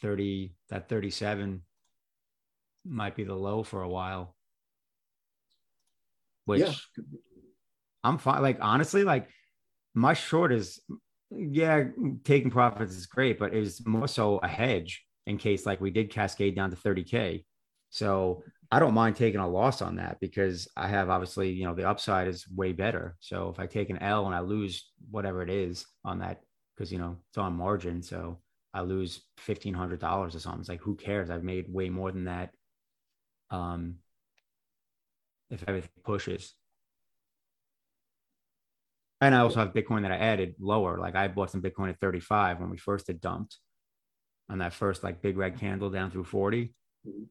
30, 0.00 0.54
that 0.70 0.88
37 0.88 1.62
might 2.84 3.16
be 3.16 3.24
the 3.24 3.34
low 3.34 3.62
for 3.62 3.82
a 3.82 3.88
while. 3.88 4.34
Which 6.44 6.60
Yeah. 6.60 6.72
I'm 8.04 8.18
fine. 8.18 8.42
Like 8.42 8.58
honestly, 8.60 9.04
like 9.04 9.28
my 9.94 10.14
short 10.14 10.52
is 10.52 10.80
yeah, 11.30 11.84
taking 12.24 12.50
profits 12.50 12.94
is 12.94 13.06
great, 13.06 13.38
but 13.38 13.52
it 13.52 13.60
was 13.60 13.86
more 13.86 14.08
so 14.08 14.38
a 14.38 14.48
hedge 14.48 15.04
in 15.26 15.36
case 15.36 15.66
like 15.66 15.80
we 15.80 15.90
did 15.90 16.10
cascade 16.10 16.56
down 16.56 16.70
to 16.70 16.76
30k. 16.76 17.44
So 17.90 18.42
I 18.70 18.78
don't 18.78 18.94
mind 18.94 19.16
taking 19.16 19.40
a 19.40 19.48
loss 19.48 19.82
on 19.82 19.96
that 19.96 20.18
because 20.20 20.68
I 20.76 20.88
have 20.88 21.10
obviously, 21.10 21.50
you 21.50 21.64
know, 21.64 21.74
the 21.74 21.88
upside 21.88 22.28
is 22.28 22.46
way 22.48 22.72
better. 22.72 23.16
So 23.20 23.48
if 23.50 23.58
I 23.58 23.66
take 23.66 23.90
an 23.90 23.98
L 23.98 24.26
and 24.26 24.34
I 24.34 24.40
lose 24.40 24.90
whatever 25.10 25.42
it 25.42 25.50
is 25.50 25.86
on 26.04 26.18
that, 26.20 26.40
because 26.76 26.92
you 26.92 26.98
know 26.98 27.16
it's 27.28 27.38
on 27.38 27.54
margin, 27.54 28.02
so 28.02 28.40
I 28.72 28.82
lose 28.82 29.22
fifteen 29.38 29.74
hundred 29.74 30.00
dollars 30.00 30.34
or 30.34 30.40
something. 30.40 30.60
It's 30.60 30.68
like 30.68 30.80
who 30.80 30.94
cares? 30.96 31.28
I've 31.30 31.42
made 31.44 31.72
way 31.72 31.88
more 31.88 32.12
than 32.12 32.24
that. 32.24 32.50
Um, 33.50 33.96
if 35.50 35.64
everything 35.66 35.90
pushes. 36.04 36.54
And 39.20 39.34
I 39.34 39.38
also 39.40 39.58
have 39.60 39.72
Bitcoin 39.72 40.02
that 40.02 40.12
I 40.12 40.16
added 40.16 40.54
lower. 40.60 40.98
Like 40.98 41.16
I 41.16 41.26
bought 41.28 41.50
some 41.50 41.62
Bitcoin 41.62 41.88
at 41.88 41.98
35 42.00 42.60
when 42.60 42.70
we 42.70 42.76
first 42.76 43.06
had 43.08 43.20
dumped 43.20 43.56
on 44.50 44.58
that 44.58 44.72
first 44.72 45.02
like 45.02 45.22
big 45.22 45.36
red 45.36 45.58
candle 45.58 45.90
down 45.90 46.10
through 46.10 46.24
40. 46.24 46.74
Mhm. 47.06 47.26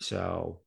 So, 0.00 0.60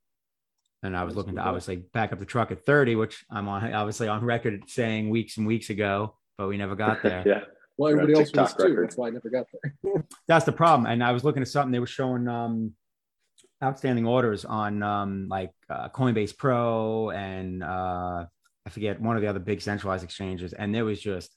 and 0.84 0.96
I 0.96 1.06
was 1.06 1.16
looking 1.16 1.36
to 1.36 1.42
obviously 1.42 1.78
back 1.78 2.14
up 2.14 2.20
the 2.20 2.26
truck 2.26 2.52
at 2.52 2.66
30, 2.66 2.96
which 2.98 3.26
I'm 3.32 3.48
on 3.48 3.74
obviously 3.74 4.08
on 4.08 4.24
record 4.24 4.70
saying 4.70 5.10
weeks 5.10 5.38
and 5.38 5.48
weeks 5.48 5.70
ago, 5.72 6.16
but 6.38 6.48
we 6.48 6.58
never 6.58 6.76
got 6.76 7.02
there. 7.04 7.24
yeah, 7.26 7.42
Well, 7.78 7.90
You're 7.92 8.02
everybody 8.02 8.20
else 8.22 8.30
TikTok 8.30 8.58
was 8.58 8.66
too. 8.68 8.78
That's 8.82 8.98
why 8.98 9.08
I 9.08 9.12
never 9.12 9.30
got 9.30 9.48
there. 9.84 10.04
That's 10.28 10.46
the 10.46 10.52
problem. 10.52 10.86
And 10.92 11.04
I 11.04 11.12
was 11.14 11.24
looking 11.24 11.42
at 11.42 11.48
something 11.48 11.72
they 11.72 11.80
were 11.80 11.88
showing 11.88 12.28
um, 12.28 12.74
outstanding 13.64 14.06
orders 14.06 14.46
on 14.46 14.84
um, 14.84 15.28
like 15.30 15.52
uh, 15.70 15.90
Coinbase 15.90 16.38
Pro 16.38 17.10
and 17.12 17.64
uh, 17.64 18.26
I 18.66 18.70
forget 18.70 19.02
one 19.02 19.16
of 19.16 19.22
the 19.22 19.28
other 19.28 19.40
big 19.40 19.62
centralized 19.62 20.04
exchanges, 20.04 20.54
and 20.54 20.74
there 20.74 20.86
was 20.86 21.02
just 21.02 21.36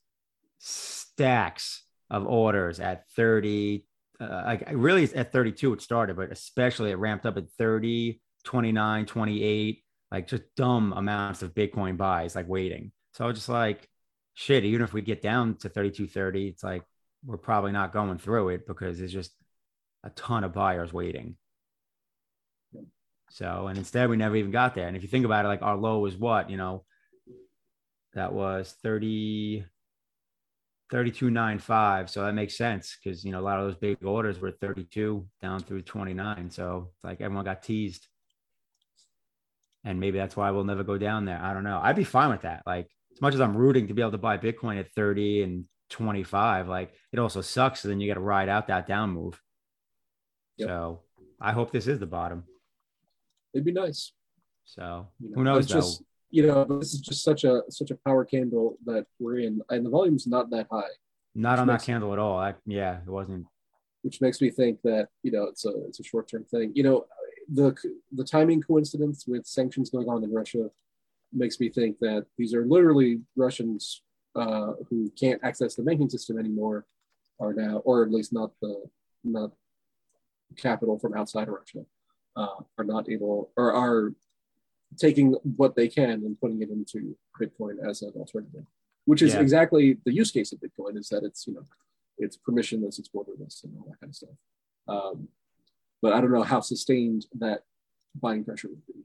stacks 0.59 1.82
of 2.11 2.27
orders 2.27 2.81
at 2.81 3.09
30. 3.11 3.85
Uh, 4.19 4.43
like 4.47 4.65
really 4.73 5.05
at 5.15 5.32
32 5.32 5.74
it 5.74 5.82
started, 5.82 6.16
but 6.16 6.32
especially 6.32 6.90
it 6.90 6.98
ramped 6.98 7.27
up 7.27 7.36
at 7.36 7.51
30, 7.59 8.20
29, 8.44 9.07
28, 9.07 9.85
like 10.11 10.27
just 10.27 10.43
dumb 10.57 10.94
amounts 10.94 11.43
of 11.43 11.55
Bitcoin 11.55 11.97
buys, 11.97 12.35
like 12.35 12.48
waiting. 12.48 12.93
So 13.12 13.24
I 13.24 13.28
was 13.28 13.36
just 13.36 13.48
like, 13.48 13.89
shit, 14.35 14.65
even 14.65 14.82
if 14.82 14.93
we 14.93 15.03
get 15.03 15.20
down 15.20 15.57
to 15.57 15.69
32.30, 15.69 16.48
it's 16.48 16.65
like 16.65 16.82
we're 17.24 17.36
probably 17.36 17.73
not 17.73 17.93
going 17.93 18.19
through 18.19 18.51
it 18.51 18.66
because 18.66 18.98
there's 18.98 19.12
just 19.12 19.32
a 20.05 20.11
ton 20.11 20.44
of 20.44 20.55
buyers 20.55 20.93
waiting. 20.93 21.36
So, 23.31 23.66
and 23.66 23.78
instead 23.78 24.09
we 24.09 24.16
never 24.16 24.36
even 24.36 24.51
got 24.51 24.74
there. 24.74 24.89
And 24.89 24.97
if 24.97 25.03
you 25.03 25.09
think 25.09 25.24
about 25.24 25.44
it, 25.44 25.48
like 25.48 25.62
our 25.62 25.77
low 25.77 25.98
was 25.98 26.16
what, 26.16 26.51
you 26.51 26.57
know, 26.57 26.85
that 28.15 28.32
was 28.32 28.74
30, 28.82 29.65
32.95. 30.93 32.09
So 32.09 32.24
that 32.24 32.35
makes 32.35 32.57
sense 32.57 32.97
because, 33.03 33.24
you 33.24 33.32
know, 33.32 33.40
a 33.40 33.43
lot 33.43 33.59
of 33.59 33.66
those 33.66 33.77
big 33.77 34.05
orders 34.05 34.40
were 34.40 34.53
32 34.53 35.27
down 35.43 35.61
through 35.61 35.82
29. 35.82 36.51
So 36.51 36.90
it's 36.94 37.05
like 37.05 37.20
everyone 37.20 37.44
got 37.44 37.62
teased. 37.62 38.07
And 39.85 40.01
maybe 40.01 40.19
that's 40.19 40.36
why 40.36 40.51
we'll 40.51 40.65
never 40.65 40.82
go 40.82 40.98
down 40.98 41.27
there. 41.27 41.40
I 41.40 41.53
don't 41.53 41.65
know. 41.65 41.81
I'd 41.82 41.97
be 41.97 42.05
fine 42.05 42.31
with 42.31 42.43
that. 42.43 42.62
Like, 42.66 42.89
as 43.12 43.20
much 43.20 43.35
as 43.35 43.40
I'm 43.40 43.57
rooting 43.57 43.89
to 43.89 43.94
be 43.94 44.03
able 44.03 44.12
to 44.12 44.19
buy 44.19 44.36
Bitcoin 44.36 44.78
at 44.78 44.93
30 44.93 45.43
and 45.43 45.65
25, 45.90 46.69
like 46.69 46.93
it 47.12 47.19
also 47.19 47.40
sucks. 47.40 47.81
So 47.81 47.89
then 47.89 48.01
you 48.01 48.09
got 48.09 48.15
to 48.15 48.20
ride 48.20 48.48
out 48.48 48.66
that 48.66 48.86
down 48.86 49.11
move. 49.11 49.40
Yep. 50.59 50.69
So 50.69 51.01
I 51.40 51.53
hope 51.53 51.70
this 51.70 51.86
is 51.86 51.98
the 51.98 52.07
bottom. 52.07 52.44
It'd 53.57 53.65
be 53.65 53.73
nice. 53.73 54.12
So 54.66 55.09
You 55.19 55.31
know, 55.31 55.35
who 55.37 55.45
knows 55.45 55.66
just 55.66 56.03
you 56.31 56.47
know, 56.47 56.65
this 56.65 56.93
is 56.93 57.01
just 57.01 57.24
such 57.24 57.45
a 57.45 57.62
such 57.70 57.91
a 57.91 57.95
power 58.05 58.24
candle 58.24 58.77
that 58.85 59.07
we're 59.19 59.39
in, 59.39 59.62
and 59.70 59.87
the 59.87 59.91
volume's 59.91 60.27
not 60.27 60.51
that 60.51 60.66
high, 60.70 60.83
Not 61.35 61.59
on 61.59 61.66
that 61.69 61.83
candle 61.83 62.12
at 62.12 62.19
all. 62.19 62.39
I, 62.39 62.55
yeah, 62.66 62.99
it 62.99 63.09
wasn't. 63.09 63.47
which 64.03 64.20
makes 64.20 64.41
me 64.41 64.51
think 64.51 64.83
that 64.83 65.09
you 65.23 65.31
know 65.31 65.45
it's 65.45 65.65
a 65.65 65.73
it's 65.89 66.01
a 66.01 66.05
short 66.05 66.28
term 66.28 66.45
thing. 66.45 66.73
You 66.74 66.83
know, 66.83 67.07
the 67.49 67.74
the 68.12 68.24
timing 68.24 68.61
coincidence 68.61 69.24
with 69.27 69.47
sanctions 69.47 69.89
going 69.89 70.09
on 70.09 70.23
in 70.24 70.33
Russia 70.33 70.69
makes 71.33 71.59
me 71.61 71.70
think 71.70 71.99
that 72.01 72.27
these 72.37 72.53
are 72.53 72.66
literally 72.66 73.20
Russians 73.37 74.03
uh, 74.35 74.73
who 74.91 75.11
can't 75.19 75.41
access 75.43 75.77
the 75.77 75.83
banking 75.83 76.11
system 76.11 76.39
anymore 76.39 76.85
are 77.41 77.55
now, 77.55 77.78
or 77.78 78.03
at 78.03 78.11
least 78.11 78.33
not 78.33 78.51
the 78.61 78.85
not 79.24 79.53
capital 80.57 80.99
from 80.99 81.15
outside 81.15 81.49
of 81.49 81.55
Russia, 81.55 81.87
uh, 82.36 82.56
are 82.78 82.84
not 82.84 83.08
able 83.08 83.50
or 83.56 83.72
are 83.72 84.12
taking 84.96 85.32
what 85.56 85.74
they 85.74 85.88
can 85.88 86.10
and 86.10 86.40
putting 86.40 86.62
it 86.62 86.70
into 86.70 87.16
Bitcoin 87.40 87.76
as 87.88 88.02
an 88.02 88.12
alternative, 88.16 88.64
which 89.04 89.22
is 89.22 89.34
Yeah. 89.34 89.40
exactly 89.40 89.98
the 90.04 90.12
use 90.12 90.30
case 90.30 90.52
of 90.52 90.60
Bitcoin 90.60 90.96
is 90.98 91.08
that 91.08 91.24
it's 91.24 91.46
you 91.46 91.54
know 91.54 91.64
it's 92.18 92.36
permissionless, 92.36 92.98
it's 92.98 93.08
borderless, 93.08 93.64
and 93.64 93.76
all 93.76 93.86
that 93.90 94.00
kind 94.00 94.10
of 94.10 94.14
stuff. 94.16 94.36
Um, 94.88 95.28
but 96.00 96.12
I 96.12 96.20
don't 96.20 96.32
know 96.32 96.42
how 96.42 96.60
sustained 96.60 97.26
that 97.38 97.64
buying 98.14 98.44
pressure 98.44 98.68
would 98.68 98.86
be. 98.86 99.04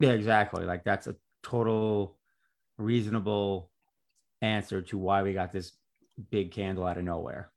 Yeah, 0.00 0.12
exactly. 0.12 0.64
Like 0.64 0.82
that's 0.84 1.06
a 1.06 1.14
total 1.42 2.16
reasonable 2.78 3.70
answer 4.40 4.82
to 4.82 4.98
why 4.98 5.22
we 5.22 5.32
got 5.34 5.52
this 5.52 5.72
big 6.30 6.50
candle 6.50 6.84
out 6.84 6.98
of 6.98 7.04
nowhere. 7.04 7.51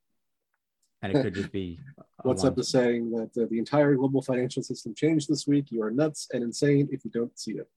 And 1.06 1.16
it 1.16 1.22
could 1.22 1.36
just 1.36 1.52
be 1.52 1.80
What's 2.24 2.44
up 2.44 2.56
to 2.56 2.64
saying 2.64 3.12
that 3.12 3.30
uh, 3.40 3.46
the 3.52 3.60
entire 3.60 3.94
global 3.96 4.22
financial 4.22 4.64
system 4.64 4.96
changed 4.96 5.30
this 5.30 5.46
week? 5.46 5.72
You 5.72 5.84
are 5.84 5.92
nuts 5.92 6.28
and 6.34 6.44
insane 6.44 6.90
if 6.92 7.06
you 7.06 7.12
don't 7.12 7.38
see 7.38 7.52
it 7.54 7.70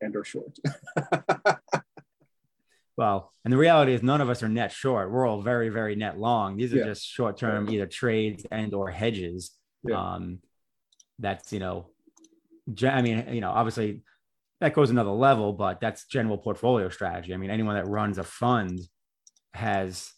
and 0.00 0.14
are 0.14 0.24
short. 0.24 0.56
Well, 2.96 3.32
and 3.44 3.52
the 3.52 3.56
reality 3.56 3.94
is 3.94 4.02
none 4.02 4.20
of 4.20 4.28
us 4.28 4.42
are 4.42 4.48
net 4.48 4.72
short. 4.72 5.10
We're 5.10 5.26
all 5.26 5.40
very, 5.40 5.70
very 5.70 5.96
net 5.96 6.18
long. 6.18 6.58
These 6.58 6.74
are 6.74 6.78
Yeah. 6.78 6.84
just 6.84 7.06
short 7.06 7.38
term 7.38 7.70
either 7.70 7.86
trades 7.86 8.44
and 8.50 8.74
or 8.74 8.90
hedges. 8.90 9.52
Yeah. 9.84 9.98
Um, 9.98 10.40
that's 11.18 11.50
you 11.50 11.60
know, 11.60 11.86
I 12.82 13.00
mean, 13.00 13.26
you 13.32 13.40
know, 13.40 13.52
obviously 13.52 14.02
that 14.60 14.74
goes 14.74 14.90
another 14.90 15.12
level, 15.12 15.54
but 15.54 15.80
that's 15.80 16.04
general 16.08 16.36
portfolio 16.36 16.90
strategy. 16.90 17.32
I 17.32 17.38
mean, 17.38 17.48
anyone 17.48 17.76
that 17.76 17.88
runs 17.88 18.18
a 18.18 18.22
fund 18.24 18.80
has 19.54 20.12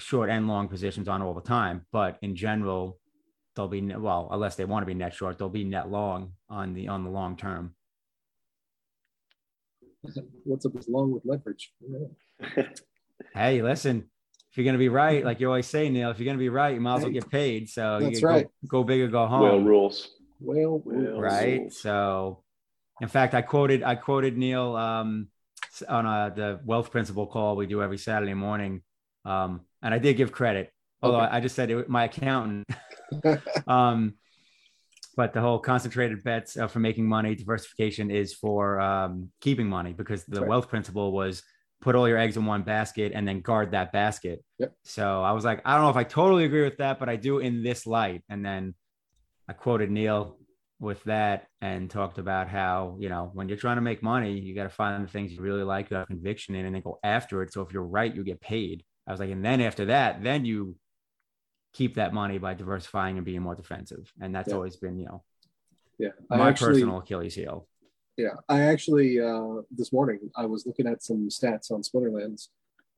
short 0.00 0.30
and 0.30 0.48
long 0.48 0.68
positions 0.68 1.08
on 1.08 1.22
all 1.22 1.34
the 1.34 1.40
time, 1.40 1.86
but 1.92 2.18
in 2.22 2.34
general, 2.34 2.98
they'll 3.54 3.68
be 3.68 3.80
well, 3.80 4.28
unless 4.30 4.56
they 4.56 4.64
want 4.64 4.82
to 4.82 4.86
be 4.86 4.94
net 4.94 5.14
short, 5.14 5.38
they'll 5.38 5.48
be 5.48 5.64
net 5.64 5.90
long 5.90 6.32
on 6.48 6.74
the 6.74 6.88
on 6.88 7.04
the 7.04 7.10
long 7.10 7.36
term. 7.36 7.74
What's 10.44 10.64
up 10.66 10.74
with 10.74 10.88
long 10.88 11.12
with 11.12 11.24
leverage? 11.24 11.72
Yeah. 11.88 12.64
Hey, 13.34 13.60
listen, 13.62 14.08
if 14.50 14.56
you're 14.56 14.64
gonna 14.64 14.78
be 14.78 14.88
right, 14.88 15.22
like 15.24 15.40
you 15.40 15.46
always 15.46 15.66
say, 15.66 15.88
Neil, 15.90 16.10
if 16.10 16.18
you're 16.18 16.24
gonna 16.24 16.38
be 16.38 16.48
right, 16.48 16.74
you 16.74 16.80
might 16.80 16.96
as 16.96 17.02
well 17.02 17.12
get 17.12 17.30
paid. 17.30 17.68
So 17.68 17.98
that's 18.00 18.18
can 18.20 18.28
right. 18.28 18.46
go, 18.66 18.80
go 18.80 18.84
big 18.84 19.02
or 19.02 19.08
go 19.08 19.20
Whale 19.20 19.28
home. 19.28 19.64
rules. 19.66 20.10
Well, 20.40 20.82
Well, 20.84 21.20
right? 21.20 21.60
rules. 21.60 21.78
So, 21.80 22.42
in 23.00 23.08
fact, 23.08 23.34
I 23.34 23.42
quoted 23.42 23.82
I 23.82 23.94
quoted 23.94 24.38
Neil 24.38 24.74
um, 24.74 25.28
on 25.86 26.06
uh 26.06 26.30
the 26.30 26.60
wealth 26.64 26.90
principle 26.90 27.26
call 27.26 27.56
we 27.56 27.66
do 27.66 27.82
every 27.82 27.98
Saturday 27.98 28.34
morning, 28.34 28.82
um, 29.26 29.60
and 29.82 29.94
I 29.94 29.98
did 29.98 30.16
give 30.16 30.32
credit, 30.32 30.72
although 31.02 31.20
Okay. 31.20 31.30
I 31.30 31.40
just 31.40 31.54
said 31.54 31.70
it, 31.70 31.88
my 31.88 32.04
accountant. 32.04 32.68
um, 33.66 34.14
but 35.16 35.32
the 35.32 35.40
whole 35.40 35.58
concentrated 35.58 36.22
bets 36.22 36.56
uh, 36.56 36.66
for 36.66 36.78
making 36.78 37.06
money, 37.06 37.34
diversification 37.34 38.10
is 38.10 38.32
for 38.32 38.80
um, 38.80 39.30
keeping 39.40 39.68
money 39.68 39.92
because 39.92 40.24
the 40.24 40.40
Right. 40.40 40.48
wealth 40.48 40.68
principle 40.68 41.12
was 41.12 41.42
put 41.80 41.94
all 41.94 42.08
your 42.08 42.18
eggs 42.18 42.36
in 42.36 42.46
one 42.46 42.62
basket 42.62 43.12
and 43.14 43.26
then 43.26 43.40
guard 43.40 43.72
that 43.72 43.92
basket. 43.92 44.44
Yep. 44.58 44.72
So 44.84 45.22
I 45.22 45.32
was 45.32 45.44
like, 45.44 45.62
I 45.64 45.74
don't 45.74 45.84
know 45.84 45.90
if 45.90 45.96
I 45.96 46.04
totally 46.04 46.44
agree 46.44 46.62
with 46.62 46.76
that, 46.78 46.98
but 46.98 47.08
I 47.08 47.16
do 47.16 47.38
in 47.38 47.62
this 47.62 47.86
light. 47.86 48.22
And 48.28 48.44
then 48.44 48.74
I 49.48 49.52
quoted 49.52 49.90
Neil 49.90 50.38
with 50.78 51.02
that 51.04 51.46
and 51.60 51.90
talked 51.90 52.18
about 52.18 52.48
how, 52.48 52.96
you 52.98 53.08
know, 53.08 53.30
when 53.34 53.48
you're 53.48 53.58
trying 53.58 53.76
to 53.76 53.82
make 53.82 54.02
money, 54.02 54.38
you 54.38 54.54
got 54.54 54.64
to 54.64 54.70
find 54.70 55.04
the 55.04 55.08
things 55.10 55.32
you 55.32 55.40
really 55.40 55.62
like, 55.62 55.90
you 55.90 55.96
have 55.96 56.06
conviction 56.06 56.54
in, 56.54 56.66
and 56.66 56.74
then 56.74 56.82
go 56.82 56.98
after 57.02 57.42
it. 57.42 57.52
So 57.52 57.62
if 57.62 57.72
you're 57.72 57.82
right, 57.82 58.14
you 58.14 58.24
get 58.24 58.40
paid. 58.40 58.84
I 59.10 59.12
was 59.12 59.18
like, 59.18 59.30
and 59.30 59.44
then 59.44 59.60
after 59.60 59.86
that, 59.86 60.22
then 60.22 60.44
you 60.44 60.76
keep 61.72 61.96
that 61.96 62.14
money 62.14 62.38
by 62.38 62.54
diversifying 62.54 63.16
and 63.16 63.26
being 63.26 63.42
more 63.42 63.56
defensive. 63.56 64.12
And 64.20 64.32
that's 64.32 64.50
Yeah. 64.50 64.54
always 64.54 64.76
been, 64.76 65.00
you 65.00 65.06
know, 65.06 65.24
yeah. 65.98 66.10
I 66.30 66.36
my 66.36 66.48
actually, 66.50 66.74
personal 66.74 66.98
Achilles 66.98 67.34
heel. 67.34 67.66
Yeah, 68.16 68.36
I 68.48 68.60
actually 68.62 69.20
uh, 69.20 69.62
this 69.72 69.92
morning 69.92 70.30
I 70.36 70.46
was 70.46 70.64
looking 70.64 70.86
at 70.86 71.02
some 71.02 71.28
stats 71.28 71.72
on 71.72 71.82
Splinterlands, 71.82 72.50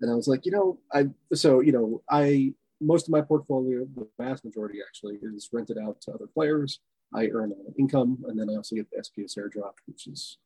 and 0.02 0.10
I 0.10 0.14
was 0.14 0.28
like, 0.28 0.44
you 0.44 0.52
know, 0.52 0.80
I 0.93 1.09
so 1.32 1.60
you 1.60 1.72
know 1.72 2.02
I 2.10 2.52
most 2.82 3.09
of 3.09 3.12
my 3.12 3.22
portfolio, 3.22 3.86
the 3.97 4.06
vast 4.18 4.44
majority 4.44 4.80
actually, 4.86 5.18
is 5.22 5.48
rented 5.51 5.78
out 5.78 5.98
to 6.02 6.12
other 6.12 6.26
players. 6.26 6.80
I 7.14 7.28
earn 7.28 7.52
an 7.52 7.74
income, 7.78 8.22
and 8.28 8.39
then 8.39 8.51
I 8.51 8.56
also 8.56 8.76
get 8.76 8.90
the 8.90 8.98
SPS 8.98 9.39
airdrop, 9.39 9.74
which 9.86 10.06
is 10.09 10.36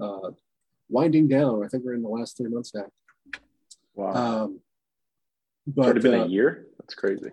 uh, 0.00 0.30
winding 0.88 1.26
down. 1.26 1.64
I 1.64 1.68
think 1.68 1.82
we're 1.84 1.94
in 1.94 2.02
the 2.02 2.08
last 2.08 2.36
three 2.36 2.48
months 2.48 2.72
now. 2.72 2.86
Wow. 3.96 4.12
Um, 4.44 4.60
it's 5.66 5.76
but 5.76 5.84
already 5.84 6.00
been 6.00 6.20
uh, 6.20 6.24
a 6.24 6.28
year. 6.28 6.66
That's 6.78 6.94
crazy. 6.94 7.30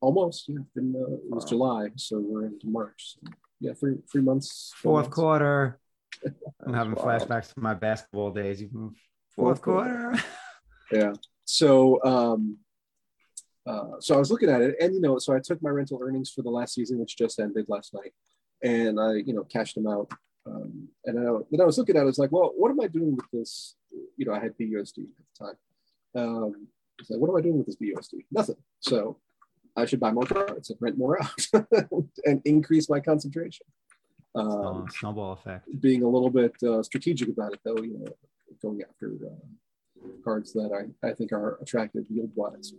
almost, 0.00 0.48
yeah, 0.48 0.58
been, 0.74 0.94
uh, 0.96 1.14
it 1.14 1.30
was 1.30 1.44
Wow. 1.44 1.48
July, 1.48 1.88
so 1.96 2.20
we're 2.20 2.46
into 2.46 2.66
March. 2.68 3.14
So, 3.14 3.32
yeah, 3.60 3.72
three 3.74 3.96
three 4.10 4.22
months. 4.22 4.72
Fourth 4.76 5.06
months. 5.06 5.14
quarter. 5.14 5.80
I'm 6.66 6.74
having 6.74 6.94
wild. 6.94 7.22
flashbacks 7.22 7.52
to 7.54 7.60
my 7.60 7.74
basketball 7.74 8.30
days. 8.30 8.62
Fourth, 8.70 8.94
Fourth 9.34 9.62
quarter. 9.62 10.14
yeah 10.92 11.12
so 11.44 12.02
um 12.04 12.58
uh, 13.66 13.98
so 14.00 14.14
i 14.14 14.18
was 14.18 14.30
looking 14.30 14.50
at 14.50 14.60
it 14.60 14.76
and 14.80 14.94
you 14.94 15.00
know 15.00 15.18
so 15.18 15.34
i 15.34 15.40
took 15.42 15.62
my 15.62 15.70
rental 15.70 15.98
earnings 16.02 16.30
for 16.30 16.42
the 16.42 16.50
last 16.50 16.74
season 16.74 16.98
which 16.98 17.16
just 17.16 17.40
ended 17.40 17.64
last 17.68 17.94
night 17.94 18.12
and 18.62 19.00
i 19.00 19.14
you 19.14 19.32
know 19.32 19.44
cashed 19.44 19.74
them 19.74 19.86
out 19.86 20.10
um, 20.46 20.88
and 21.06 21.18
I, 21.18 21.22
then 21.50 21.60
i 21.60 21.64
was 21.64 21.78
looking 21.78 21.96
at 21.96 22.00
it 22.00 22.02
I 22.02 22.04
was 22.04 22.18
like 22.18 22.32
well 22.32 22.52
what 22.56 22.70
am 22.70 22.80
i 22.80 22.86
doing 22.86 23.16
with 23.16 23.24
this 23.32 23.76
you 24.16 24.26
know 24.26 24.32
i 24.32 24.38
had 24.40 24.56
busd 24.58 24.98
at 24.98 25.06
the 25.38 25.44
time 25.44 25.56
um 26.16 26.68
Like, 27.10 27.20
what 27.20 27.28
am 27.30 27.36
i 27.36 27.40
doing 27.40 27.58
with 27.58 27.66
this 27.66 27.76
busd 27.76 28.14
nothing 28.30 28.56
so 28.80 29.18
i 29.76 29.84
should 29.84 30.00
buy 30.00 30.12
more 30.12 30.24
cards 30.26 30.70
and 30.70 30.78
rent 30.80 30.96
more 30.96 31.22
out 31.22 31.46
and 32.24 32.40
increase 32.44 32.88
my 32.88 33.00
concentration 33.00 33.66
um, 34.36 34.46
Oh, 34.48 34.86
snowball 34.98 35.32
effect. 35.34 35.68
being 35.80 36.02
a 36.02 36.08
little 36.08 36.30
bit 36.30 36.52
uh, 36.64 36.82
strategic 36.82 37.28
about 37.28 37.52
it, 37.52 37.60
though, 37.64 37.76
you 37.88 37.96
know, 38.00 38.12
going 38.62 38.80
after 38.88 39.12
uh, 39.30 40.08
cards 40.24 40.52
that 40.54 40.70
I, 40.72 41.08
I 41.08 41.12
think 41.14 41.30
are 41.32 41.56
attractive 41.62 42.04
yield 42.10 42.32
wise. 42.34 42.72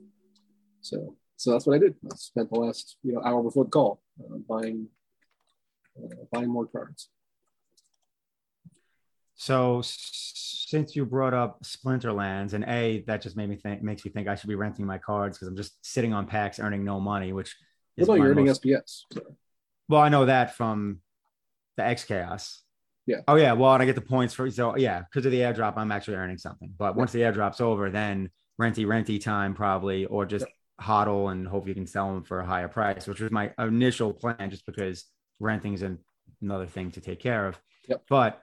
So, 0.82 1.16
so 1.38 1.52
that's 1.52 1.66
what 1.66 1.76
I 1.78 1.80
did. 1.80 1.96
I 2.12 2.16
spent 2.16 2.50
the 2.52 2.60
last 2.60 2.98
you 3.04 3.14
know 3.14 3.22
hour 3.24 3.42
before 3.42 3.64
the 3.64 3.70
call 3.72 4.02
uh, 4.20 4.38
buying 4.50 4.88
uh, 5.98 6.24
buying 6.32 6.50
more 6.50 6.66
cards. 6.66 7.10
So 9.36 9.82
since 9.84 10.96
you 10.96 11.06
brought 11.06 11.34
up 11.34 11.62
Splinterlands, 11.64 12.54
and 12.54 12.64
A, 12.66 13.04
that 13.08 13.22
just 13.22 13.36
made 13.38 13.50
me 13.50 13.56
think 13.58 13.84
makes 13.84 14.06
me 14.06 14.12
think 14.12 14.28
I 14.28 14.36
should 14.36 14.48
be 14.50 14.56
renting 14.56 14.86
my 14.86 14.98
cards 14.98 15.38
because 15.38 15.48
I'm 15.48 15.58
just 15.58 15.74
sitting 15.86 16.14
on 16.14 16.26
packs 16.26 16.60
earning 16.60 16.84
no 16.84 17.00
money, 17.00 17.34
which 17.34 17.56
is 17.98 18.08
Well, 18.08 18.18
no, 18.18 18.24
you're 18.24 18.32
earning 18.32 18.46
most- 18.46 18.64
SPS. 18.64 19.02
So. 19.14 19.22
well, 19.90 20.02
I 20.02 20.10
know 20.10 20.26
that 20.26 20.56
from 20.56 21.02
the 21.78 21.84
X 21.84 22.06
Chaos. 22.06 22.62
Yeah. 23.06 23.22
Oh 23.28 23.36
yeah. 23.36 23.54
Well, 23.54 23.74
and 23.74 23.84
I 23.84 23.86
get 23.86 23.96
the 23.96 24.02
points 24.02 24.34
for 24.34 24.50
so 24.50 24.76
yeah, 24.78 25.02
because 25.02 25.26
of 25.26 25.32
the 25.32 25.40
airdrop, 25.42 25.74
I'm 25.78 25.92
actually 25.92 26.16
earning 26.16 26.38
something. 26.38 26.74
But 26.78 26.96
once 26.96 27.12
the 27.12 27.20
airdrop's 27.20 27.62
over, 27.62 27.90
then 27.92 28.30
renty 28.58 28.86
renty 28.86 29.20
time 29.20 29.54
probably, 29.54 30.06
or 30.06 30.26
just 30.26 30.46
hodl 30.82 31.32
and 31.32 31.48
hope 31.48 31.68
you 31.68 31.74
can 31.76 31.86
sell 31.86 32.12
them 32.14 32.24
for 32.24 32.40
a 32.40 32.46
higher 32.46 32.68
price, 32.68 33.06
which 33.08 33.20
was 33.20 33.32
my 33.32 33.52
initial 33.60 34.12
plan, 34.14 34.50
just 34.50 34.66
because 34.66 35.06
renting 35.40 35.74
is 35.74 35.84
an- 35.84 36.00
another 36.42 36.66
thing 36.66 36.90
to 36.92 37.02
take 37.02 37.20
care 37.20 37.46
of. 37.48 37.60
Yep. 37.88 38.04
But 38.10 38.42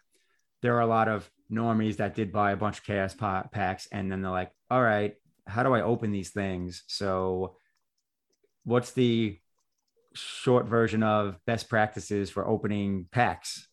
there 0.63 0.77
are 0.77 0.81
a 0.81 0.87
lot 0.87 1.09
of 1.09 1.29
normies 1.51 1.97
that 1.97 2.15
did 2.15 2.33
buy 2.33 2.53
a 2.53 2.57
bunch 2.57 2.79
of 2.79 2.85
chaos 2.85 3.15
pa- 3.15 3.45
packs, 3.53 3.87
and 3.93 4.11
then 4.11 4.23
they're 4.23 4.31
like, 4.31 4.53
"All 4.71 4.83
right, 4.83 5.17
how 5.47 5.63
do 5.63 5.75
I 5.75 5.83
open 5.83 6.13
these 6.13 6.31
things?" 6.31 6.85
So, 6.87 7.57
what's 8.65 8.93
the 8.93 9.39
short 10.15 10.67
version 10.67 11.03
of 11.03 11.39
best 11.47 11.69
practices 11.69 12.31
for 12.31 12.47
opening 12.47 13.07
packs? 13.11 13.69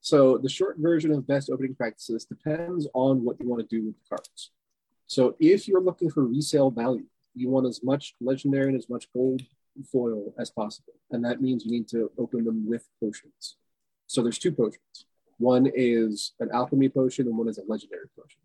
So 0.00 0.36
the 0.36 0.48
short 0.48 0.78
version 0.78 1.12
of 1.12 1.26
best 1.26 1.48
opening 1.50 1.74
practices 1.74 2.24
depends 2.24 2.88
on 2.92 3.24
what 3.24 3.40
you 3.40 3.48
want 3.48 3.68
to 3.68 3.76
do 3.76 3.86
with 3.86 3.94
the 3.94 4.08
cards. 4.08 4.50
So 5.06 5.36
if 5.38 5.68
you're 5.68 5.80
looking 5.80 6.10
for 6.10 6.24
resale 6.24 6.70
value, 6.70 7.06
you 7.34 7.50
want 7.50 7.66
as 7.66 7.82
much 7.82 8.14
legendary 8.20 8.68
and 8.68 8.76
as 8.76 8.88
much 8.88 9.06
gold 9.12 9.42
foil 9.90 10.34
as 10.38 10.50
possible. 10.50 10.94
And 11.10 11.24
that 11.24 11.40
means 11.40 11.64
you 11.64 11.70
need 11.70 11.88
to 11.88 12.10
open 12.18 12.44
them 12.44 12.68
with 12.68 12.86
potions. 13.00 13.56
So 14.06 14.22
there's 14.22 14.38
two 14.38 14.52
potions. 14.52 15.06
One 15.38 15.70
is 15.74 16.32
an 16.40 16.50
alchemy 16.52 16.88
potion 16.88 17.26
and 17.26 17.36
one 17.36 17.48
is 17.48 17.58
a 17.58 17.62
legendary 17.66 18.06
potion. 18.16 18.40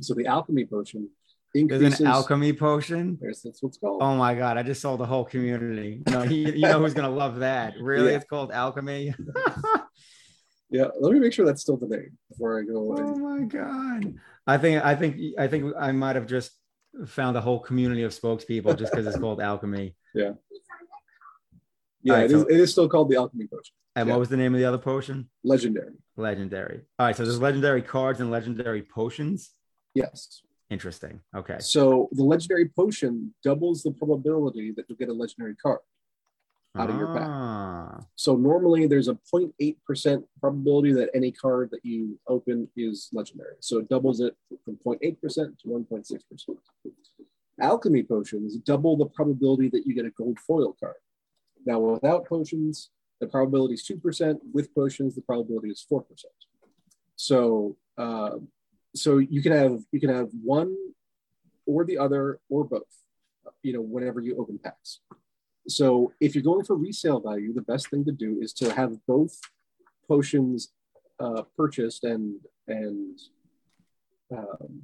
So 0.00 0.14
the 0.14 0.26
alchemy 0.26 0.64
potion 0.66 1.08
increases. 1.54 1.82
There's 1.82 2.00
an 2.00 2.06
alchemy 2.06 2.52
potion. 2.54 3.18
There's, 3.20 3.42
that's 3.42 3.62
what's 3.62 3.76
called. 3.78 4.02
Oh 4.02 4.16
my 4.16 4.34
god! 4.34 4.56
I 4.56 4.62
just 4.62 4.80
sold 4.80 5.00
the 5.00 5.06
whole 5.06 5.24
community. 5.24 6.02
No, 6.08 6.22
you, 6.22 6.52
you 6.52 6.62
know 6.62 6.78
who's 6.80 6.94
gonna 6.94 7.10
love 7.10 7.40
that? 7.40 7.74
Really, 7.80 8.10
Yeah. 8.10 8.16
it's 8.16 8.24
called 8.26 8.52
alchemy. 8.52 9.14
Yeah, 10.74 10.86
let 10.98 11.12
me 11.12 11.20
make 11.20 11.34
sure 11.34 11.44
that's 11.44 11.60
still 11.60 11.76
the 11.76 11.86
name 11.86 12.16
before 12.30 12.58
I 12.58 12.62
go. 12.64 12.96
oh 12.98 13.14
my 13.18 13.44
god! 13.44 14.14
I 14.46 14.56
think 14.56 14.82
I 14.82 14.94
think 14.94 15.18
I 15.38 15.46
think 15.46 15.74
I 15.78 15.92
might 15.92 16.16
have 16.16 16.26
just 16.26 16.52
found 17.06 17.36
a 17.36 17.42
whole 17.42 17.60
community 17.60 18.04
of 18.04 18.12
spokespeople 18.12 18.78
just 18.78 18.90
because 18.90 19.06
it's 19.06 19.18
called 19.18 19.42
alchemy. 19.42 19.94
Yeah, 20.14 20.30
All 22.08 22.16
right, 22.16 22.24
it, 22.24 22.32
is, 22.32 22.42
so- 22.42 22.48
it 22.48 22.60
is 22.60 22.70
still 22.72 22.88
called 22.88 23.10
the 23.10 23.16
alchemy 23.16 23.46
potion. 23.46 23.74
And 23.94 24.08
Yeah. 24.08 24.14
what 24.14 24.20
was 24.20 24.28
the 24.30 24.36
name 24.36 24.54
of 24.54 24.58
the 24.58 24.64
other 24.64 24.78
potion? 24.78 25.28
Legendary. 25.44 25.92
Legendary. 26.16 26.80
All 26.98 27.06
right. 27.06 27.16
So 27.16 27.24
there's 27.24 27.40
legendary 27.40 27.82
cards 27.82 28.20
and 28.20 28.30
legendary 28.30 28.82
potions. 28.82 29.50
Yes. 29.94 30.42
Interesting. 30.70 31.20
Okay. 31.36 31.58
So 31.60 32.08
the 32.12 32.24
legendary 32.24 32.68
potion 32.70 33.34
doubles 33.44 33.82
the 33.82 33.90
probability 33.90 34.72
that 34.72 34.86
you'll 34.88 34.96
get 34.96 35.10
a 35.10 35.12
legendary 35.12 35.54
card. 35.56 35.80
out 36.74 36.88
of 36.88 36.96
your 36.96 37.08
pack. 37.14 37.26
Ah, 37.28 38.00
So 38.16 38.34
normally 38.34 38.86
there's 38.86 39.06
a 39.08 39.14
0.8% 39.30 40.24
probability 40.40 40.90
that 40.94 41.10
any 41.12 41.30
card 41.30 41.70
that 41.70 41.84
you 41.84 42.18
open 42.26 42.66
is 42.78 43.10
legendary. 43.12 43.56
So 43.60 43.76
it 43.80 43.90
doubles 43.90 44.20
it 44.20 44.34
from 44.64 44.76
0.8% 44.78 45.58
to 45.58 45.68
1.6%. 45.68 46.56
Alchemy 47.60 48.02
potions 48.04 48.56
double 48.56 48.96
the 48.96 49.04
probability 49.04 49.68
that 49.68 49.86
you 49.86 49.94
get 49.94 50.06
a 50.06 50.10
gold 50.10 50.38
foil 50.40 50.74
card. 50.80 50.94
Now 51.64 51.78
without 51.78 52.26
potions, 52.26 52.90
the 53.20 53.26
probability 53.26 53.74
is 53.74 53.86
2%. 53.88 54.38
With 54.52 54.74
potions, 54.74 55.14
the 55.14 55.22
probability 55.22 55.68
is 55.70 55.84
4%. 55.90 56.04
So 57.16 57.76
uh, 57.96 58.38
so 58.94 59.18
you 59.18 59.42
can 59.42 59.52
have 59.52 59.80
you 59.90 60.00
can 60.00 60.10
have 60.10 60.28
one 60.42 60.74
or 61.66 61.84
the 61.84 61.98
other 61.98 62.40
or 62.48 62.64
both, 62.64 62.82
you 63.62 63.72
know, 63.72 63.80
whenever 63.80 64.20
you 64.20 64.36
open 64.38 64.58
packs. 64.58 65.00
So 65.68 66.12
if 66.20 66.34
you're 66.34 66.42
going 66.42 66.64
for 66.64 66.76
resale 66.76 67.20
value, 67.20 67.54
the 67.54 67.62
best 67.62 67.88
thing 67.88 68.04
to 68.04 68.12
do 68.12 68.38
is 68.40 68.52
to 68.54 68.72
have 68.72 68.96
both 69.06 69.38
potions 70.08 70.72
uh, 71.20 71.42
purchased 71.56 72.04
and 72.04 72.40
and 72.66 73.18
um, 74.36 74.82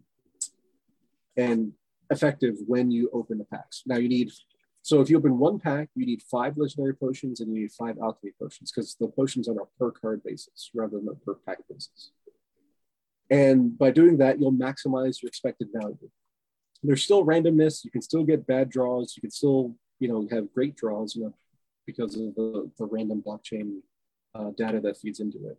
and 1.37 1.73
effective 2.11 2.57
when 2.67 2.91
you 2.91 3.11
open 3.13 3.39
the 3.39 3.45
packs. 3.45 3.83
Now 3.87 3.97
you 3.97 4.09
need 4.09 4.31
so 4.89 5.03
if 5.03 5.11
you 5.11 5.19
open 5.19 5.39
one 5.39 5.59
pack, 5.59 5.91
you 5.95 6.07
need 6.07 6.23
five 6.31 6.57
legendary 6.57 6.95
potions 6.95 7.41
and 7.41 7.55
you 7.55 7.61
need 7.63 7.73
five 7.73 7.97
alchemy 8.03 8.33
potions 8.41 8.73
because 8.73 8.97
the 8.99 9.09
potions 9.09 9.47
are 9.47 9.53
on 9.53 9.59
a 9.59 9.79
per 9.79 9.91
card 9.91 10.23
basis 10.25 10.71
rather 10.75 10.97
than 10.97 11.09
a 11.09 11.15
per 11.27 11.35
pack 11.35 11.59
basis. 11.69 12.13
And 13.29 13.77
by 13.77 13.91
doing 13.91 14.17
that, 14.19 14.41
you'll 14.41 14.53
maximize 14.53 15.21
your 15.21 15.29
expected 15.29 15.69
value. 15.75 16.09
There's 16.83 17.05
still 17.05 17.27
randomness. 17.27 17.85
You 17.85 17.91
can 17.91 18.01
still 18.01 18.25
get 18.25 18.47
bad 18.47 18.71
draws. 18.71 19.15
You 19.15 19.21
can 19.21 19.31
still, 19.31 19.75
you 20.01 20.09
know, 20.09 20.27
have 20.31 20.55
great 20.55 20.75
draws, 20.75 21.15
you 21.15 21.25
know, 21.25 21.35
because 21.85 22.15
of 22.15 22.35
the, 22.35 22.71
the 22.79 22.87
random 22.87 23.23
blockchain 23.27 23.81
uh, 24.35 24.53
data 24.57 24.81
that 24.81 24.97
feeds 24.97 25.21
into 25.21 25.39
it 25.49 25.59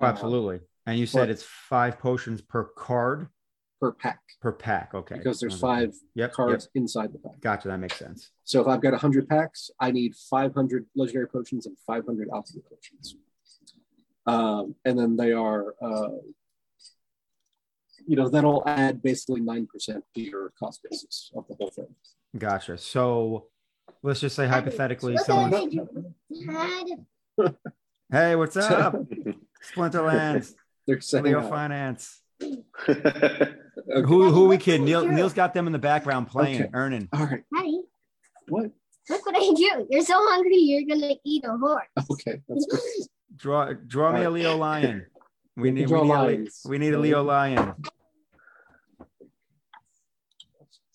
oh, 0.00 0.06
absolutely. 0.06 0.60
And 0.86 0.98
you 0.98 1.06
said 1.06 1.22
But- 1.22 1.30
it's 1.30 1.42
five 1.42 1.98
potions 1.98 2.40
per 2.40 2.64
card 2.64 3.28
per 3.80 3.92
pack 3.92 4.20
per 4.42 4.52
pack. 4.52 4.94
Okay. 4.94 5.16
because 5.16 5.40
there's 5.40 5.62
Understood. 5.62 5.94
five 5.94 6.08
Yep. 6.14 6.32
cards 6.32 6.64
Yep. 6.66 6.70
inside 6.82 7.12
the 7.12 7.18
pack. 7.18 7.40
Gotcha. 7.40 7.68
That 7.68 7.78
makes 7.78 7.96
sense. 7.98 8.30
So 8.44 8.60
if 8.60 8.68
I've 8.68 8.80
got 8.82 8.92
100 8.92 9.28
packs, 9.28 9.70
I 9.80 9.90
need 9.90 10.14
500 10.14 10.86
legendary 10.94 11.28
potions 11.28 11.66
and 11.66 11.76
500 11.86 12.28
alchemy 12.32 12.62
potions. 12.68 13.16
Um, 14.26 14.74
and 14.84 14.98
then 14.98 15.16
they 15.16 15.32
are, 15.32 15.74
uh, 15.82 16.08
you 18.06 18.16
know, 18.16 18.28
that'll 18.28 18.62
add 18.66 19.02
basically 19.02 19.40
9% 19.40 20.02
to 20.14 20.20
your 20.20 20.50
cost 20.58 20.82
basis 20.88 21.30
of 21.34 21.46
the 21.48 21.54
whole 21.54 21.70
thing. 21.70 21.94
Gotcha. 22.38 22.78
So 22.78 23.48
let's 24.02 24.20
just 24.20 24.36
say 24.36 24.46
hypothetically, 24.46 25.14
Look 25.14 25.26
someone. 25.26 25.50
what 25.50 25.62
I 26.48 26.84
did. 26.84 26.96
Dad, 27.36 27.56
Hey, 28.10 28.36
what's 28.36 28.56
up? 28.56 28.94
Splinterlands, 29.74 30.54
They're 30.86 31.00
setting 31.00 31.32
Leo 31.32 31.40
up. 31.40 31.50
Finance. 31.50 32.20
Okay. 33.78 34.06
Who 34.08 34.30
who 34.30 34.46
we 34.48 34.58
kidding? 34.58 34.84
Neil 34.84 35.06
Neil's 35.06 35.32
got 35.32 35.54
them 35.54 35.66
in 35.66 35.72
the 35.72 35.78
background 35.78 36.28
playing, 36.28 36.62
Okay. 36.62 36.70
earning. 36.74 37.08
All 37.12 37.26
right. 37.26 37.42
Daddy, 37.54 37.80
What? 38.48 38.70
look 39.08 39.26
what 39.26 39.36
I 39.36 39.54
do. 39.54 39.86
You're 39.90 40.04
so 40.04 40.14
hungry, 40.16 40.56
you're 40.56 40.84
gonna 40.88 41.14
eat 41.24 41.44
a 41.44 41.56
horse. 41.56 41.86
Okay. 42.10 42.40
That's 42.48 42.66
good. 42.66 42.80
Draw 43.36 43.72
draw 43.86 44.12
me 44.12 44.24
a 44.24 44.30
Leo 44.30 44.56
lion. 44.56 45.06
We 45.56 45.62
We 45.62 45.70
need, 45.70 45.88
can 45.88 45.90
we, 45.90 45.96
draw 45.96 46.02
need 46.02 46.10
a, 46.10 46.12
lions. 46.38 46.62
we 46.68 46.78
need 46.78 46.94
a 46.94 46.98
Leo 46.98 47.22
lion. 47.22 47.74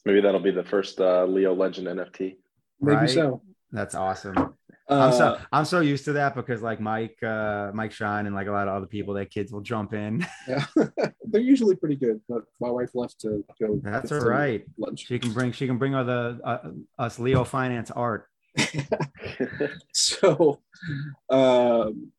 Maybe 0.05 0.21
that'll 0.21 0.39
be 0.41 0.51
the 0.51 0.63
first 0.63 0.99
uh, 0.99 1.25
Leo 1.25 1.53
Legend 1.55 1.87
NFT. 1.87 2.35
Maybe 2.81 2.95
Right. 2.97 3.09
so. 3.09 3.41
That's 3.71 3.95
awesome. 3.95 4.53
Uh, 4.87 4.99
I'm 4.99 5.13
so 5.13 5.39
I'm 5.51 5.65
so 5.65 5.79
used 5.79 6.05
to 6.05 6.13
that 6.13 6.35
because 6.35 6.61
like 6.61 6.79
Mike 6.79 7.17
uh 7.23 7.71
Mike 7.73 7.91
Shine 7.91 8.27
and 8.27 8.35
like 8.35 8.47
a 8.47 8.51
lot 8.51 8.67
of 8.67 8.75
other 8.75 8.85
people, 8.85 9.13
their 9.13 9.25
kids 9.25 9.51
will 9.51 9.61
jump 9.61 9.93
in. 9.93 10.25
yeah. 10.47 10.65
They're 11.23 11.41
usually 11.41 11.75
pretty 11.75 11.95
good, 11.95 12.21
but 12.29 12.43
my 12.59 12.69
wife 12.69 12.91
left 12.93 13.19
to 13.21 13.43
go. 13.59 13.79
That's 13.83 14.11
all 14.11 14.19
right. 14.19 14.63
Lunch. 14.77 15.07
She 15.07 15.17
can 15.17 15.33
bring 15.33 15.51
she 15.51 15.65
can 15.65 15.77
bring 15.77 15.95
other 15.95 16.39
uh, 16.43 16.69
us 16.99 17.17
Leo 17.17 17.43
Finance 17.43 17.89
art. 17.91 18.27
so 19.91 20.61
um, 21.29 22.11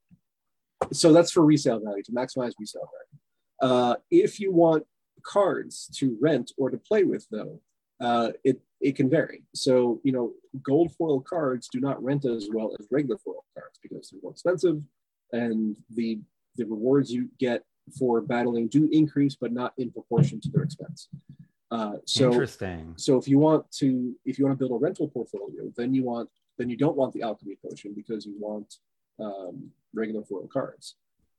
so 0.92 1.12
that's 1.12 1.30
for 1.30 1.44
resale 1.44 1.80
value 1.80 2.02
to 2.02 2.12
maximize 2.12 2.52
resale 2.58 2.82
value 2.82 3.72
uh, 3.72 3.96
if 4.10 4.38
you 4.38 4.52
want 4.52 4.84
cards 5.24 5.88
to 5.96 6.16
rent 6.20 6.52
or 6.58 6.70
to 6.70 6.76
play 6.76 7.04
with 7.04 7.26
though 7.30 7.60
uh, 8.00 8.30
it 8.44 8.60
it 8.80 8.94
can 8.94 9.08
vary 9.08 9.42
so 9.54 10.00
you 10.04 10.12
know 10.12 10.32
gold 10.62 10.92
foil 10.96 11.20
cards 11.20 11.68
do 11.72 11.80
not 11.80 12.02
rent 12.02 12.24
as 12.24 12.48
well 12.52 12.74
as 12.78 12.86
regular 12.90 13.18
foil 13.18 13.44
cards 13.54 13.78
because 13.82 14.10
they're 14.10 14.20
more 14.22 14.32
expensive 14.32 14.80
and 15.32 15.76
the 15.94 16.20
the 16.56 16.64
rewards 16.64 17.10
you 17.10 17.28
get 17.38 17.62
for 17.98 18.20
battling 18.20 18.68
do 18.68 18.88
increase 18.92 19.34
but 19.34 19.52
not 19.52 19.72
in 19.78 19.90
proportion 19.90 20.40
to 20.40 20.50
their 20.50 20.62
expense 20.62 21.08
uh, 21.70 21.94
so 22.04 22.30
Interesting. 22.30 22.94
so 22.96 23.18
if 23.18 23.26
you 23.26 23.38
want 23.38 23.70
to, 23.72 24.14
if 24.24 24.38
you 24.38 24.44
want 24.44 24.56
to 24.56 24.58
build 24.58 24.80
a 24.80 24.82
rental 24.82 25.08
portfolio, 25.08 25.72
then 25.76 25.92
you 25.92 26.04
want, 26.04 26.28
then 26.58 26.70
you 26.70 26.76
don't 26.76 26.96
want 26.96 27.12
the 27.12 27.22
alchemy 27.22 27.56
potion 27.64 27.92
because 27.94 28.24
you 28.24 28.34
want 28.38 28.76
um, 29.18 29.70
regular 29.92 30.22
foil 30.24 30.46
cards. 30.46 30.94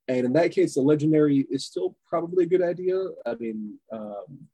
And 0.09 0.25
in 0.25 0.33
that 0.33 0.51
case, 0.51 0.75
the 0.75 0.81
legendary 0.81 1.45
is 1.49 1.65
still 1.65 1.95
probably 2.07 2.43
a 2.45 2.47
good 2.47 2.61
idea. 2.61 2.97
I 3.25 3.35
mean, 3.35 3.77
um, 3.91 4.47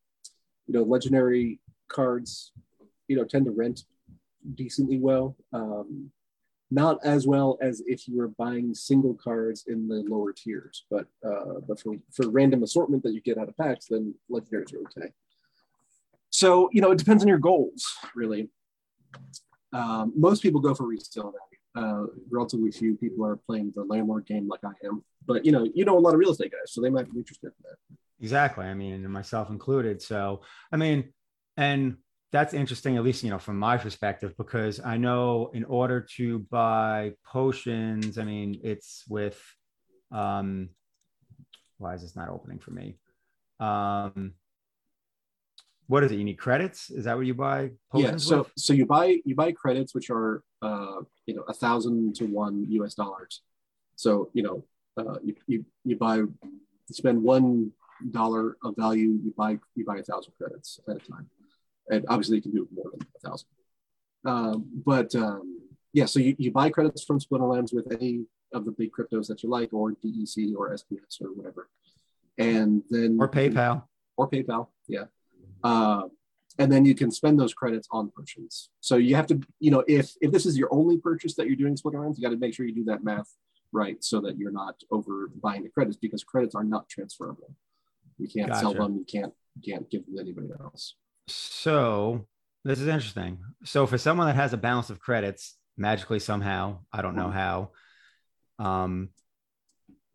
you 0.68 0.74
know, 0.74 0.84
legendary 0.84 1.60
cards, 1.94 2.52
you 3.08 3.16
know, 3.16 3.24
tend 3.24 3.46
to 3.46 3.52
rent 3.52 3.82
decently 4.56 4.98
well. 5.00 5.36
Um, 5.54 6.12
not 6.72 6.98
as 7.06 7.28
well 7.28 7.58
as 7.62 7.84
if 7.86 8.08
you 8.08 8.18
were 8.18 8.30
buying 8.30 8.74
single 8.74 9.14
cards 9.14 9.66
in 9.68 9.88
the 9.88 10.04
lower 10.08 10.34
tiers, 10.34 10.86
but 10.90 11.06
uh, 11.24 11.60
but 11.68 11.80
for 11.80 11.96
for 12.12 12.30
random 12.30 12.64
assortment 12.64 13.04
that 13.04 13.14
you 13.14 13.22
get 13.22 13.38
out 13.38 13.48
of 13.48 13.56
packs, 13.58 13.86
then 13.90 14.16
legendaries 14.32 14.74
are 14.74 14.80
okay. 14.80 15.12
So, 16.34 16.68
you 16.74 16.82
know, 16.82 16.90
it 16.90 16.98
depends 16.98 17.22
on 17.24 17.28
your 17.30 17.38
goals, 17.38 17.86
really. 18.16 18.50
Um, 19.72 20.14
most 20.16 20.42
people 20.42 20.60
go 20.60 20.74
for 20.74 20.88
resale 20.88 21.32
value. 21.32 21.38
Uh, 21.76 22.08
relatively 22.32 22.72
few 22.72 22.96
people 22.96 23.24
are 23.24 23.36
playing 23.36 23.72
the 23.76 23.84
landlord 23.84 24.26
game 24.26 24.48
like 24.48 24.62
I 24.66 24.74
am. 24.84 25.04
But, 25.28 25.46
you 25.46 25.52
know, 25.52 25.70
you 25.76 25.86
know 25.86 25.96
a 25.96 26.00
lot 26.00 26.16
of 26.16 26.20
real 26.20 26.32
estate 26.32 26.52
guys, 26.52 26.74
so 26.74 26.82
they 26.82 26.90
might 26.90 27.12
be 27.12 27.20
interested 27.20 27.48
in 27.48 27.54
that. 27.62 27.98
Exactly. 28.20 28.66
I 28.66 28.74
mean, 28.74 29.08
myself 29.12 29.52
included. 29.52 30.02
So, 30.02 30.42
I 30.72 30.78
mean, 30.78 31.14
and 31.58 31.98
that's 32.32 32.54
interesting, 32.54 32.98
at 32.98 33.04
least, 33.04 33.24
you 33.24 33.30
know, 33.30 33.38
from 33.38 33.60
my 33.60 33.78
perspective, 33.78 34.34
because 34.38 34.80
I 34.80 34.98
know 34.98 35.52
in 35.54 35.64
order 35.66 36.02
to 36.18 36.40
buy 36.40 37.14
potions, 37.24 38.18
I 38.18 38.24
mean, 38.24 38.60
it's 38.64 39.04
with, 39.08 39.40
um, 40.12 40.70
why 41.78 41.94
is 41.94 42.02
this 42.02 42.16
not 42.16 42.30
opening 42.30 42.60
for 42.60 42.72
me? 42.72 42.98
Um, 43.60 44.34
what 45.88 46.04
is 46.04 46.12
it? 46.12 46.16
You 46.16 46.24
need 46.24 46.40
credits? 46.40 46.90
Is 46.90 47.06
that 47.06 47.18
what 47.18 47.26
you 47.26 47.34
buy 47.34 47.72
yeah. 47.94 48.18
So, 48.18 48.40
with? 48.40 48.52
so 48.58 48.74
you 48.74 48.86
buy 48.86 49.18
you 49.26 49.36
buy 49.36 49.52
credits, 49.52 49.94
which 49.94 50.10
are 50.10 50.44
uh, 50.62 51.02
you 51.26 51.36
know 51.36 51.44
a 51.48 51.54
thousand 51.54 52.16
to 52.16 52.26
one 52.26 52.66
U.S. 52.70 52.96
dollars. 52.96 53.42
So 53.96 54.30
you 54.34 54.44
know 54.44 54.64
uh, 54.98 55.20
you, 55.24 55.36
you 55.46 55.66
you 55.84 55.98
buy 55.98 56.18
you 56.18 56.32
spend 56.90 57.22
one 57.22 57.72
dollar 58.12 58.58
of 58.64 58.76
value, 58.78 59.20
you 59.24 59.34
buy 59.38 59.60
you 59.76 59.86
buy 59.86 59.98
a 59.98 60.04
thousand 60.04 60.34
credits 60.38 60.80
at 60.90 60.96
a 60.96 61.00
time, 61.00 61.30
and 61.90 62.06
obviously 62.08 62.38
you 62.38 62.42
can 62.42 62.52
do 62.52 62.68
more 62.74 62.92
than 62.92 63.06
a 63.16 63.28
thousand. 63.28 63.48
Um, 64.26 64.66
but 64.86 65.14
um, 65.16 65.60
yeah, 65.94 66.06
so 66.06 66.20
you, 66.20 66.36
you 66.38 66.52
buy 66.52 66.70
credits 66.70 67.04
from 67.04 67.20
Splinterlands 67.20 67.74
with 67.74 67.92
any 67.92 68.26
of 68.54 68.66
the 68.66 68.72
big 68.72 68.92
cryptos 68.92 69.28
that 69.28 69.44
you 69.44 69.50
like, 69.50 69.74
or 69.74 69.92
DEC 69.92 70.56
or 70.56 70.72
SPS 70.74 71.22
or 71.22 71.34
whatever, 71.34 71.70
and 72.38 72.84
then 72.90 73.18
Or 73.20 73.28
PayPal? 73.30 73.84
or 74.18 74.30
PayPal, 74.30 74.68
yeah. 74.88 75.06
Uh, 75.64 76.04
and 76.60 76.72
then 76.72 76.86
you 76.86 76.94
can 76.94 77.10
spend 77.10 77.40
those 77.40 77.54
credits 77.54 77.88
on 77.92 78.12
potions. 78.16 78.70
So 78.80 78.98
you 78.98 79.16
have 79.16 79.28
to, 79.28 79.42
you 79.60 79.72
know, 79.72 79.84
if 79.88 80.14
if 80.22 80.32
this 80.32 80.46
is 80.46 80.58
your 80.58 80.72
only 80.72 80.98
purchase 80.98 81.36
that 81.36 81.48
you're 81.48 81.56
doing 81.56 81.76
Splinterlands, 81.76 82.18
you 82.18 82.24
got 82.24 82.30
to 82.30 82.38
make 82.38 82.54
sure 82.54 82.66
you 82.66 82.76
do 82.76 82.84
that 82.86 83.04
math 83.04 83.28
right 83.72 84.04
so 84.04 84.22
that 84.22 84.38
you're 84.38 84.52
not 84.52 84.76
over 84.92 85.32
buying 85.42 85.64
the 85.64 85.70
credits 85.70 85.98
because 85.98 86.24
credits 86.24 86.54
are 86.54 86.64
not 86.64 86.88
transferable. 86.88 87.56
You 88.20 88.28
can't 88.28 88.56
sell 88.56 88.74
them. 88.74 88.98
You 88.98 89.06
can't 89.06 89.34
you 89.60 89.74
can't 89.74 89.90
give 89.90 90.06
them 90.06 90.16
to 90.16 90.22
anybody 90.22 90.50
else. 90.60 90.96
So 91.28 92.28
this 92.64 92.80
is 92.80 92.88
interesting. 92.88 93.40
So 93.64 93.88
for 93.88 93.98
someone 93.98 94.28
that 94.28 94.36
has 94.36 94.54
a 94.54 94.58
balance 94.58 94.90
of 94.90 95.00
credits, 95.00 95.56
magically 95.78 96.20
somehow, 96.20 96.80
I 96.92 97.02
don't 97.02 97.16
know 97.16 97.30
how. 97.30 97.72
Um, 98.60 99.10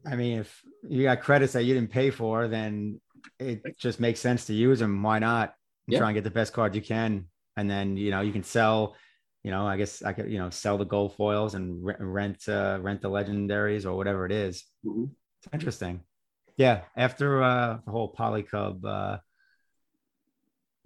I 0.07 0.17
mean, 0.17 0.39
if 0.41 0.63
you 0.89 1.03
got 1.05 1.21
credits 1.21 1.55
that 1.55 1.65
you 1.65 1.75
didn't 1.75 1.91
pay 1.91 2.11
for, 2.11 2.49
then 2.49 3.01
it 3.39 3.63
just 3.79 4.01
makes 4.01 4.21
sense 4.21 4.47
to 4.47 4.55
use 4.55 4.79
them. 4.79 5.03
Why 5.03 5.19
not? 5.19 5.55
Yeah. 5.87 5.99
Try 5.99 6.09
and 6.09 6.15
get 6.15 6.25
the 6.25 6.31
best 6.31 6.53
card 6.53 6.75
you 6.75 6.83
can, 6.83 7.27
and 7.57 7.69
then 7.69 7.97
you 7.97 8.11
know 8.11 8.21
you 8.21 8.33
can 8.33 8.43
sell 8.43 8.97
you 9.45 9.51
know, 9.51 9.67
I 9.67 9.77
guess 9.77 10.03
I 10.03 10.13
could, 10.13 10.31
you 10.31 10.39
know, 10.39 10.51
sell 10.51 10.79
the 10.79 10.85
gold 10.85 11.15
foils 11.15 11.55
and 11.55 11.85
re- 11.85 11.95
rent 11.99 12.49
uh, 12.49 12.79
rent 12.83 13.01
the 13.01 13.09
legendaries 13.09 13.87
or 13.87 13.97
whatever 13.97 14.27
it 14.27 14.33
is. 14.33 14.65
Mhm. 14.85 15.11
It's 15.43 15.55
interesting. 15.55 16.01
Yeah, 16.57 16.83
after 16.97 17.43
uh, 17.43 17.79
the 17.85 17.91
whole 17.91 18.13
polycub 18.13 18.85
uh, 18.85 19.19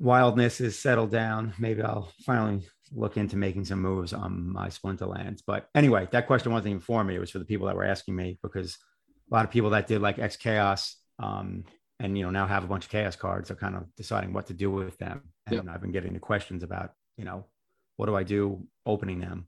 wildness 0.02 0.60
is 0.60 0.78
settled 0.78 1.12
down, 1.12 1.54
maybe 1.58 1.80
I'll 1.80 2.12
finally 2.26 2.66
look 2.94 3.16
into 3.16 3.36
making 3.36 3.64
some 3.64 3.80
moves 3.80 4.12
on 4.12 4.52
my 4.52 4.68
Splinterlands. 4.68 5.42
But 5.46 5.68
anyway, 5.74 6.08
that 6.10 6.26
question 6.26 6.52
wasn't 6.52 6.70
even 6.70 6.80
for 6.80 7.04
me; 7.04 7.14
it 7.14 7.20
was 7.20 7.30
for 7.30 7.38
the 7.38 7.44
people 7.44 7.68
that 7.68 7.76
were 7.76 7.84
asking 7.84 8.16
me 8.16 8.38
because 8.42 8.76
a 9.30 9.34
lot 9.34 9.44
of 9.44 9.50
people 9.50 9.70
that 9.70 9.86
did 9.86 10.02
like 10.02 10.18
X 10.18 10.36
Chaos 10.36 10.96
um, 11.20 11.64
and 12.00 12.18
you 12.18 12.24
know 12.24 12.30
now 12.30 12.46
have 12.46 12.64
a 12.64 12.66
bunch 12.66 12.84
of 12.84 12.90
Chaos 12.90 13.14
cards 13.14 13.50
are 13.50 13.54
kind 13.54 13.76
of 13.76 13.84
deciding 13.96 14.32
what 14.32 14.48
to 14.48 14.54
do 14.54 14.70
with 14.70 14.98
them. 14.98 15.22
And 15.46 15.70
I've 15.70 15.80
been 15.80 15.92
getting 15.92 16.14
the 16.14 16.20
questions 16.20 16.64
about 16.64 16.90
you 17.16 17.24
know 17.24 17.46
what 17.96 18.06
do 18.06 18.16
I 18.16 18.24
do 18.24 18.66
opening 18.84 19.20
them. 19.20 19.46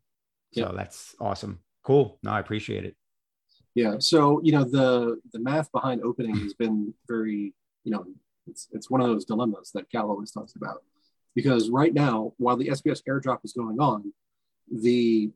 So 0.52 0.72
that's 0.76 1.16
awesome. 1.20 1.58
Cool. 1.82 2.20
No, 2.22 2.30
I 2.30 2.38
appreciate 2.38 2.84
it. 2.84 2.94
Yeah. 3.74 3.96
So 3.98 4.40
you 4.44 4.52
know 4.52 4.62
the 4.62 5.20
the 5.32 5.40
math 5.40 5.70
behind 5.72 6.02
opening 6.02 6.36
has 6.36 6.54
been 6.54 6.94
very 7.08 7.54
you 7.82 7.90
know 7.90 8.04
it's 8.46 8.68
it's 8.72 8.90
one 8.90 9.00
of 9.00 9.08
those 9.08 9.24
dilemmas 9.24 9.70
that 9.74 9.90
Cal 9.90 10.10
always 10.10 10.30
talks 10.30 10.54
about 10.56 10.82
because 11.34 11.70
right 11.70 11.92
now 11.94 12.32
while 12.38 12.56
the 12.56 12.68
SPS 12.68 13.02
airdrop 13.08 13.38
is 13.44 13.52
going 13.52 13.78
on, 13.80 14.12
the 14.70 15.30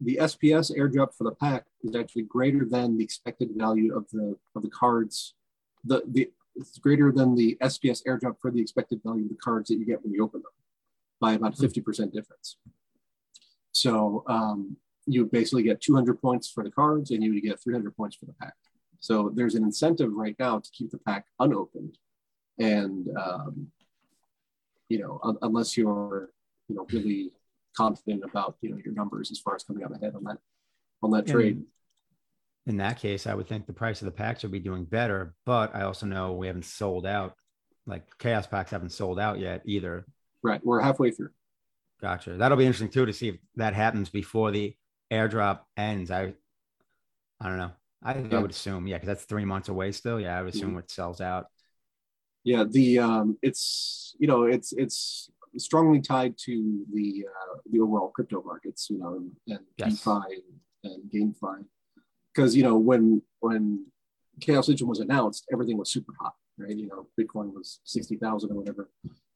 the 0.00 0.18
SPS 0.22 0.76
airdrop 0.76 1.14
for 1.16 1.24
the 1.24 1.34
pack 1.34 1.64
is 1.82 1.96
actually 1.96 2.22
greater 2.22 2.64
than 2.64 2.98
the 2.98 3.04
expected 3.04 3.50
value 3.54 3.96
of 3.96 4.06
the 4.12 4.36
of 4.54 4.62
the 4.62 4.70
cards. 4.70 5.34
The 5.84 6.02
the 6.06 6.30
it's 6.56 6.78
greater 6.78 7.12
than 7.12 7.34
the 7.34 7.56
SPS 7.62 8.02
airdrop 8.06 8.36
for 8.40 8.50
the 8.50 8.60
expected 8.60 9.00
value 9.04 9.24
of 9.24 9.30
the 9.30 9.36
cards 9.36 9.68
that 9.68 9.76
you 9.76 9.84
get 9.84 10.02
when 10.02 10.12
you 10.12 10.24
open 10.24 10.40
them 10.40 10.52
by 11.20 11.34
about 11.34 11.54
50% 11.54 12.12
difference. 12.12 12.56
So 13.72 14.24
um, 14.26 14.76
you 15.06 15.26
basically 15.26 15.62
get 15.62 15.80
200 15.80 16.20
points 16.20 16.50
for 16.50 16.64
the 16.64 16.70
cards 16.70 17.10
and 17.10 17.22
you 17.22 17.32
would 17.32 17.42
get 17.42 17.62
300 17.62 17.94
points 17.96 18.16
for 18.16 18.24
the 18.24 18.32
pack. 18.40 18.54
So 19.00 19.30
there's 19.34 19.54
an 19.54 19.64
incentive 19.64 20.12
right 20.12 20.34
now 20.38 20.58
to 20.58 20.70
keep 20.72 20.90
the 20.90 20.98
pack 20.98 21.26
unopened. 21.38 21.98
And, 22.58 23.08
um, 23.16 23.68
you 24.88 24.98
know, 24.98 25.20
un- 25.22 25.38
unless 25.42 25.76
you're, 25.76 26.30
you 26.68 26.76
know, 26.76 26.86
really 26.92 27.32
confident 27.76 28.24
about, 28.24 28.56
you 28.62 28.70
know, 28.70 28.78
your 28.84 28.94
numbers 28.94 29.30
as 29.30 29.38
far 29.38 29.54
as 29.54 29.64
coming 29.64 29.84
out 29.84 29.94
ahead 29.94 30.14
on 30.14 30.24
that, 30.24 30.38
on 31.02 31.10
that 31.10 31.26
trade. 31.26 31.62
In 32.66 32.78
that 32.78 32.98
case, 32.98 33.26
I 33.26 33.34
would 33.34 33.46
think 33.46 33.66
the 33.66 33.72
price 33.72 34.00
of 34.00 34.06
the 34.06 34.12
packs 34.12 34.42
would 34.42 34.52
be 34.52 34.58
doing 34.58 34.84
better, 34.84 35.34
but 35.44 35.74
I 35.74 35.82
also 35.82 36.06
know 36.06 36.32
we 36.32 36.46
haven't 36.46 36.64
sold 36.64 37.06
out. 37.06 37.34
Like 37.86 38.18
chaos 38.18 38.46
packs 38.46 38.72
haven't 38.72 38.90
sold 38.90 39.20
out 39.20 39.38
yet 39.38 39.62
either. 39.66 40.04
Right. 40.42 40.60
We're 40.64 40.80
halfway 40.80 41.12
through. 41.12 41.30
Gotcha. 42.00 42.36
That'll 42.36 42.58
be 42.58 42.66
interesting 42.66 42.88
too 42.90 43.06
to 43.06 43.12
see 43.12 43.28
if 43.28 43.36
that 43.54 43.74
happens 43.74 44.08
before 44.08 44.50
the 44.50 44.74
airdrop 45.12 45.60
ends. 45.76 46.10
I 46.10 46.34
I 47.40 47.48
don't 47.48 47.58
know. 47.58 47.70
I, 48.02 48.12
I 48.12 48.40
would 48.40 48.50
assume, 48.50 48.86
yeah, 48.86 48.96
because 48.96 49.08
that's 49.08 49.24
three 49.24 49.44
months 49.44 49.68
away 49.68 49.92
still. 49.92 50.20
Yeah, 50.20 50.38
I 50.38 50.42
would 50.42 50.54
assume 50.54 50.76
it 50.78 50.90
sells 50.90 51.20
out. 51.20 51.46
Yeah. 52.46 52.62
The, 52.62 53.00
um, 53.00 53.38
it's, 53.42 54.14
you 54.20 54.28
know, 54.28 54.44
it's, 54.44 54.72
it's 54.72 55.28
strongly 55.58 56.00
tied 56.00 56.38
to 56.38 56.84
the, 56.94 57.26
uh, 57.28 57.58
the 57.72 57.80
overall 57.80 58.10
crypto 58.10 58.40
markets, 58.40 58.88
you 58.88 58.98
know, 58.98 59.16
and, 59.48 59.60
Yes. 59.76 60.04
DeFi 60.04 60.42
and, 60.84 60.92
and 60.92 61.10
GameFi. 61.12 61.64
Because, 62.32 62.54
you 62.54 62.62
know, 62.62 62.76
when, 62.76 63.20
when 63.40 63.86
Chaos 64.40 64.68
Engine 64.68 64.86
was 64.86 65.00
announced, 65.00 65.44
everything 65.52 65.76
was 65.76 65.90
super 65.90 66.12
hot, 66.20 66.34
right? 66.56 66.76
You 66.76 66.86
know, 66.86 67.08
Bitcoin 67.18 67.52
was 67.52 67.80
60,000 67.82 68.52
or 68.52 68.54
whatever. 68.54 68.90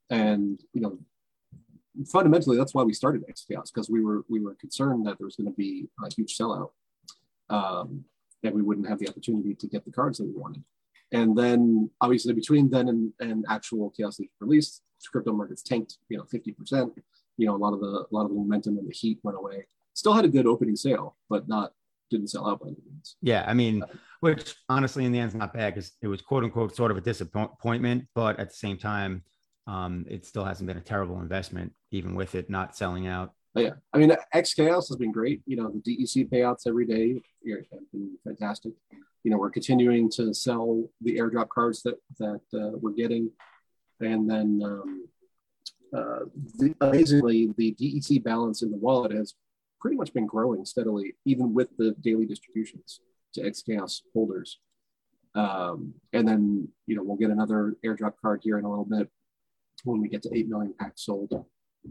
And, 0.08 0.60
you 0.72 0.80
know, 0.80 0.98
fundamentally, 2.06 2.56
that's 2.56 2.74
why 2.74 2.84
we 2.84 2.92
started 2.92 3.24
XChaos 3.26 3.72
because 3.74 3.90
we 3.90 4.04
were, 4.04 4.24
we 4.28 4.38
were 4.38 4.54
concerned 4.54 5.04
that 5.06 5.18
there 5.18 5.26
was 5.26 5.34
going 5.34 5.50
to 5.50 5.56
be 5.56 5.88
a 6.04 6.14
huge 6.14 6.38
sellout. 6.38 6.70
Um, 7.48 8.04
and 8.44 8.54
we 8.54 8.62
wouldn't 8.62 8.88
have 8.88 9.00
the 9.00 9.08
opportunity 9.08 9.56
to 9.56 9.66
get 9.66 9.84
the 9.84 9.90
cards 9.90 10.18
that 10.18 10.26
we 10.26 10.32
wanted. 10.32 10.62
And 11.12 11.36
then 11.36 11.90
obviously 12.00 12.32
between 12.32 12.70
then 12.70 12.88
and, 12.88 13.12
and 13.20 13.44
actual 13.48 13.90
Chaos 13.90 14.20
release, 14.40 14.80
crypto 15.10 15.32
markets 15.32 15.62
tanked, 15.62 15.98
you 16.08 16.18
know, 16.18 16.24
50%. 16.24 16.92
You 17.36 17.46
know, 17.46 17.56
a 17.56 17.56
lot 17.56 17.72
of 17.72 17.80
the 17.80 17.86
a 17.86 18.12
lot 18.12 18.24
of 18.24 18.28
the 18.28 18.36
momentum 18.36 18.76
and 18.76 18.86
the 18.86 18.92
heat 18.92 19.18
went 19.22 19.38
away. 19.38 19.66
Still 19.94 20.12
had 20.12 20.24
a 20.24 20.28
good 20.28 20.46
opening 20.46 20.76
sale, 20.76 21.16
but 21.28 21.48
not 21.48 21.72
didn't 22.10 22.28
sell 22.28 22.48
out 22.48 22.60
by 22.60 22.68
any 22.68 22.76
means. 22.90 23.16
Yeah, 23.22 23.44
I 23.46 23.54
mean, 23.54 23.82
which 24.20 24.56
honestly 24.68 25.04
in 25.04 25.12
the 25.12 25.18
end 25.20 25.30
is 25.30 25.34
not 25.34 25.54
bad 25.54 25.74
because 25.74 25.92
it 26.02 26.08
was 26.08 26.20
quote 26.20 26.44
unquote 26.44 26.76
sort 26.76 26.90
of 26.90 26.96
a 26.96 27.00
disappointment, 27.00 28.06
but 28.14 28.38
at 28.38 28.50
the 28.50 28.56
same 28.56 28.76
time, 28.76 29.22
um, 29.66 30.04
it 30.08 30.26
still 30.26 30.44
hasn't 30.44 30.66
been 30.66 30.76
a 30.76 30.82
terrible 30.82 31.20
investment, 31.20 31.72
even 31.92 32.14
with 32.14 32.34
it 32.34 32.50
not 32.50 32.76
selling 32.76 33.06
out. 33.06 33.32
But 33.54 33.64
yeah, 33.64 33.72
I 33.92 33.98
mean, 33.98 34.12
X 34.32 34.54
Chaos 34.54 34.88
has 34.88 34.96
been 34.96 35.12
great. 35.12 35.42
You 35.46 35.56
know, 35.56 35.72
the 35.72 35.80
DEC 35.80 36.28
payouts 36.28 36.66
every 36.66 36.86
day 36.86 37.14
have 37.14 37.92
been 37.92 38.16
fantastic. 38.24 38.72
You 39.22 39.30
know, 39.30 39.38
we're 39.38 39.50
continuing 39.50 40.10
to 40.12 40.32
sell 40.32 40.88
the 41.00 41.16
airdrop 41.16 41.48
cards 41.48 41.82
that 41.82 41.96
that 42.18 42.40
uh, 42.54 42.76
we're 42.80 42.92
getting, 42.92 43.30
and 44.00 44.28
then 44.28 44.60
um, 44.64 45.08
uh, 45.94 46.20
the, 46.56 46.74
amazingly, 46.80 47.52
the 47.56 47.74
DEC 47.74 48.22
balance 48.22 48.62
in 48.62 48.70
the 48.70 48.76
wallet 48.76 49.12
has 49.12 49.34
pretty 49.80 49.96
much 49.96 50.12
been 50.12 50.26
growing 50.26 50.64
steadily, 50.64 51.14
even 51.24 51.52
with 51.52 51.68
the 51.78 51.94
daily 52.00 52.26
distributions 52.26 53.00
to 53.34 53.44
X 53.44 53.62
Chaos 53.62 54.02
holders. 54.12 54.58
Um, 55.34 55.94
and 56.12 56.26
then, 56.26 56.68
you 56.86 56.96
know, 56.96 57.02
we'll 57.02 57.16
get 57.16 57.30
another 57.30 57.76
airdrop 57.84 58.14
card 58.20 58.40
here 58.42 58.58
in 58.58 58.64
a 58.64 58.70
little 58.70 58.84
bit 58.84 59.08
when 59.84 60.00
we 60.00 60.08
get 60.08 60.22
to 60.22 60.36
eight 60.36 60.48
million 60.48 60.74
packs 60.78 61.06
sold. 61.06 61.32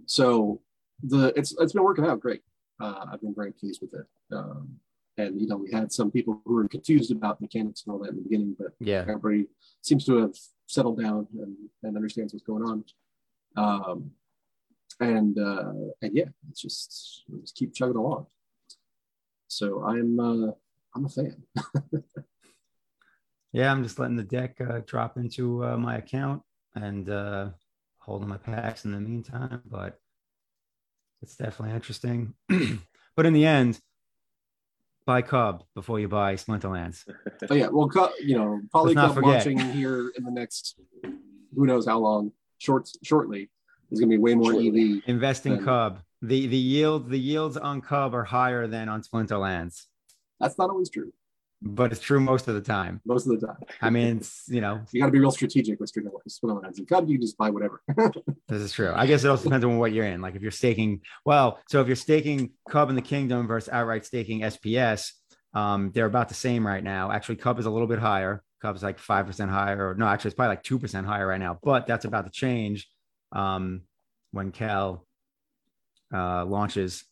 So 0.05 0.61
the 1.03 1.33
it's 1.35 1.55
it's 1.59 1.73
been 1.73 1.83
working 1.83 2.05
out 2.05 2.19
great. 2.19 2.41
Uh, 2.79 3.05
I've 3.11 3.21
been 3.21 3.35
very 3.35 3.51
pleased 3.51 3.81
with 3.81 3.93
it. 3.93 4.05
Um, 4.35 4.79
and 5.19 5.39
you 5.39 5.47
know, 5.47 5.57
we 5.57 5.71
had 5.71 5.91
some 5.91 6.09
people 6.09 6.41
who 6.45 6.53
were 6.55 6.67
confused 6.67 7.11
about 7.11 7.41
mechanics 7.41 7.83
and 7.85 7.93
all 7.93 7.99
that 7.99 8.11
in 8.11 8.15
the 8.15 8.21
beginning, 8.21 8.55
but 8.57 8.73
Yeah, 8.79 9.01
everybody 9.01 9.47
seems 9.81 10.05
to 10.05 10.17
have 10.17 10.35
settled 10.65 11.01
down 11.01 11.27
and, 11.33 11.55
and 11.83 11.95
understands 11.95 12.33
what's 12.33 12.45
going 12.45 12.63
on. 12.63 12.83
Um, 13.57 14.11
and 14.99 15.37
uh, 15.37 15.73
and 16.01 16.11
yeah, 16.13 16.29
it's 16.49 16.61
just 16.61 17.23
just 17.41 17.55
keep 17.55 17.73
chugging 17.73 17.97
along. 17.97 18.27
So 19.47 19.83
I'm 19.83 20.19
uh, 20.19 20.51
I'm 20.95 21.05
a 21.05 21.09
fan. 21.09 21.43
yeah, 23.51 23.71
I'm 23.71 23.83
just 23.83 23.99
letting 23.99 24.17
the 24.17 24.23
DEC 24.23 24.61
uh, 24.61 24.81
drop 24.85 25.17
into 25.17 25.65
uh, 25.65 25.77
my 25.77 25.97
account 25.97 26.41
and 26.75 27.09
uh, 27.09 27.49
holding 27.97 28.29
my 28.29 28.37
packs 28.37 28.85
in 28.85 28.91
the 28.91 28.99
meantime, 28.99 29.61
but 29.65 29.99
it's 31.21 31.35
definitely 31.35 31.75
interesting. 31.75 32.33
but 33.15 33.25
in 33.25 33.33
the 33.33 33.45
end, 33.45 33.79
buy 35.09 35.23
Cub 35.23 35.63
before 35.73 35.99
you 35.99 36.07
buy 36.07 36.35
Splinterlands. 36.35 37.03
But 37.39 37.57
yeah, 37.57 37.69
well, 37.71 37.89
co- 37.89 38.11
you 38.21 38.37
know, 38.37 38.61
Let's 38.75 38.93
not 38.93 39.15
Polycub 39.15 39.23
launching 39.23 39.57
here 39.57 40.11
in 40.15 40.23
the 40.23 40.29
next 40.29 40.79
who 41.55 41.65
knows 41.65 41.87
how 41.87 41.97
long, 41.97 42.31
short 42.59 42.87
shortly. 43.03 43.49
There's 43.89 43.99
gonna 43.99 44.11
be 44.11 44.19
way 44.19 44.35
more 44.35 44.51
Shortly. 44.51 44.97
EV. 44.97 45.03
Invest 45.07 45.47
in 45.47 45.55
Then- 45.55 45.65
Cub. 45.65 45.99
The 46.21 46.45
the 46.47 46.57
yield 46.57 47.09
the 47.09 47.17
yields 47.19 47.57
on 47.57 47.81
Cub 47.81 48.13
are 48.13 48.25
higher 48.25 48.67
than 48.67 48.87
on 48.89 49.01
Splinterlands, 49.01 49.85
That's 50.39 50.57
not 50.59 50.69
always 50.69 50.89
true. 50.91 51.11
But 51.61 51.91
it's 51.91 52.01
true 52.01 52.19
most 52.19 52.47
of 52.47 52.55
the 52.55 52.61
time. 52.61 53.01
Most 53.05 53.27
of 53.27 53.39
the 53.39 53.47
time, 53.47 53.57
I 53.81 53.89
mean, 53.89 54.17
it's 54.17 54.43
you 54.47 54.61
know 54.61 54.81
you 54.91 55.01
got 55.01 55.07
to 55.07 55.11
be 55.11 55.19
real 55.19 55.31
strategic 55.31 55.79
with 55.79 55.89
string 55.89 56.09
lines. 56.43 56.79
And 56.79 56.87
Cub, 56.87 57.09
you 57.09 57.17
just 57.19 57.37
buy 57.37 57.49
whatever. 57.49 57.81
This 58.47 58.61
is 58.63 58.73
true. 58.73 58.91
I 58.95 59.05
guess 59.05 59.23
it 59.23 59.27
also 59.27 59.43
depends 59.43 59.63
on 59.63 59.77
what 59.77 59.91
you're 59.91 60.05
in. 60.05 60.21
Like 60.21 60.35
if 60.35 60.41
you're 60.41 60.49
staking, 60.49 61.01
well, 61.23 61.59
so 61.69 61.81
if 61.81 61.87
you're 61.87 61.95
staking 61.95 62.51
Cub 62.67 62.89
in 62.89 62.95
the 62.95 63.01
Kingdom 63.01 63.45
versus 63.45 63.69
outright 63.71 64.05
staking 64.05 64.41
SPS, 64.41 65.11
um, 65.53 65.91
they're 65.93 66.07
about 66.07 66.29
the 66.29 66.33
same 66.33 66.65
right 66.65 66.83
now. 66.83 67.11
Actually, 67.11 67.35
Cub 67.35 67.59
is 67.59 67.67
a 67.67 67.69
little 67.69 67.87
bit 67.87 67.99
higher. 67.99 68.43
Cub's 68.61 68.81
like 68.81 68.97
five 68.97 69.27
percent 69.27 69.51
higher, 69.51 69.89
or 69.89 69.95
no, 69.95 70.07
actually, 70.07 70.29
it's 70.29 70.35
probably 70.35 70.55
like 70.55 70.63
two 70.63 70.79
percent 70.79 71.05
higher 71.05 71.27
right 71.27 71.39
now. 71.39 71.59
But 71.61 71.85
that's 71.85 72.05
about 72.05 72.25
to 72.25 72.31
change 72.31 72.87
um, 73.31 73.81
when 74.31 74.51
Cal 74.51 75.05
uh, 76.13 76.45
launches 76.45 77.03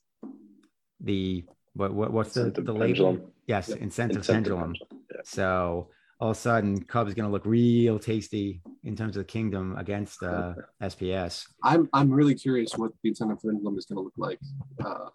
the 0.99 1.45
what, 1.73 1.93
what 1.93 2.11
what's 2.11 2.33
the 2.33 2.47
Incentive 2.47 2.65
the 2.65 2.73
label? 2.73 3.19
Pendulum. 3.47 3.59
Yes, 3.59 3.69
Yep. 3.69 3.77
incentive, 3.81 4.17
Incentive 4.17 4.43
pendulum. 4.57 4.73
pendulum, 4.73 5.03
yeah. 5.13 5.21
So 5.23 5.89
all 6.19 6.31
of 6.31 6.37
a 6.37 6.39
sudden, 6.39 6.83
Cub 6.83 7.07
is 7.07 7.13
going 7.13 7.27
to 7.27 7.31
look 7.31 7.45
real 7.45 7.99
tasty 7.99 8.61
in 8.83 8.95
terms 8.95 9.15
of 9.17 9.21
the 9.21 9.25
Kingdom 9.31 9.75
against 9.77 10.23
uh, 10.23 10.53
SPS. 10.81 11.47
I'm 11.63 11.89
I'm 11.93 12.11
really 12.11 12.35
curious 12.35 12.73
what 12.77 12.91
the 13.03 13.09
incentive 13.09 13.39
pendulum 13.41 13.77
is 13.77 13.85
going 13.85 13.97
to 13.97 14.01
look 14.03 14.17
like, 14.17 14.39
uh, 14.83 15.09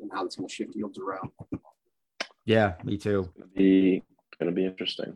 and 0.00 0.10
how 0.12 0.24
it's 0.24 0.36
going 0.36 0.48
to 0.48 0.54
shift 0.54 0.74
yields 0.74 0.98
around. 0.98 1.30
Yeah, 2.44 2.74
me 2.84 2.96
too. 2.98 3.20
It's 3.20 3.38
gonna 3.38 3.50
be 3.54 4.02
gonna 4.38 4.52
be 4.52 4.66
interesting. 4.66 5.14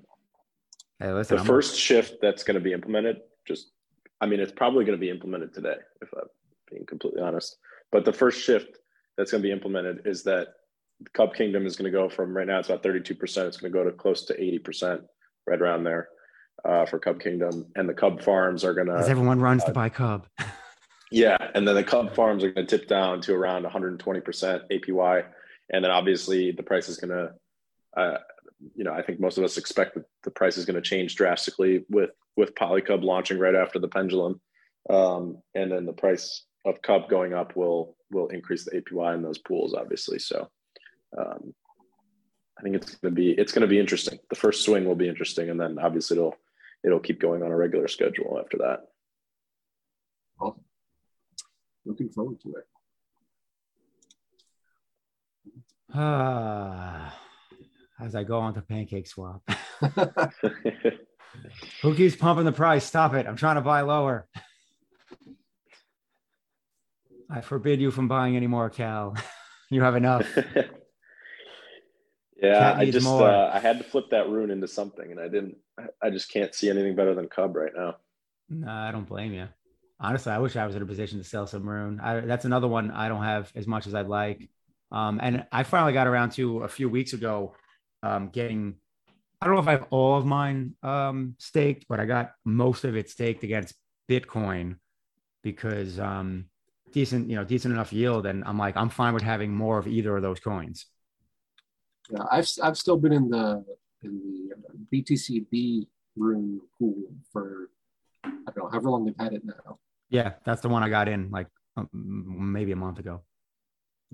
Hey, 1.00 1.12
listen, 1.12 1.36
The 1.36 1.40
I'm- 1.42 1.46
first 1.46 1.78
shift 1.78 2.18
that's 2.22 2.42
going 2.44 2.54
to 2.54 2.60
be 2.60 2.72
implemented, 2.72 3.20
just 3.46 3.72
I 4.20 4.26
mean, 4.26 4.40
it's 4.40 4.52
probably 4.52 4.84
going 4.86 4.96
to 4.98 5.00
be 5.00 5.10
implemented 5.10 5.52
today, 5.52 5.76
if 6.00 6.08
I'm 6.14 6.28
being 6.70 6.86
completely 6.86 7.20
honest. 7.20 7.58
But 7.92 8.04
the 8.06 8.12
first 8.14 8.40
shift 8.42 8.78
that's 9.18 9.30
going 9.30 9.42
to 9.42 9.46
be 9.46 9.52
implemented 9.52 10.06
is 10.06 10.22
that 10.22 10.48
the 10.48 10.55
Cub 11.12 11.34
Kingdom 11.34 11.66
is 11.66 11.76
going 11.76 11.90
to 11.90 11.96
go 11.96 12.08
from 12.08 12.36
right 12.36 12.46
now 12.46 12.58
it's 12.58 12.68
about 12.68 12.82
32%. 12.82 13.10
It's 13.20 13.56
going 13.56 13.72
to 13.72 13.78
go 13.78 13.84
to 13.84 13.92
close 13.92 14.24
to 14.26 14.34
80%, 14.34 15.02
right 15.46 15.60
around 15.60 15.84
there, 15.84 16.08
uh, 16.64 16.86
for 16.86 16.98
Cub 16.98 17.20
Kingdom, 17.20 17.66
and 17.76 17.88
the 17.88 17.94
Cub 17.94 18.22
farms 18.22 18.64
are 18.64 18.74
going 18.74 18.88
as 18.88 19.06
to 19.06 19.10
everyone 19.10 19.40
runs 19.40 19.64
to 19.64 19.72
buy 19.72 19.88
Cub. 19.88 20.26
Yeah, 21.10 21.36
and 21.54 21.66
then 21.66 21.76
the 21.76 21.84
Cub 21.84 22.14
farms 22.14 22.42
are 22.42 22.50
going 22.50 22.66
to 22.66 22.78
tip 22.78 22.88
down 22.88 23.20
to 23.22 23.34
around 23.34 23.64
120% 23.64 23.98
APY, 24.72 25.24
and 25.72 25.84
then 25.84 25.90
obviously 25.90 26.50
the 26.50 26.62
price 26.62 26.88
is 26.88 26.96
going 26.98 27.10
to, 27.10 27.32
uh, 27.96 28.18
you 28.74 28.84
know, 28.84 28.92
I 28.92 29.02
think 29.02 29.20
most 29.20 29.38
of 29.38 29.44
us 29.44 29.56
expect 29.56 29.94
that 29.94 30.04
the 30.24 30.30
price 30.30 30.56
is 30.56 30.64
going 30.64 30.74
to 30.76 30.82
change 30.82 31.14
drastically 31.14 31.84
with 31.88 32.10
with 32.36 32.54
Polycub 32.54 33.02
launching 33.02 33.38
right 33.38 33.54
after 33.54 33.78
the 33.78 33.88
pendulum, 33.88 34.40
um, 34.90 35.38
and 35.54 35.70
then 35.70 35.86
the 35.86 35.92
price 35.92 36.44
of 36.64 36.82
Cub 36.82 37.08
going 37.08 37.32
up 37.32 37.54
will 37.54 37.96
will 38.10 38.28
increase 38.28 38.64
the 38.64 38.80
APY 38.80 39.14
in 39.14 39.22
those 39.22 39.38
pools, 39.38 39.74
obviously. 39.74 40.18
So, 40.18 40.48
um, 41.16 41.54
I 42.58 42.62
think 42.62 42.76
it's 42.76 42.94
going 42.96 43.14
to 43.14 43.20
be 43.20 43.30
it's 43.32 43.52
going 43.52 43.62
to 43.62 43.68
be 43.68 43.78
interesting. 43.78 44.18
The 44.30 44.36
first 44.36 44.64
swing 44.64 44.84
will 44.84 44.94
be 44.94 45.08
interesting, 45.08 45.50
and 45.50 45.60
then 45.60 45.78
obviously 45.78 46.16
it'll 46.16 46.36
it'll 46.84 47.00
keep 47.00 47.20
going 47.20 47.42
on 47.42 47.50
a 47.50 47.56
regular 47.56 47.88
schedule 47.88 48.38
after 48.42 48.58
that. 48.58 48.80
Awesome. 50.40 50.64
Looking 51.84 52.08
forward 52.08 52.40
to 52.42 52.54
it. 52.56 52.64
Ah, 55.94 57.16
as 58.00 58.14
I 58.14 58.24
go 58.24 58.38
on 58.40 58.54
to 58.54 58.62
Pancake 58.62 59.06
Swap. 59.06 59.42
Who 61.82 61.94
keeps 61.94 62.16
pumping 62.16 62.44
the 62.44 62.52
price? 62.52 62.84
Stop 62.84 63.14
it. 63.14 63.26
I'm 63.26 63.36
trying 63.36 63.56
to 63.56 63.60
buy 63.60 63.82
lower. 63.82 64.26
I 67.28 67.40
forbid 67.40 67.80
you 67.80 67.90
from 67.90 68.08
buying 68.08 68.36
any 68.36 68.46
more, 68.46 68.70
Cal. 68.70 69.16
you 69.70 69.82
have 69.82 69.96
enough. 69.96 70.26
Yeah, 72.40 72.74
I 72.76 72.84
just 72.90 73.06
uh, 73.06 73.50
I 73.52 73.58
had 73.58 73.78
to 73.78 73.84
flip 73.84 74.10
that 74.10 74.28
rune 74.28 74.50
into 74.50 74.68
something, 74.68 75.10
and 75.10 75.20
I 75.20 75.28
didn't. 75.28 75.56
I- 76.02 76.10
just 76.10 76.30
can't 76.30 76.54
see 76.54 76.70
anything 76.70 76.94
better 76.94 77.14
than 77.14 77.28
Cub 77.28 77.54
right 77.56 77.72
now. 77.76 77.96
No, 78.48 78.70
I 78.70 78.90
don't 78.92 79.08
blame 79.08 79.32
you. 79.32 79.48
Honestly, 79.98 80.32
I 80.32 80.38
wish 80.38 80.56
I 80.56 80.66
was 80.66 80.76
in 80.76 80.82
a 80.82 80.86
position 80.86 81.18
to 81.18 81.24
sell 81.24 81.46
some 81.46 81.68
rune. 81.68 82.00
I, 82.00 82.20
that's 82.20 82.44
another 82.44 82.68
one 82.68 82.90
I 82.90 83.08
don't 83.08 83.24
have 83.24 83.50
as 83.54 83.66
much 83.66 83.86
as 83.86 83.94
I'd 83.94 84.08
like. 84.08 84.48
Um, 84.92 85.18
and 85.22 85.46
I 85.52 85.62
finally 85.64 85.92
got 85.92 86.06
around 86.06 86.30
to 86.32 86.62
a 86.62 86.68
few 86.68 86.88
weeks 86.88 87.12
ago 87.12 87.54
um, 88.02 88.28
getting. 88.28 88.76
I 89.40 89.46
don't 89.46 89.54
know 89.54 89.60
if 89.60 89.68
I 89.68 89.72
have 89.72 89.86
all 89.90 90.16
of 90.16 90.24
mine 90.24 90.74
um, 90.82 91.34
staked, 91.38 91.86
but 91.88 92.00
I 92.00 92.06
got 92.06 92.32
most 92.44 92.84
of 92.84 92.96
it 92.96 93.10
staked 93.10 93.42
against 93.42 93.74
Bitcoin 94.08 94.76
because 95.42 95.98
um, 95.98 96.46
decent, 96.92 97.28
you 97.28 97.36
know, 97.36 97.44
decent 97.44 97.74
enough 97.74 97.92
yield, 97.92 98.26
and 98.26 98.44
I'm 98.44 98.58
like, 98.58 98.76
I'm 98.76 98.88
fine 98.88 99.14
with 99.14 99.22
having 99.22 99.54
more 99.54 99.78
of 99.78 99.86
either 99.86 100.16
of 100.16 100.22
those 100.22 100.40
coins. 100.40 100.86
Yeah, 102.10 102.24
I've 102.30 102.48
I've 102.62 102.78
still 102.78 102.96
been 102.96 103.12
in 103.12 103.28
the 103.28 103.64
in 104.02 104.48
the 104.90 104.96
BTCB 105.02 105.86
Rune 106.16 106.60
pool 106.78 106.94
for 107.32 107.70
I 108.24 108.30
don't 108.54 108.56
know 108.58 108.68
however 108.70 108.90
long 108.90 109.04
they've 109.04 109.14
had 109.18 109.32
it 109.32 109.44
now. 109.44 109.78
Yeah, 110.08 110.34
that's 110.44 110.60
the 110.60 110.68
one 110.68 110.82
I 110.82 110.88
got 110.88 111.08
in 111.08 111.30
like 111.30 111.48
um, 111.76 111.88
maybe 111.92 112.72
a 112.72 112.76
month 112.76 112.98
ago. 112.98 113.22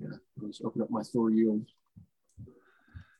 Yeah, 0.01 0.09
I 0.43 0.47
just 0.47 0.63
open 0.65 0.81
up 0.83 0.91
my 0.91 1.03
Thor 1.03 1.31
yield. 1.31 1.67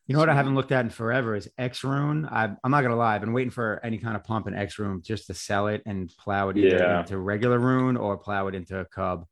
You 0.05 0.13
know 0.15 0.19
what 0.19 0.27
I 0.27 0.33
haven't 0.33 0.55
looked 0.55 0.73
at 0.73 0.83
in 0.83 0.89
forever 0.89 1.33
is 1.35 1.49
X 1.57 1.83
Rune. 1.83 2.27
I'm 2.29 2.57
not 2.65 2.81
gonna 2.81 2.95
lie, 2.97 3.15
I've 3.15 3.21
been 3.21 3.31
waiting 3.31 3.51
for 3.51 3.79
any 3.83 3.99
kind 3.99 4.15
of 4.17 4.23
pump 4.23 4.47
in 4.47 4.53
X 4.55 4.77
Rune 4.79 5.01
just 5.01 5.27
to 5.27 5.33
sell 5.33 5.67
it 5.67 5.81
and 5.85 6.11
plow 6.17 6.49
it 6.49 6.57
either 6.57 6.77
Yeah. 6.77 6.99
into 6.99 7.17
regular 7.19 7.57
Rune 7.59 7.95
or 7.95 8.17
plow 8.17 8.47
it 8.47 8.55
into 8.55 8.79
a 8.79 8.85
Cub. 8.85 9.25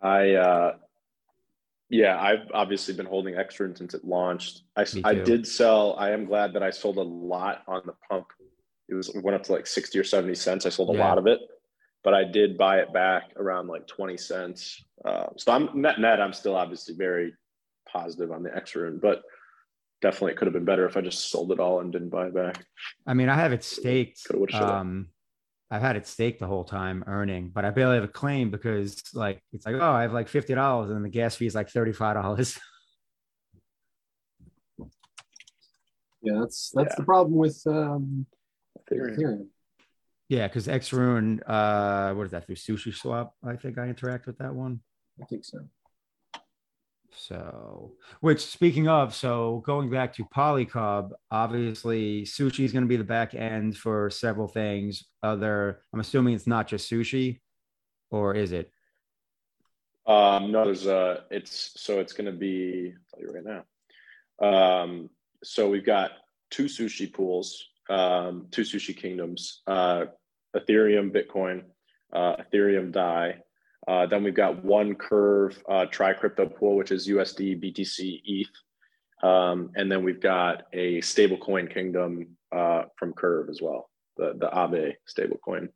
I 0.00 0.34
uh 0.34 0.76
yeah, 1.90 2.20
I've 2.20 2.48
obviously 2.54 2.94
been 2.94 3.06
holding 3.06 3.34
X 3.34 3.58
Rune 3.58 3.74
since 3.74 3.94
it 3.94 4.04
launched. 4.04 4.62
I, 4.76 4.86
I 5.04 5.14
did 5.14 5.46
sell. 5.46 5.96
I 5.98 6.10
am 6.12 6.24
glad 6.24 6.52
that 6.54 6.62
I 6.62 6.70
sold 6.70 6.96
a 6.98 7.02
lot 7.02 7.62
on 7.66 7.82
the 7.84 7.94
pump. 8.08 8.26
It 8.88 8.94
was 8.94 9.08
it 9.08 9.22
went 9.22 9.34
up 9.34 9.42
to 9.44 9.52
like 9.52 9.66
60 9.66 9.98
or 9.98 10.04
70 10.04 10.34
cents. 10.36 10.66
I 10.66 10.68
sold 10.70 10.90
a 10.90 10.98
Yeah. 10.98 11.06
lot 11.08 11.18
of 11.18 11.26
it, 11.26 11.40
but 12.04 12.14
I 12.14 12.24
did 12.24 12.56
buy 12.56 12.78
it 12.78 12.92
back 12.92 13.32
around 13.36 13.66
like 13.66 13.86
20 13.88 14.16
cents. 14.16 14.84
Uh, 15.04 15.26
so 15.36 15.52
I'm 15.52 15.80
net 15.80 15.98
net, 16.00 16.20
I'm 16.20 16.32
still 16.32 16.56
obviously 16.56 16.94
very 16.94 17.34
positive 17.92 18.30
on 18.30 18.42
the 18.44 18.54
X 18.56 18.74
Rune, 18.76 18.98
but 19.02 19.22
definitely 20.00 20.32
it 20.32 20.36
could 20.36 20.46
have 20.46 20.54
been 20.54 20.64
better 20.64 20.86
if 20.86 20.96
I 20.96 21.00
just 21.00 21.30
sold 21.30 21.50
it 21.50 21.58
all 21.60 21.80
and 21.80 21.92
didn't 21.92 22.10
buy 22.10 22.26
it 22.28 22.34
back. 22.34 22.64
I 23.06 23.14
mean, 23.14 23.28
I 23.28 23.34
have 23.34 23.52
it 23.52 23.64
staked. 23.64 24.24
Coulda, 24.24 24.38
woulda, 24.38 24.52
shoulda. 24.52 24.74
Um, 24.76 25.08
I've 25.70 25.82
had 25.82 25.96
it 25.96 26.06
staked 26.06 26.40
the 26.40 26.46
whole 26.48 26.64
time 26.64 27.04
earning, 27.06 27.50
but 27.54 27.64
I 27.64 27.70
barely 27.70 27.94
have 27.94 28.04
a 28.04 28.08
claim 28.08 28.50
because 28.50 29.00
like 29.14 29.40
it's 29.52 29.64
like, 29.66 29.76
oh, 29.76 29.92
I 29.92 30.02
have 30.02 30.12
like 30.12 30.28
fifty 30.28 30.54
dollars 30.54 30.90
and 30.90 31.04
the 31.04 31.08
gas 31.08 31.36
fee 31.36 31.46
is 31.46 31.54
like 31.54 31.70
thirty-five 31.70 32.14
dollars. 32.14 32.58
Yeah, 36.22 36.34
that's 36.40 36.70
that's 36.74 36.90
Yeah. 36.92 36.96
the 36.98 37.04
problem 37.04 37.34
with 37.38 37.62
um, 37.66 38.26
Ethereum. 38.78 39.16
Ethereum. 39.16 39.46
yeah, 40.28 40.46
because 40.48 40.68
X 40.68 40.92
Rune, 40.92 41.40
uh, 41.44 42.12
what 42.12 42.24
is 42.26 42.30
that 42.32 42.44
through 42.46 42.56
Sushi 42.56 42.94
Swap? 42.94 43.34
I 43.42 43.56
think 43.56 43.78
I 43.78 43.86
interact 43.86 44.26
with 44.26 44.36
that 44.38 44.54
one. 44.54 44.80
I 45.20 45.24
think 45.24 45.46
so. 45.46 45.58
So, 47.16 47.92
which 48.20 48.44
speaking 48.44 48.88
of, 48.88 49.14
so 49.14 49.62
going 49.66 49.90
back 49.90 50.14
to 50.14 50.24
Polycub, 50.24 51.10
obviously 51.30 52.22
sushi 52.22 52.64
is 52.64 52.72
going 52.72 52.84
to 52.84 52.88
be 52.88 52.96
the 52.96 53.04
back 53.04 53.34
end 53.34 53.76
for 53.76 54.10
several 54.10 54.48
things. 54.48 55.04
Other, 55.22 55.82
I'm 55.92 56.00
assuming 56.00 56.34
it's 56.34 56.46
not 56.46 56.68
just 56.68 56.90
sushi, 56.90 57.40
or 58.10 58.34
is 58.34 58.52
it? 58.52 58.70
Um, 60.06 60.50
no, 60.50 60.64
there's 60.64 60.86
a. 60.86 61.24
It's 61.30 61.72
so 61.76 62.00
it's 62.00 62.12
going 62.12 62.26
to 62.26 62.36
be. 62.36 62.94
I'll 62.96 63.20
tell 63.20 63.28
you 63.28 63.34
right 63.34 63.64
now. 64.40 64.82
Um, 64.82 65.10
so 65.44 65.68
we've 65.68 65.86
got 65.86 66.12
two 66.50 66.64
sushi 66.64 67.12
pools, 67.12 67.64
um, 67.88 68.46
two 68.50 68.62
sushi 68.62 68.96
kingdoms, 68.96 69.62
uh, 69.66 70.06
Ethereum, 70.56 71.12
Bitcoin, 71.12 71.62
uh, 72.12 72.36
Ethereum 72.36 72.92
Dai. 72.92 73.36
Uh, 73.88 74.06
then 74.06 74.22
we've 74.22 74.34
got 74.34 74.62
one 74.64 74.94
Curve 74.94 75.62
uh, 75.68 75.86
Tri 75.86 76.12
Crypto 76.12 76.46
pool, 76.46 76.76
which 76.76 76.90
is 76.90 77.08
USD, 77.08 77.62
BTC, 77.62 78.20
ETH, 78.24 79.26
um, 79.26 79.70
and 79.74 79.90
then 79.90 80.04
we've 80.04 80.20
got 80.20 80.64
a 80.72 81.00
stablecoin 81.00 81.72
kingdom 81.72 82.36
uh, 82.54 82.82
from 82.96 83.12
Curve 83.14 83.48
as 83.48 83.60
well, 83.62 83.88
the 84.16 84.34
the 84.38 84.48
Aave 84.48 84.94
stablecoin. 85.08 85.68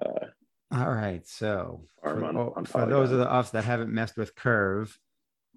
Uh, 0.00 0.26
All 0.72 0.90
right. 0.92 1.26
So 1.26 1.86
for, 2.02 2.24
on- 2.24 2.36
oh, 2.36 2.52
on 2.56 2.64
for 2.64 2.86
those 2.86 3.10
of 3.12 3.18
the 3.18 3.30
us 3.30 3.50
that 3.50 3.64
haven't 3.64 3.92
messed 3.92 4.16
with 4.16 4.34
Curve, 4.34 4.98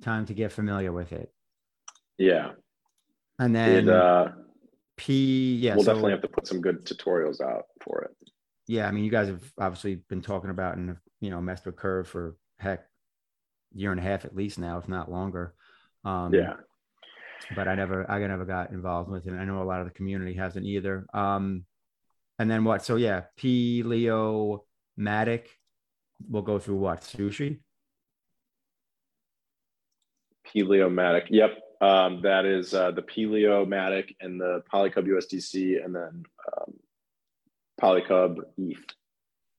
time 0.01 0.25
to 0.27 0.33
get 0.33 0.51
familiar 0.51 0.91
with 0.91 1.11
it. 1.13 1.31
yeah, 2.17 2.51
And 3.39 3.55
then 3.55 3.87
it, 3.87 3.89
uh, 3.89 4.29
P, 4.97 5.55
yeah, 5.55 5.75
we'll 5.75 5.83
so- 5.85 5.93
definitely 5.93 6.11
have 6.11 6.21
to 6.21 6.27
put 6.27 6.45
some 6.47 6.59
good 6.61 6.85
tutorials 6.85 7.39
out 7.41 7.65
for 7.81 8.01
it. 8.03 8.11
yeah. 8.67 8.87
I 8.87 8.91
mean, 8.91 9.03
you 9.05 9.11
guys 9.11 9.27
have 9.29 9.43
obviously 9.57 9.95
been 9.95 10.21
talking 10.21 10.49
about 10.51 10.75
and 10.77 10.97
you 11.21 11.29
know 11.29 11.41
messed 11.41 11.65
with 11.65 11.75
Curve 11.75 12.07
for 12.07 12.35
heck 12.57 12.85
year 13.73 13.91
and 13.91 13.99
a 13.99 14.03
half 14.03 14.25
at 14.25 14.35
least 14.35 14.57
now, 14.59 14.77
if 14.77 14.87
not 14.87 15.11
longer. 15.11 15.53
Um, 16.03 16.33
Yeah. 16.33 16.55
but 17.55 17.67
I 17.67 17.75
never, 17.75 18.09
I 18.09 18.19
never 18.19 18.45
got 18.45 18.71
involved 18.71 19.09
with 19.09 19.27
it. 19.27 19.33
I 19.33 19.45
know 19.45 19.61
a 19.61 19.63
lot 19.63 19.79
of 19.81 19.87
the 19.87 19.93
community 19.93 20.33
hasn't 20.33 20.65
either. 20.65 21.05
Um, 21.13 21.65
and 22.39 22.49
then 22.49 22.63
what? 22.63 22.83
So 22.83 22.95
yeah, 22.95 23.23
P 23.37 23.83
Leo 23.83 24.63
Matic 24.99 25.45
will 26.29 26.41
go 26.41 26.57
through 26.59 26.77
what 26.77 27.01
sushi. 27.01 27.59
pLEO-MATIC. 30.47 31.27
Yep. 31.29 31.51
Um, 31.81 32.21
that 32.23 32.45
is 32.45 32.73
uh, 32.73 32.91
the 32.91 33.01
pLEO-MATIC 33.01 34.15
and 34.19 34.39
the 34.39 34.63
Polycub 34.73 35.07
USDC 35.07 35.83
and 35.83 35.95
then 35.95 36.23
um, 36.57 36.73
Polycub 37.81 38.37
ETH 38.57 38.79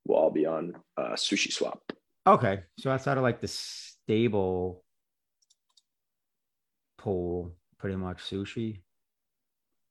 will 0.06 0.16
all 0.16 0.30
be 0.30 0.46
on 0.46 0.74
uh, 0.96 1.12
Sushi 1.14 1.52
Swap. 1.52 1.80
Okay, 2.26 2.60
so 2.78 2.90
outside 2.90 3.16
of 3.16 3.22
like 3.22 3.40
the 3.40 3.48
stable 3.48 4.84
pool, 6.98 7.54
pretty 7.78 7.96
much 7.96 8.18
sushi. 8.18 8.80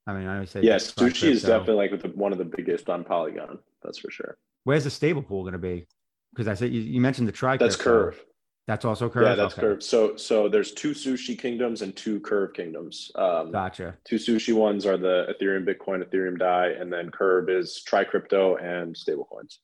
I 0.06 0.14
mean, 0.14 0.26
I 0.26 0.34
always 0.34 0.50
say 0.50 0.62
Yes, 0.62 0.92
try 0.92 1.08
sushi 1.08 1.28
is 1.28 1.42
crypto. 1.42 1.58
definitely 1.58 1.88
like 1.88 2.02
the, 2.02 2.08
one 2.08 2.32
of 2.32 2.38
the 2.38 2.44
biggest 2.44 2.88
on 2.88 3.04
Polygon. 3.04 3.58
That's 3.82 3.98
for 3.98 4.10
sure. 4.10 4.38
Where's 4.64 4.84
the 4.84 4.90
stable 4.90 5.22
pool 5.22 5.42
going 5.42 5.52
to 5.52 5.58
be? 5.58 5.86
Because 6.32 6.48
I 6.48 6.54
said 6.54 6.72
you, 6.72 6.80
you 6.80 7.00
mentioned 7.00 7.26
the 7.28 7.32
tri. 7.32 7.56
That's 7.56 7.76
Curve. 7.76 8.22
That's 8.66 8.84
also 8.84 9.08
curve. 9.08 9.24
Yeah, 9.24 9.34
that's 9.34 9.54
Okay, 9.54 9.62
Curve. 9.62 9.82
So 9.82 10.14
so 10.16 10.48
there's 10.48 10.70
two 10.72 10.92
sushi 10.92 11.36
kingdoms 11.36 11.82
and 11.82 11.96
two 11.96 12.20
Curve 12.20 12.52
kingdoms. 12.54 13.10
Um, 13.16 13.50
Gotcha. 13.50 13.96
two 14.04 14.16
sushi 14.16 14.54
ones 14.54 14.86
are 14.86 14.96
the 14.96 15.34
Ethereum, 15.34 15.66
Bitcoin, 15.66 16.04
Ethereum 16.08 16.38
Dai, 16.38 16.68
and 16.68 16.92
then 16.92 17.10
Curve 17.10 17.48
is 17.48 17.82
Tri 17.82 18.04
Crypto 18.04 18.56
and 18.56 18.94
stablecoins. 18.94 19.58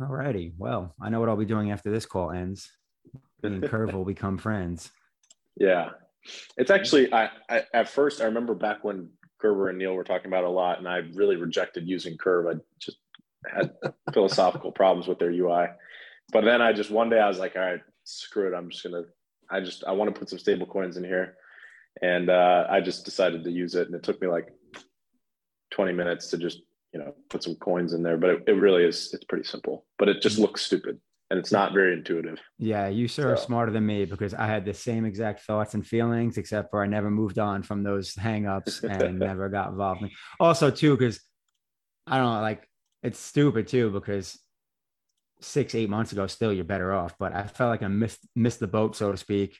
All 0.00 0.06
righty. 0.06 0.52
Well, 0.56 0.94
I 1.00 1.08
know 1.08 1.20
what 1.20 1.28
I'll 1.28 1.36
be 1.36 1.44
doing 1.44 1.70
after 1.70 1.90
this 1.90 2.06
call 2.06 2.30
ends. 2.30 2.70
Me 3.42 3.54
and 3.54 3.62
Curve 3.62 3.92
will 3.92 4.04
become 4.04 4.38
friends. 4.38 4.90
Yeah, 5.56 5.90
it's 6.56 6.70
actually 6.70 7.12
I, 7.12 7.30
I 7.48 7.62
at 7.74 7.88
first 7.88 8.20
I 8.20 8.24
remember 8.24 8.54
back 8.54 8.84
when 8.84 9.10
Gerber 9.40 9.68
and 9.68 9.78
Neil 9.78 9.94
were 9.94 10.04
talking 10.04 10.26
about 10.26 10.44
a 10.44 10.48
lot, 10.48 10.78
and 10.78 10.86
I 10.86 10.98
really 11.14 11.36
rejected 11.36 11.88
using 11.88 12.16
Curve. 12.16 12.46
I 12.46 12.60
just 12.78 12.98
had 13.50 13.72
philosophical 14.12 14.70
problems 14.70 15.08
with 15.08 15.18
their 15.18 15.30
UI. 15.30 15.66
But 16.32 16.44
then 16.44 16.62
I 16.62 16.72
just 16.72 16.90
one 16.90 17.10
day 17.10 17.18
I 17.18 17.28
was 17.28 17.38
like, 17.38 17.56
all 17.56 17.62
right, 17.62 17.80
screw 18.04 18.48
it. 18.48 18.56
I'm 18.56 18.70
just 18.70 18.84
gonna. 18.84 19.04
I 19.50 19.60
just 19.60 19.82
I 19.84 19.92
want 19.92 20.14
to 20.14 20.18
put 20.18 20.28
some 20.28 20.38
stable 20.38 20.66
coins 20.66 20.96
in 20.96 21.04
here, 21.04 21.36
and 22.02 22.30
uh, 22.30 22.66
I 22.70 22.80
just 22.80 23.04
decided 23.04 23.42
to 23.44 23.50
use 23.50 23.74
it, 23.74 23.86
and 23.86 23.96
it 23.96 24.02
took 24.02 24.20
me 24.20 24.28
like 24.28 24.48
20 25.72 25.92
minutes 25.92 26.28
to 26.28 26.38
just 26.38 26.60
you 26.92 27.00
know 27.00 27.14
put 27.28 27.42
some 27.42 27.56
coins 27.56 27.92
in 27.92 28.02
there. 28.02 28.16
But 28.16 28.30
it, 28.30 28.42
it 28.48 28.52
really 28.52 28.84
is 28.84 29.10
it's 29.12 29.24
pretty 29.24 29.44
simple, 29.44 29.86
but 29.98 30.08
it 30.08 30.22
just 30.22 30.38
mm. 30.38 30.42
looks 30.42 30.62
stupid. 30.62 31.00
and 31.30 31.38
it's 31.38 31.52
not 31.52 31.72
very 31.72 31.92
intuitive. 31.92 32.38
Yeah, 32.58 32.88
you 32.88 33.06
sir 33.06 33.32
are 33.32 33.36
smarter 33.36 33.70
than 33.70 33.86
me 33.86 34.04
because 34.04 34.34
I 34.34 34.46
had 34.46 34.64
the 34.64 34.74
same 34.74 35.04
exact 35.04 35.42
thoughts 35.42 35.74
and 35.74 35.86
feelings, 35.86 36.38
except 36.38 36.70
for 36.70 36.82
I 36.82 36.86
never 36.86 37.10
moved 37.10 37.38
on 37.38 37.62
from 37.62 37.82
those 37.84 38.14
hangups 38.26 38.82
and 38.82 39.18
never 39.30 39.48
got 39.48 39.70
involved. 39.70 40.02
in- 40.02 40.10
Also, 40.40 40.70
too, 40.70 40.96
because 40.96 41.20
I 42.06 42.18
don't 42.18 42.34
know, 42.34 42.40
like 42.40 42.68
it's 43.02 43.18
stupid 43.18 43.68
too, 43.68 43.90
because 43.90 44.38
six, 45.40 45.74
eight 45.74 45.88
months 45.88 46.12
ago, 46.12 46.26
still 46.26 46.52
you're 46.52 46.64
better 46.64 46.92
off. 46.92 47.14
But 47.18 47.34
I 47.34 47.44
felt 47.44 47.70
like 47.70 47.82
I 47.82 47.88
missed 47.88 48.26
missed 48.34 48.60
the 48.60 48.66
boat, 48.66 48.96
so 48.96 49.12
to 49.12 49.16
speak. 49.16 49.58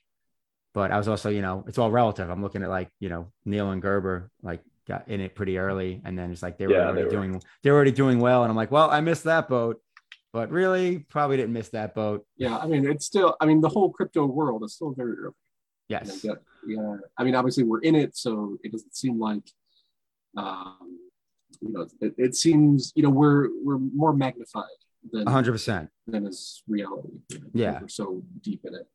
But 0.74 0.92
I 0.92 0.98
was 0.98 1.08
also, 1.08 1.30
you 1.30 1.42
know, 1.42 1.64
it's 1.66 1.78
all 1.78 1.90
relative. 1.90 2.30
I'm 2.30 2.42
looking 2.42 2.62
at 2.62 2.68
like, 2.68 2.90
you 3.00 3.08
know, 3.08 3.32
Neil 3.44 3.70
and 3.70 3.82
Gerber 3.82 4.30
like 4.42 4.62
got 4.88 5.08
in 5.08 5.20
it 5.20 5.34
pretty 5.34 5.58
early, 5.58 6.00
and 6.04 6.18
then 6.18 6.30
it's 6.32 6.42
like 6.42 6.58
they 6.58 6.66
were 6.66 6.74
Yeah, 6.74 6.86
already 6.86 6.98
they 7.00 7.04
were. 7.04 7.10
doing 7.10 7.42
they're 7.62 7.74
already 7.74 7.92
doing 7.92 8.18
well, 8.18 8.42
and 8.42 8.50
I'm 8.50 8.56
like, 8.56 8.70
well, 8.70 8.90
I 8.90 9.00
missed 9.00 9.24
that 9.24 9.48
boat. 9.48 9.80
But 10.32 10.50
really, 10.50 11.00
probably 11.00 11.36
didn't 11.38 11.52
miss 11.54 11.70
that 11.70 11.92
boat. 11.94 12.24
Yeah, 12.36 12.56
I 12.56 12.66
mean, 12.66 12.88
it's 12.88 13.04
still. 13.04 13.36
I 13.40 13.46
mean, 13.46 13.60
the 13.60 13.68
whole 13.68 13.90
crypto 13.90 14.26
world 14.26 14.62
is 14.64 14.74
still 14.74 14.92
very 14.92 15.14
early. 15.16 15.34
Yes. 15.88 16.22
You 16.22 16.30
know, 16.30 16.36
yeah, 16.66 16.76
yeah. 16.82 16.96
I 17.18 17.24
mean, 17.24 17.34
obviously 17.34 17.64
we're 17.64 17.80
in 17.80 17.96
it, 17.96 18.16
so 18.16 18.56
it 18.62 18.70
doesn't 18.70 18.94
seem 18.94 19.18
like, 19.18 19.42
um, 20.36 20.98
you 21.60 21.72
know, 21.72 21.86
it, 22.00 22.14
it 22.16 22.34
seems 22.36 22.92
you 22.94 23.02
know 23.02 23.10
we're 23.10 23.48
we're 23.64 23.78
more 23.78 24.12
magnified 24.12 24.64
than 25.12 25.26
hundred 25.26 25.52
percent. 25.52 25.90
than 26.06 26.26
is 26.26 26.62
reality. 26.68 27.08
you 27.30 27.38
know, 27.40 27.46
Yeah. 27.52 27.80
we're 27.80 27.88
so 27.88 28.22
deep 28.42 28.60
in 28.64 28.74
it. 28.74 28.86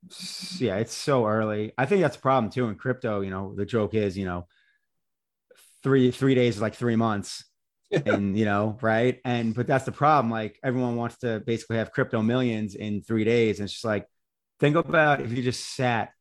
Yeah, 0.62 0.78
it's 0.78 0.94
so 0.94 1.26
early. 1.28 1.74
I 1.78 1.86
think 1.86 2.02
that's 2.02 2.16
a 2.16 2.20
problem 2.20 2.50
too 2.52 2.70
in 2.70 2.76
crypto. 2.76 3.22
You 3.22 3.30
know, 3.32 3.54
the 3.56 3.66
joke 3.66 3.94
is, 3.94 4.18
you 4.18 4.24
know, 4.26 4.48
three 5.86 6.12
three 6.12 6.36
days 6.36 6.58
is 6.58 6.62
like 6.64 6.76
three 6.76 6.98
months. 6.98 7.46
and 8.06 8.38
you 8.38 8.46
know, 8.46 8.78
right. 8.82 9.22
And 9.26 9.56
but 9.56 9.68
that's 9.68 9.86
the 9.86 9.94
problem. 9.94 10.32
Like 10.32 10.60
everyone 10.64 10.98
wants 10.98 11.18
to 11.20 11.42
basically 11.46 11.78
have 11.78 11.92
crypto 11.94 12.22
millions 12.24 12.76
in 12.76 13.02
three 13.04 13.24
days. 13.26 13.60
And 13.60 13.66
it's 13.66 13.74
just 13.74 13.86
like, 13.86 14.08
think 14.60 14.76
about 14.78 15.22
if 15.22 15.32
you 15.34 15.44
just 15.44 15.76
sat 15.76 16.12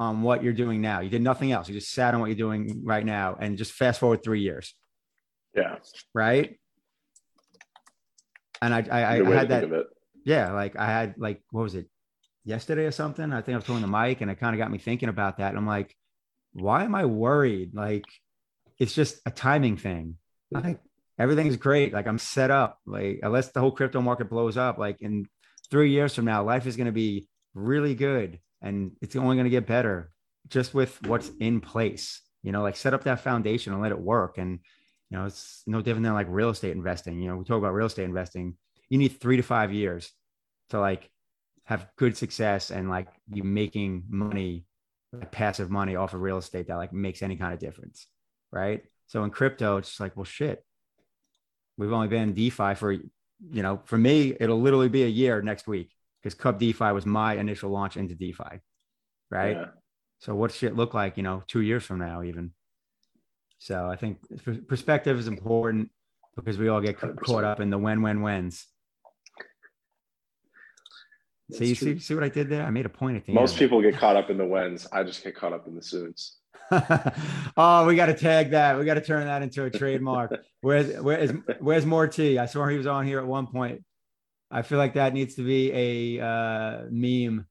on 0.00 0.22
what 0.22 0.42
you're 0.44 0.52
doing 0.52 0.80
now. 0.82 1.00
You 1.00 1.10
did 1.10 1.22
nothing 1.22 1.52
else. 1.52 1.68
You 1.68 1.74
just 1.74 1.92
sat 1.92 2.14
on 2.14 2.20
what 2.20 2.28
you're 2.28 2.36
doing 2.36 2.82
right 2.84 3.06
now 3.06 3.36
and 3.40 3.58
just 3.58 3.72
fast 3.72 4.00
forward 4.00 4.22
three 4.24 4.42
years, 4.42 4.74
Yeah, 5.54 5.78
right? 6.14 6.58
And 8.62 8.74
I 8.74 8.80
I, 8.90 9.22
I 9.24 9.30
had 9.30 9.48
that 9.50 9.60
think 9.60 9.64
of 9.64 9.72
it. 9.72 9.86
yeah, 10.24 10.52
like 10.52 10.76
I 10.76 10.86
had 10.86 11.16
like 11.18 11.42
what 11.50 11.62
was 11.62 11.74
it 11.74 11.88
yesterday 12.44 12.86
or 12.86 12.92
something? 12.92 13.32
I 13.32 13.42
think 13.42 13.54
I 13.54 13.58
was 13.58 13.64
talking 13.66 13.82
the 13.82 13.88
mic 13.88 14.20
and 14.22 14.30
it 14.30 14.40
kind 14.40 14.54
of 14.54 14.58
got 14.58 14.70
me 14.70 14.78
thinking 14.78 15.08
about 15.08 15.38
that. 15.38 15.50
And 15.50 15.58
I'm 15.58 15.66
like, 15.66 15.96
why 16.52 16.84
am 16.84 16.94
I 16.94 17.06
worried? 17.06 17.74
Like, 17.74 18.04
it's 18.78 18.94
just 18.94 19.20
a 19.26 19.30
timing 19.30 19.76
thing. 19.76 20.16
Like 20.50 20.80
everything's 21.18 21.56
great. 21.56 21.92
Like 21.92 22.06
I'm 22.06 22.18
set 22.18 22.50
up. 22.50 22.78
Like 22.86 23.20
unless 23.22 23.48
the 23.48 23.60
whole 23.60 23.72
crypto 23.72 24.00
market 24.00 24.30
blows 24.30 24.56
up, 24.56 24.78
like 24.78 25.00
in 25.00 25.26
three 25.70 25.90
years 25.90 26.14
from 26.14 26.24
now, 26.24 26.44
life 26.44 26.66
is 26.66 26.76
going 26.76 26.86
to 26.86 26.92
be 26.92 27.28
really 27.54 27.94
good, 27.94 28.40
and 28.62 28.92
it's 29.00 29.16
only 29.16 29.36
going 29.36 29.44
to 29.44 29.50
get 29.50 29.66
better 29.66 30.10
just 30.48 30.74
with 30.74 31.00
what's 31.06 31.30
in 31.40 31.60
place. 31.60 32.20
You 32.42 32.52
know, 32.52 32.62
like 32.62 32.76
set 32.76 32.94
up 32.94 33.04
that 33.04 33.20
foundation 33.20 33.72
and 33.72 33.82
let 33.82 33.92
it 33.92 33.98
work. 33.98 34.38
And 34.38 34.60
you 35.10 35.18
know, 35.18 35.26
it's 35.26 35.62
no 35.66 35.80
different 35.80 36.04
than 36.04 36.14
like 36.14 36.26
real 36.28 36.50
estate 36.50 36.76
investing. 36.76 37.20
You 37.20 37.30
know, 37.30 37.36
we 37.36 37.44
talk 37.44 37.58
about 37.58 37.74
real 37.74 37.86
estate 37.86 38.04
investing. 38.04 38.56
You 38.88 38.98
need 38.98 39.20
three 39.20 39.36
to 39.36 39.42
five 39.42 39.72
years 39.72 40.12
to 40.70 40.80
like 40.80 41.10
have 41.64 41.88
good 41.96 42.16
success 42.16 42.70
and 42.70 42.90
like 42.90 43.08
you 43.32 43.42
making 43.42 44.04
money, 44.08 44.66
like 45.12 45.32
passive 45.32 45.70
money 45.70 45.96
off 45.96 46.14
of 46.14 46.20
real 46.20 46.38
estate 46.38 46.68
that 46.68 46.76
like 46.76 46.92
makes 46.92 47.22
any 47.22 47.36
kind 47.36 47.54
of 47.54 47.60
difference. 47.60 48.06
Right. 48.54 48.84
So 49.08 49.24
in 49.24 49.30
crypto, 49.30 49.78
it's 49.78 49.88
just 49.88 50.00
like, 50.00 50.16
well, 50.16 50.24
shit. 50.24 50.64
We've 51.76 51.92
only 51.92 52.06
been 52.06 52.22
in 52.22 52.34
DeFi 52.34 52.76
for, 52.76 52.92
you 52.92 53.02
know, 53.62 53.82
for 53.84 53.98
me, 53.98 54.36
it'll 54.38 54.60
literally 54.60 54.88
be 54.88 55.02
a 55.02 55.08
year 55.08 55.42
next 55.42 55.66
week 55.66 55.90
because 56.22 56.34
Cub 56.34 56.58
DeFi 56.60 56.92
was 56.92 57.04
my 57.04 57.34
initial 57.34 57.70
launch 57.70 57.96
into 57.96 58.14
DeFi. 58.14 58.60
Right. 59.28 59.56
Yeah. 59.56 59.66
So 60.20 60.36
what 60.36 60.52
shit 60.52 60.76
look 60.76 60.94
like, 60.94 61.16
you 61.16 61.24
know, 61.24 61.42
two 61.48 61.62
years 61.62 61.84
from 61.84 61.98
now, 61.98 62.22
even. 62.22 62.52
So 63.58 63.88
I 63.90 63.96
think 63.96 64.18
perspective 64.68 65.18
is 65.18 65.26
important 65.26 65.90
because 66.36 66.56
we 66.56 66.68
all 66.68 66.80
get 66.80 66.98
100%. 66.98 67.16
caught 67.20 67.44
up 67.44 67.58
in 67.58 67.70
the 67.70 67.78
when, 67.78 68.02
when, 68.02 68.22
whens. 68.22 68.66
So 71.50 71.64
you 71.64 71.74
true. 71.74 71.94
see, 71.94 71.98
see 71.98 72.14
what 72.14 72.24
I 72.24 72.28
did 72.28 72.48
there? 72.48 72.64
I 72.64 72.70
made 72.70 72.86
a 72.86 72.90
point 72.90 73.16
at 73.16 73.26
the 73.26 73.32
Most 73.32 73.52
end. 73.52 73.58
people 73.58 73.82
get 73.82 73.96
caught 73.96 74.16
up 74.16 74.30
in 74.30 74.38
the 74.38 74.46
whens. 74.46 74.86
I 74.92 75.02
just 75.02 75.24
get 75.24 75.34
caught 75.34 75.52
up 75.52 75.66
in 75.66 75.74
the 75.74 75.82
soons. 75.82 76.36
oh, 77.56 77.86
we 77.86 77.96
got 77.96 78.06
to 78.06 78.14
tag 78.14 78.50
that. 78.50 78.78
We 78.78 78.84
got 78.84 78.94
to 78.94 79.00
turn 79.00 79.26
that 79.26 79.42
into 79.42 79.64
a 79.64 79.70
trademark. 79.70 80.32
Where's 80.60 81.00
where's 81.00 81.30
where's 81.60 81.86
more 81.86 82.06
tea? 82.06 82.38
I 82.38 82.46
saw 82.46 82.66
he 82.66 82.76
was 82.76 82.86
on 82.86 83.06
here 83.06 83.18
at 83.18 83.26
one 83.26 83.46
point. 83.46 83.82
I 84.50 84.62
feel 84.62 84.78
like 84.78 84.94
that 84.94 85.12
needs 85.12 85.34
to 85.34 85.42
be 85.42 85.72
a 85.72 86.24
uh, 86.24 86.82
meme. 86.90 87.46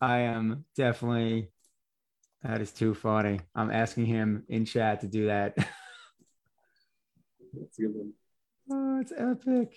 I 0.00 0.20
am 0.20 0.64
definitely. 0.76 1.50
That 2.42 2.60
is 2.60 2.72
too 2.72 2.94
funny. 2.94 3.40
I'm 3.54 3.70
asking 3.70 4.06
him 4.06 4.44
in 4.48 4.64
chat 4.64 5.02
to 5.02 5.06
do 5.06 5.26
that. 5.26 5.54
That's 7.52 7.78
a 7.78 7.82
good 7.82 7.94
one. 7.94 8.12
oh, 8.72 9.00
it's 9.00 9.12
epic. 9.16 9.74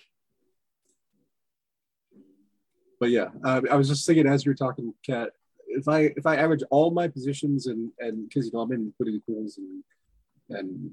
But 2.98 3.10
yeah, 3.10 3.28
uh, 3.44 3.60
I 3.70 3.76
was 3.76 3.88
just 3.88 4.06
thinking 4.06 4.26
as 4.26 4.44
you 4.44 4.50
were 4.50 4.56
talking, 4.56 4.94
Kat, 5.04 5.30
if 5.66 5.88
I 5.88 6.12
if 6.16 6.26
I 6.26 6.36
average 6.36 6.62
all 6.70 6.90
my 6.90 7.08
positions 7.08 7.66
and 7.66 7.90
and 7.98 8.28
because 8.28 8.46
you 8.46 8.52
know 8.52 8.60
I'm 8.60 8.72
in 8.72 8.86
liquidity 8.86 9.20
pools 9.26 9.58
and 9.58 9.82
and, 10.48 10.90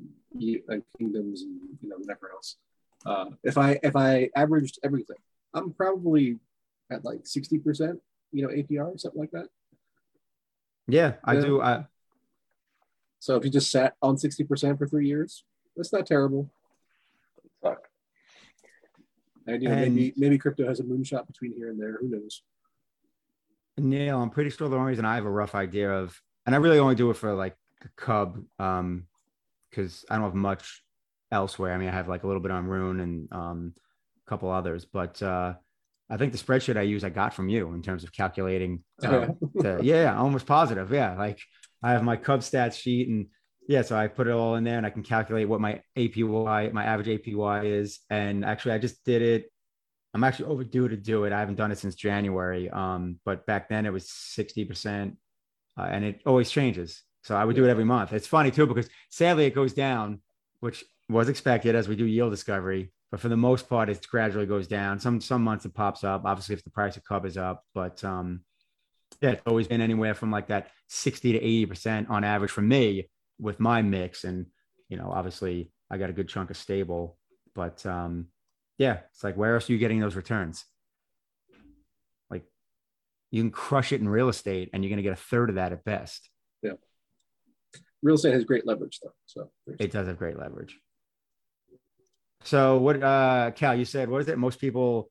and 0.67 0.83
kingdoms 0.97 1.43
and 1.43 1.59
you 1.81 1.89
know 1.89 1.97
whatever 1.97 2.31
else, 2.31 2.57
uh, 3.05 3.25
if 3.43 3.57
I 3.57 3.79
if 3.83 3.95
I 3.95 4.29
averaged 4.35 4.79
everything, 4.83 5.17
I'm 5.53 5.71
probably 5.73 6.39
at 6.91 7.05
like 7.05 7.25
sixty 7.25 7.57
percent, 7.59 7.99
you 8.31 8.41
know, 8.43 8.53
APR 8.53 8.93
or 8.93 8.97
something 8.97 9.21
like 9.21 9.31
that. 9.31 9.47
Yeah, 10.87 11.13
I 11.23 11.35
Yeah. 11.35 11.41
do. 11.41 11.61
I, 11.61 11.85
So 13.19 13.35
if 13.37 13.45
you 13.45 13.51
just 13.51 13.71
sat 13.71 13.95
on 14.01 14.17
sixty 14.17 14.43
percent 14.43 14.77
for 14.77 14.87
three 14.87 15.07
years, 15.07 15.43
that's 15.77 15.93
not 15.93 16.05
terrible. 16.05 16.49
Fuck. 17.61 17.87
And 19.47 19.61
you 19.61 19.69
know 19.69 19.75
And- 19.75 19.95
maybe 19.95 20.13
maybe 20.17 20.37
crypto 20.37 20.67
has 20.67 20.79
a 20.79 20.83
moonshot 20.83 21.27
between 21.27 21.53
here 21.53 21.69
and 21.69 21.79
there. 21.79 21.97
Who 22.01 22.09
knows? 22.09 22.41
Neil, 23.77 24.21
I'm 24.21 24.29
pretty 24.29 24.49
sure 24.49 24.69
the 24.69 24.75
only 24.75 24.89
reason 24.89 25.05
I 25.05 25.15
have 25.15 25.25
a 25.25 25.31
rough 25.31 25.55
idea 25.55 25.91
of, 25.91 26.19
and 26.45 26.53
I 26.53 26.57
really 26.59 26.79
only 26.79 26.95
do 26.95 27.09
it 27.09 27.17
for 27.17 27.33
like 27.33 27.55
a 27.83 27.89
Cub, 27.95 28.43
um, 28.59 29.07
because 29.69 30.05
I 30.09 30.15
don't 30.15 30.25
have 30.25 30.35
much 30.35 30.83
elsewhere. 31.31 31.73
I 31.73 31.77
mean, 31.77 31.89
I 31.89 31.93
have 31.93 32.07
like 32.07 32.23
a 32.23 32.27
little 32.27 32.41
bit 32.41 32.51
on 32.51 32.67
Rune 32.67 32.99
and 32.99 33.27
um, 33.31 33.73
a 34.25 34.29
couple 34.29 34.51
others, 34.51 34.85
but 34.85 35.21
uh, 35.21 35.53
I 36.09 36.17
think 36.17 36.31
the 36.31 36.37
spreadsheet 36.37 36.77
I 36.77 36.83
use 36.83 37.03
I 37.03 37.09
got 37.09 37.33
from 37.33 37.49
you 37.49 37.73
in 37.73 37.81
terms 37.81 38.03
of 38.03 38.13
calculating. 38.13 38.83
Uh, 39.03 39.27
yeah, 39.63 39.79
yeah, 39.81 40.17
almost 40.17 40.45
positive. 40.45 40.91
Yeah, 40.91 41.15
like 41.17 41.39
I 41.81 41.91
have 41.91 42.03
my 42.03 42.15
Cub 42.17 42.41
stats 42.41 42.79
sheet, 42.79 43.09
and 43.09 43.27
yeah, 43.67 43.81
so 43.81 43.95
I 43.95 44.07
put 44.07 44.27
it 44.27 44.31
all 44.31 44.55
in 44.55 44.63
there, 44.63 44.77
and 44.77 44.85
I 44.85 44.89
can 44.91 45.03
calculate 45.03 45.47
what 45.47 45.61
my 45.61 45.81
APY, 45.97 46.71
my 46.71 46.83
average 46.83 47.07
APY 47.07 47.65
is. 47.65 47.99
And 48.09 48.45
actually, 48.45 48.73
I 48.73 48.77
just 48.77 49.03
did 49.03 49.21
it. 49.21 49.51
I'm 50.13 50.23
actually 50.23 50.45
overdue 50.45 50.87
to 50.87 50.95
do 50.95 51.23
it. 51.23 51.33
I 51.33 51.39
haven't 51.39 51.55
done 51.55 51.71
it 51.71 51.79
since 51.79 51.95
January. 51.95 52.69
Um, 52.69 53.19
but 53.25 53.45
back 53.45 53.67
then 53.69 53.85
it 53.85 53.93
was 53.93 54.05
60%, 54.05 55.15
uh, 55.77 55.81
and 55.81 56.05
it 56.05 56.21
always 56.25 56.51
changes. 56.51 57.01
So 57.23 57.35
I 57.35 57.45
would 57.45 57.55
do 57.55 57.65
it 57.65 57.69
every 57.69 57.85
month. 57.85 58.13
It's 58.13 58.27
funny 58.27 58.51
too 58.51 58.67
because 58.67 58.89
sadly 59.09 59.45
it 59.45 59.55
goes 59.55 59.73
down, 59.73 60.21
which 60.59 60.83
was 61.09 61.29
expected 61.29 61.75
as 61.75 61.87
we 61.87 61.95
do 61.95 62.05
yield 62.05 62.31
discovery. 62.31 62.91
But 63.11 63.19
for 63.19 63.29
the 63.29 63.37
most 63.37 63.69
part, 63.69 63.89
it 63.89 64.05
gradually 64.07 64.45
goes 64.45 64.67
down. 64.67 64.99
Some 64.99 65.21
some 65.21 65.43
months 65.43 65.65
it 65.65 65.73
pops 65.73 66.03
up. 66.03 66.23
Obviously, 66.25 66.53
if 66.55 66.63
the 66.63 66.71
price 66.71 66.97
of 66.97 67.03
Cub 67.03 67.25
is 67.25 67.37
up, 67.37 67.63
but 67.73 68.03
um, 68.03 68.41
yeah, 69.21 69.31
it's 69.31 69.43
always 69.45 69.67
been 69.67 69.81
anywhere 69.81 70.15
from 70.15 70.31
like 70.31 70.47
that 70.47 70.71
60 70.89 71.33
to 71.33 71.37
80 71.37 71.65
percent 71.67 72.09
on 72.09 72.23
average 72.23 72.51
for 72.51 72.61
me 72.61 73.09
with 73.39 73.59
my 73.59 73.81
mix. 73.83 74.23
And 74.23 74.47
you 74.89 74.97
know, 74.97 75.11
obviously, 75.11 75.71
I 75.91 75.97
got 75.97 76.09
a 76.09 76.13
good 76.13 76.27
chunk 76.27 76.49
of 76.49 76.57
stable, 76.57 77.17
but 77.53 77.85
um, 77.85 78.27
yeah, 78.77 78.99
it's 79.11 79.23
like 79.23 79.35
where 79.35 79.55
else 79.55 79.69
are 79.69 79.73
you 79.73 79.79
getting 79.79 79.99
those 79.99 80.15
returns? 80.15 80.65
Like 82.29 82.43
you 83.31 83.41
can 83.41 83.51
crush 83.51 83.91
it 83.91 84.01
in 84.01 84.09
real 84.09 84.29
estate, 84.29 84.69
and 84.73 84.83
you're 84.83 84.89
going 84.89 84.97
to 84.97 85.03
get 85.03 85.13
a 85.13 85.15
third 85.21 85.49
of 85.49 85.55
that 85.55 85.71
at 85.71 85.83
best. 85.83 86.29
Yeah. 86.61 86.73
Real 88.01 88.15
estate 88.15 88.33
has 88.33 88.43
great 88.43 88.65
leverage 88.65 88.99
though. 89.01 89.13
So 89.25 89.49
It 89.79 89.91
does 89.91 90.07
have 90.07 90.17
great 90.17 90.37
leverage. 90.37 90.77
So 92.43 92.77
what, 92.77 93.01
uh, 93.01 93.51
Cal? 93.55 93.75
You 93.75 93.85
said 93.85 94.09
what 94.09 94.21
is 94.21 94.27
it? 94.27 94.37
Most 94.37 94.59
people, 94.59 95.09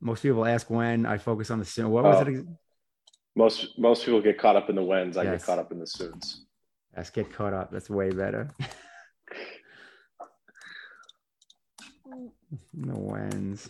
most 0.00 0.22
people 0.22 0.46
ask 0.46 0.70
when 0.70 1.06
I 1.06 1.18
focus 1.18 1.50
on 1.50 1.58
the 1.58 1.64
sim. 1.64 1.90
What 1.90 2.04
was 2.04 2.26
Oh. 2.26 2.30
it? 2.30 2.46
Most 3.34 3.78
most 3.78 4.04
people 4.04 4.20
get 4.20 4.38
caught 4.38 4.56
up 4.56 4.68
in 4.68 4.76
the 4.76 4.82
whens. 4.82 5.16
I 5.16 5.22
Yes. 5.24 5.40
get 5.40 5.46
caught 5.46 5.58
up 5.58 5.72
in 5.72 5.78
the 5.78 5.86
soons. 5.86 6.46
Let's 6.96 7.10
get 7.10 7.32
caught 7.32 7.52
up. 7.52 7.70
That's 7.70 7.88
way 7.90 8.10
better. 8.10 8.50
the 12.74 12.98
wins. 12.98 13.68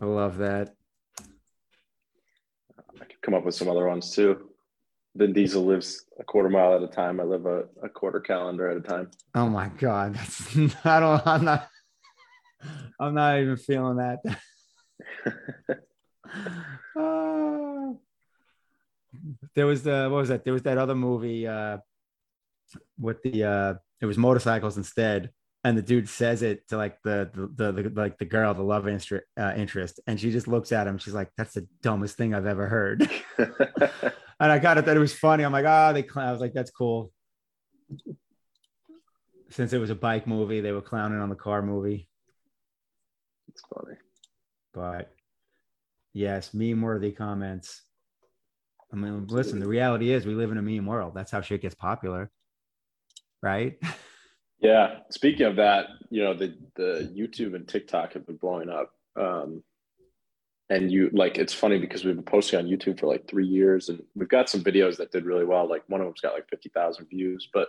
I 0.00 0.04
love 0.04 0.38
that. 0.38 0.74
I 3.00 3.04
could 3.04 3.20
come 3.22 3.34
up 3.34 3.44
with 3.44 3.54
some 3.54 3.68
other 3.68 3.86
ones 3.86 4.14
too. 4.14 4.48
Vin 5.16 5.32
Diesel 5.32 5.64
lives 5.64 6.04
a 6.18 6.24
quarter 6.24 6.48
mile 6.48 6.74
at 6.76 6.82
a 6.82 6.86
time. 6.86 7.20
I 7.20 7.24
live 7.24 7.46
a, 7.46 7.64
a 7.82 7.88
quarter 7.88 8.20
calendar 8.20 8.68
at 8.68 8.76
a 8.76 8.80
time. 8.80 9.10
Oh 9.34 9.48
my 9.48 9.68
god, 9.68 10.14
that's 10.14 10.56
I 10.84 11.00
don't. 11.00 11.26
I'm 11.26 11.44
not. 11.44 11.68
I'm 13.00 13.14
not 13.14 13.38
even 13.40 13.56
feeling 13.56 13.96
that. 13.96 14.18
Ah. 16.96 17.90
there 19.54 19.66
was 19.66 19.82
the 19.82 20.08
what 20.10 20.18
was 20.18 20.28
that? 20.28 20.44
There 20.44 20.52
was 20.52 20.62
that 20.62 20.78
other 20.78 20.94
movie 20.94 21.46
uh, 21.46 21.78
with 22.98 23.22
the 23.22 23.44
uh, 23.44 23.74
it 24.00 24.06
was 24.06 24.18
motorcycles 24.18 24.76
instead, 24.76 25.30
and 25.64 25.76
the 25.76 25.82
dude 25.82 26.08
says 26.08 26.42
it 26.42 26.66
to 26.68 26.76
like 26.76 27.02
the 27.02 27.30
the, 27.34 27.72
the, 27.72 27.82
the 27.82 27.90
like 27.90 28.18
the 28.18 28.24
girl, 28.24 28.54
the 28.54 28.62
love 28.62 28.88
interest, 28.88 29.24
uh, 29.38 29.52
interest, 29.56 30.00
and 30.06 30.18
she 30.18 30.30
just 30.30 30.48
looks 30.48 30.72
at 30.72 30.86
him. 30.86 30.98
She's 30.98 31.14
like, 31.14 31.30
"That's 31.36 31.54
the 31.54 31.66
dumbest 31.82 32.16
thing 32.16 32.34
I've 32.34 32.46
ever 32.46 32.66
heard." 32.66 33.10
and 33.38 34.52
I 34.52 34.58
got 34.58 34.78
it 34.78 34.86
that 34.86 34.96
it 34.96 35.00
was 35.00 35.12
funny. 35.12 35.44
I'm 35.44 35.52
like, 35.52 35.66
ah, 35.66 35.90
oh, 35.90 35.92
they. 35.92 36.02
Cl-. 36.02 36.26
I 36.26 36.32
was 36.32 36.40
like, 36.40 36.54
that's 36.54 36.70
cool. 36.70 37.12
Since 39.50 39.72
it 39.72 39.78
was 39.78 39.90
a 39.90 39.94
bike 39.94 40.26
movie, 40.26 40.60
they 40.60 40.72
were 40.72 40.80
clowning 40.80 41.20
on 41.20 41.28
the 41.28 41.34
car 41.34 41.60
movie. 41.60 42.08
It's 43.48 43.62
funny. 43.62 43.96
But 44.72 45.12
yes, 46.14 46.54
meme 46.54 46.80
worthy 46.80 47.12
comments. 47.12 47.82
I 48.92 48.96
mean, 48.96 49.26
listen, 49.28 49.60
the 49.60 49.68
reality 49.68 50.12
is 50.12 50.24
we 50.24 50.34
live 50.34 50.50
in 50.50 50.58
a 50.58 50.62
meme 50.62 50.86
world. 50.86 51.14
That's 51.14 51.30
how 51.30 51.40
shit 51.40 51.62
gets 51.62 51.74
popular. 51.74 52.30
Right? 53.42 53.78
Yeah. 54.62 54.98
Speaking 55.10 55.46
of 55.46 55.56
that, 55.56 55.86
you 56.10 56.22
know, 56.22 56.34
the 56.34 56.54
the 56.76 57.10
YouTube 57.16 57.54
and 57.54 57.66
TikTok 57.66 58.12
have 58.12 58.26
been 58.26 58.36
blowing 58.36 58.68
up. 58.68 58.92
Um 59.18 59.62
and 60.68 60.92
you 60.92 61.10
like 61.12 61.38
it's 61.38 61.54
funny 61.54 61.78
because 61.78 62.04
we've 62.04 62.14
been 62.14 62.24
posting 62.24 62.58
on 62.58 62.66
YouTube 62.66 63.00
for 63.00 63.06
like 63.06 63.26
three 63.26 63.46
years 63.46 63.88
and 63.88 64.02
we've 64.14 64.28
got 64.28 64.50
some 64.50 64.62
videos 64.62 64.98
that 64.98 65.12
did 65.12 65.24
really 65.24 65.46
well. 65.46 65.68
Like 65.68 65.82
one 65.88 66.00
of 66.00 66.06
them's 66.06 66.20
got 66.20 66.34
like 66.34 66.48
50,000 66.50 67.06
views, 67.08 67.48
but 67.52 67.68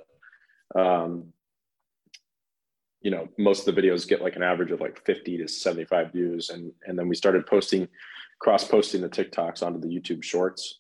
um 0.76 1.32
you 3.02 3.12
know 3.12 3.28
most 3.38 3.68
of 3.68 3.74
the 3.74 3.82
videos 3.82 4.08
get 4.08 4.22
like 4.22 4.36
an 4.36 4.44
average 4.44 4.72
of 4.72 4.80
like 4.80 5.04
50 5.06 5.38
to 5.38 5.48
75 5.48 6.12
views 6.12 6.50
and 6.50 6.72
and 6.86 6.98
then 6.98 7.08
we 7.08 7.16
started 7.16 7.46
posting 7.46 7.88
cross 8.40 8.64
posting 8.64 9.02
the 9.02 9.10
tiktoks 9.10 9.64
onto 9.64 9.80
the 9.80 9.88
youtube 9.88 10.24
shorts 10.24 10.80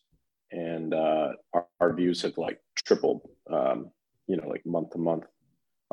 and 0.51 0.93
uh 0.93 1.30
our, 1.53 1.65
our 1.80 1.93
views 1.93 2.22
have 2.22 2.38
like 2.38 2.59
tripled 2.76 3.27
um 3.51 3.91
you 4.32 4.38
know 4.38 4.48
like 4.48 4.66
month 4.66 4.91
to 4.91 4.98
month 4.98 5.26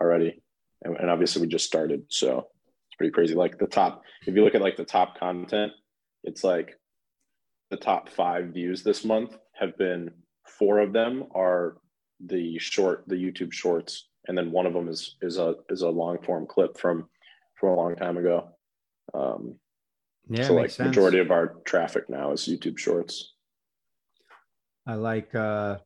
already 0.01 0.41
and, 0.83 0.97
and 0.97 1.11
obviously 1.11 1.43
we 1.43 1.49
just 1.49 1.67
started 1.67 2.03
so 2.09 2.47
it's 2.89 2.97
pretty 2.97 3.13
crazy 3.13 3.35
like 3.35 3.59
the 3.59 3.67
top 3.67 4.03
if 4.27 4.35
you 4.35 4.45
look 4.45 4.55
at 4.55 4.63
like 4.63 4.77
the 4.77 4.85
top 4.85 5.19
content 5.19 5.73
it's 6.25 6.45
like 6.45 6.79
the 7.71 7.77
top 7.77 8.09
five 8.09 8.47
views 8.47 8.83
this 8.83 9.05
month 9.05 9.37
have 9.53 9.77
been 9.77 10.11
four 10.47 10.79
of 10.79 10.93
them 10.93 11.25
are 11.35 11.77
the 12.27 12.59
short 12.59 13.05
the 13.07 13.15
youtube 13.17 13.53
shorts 13.53 14.09
and 14.29 14.37
then 14.37 14.53
one 14.53 14.67
of 14.67 14.75
them 14.75 14.89
is 14.89 15.17
is 15.23 15.39
a 15.39 15.55
is 15.71 15.83
a 15.83 15.89
long 15.89 16.19
form 16.19 16.47
clip 16.47 16.79
from 16.79 17.09
from 17.59 17.71
a 17.71 17.75
long 17.75 17.97
time 17.97 18.17
ago. 18.17 18.49
Um, 19.15 19.57
yeah, 20.29 20.47
so 20.47 20.55
like 20.55 20.71
sense. 20.71 20.89
majority 20.89 21.19
of 21.19 21.31
our 21.31 21.57
traffic 21.65 22.09
now 22.09 22.33
is 22.33 22.47
YouTube 22.47 22.79
Shorts. 22.79 23.35
I 24.87 24.95
like 24.95 25.35
uh 25.35 25.79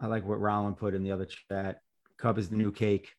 I 0.00 0.06
like 0.06 0.24
what 0.24 0.40
Rollin 0.40 0.74
put 0.74 0.94
in 0.94 1.02
the 1.02 1.12
other 1.12 1.26
chat. 1.26 1.80
Cub 2.18 2.38
is 2.38 2.48
the 2.48 2.56
new 2.56 2.72
cake. 2.72 3.12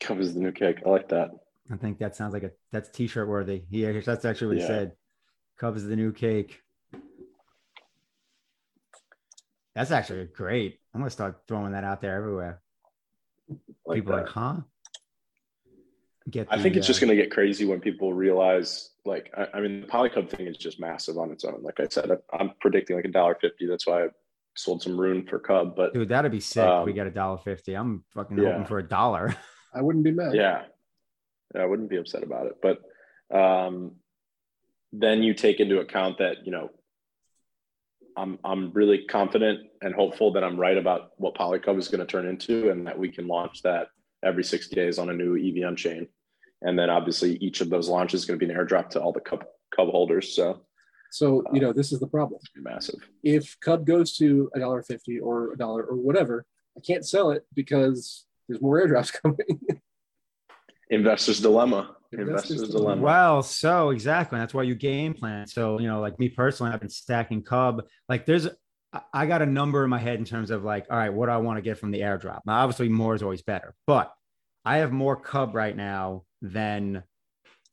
Cub 0.00 0.20
is 0.20 0.34
the 0.34 0.40
new 0.40 0.52
cake. 0.52 0.80
I 0.84 0.88
like 0.88 1.08
that. 1.10 1.30
I 1.72 1.76
think 1.76 1.98
that 1.98 2.14
sounds 2.14 2.34
like 2.34 2.42
a 2.42 2.50
that's 2.72 2.90
t-shirt 2.90 3.26
worthy. 3.26 3.62
Yeah, 3.70 3.92
that's 4.04 4.24
actually 4.24 4.48
what 4.48 4.56
yeah. 4.58 4.62
he 4.62 4.68
said. 4.68 4.92
Cub 5.58 5.76
is 5.76 5.86
the 5.86 5.96
new 5.96 6.12
cake. 6.12 6.60
That's 9.74 9.90
actually 9.90 10.26
great. 10.26 10.78
I'm 10.92 11.00
gonna 11.00 11.10
start 11.10 11.42
throwing 11.48 11.72
that 11.72 11.84
out 11.84 12.00
there 12.00 12.14
everywhere. 12.16 12.60
Like 13.86 13.96
people 13.96 14.16
that. 14.16 14.24
like, 14.24 14.28
huh? 14.28 14.56
Get 16.30 16.48
the, 16.48 16.54
I 16.54 16.62
think 16.62 16.76
it's 16.76 16.86
uh, 16.86 16.88
just 16.88 17.00
going 17.00 17.10
to 17.10 17.22
get 17.22 17.30
crazy 17.30 17.66
when 17.66 17.80
people 17.80 18.14
realize, 18.14 18.92
like, 19.04 19.30
I, 19.36 19.58
I 19.58 19.60
mean, 19.60 19.82
the 19.82 19.86
Polycub 19.86 20.30
thing 20.30 20.46
is 20.46 20.56
just 20.56 20.80
massive 20.80 21.18
on 21.18 21.30
its 21.30 21.44
own. 21.44 21.62
Like 21.62 21.80
I 21.80 21.86
said, 21.90 22.10
I, 22.10 22.40
am 22.40 22.52
predicting 22.62 22.96
like 22.96 23.04
a 23.04 23.10
dollar 23.10 23.36
fifty. 23.38 23.66
That's 23.66 23.86
why 23.86 24.04
I 24.04 24.08
sold 24.56 24.82
some 24.82 24.98
rune 24.98 25.26
for 25.26 25.38
Cub. 25.38 25.74
But 25.76 25.94
dude, 25.94 26.08
that'd 26.08 26.32
be 26.32 26.40
sick. 26.40 26.64
Um, 26.64 26.84
we 26.84 26.92
got 26.92 27.06
a 27.06 27.10
dollar 27.10 27.38
fifty. 27.38 27.74
I'm 27.74 28.04
fucking 28.14 28.38
yeah. 28.38 28.52
hoping 28.52 28.66
for 28.66 28.78
a 28.78 28.88
dollar. 28.88 29.36
I 29.74 29.82
wouldn't 29.82 30.04
be 30.04 30.12
mad. 30.12 30.34
Yeah. 30.34 30.62
yeah, 31.54 31.62
I 31.62 31.66
wouldn't 31.66 31.90
be 31.90 31.96
upset 31.96 32.22
about 32.22 32.46
it. 32.46 32.56
But 32.62 33.36
um, 33.36 33.96
then 34.92 35.22
you 35.22 35.34
take 35.34 35.60
into 35.60 35.80
account 35.80 36.18
that 36.18 36.46
you 36.46 36.52
know 36.52 36.70
I'm 38.16 38.38
I'm 38.44 38.72
really 38.72 39.04
confident 39.06 39.60
and 39.82 39.94
hopeful 39.94 40.32
that 40.32 40.44
I'm 40.44 40.58
right 40.58 40.78
about 40.78 41.10
what 41.16 41.34
Polycub 41.34 41.78
is 41.78 41.88
going 41.88 42.00
to 42.00 42.06
turn 42.06 42.26
into, 42.26 42.70
and 42.70 42.86
that 42.86 42.98
we 42.98 43.10
can 43.10 43.26
launch 43.26 43.62
that 43.62 43.88
every 44.24 44.44
60 44.44 44.74
days 44.74 44.98
on 44.98 45.10
a 45.10 45.12
new 45.12 45.36
EVM 45.36 45.74
chain. 45.74 46.08
And 46.62 46.78
then 46.78 46.88
obviously 46.88 47.36
each 47.36 47.60
of 47.60 47.68
those 47.68 47.88
launches 47.88 48.20
is 48.20 48.26
going 48.26 48.38
to 48.38 48.44
be 48.44 48.50
an 48.50 48.58
airdrop 48.58 48.88
to 48.90 49.00
all 49.00 49.12
the 49.12 49.20
Cub 49.20 49.44
Cub 49.74 49.88
holders. 49.88 50.34
So, 50.34 50.62
so 51.14 51.44
you 51.52 51.60
know 51.60 51.72
this 51.72 51.92
is 51.92 52.00
the 52.00 52.08
problem. 52.08 52.40
Massive. 52.56 53.08
If 53.22 53.56
Cub 53.60 53.86
goes 53.86 54.16
to 54.16 54.50
a 54.52 54.58
dollar 54.58 54.82
fifty 54.82 55.20
or 55.20 55.52
a 55.52 55.56
dollar 55.56 55.84
or 55.84 55.96
whatever, 55.96 56.44
I 56.76 56.80
can't 56.80 57.06
sell 57.06 57.30
it 57.30 57.44
because 57.54 58.26
there's 58.48 58.60
more 58.60 58.84
airdrops 58.84 59.12
coming. 59.22 59.60
Investors 60.90 61.40
dilemma. 61.40 61.94
Investors 62.10 62.68
dilemma. 62.68 63.00
Well, 63.00 63.42
so 63.44 63.90
exactly. 63.90 64.40
That's 64.40 64.52
why 64.52 64.64
you 64.64 64.74
game 64.74 65.14
plan. 65.14 65.46
So, 65.46 65.78
you 65.78 65.86
know, 65.86 66.00
like 66.00 66.18
me 66.18 66.28
personally, 66.28 66.72
I've 66.72 66.80
been 66.80 66.88
stacking 66.88 67.42
Cub. 67.42 67.84
Like 68.08 68.26
there's 68.26 68.48
I 69.12 69.26
got 69.26 69.40
a 69.40 69.46
number 69.46 69.84
in 69.84 69.90
my 69.90 70.00
head 70.00 70.18
in 70.18 70.24
terms 70.24 70.50
of 70.50 70.64
like, 70.64 70.86
all 70.90 70.96
right, 70.96 71.12
what 71.12 71.26
do 71.26 71.32
I 71.32 71.36
want 71.36 71.58
to 71.58 71.62
get 71.62 71.78
from 71.78 71.92
the 71.92 72.00
airdrop? 72.00 72.40
Now, 72.44 72.62
obviously, 72.62 72.88
more 72.88 73.14
is 73.14 73.22
always 73.22 73.42
better, 73.42 73.74
but 73.86 74.12
I 74.64 74.78
have 74.78 74.90
more 74.90 75.14
Cub 75.14 75.54
right 75.54 75.76
now 75.76 76.24
than 76.42 77.04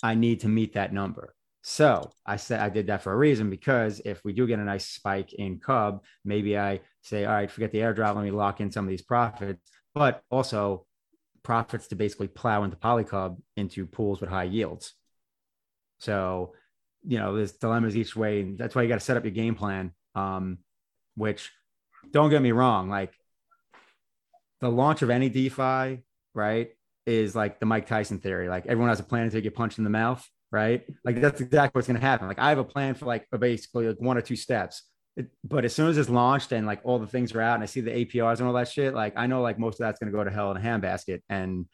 I 0.03 0.13
need 0.13 0.41
to 0.41 0.47
meet 0.47 0.73
that 0.73 0.93
number. 0.93 1.33
So 1.61 2.09
I 2.25 2.37
said 2.37 2.59
I 2.59 2.69
did 2.69 2.87
that 2.87 3.03
for 3.03 3.13
a 3.13 3.17
reason 3.17 3.49
because 3.49 4.01
if 4.03 4.23
we 4.23 4.33
do 4.33 4.47
get 4.47 4.59
a 4.59 4.63
nice 4.63 4.87
spike 4.87 5.33
in 5.33 5.59
Cub, 5.59 6.03
maybe 6.25 6.57
I 6.57 6.81
say, 7.01 7.25
all 7.25 7.33
right, 7.33 7.51
forget 7.51 7.71
the 7.71 7.79
airdrop, 7.79 8.15
let 8.15 8.23
me 8.23 8.31
lock 8.31 8.61
in 8.61 8.71
some 8.71 8.85
of 8.85 8.89
these 8.89 9.03
profits. 9.03 9.61
But 9.93 10.23
also, 10.31 10.85
profits 11.43 11.87
to 11.87 11.95
basically 11.95 12.27
plow 12.27 12.63
into 12.63 12.77
Polycub 12.77 13.37
into 13.57 13.85
pools 13.85 14.21
with 14.21 14.29
high 14.29 14.43
yields. 14.43 14.93
So, 15.99 16.53
you 17.03 17.19
know, 17.19 17.35
there's 17.35 17.53
dilemmas 17.53 17.97
each 17.97 18.15
way. 18.15 18.43
That's 18.43 18.75
why 18.75 18.83
you 18.83 18.87
got 18.87 18.95
to 18.95 19.05
set 19.05 19.17
up 19.17 19.23
your 19.23 19.31
game 19.31 19.55
plan. 19.55 19.91
Um, 20.15 20.59
which 21.15 21.51
don't 22.11 22.29
get 22.29 22.41
me 22.41 22.51
wrong, 22.51 22.89
like 22.89 23.13
the 24.59 24.69
launch 24.69 25.01
of 25.01 25.09
any 25.09 25.29
DeFi, 25.29 26.03
right, 26.33 26.69
is 27.05 27.35
like 27.35 27.59
the 27.59 27.65
Mike 27.65 27.87
Tyson 27.87 28.19
theory. 28.19 28.49
Like 28.49 28.65
everyone 28.65 28.89
has 28.89 28.99
a 28.99 29.03
plan 29.03 29.25
to 29.25 29.31
take 29.31 29.43
get 29.43 29.55
punched 29.55 29.77
in 29.77 29.83
the 29.83 29.89
mouth, 29.89 30.27
right? 30.51 30.83
Like 31.05 31.21
that's 31.21 31.41
exactly 31.41 31.77
what's 31.77 31.87
going 31.87 31.99
to 31.99 32.05
happen. 32.05 32.27
Like 32.27 32.39
I 32.39 32.49
have 32.49 32.57
a 32.57 32.63
plan 32.63 32.93
for 32.93 33.05
like 33.05 33.25
basically 33.37 33.87
like 33.87 33.99
one 33.99 34.17
or 34.17 34.21
two 34.21 34.35
steps. 34.35 34.83
It, 35.15 35.27
but 35.43 35.65
as 35.65 35.75
soon 35.75 35.89
as 35.89 35.97
it's 35.97 36.09
launched 36.09 36.51
and 36.51 36.65
like 36.65 36.81
all 36.83 36.99
the 36.99 37.07
things 37.07 37.33
are 37.33 37.41
out 37.41 37.55
and 37.55 37.63
I 37.63 37.65
see 37.65 37.81
the 37.81 37.91
APRs 37.91 38.39
and 38.39 38.47
all 38.47 38.53
that 38.53 38.67
shit, 38.67 38.93
like 38.93 39.13
I 39.17 39.27
know 39.27 39.41
like 39.41 39.59
most 39.59 39.75
of 39.75 39.85
that's 39.85 39.99
going 39.99 40.11
to 40.11 40.17
go 40.17 40.23
to 40.23 40.31
hell 40.31 40.51
in 40.51 40.57
a 40.57 40.59
handbasket. 40.59 41.21
And 41.29 41.65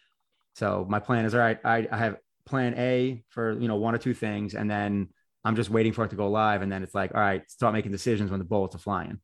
so 0.56 0.86
my 0.90 1.00
plan 1.00 1.26
is 1.26 1.34
all 1.34 1.40
right. 1.42 1.60
I, 1.64 1.88
I 1.92 1.98
have 1.98 2.18
plan 2.46 2.74
A 2.78 3.24
for, 3.30 3.60
you 3.60 3.68
know, 3.68 3.76
one 3.76 3.94
or 3.94 4.00
two 4.00 4.14
things. 4.14 4.56
And 4.56 4.70
then 4.70 5.10
I'm 5.44 5.56
just 5.56 5.70
waiting 5.70 5.94
for 5.94 6.04
it 6.06 6.10
to 6.10 6.16
go 6.16 6.30
live. 6.30 6.62
And 6.62 6.72
then 6.72 6.84
it's 6.84 6.96
like, 6.96 7.14
all 7.14 7.22
right, 7.22 7.50
start 7.50 7.74
making 7.74 7.92
decisions 7.92 8.32
when 8.32 8.40
the 8.40 8.46
bullets 8.46 8.76
are 8.76 8.80
flying. 8.80 9.20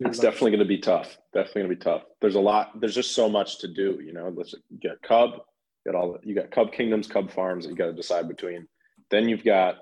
It's 0.00 0.18
definitely 0.18 0.52
going 0.52 0.60
to 0.60 0.66
be 0.66 0.78
tough. 0.78 1.18
Definitely 1.34 1.62
going 1.62 1.70
to 1.70 1.76
be 1.76 1.82
tough. 1.82 2.02
There's 2.20 2.34
a 2.34 2.40
lot. 2.40 2.80
There's 2.80 2.94
just 2.94 3.14
so 3.14 3.28
much 3.28 3.58
to 3.58 3.68
do. 3.68 4.00
You 4.04 4.12
know, 4.12 4.32
let's 4.34 4.54
get 4.80 5.02
Cub, 5.02 5.40
got 5.84 5.94
all 5.94 6.18
you 6.22 6.34
got 6.34 6.50
Cub 6.50 6.72
Kingdoms, 6.72 7.06
Cub 7.06 7.30
Farms 7.30 7.64
that 7.64 7.70
you 7.70 7.76
got 7.76 7.86
to 7.86 7.92
decide 7.92 8.28
between. 8.28 8.66
Then 9.10 9.28
you've 9.28 9.44
got 9.44 9.76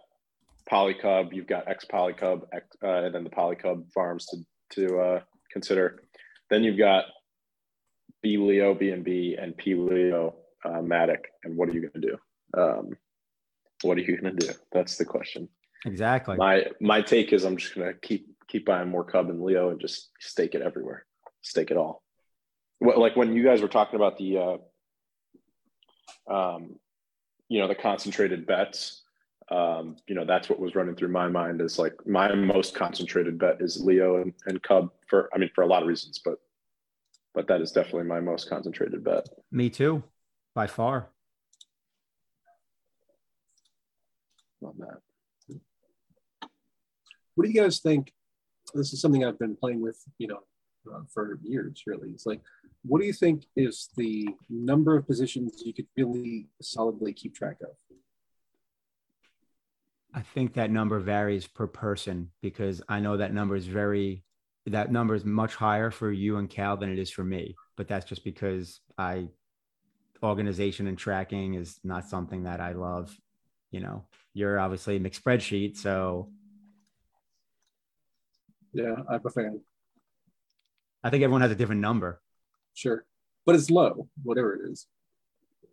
Polycub, 0.71 1.33
you've 1.33 1.47
got 1.47 1.69
X 1.69 1.85
Polycub, 1.91 2.43
X, 2.53 2.67
uh, 2.83 3.05
and 3.05 3.15
then 3.15 3.25
the 3.25 3.31
Polycub 3.31 3.91
Farms 3.93 4.27
to 4.27 4.39
to 4.75 4.99
uh, 4.99 5.21
consider. 5.53 6.03
Then 6.49 6.65
you've 6.65 6.79
got 6.79 7.05
bLEO, 8.25 8.81
BNB, 8.81 9.43
and 9.43 9.57
pLEO 9.57 10.35
uh, 10.65 10.81
Matic. 10.81 11.25
And 11.45 11.57
what 11.57 11.69
are 11.69 11.73
you 11.73 11.81
going 11.81 12.01
to 12.01 12.09
do? 12.09 12.17
Um, 12.57 12.91
what 13.83 13.97
are 13.97 14.03
you 14.03 14.21
going 14.21 14.37
to 14.37 14.47
do? 14.47 14.53
That's 14.73 14.97
the 14.97 15.05
question. 15.05 15.49
Exactly. 15.87 16.37
My 16.37 16.67
my 16.81 17.01
take 17.01 17.33
is 17.33 17.45
I'm 17.45 17.57
just 17.57 17.75
going 17.75 17.93
to 17.93 17.99
keep 17.99 18.27
keep 18.51 18.67
buying 18.67 18.89
more 18.89 19.05
Cub 19.05 19.31
and 19.31 19.43
Leo 19.43 19.71
and 19.71 19.81
just 19.81 20.11
stake 20.19 20.55
it 20.55 20.63
everywhere, 20.63 21.07
stake 21.43 21.71
it 21.71 21.77
all. 21.77 22.03
What, 22.79 22.99
like 22.99 23.17
when 23.17 23.35
you 23.35 23.45
guys 23.45 23.63
were 23.63 23.69
talking 23.69 23.97
about 23.97 24.19
the 24.19 24.59
uh, 26.29 26.33
um, 26.33 26.77
you 27.49 27.61
know, 27.61 27.69
the 27.69 27.75
concentrated 27.75 28.47
bets. 28.47 29.03
Um, 29.51 29.97
you 30.07 30.15
know, 30.15 30.25
that's 30.25 30.49
what 30.49 30.61
was 30.61 30.77
running 30.77 30.95
through 30.95 31.09
my 31.09 31.29
mind 31.29 31.61
is 31.61 31.77
like 31.77 31.95
my 32.07 32.33
most 32.33 32.73
concentrated 32.77 33.37
bet 33.37 33.61
is 33.61 33.83
Leo 33.83 34.23
and, 34.23 34.33
and 34.47 34.63
Cub 34.63 34.91
for, 35.09 35.29
I 35.35 35.39
mean, 35.39 35.51
for 35.57 35.63
a 35.63 35.67
lot 35.67 35.83
of 35.83 35.89
reasons, 35.89 36.21
but, 36.25 36.37
but 37.35 37.49
that 37.49 37.61
is 37.61 37.73
definitely 37.73 38.05
my 38.05 38.21
most 38.21 38.49
concentrated 38.49 39.03
bet. 39.03 39.29
Me 39.51 39.69
too, 39.69 40.05
by 40.55 40.69
far. 40.69 41.09
Love 44.61 44.77
that. 44.79 45.59
What 47.35 47.45
do 47.45 47.51
you 47.51 47.61
guys 47.61 47.81
think? 47.81 48.13
This 48.75 48.93
is 48.93 49.01
something 49.01 49.25
I've 49.25 49.39
been 49.39 49.57
playing 49.57 49.81
with, 49.81 49.99
you 50.19 50.29
know, 50.29 50.41
uh, 50.93 51.01
for 51.13 51.39
years. 51.43 51.83
Really, 51.87 52.11
it's 52.11 52.27
like, 52.27 52.41
what 52.83 53.01
do 53.01 53.07
you 53.07 53.13
think 53.13 53.45
is 53.57 53.89
the 53.97 54.29
number 54.49 54.97
of 54.97 55.07
positions 55.07 55.63
you 55.65 55.75
could 55.75 55.87
really 55.97 56.49
solidly 56.63 57.13
keep 57.13 57.35
track 57.35 57.57
of? 57.63 57.71
I 60.13 60.23
think 60.23 60.55
that 60.55 60.71
number 60.71 60.99
varies 60.99 61.47
per 61.47 61.67
person 61.67 62.31
because 62.43 62.83
I 62.89 63.01
know 63.01 63.17
that 63.17 63.33
number 63.33 63.55
is 63.55 63.67
very 63.67 64.25
that 64.67 64.93
number 64.93 65.15
is 65.15 65.25
much 65.25 65.55
higher 65.55 65.91
for 65.91 66.13
you 66.13 66.37
and 66.37 66.49
Cal 66.49 66.77
than 66.77 66.93
it 66.93 66.99
is 66.99 67.11
for 67.11 67.25
me. 67.25 67.57
But 67.77 67.89
that's 67.89 68.07
just 68.07 68.25
because 68.25 68.81
I 68.99 69.29
organization 70.23 70.87
and 70.87 70.99
tracking 70.99 71.55
is 71.55 71.81
not 71.83 72.07
something 72.07 72.45
that 72.45 72.61
I 72.61 72.73
love. 72.73 73.17
You 73.71 73.81
know, 73.81 74.05
you're 74.35 74.59
obviously 74.59 74.97
a 74.97 75.01
mixed 75.01 75.25
spreadsheet, 75.25 75.77
so 75.77 76.31
yeah, 78.73 78.95
I'm 79.09 79.21
a 79.25 79.31
fan. 79.31 79.61
I 81.03 81.11
think 81.11 81.23
everyone 81.23 81.43
has 81.43 81.51
a 81.51 81.57
different 81.57 81.81
number. 81.81 82.21
Sure, 82.75 83.05
but 83.47 83.55
it's 83.55 83.71
low, 83.71 84.09
whatever 84.23 84.55
it 84.55 84.71
is. 84.71 84.87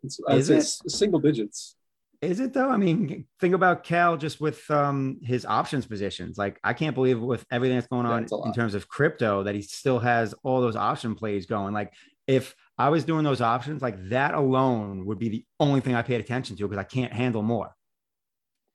It's, 0.03 0.19
is 0.29 0.49
it? 0.49 0.91
single 0.91 1.19
digits. 1.19 1.75
Is 2.21 2.39
it 2.39 2.53
though? 2.53 2.69
I 2.69 2.77
mean, 2.77 3.25
think 3.39 3.53
about 3.53 3.83
Cal 3.83 4.17
just 4.17 4.41
with 4.41 4.69
um, 4.71 5.19
his 5.21 5.45
options 5.45 5.85
positions. 5.85 6.37
Like, 6.37 6.59
I 6.63 6.73
can't 6.73 6.95
believe 6.95 7.19
with 7.19 7.45
everything 7.51 7.77
that's 7.77 7.87
going 7.87 8.07
on 8.07 8.25
in 8.45 8.53
terms 8.53 8.73
of 8.73 8.87
crypto 8.87 9.43
that 9.43 9.53
he 9.53 9.61
still 9.61 9.99
has 9.99 10.33
all 10.43 10.59
those 10.61 10.75
option 10.75 11.13
plays 11.13 11.45
going. 11.45 11.73
Like, 11.73 11.93
if 12.25 12.55
I 12.77 12.89
was 12.89 13.05
doing 13.05 13.23
those 13.23 13.41
options, 13.41 13.81
like 13.81 14.09
that 14.09 14.33
alone 14.33 15.05
would 15.05 15.19
be 15.19 15.29
the 15.29 15.45
only 15.59 15.79
thing 15.79 15.93
I 15.93 16.01
paid 16.01 16.19
attention 16.19 16.55
to 16.57 16.67
because 16.67 16.79
I 16.79 16.83
can't 16.83 17.13
handle 17.13 17.43
more. 17.43 17.71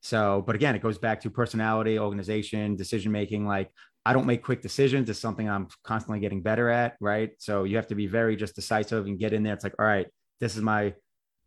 So, 0.02 0.42
but 0.46 0.54
again, 0.54 0.74
it 0.74 0.82
goes 0.82 0.98
back 0.98 1.20
to 1.22 1.30
personality, 1.30 1.98
organization, 1.98 2.76
decision 2.76 3.12
making. 3.12 3.46
Like, 3.46 3.70
I 4.04 4.12
don't 4.12 4.26
make 4.26 4.42
quick 4.42 4.62
decisions. 4.62 5.08
It's 5.08 5.18
something 5.18 5.48
I'm 5.48 5.68
constantly 5.84 6.20
getting 6.20 6.42
better 6.42 6.68
at. 6.68 6.96
Right. 7.00 7.30
So, 7.38 7.64
you 7.64 7.76
have 7.76 7.88
to 7.88 7.94
be 7.94 8.06
very 8.06 8.36
just 8.36 8.54
decisive 8.54 9.06
and 9.06 9.18
get 9.18 9.32
in 9.32 9.42
there. 9.42 9.54
It's 9.54 9.64
like, 9.64 9.74
all 9.78 9.86
right, 9.86 10.06
this 10.40 10.56
is 10.56 10.62
my 10.62 10.94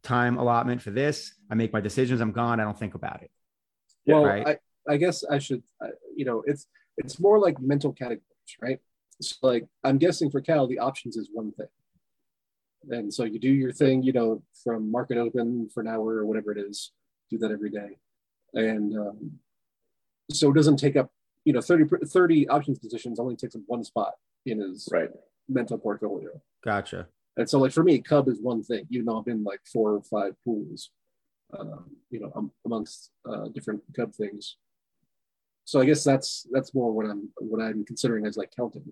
time 0.03 0.38
allotment 0.38 0.82
for 0.82 0.91
this. 0.91 1.34
I 1.52 1.56
make 1.56 1.73
my 1.73 1.82
decisions. 1.82 2.22
I'm 2.22 2.32
gone. 2.32 2.60
I 2.60 2.64
don't 2.64 2.80
think 2.80 2.95
about 2.95 3.23
it. 3.23 3.32
Well, 4.06 4.26
right? 4.26 4.48
I, 4.48 4.94
I 4.94 4.98
guess 4.98 5.23
I 5.23 5.40
should, 5.40 5.64
uh, 5.84 5.88
you 6.15 6.26
know, 6.26 6.44
it's 6.45 6.68
it's 6.98 7.19
more 7.19 7.40
like 7.40 7.60
mental 7.60 7.91
categories, 7.91 8.22
right? 8.61 8.80
So 9.22 9.36
like 9.41 9.65
I'm 9.84 9.98
guessing 9.98 10.30
for 10.30 10.41
Cal, 10.41 10.68
the 10.68 10.80
options 10.80 11.18
is 11.18 11.30
one 11.34 11.52
thing, 11.53 11.68
and 12.90 13.14
so 13.14 13.23
you 13.23 13.40
do 13.40 13.49
your 13.49 13.72
thing, 13.72 14.03
you 14.03 14.14
know, 14.14 14.44
from 14.64 14.91
market 14.91 15.18
open 15.18 15.69
for 15.73 15.82
an 15.82 15.88
hour 15.88 16.18
or 16.18 16.26
whatever 16.26 16.52
it 16.52 16.57
is. 16.57 16.91
Do 17.32 17.38
that 17.40 17.52
every 17.52 17.72
day, 17.72 17.98
and 18.53 18.95
um, 18.95 19.32
so 20.32 20.52
it 20.52 20.56
doesn't 20.56 20.77
take 20.77 20.95
up, 20.95 21.10
you 21.46 21.54
know, 21.54 21.62
30, 21.62 21.86
30 22.06 22.50
options 22.50 22.80
positions 22.80 23.20
only 23.20 23.36
takes 23.36 23.56
up 23.56 23.62
one 23.68 23.84
spot 23.84 24.14
in 24.46 24.60
his 24.60 24.90
right 24.92 25.10
mental 25.48 25.78
portfolio. 25.78 26.30
Gotcha. 26.64 27.08
And 27.38 27.50
so, 27.50 27.60
like 27.60 27.72
for 27.72 27.84
me, 27.84 28.00
Cub 28.00 28.28
is 28.28 28.42
one 28.42 28.64
thing. 28.64 28.86
You 28.90 29.04
know, 29.04 29.20
I've 29.20 29.26
been 29.26 29.44
like 29.44 29.60
four 29.72 29.92
or 29.92 30.02
five 30.02 30.34
pools, 30.44 30.90
um, 31.58 31.86
you 32.10 32.20
know, 32.20 32.32
um, 32.36 32.52
amongst 32.66 33.12
uh, 33.30 33.48
different 33.50 33.82
Cub 33.96 34.14
things. 34.14 34.58
So 35.66 35.82
I 35.82 35.86
guess 35.86 36.04
that's 36.04 36.48
that's 36.52 36.74
more 36.74 36.92
what 36.92 37.08
I'm 37.08 37.30
what 37.38 37.62
I'm 37.62 37.86
considering 37.86 38.26
as 38.26 38.38
like 38.38 38.52
counting. 38.56 38.92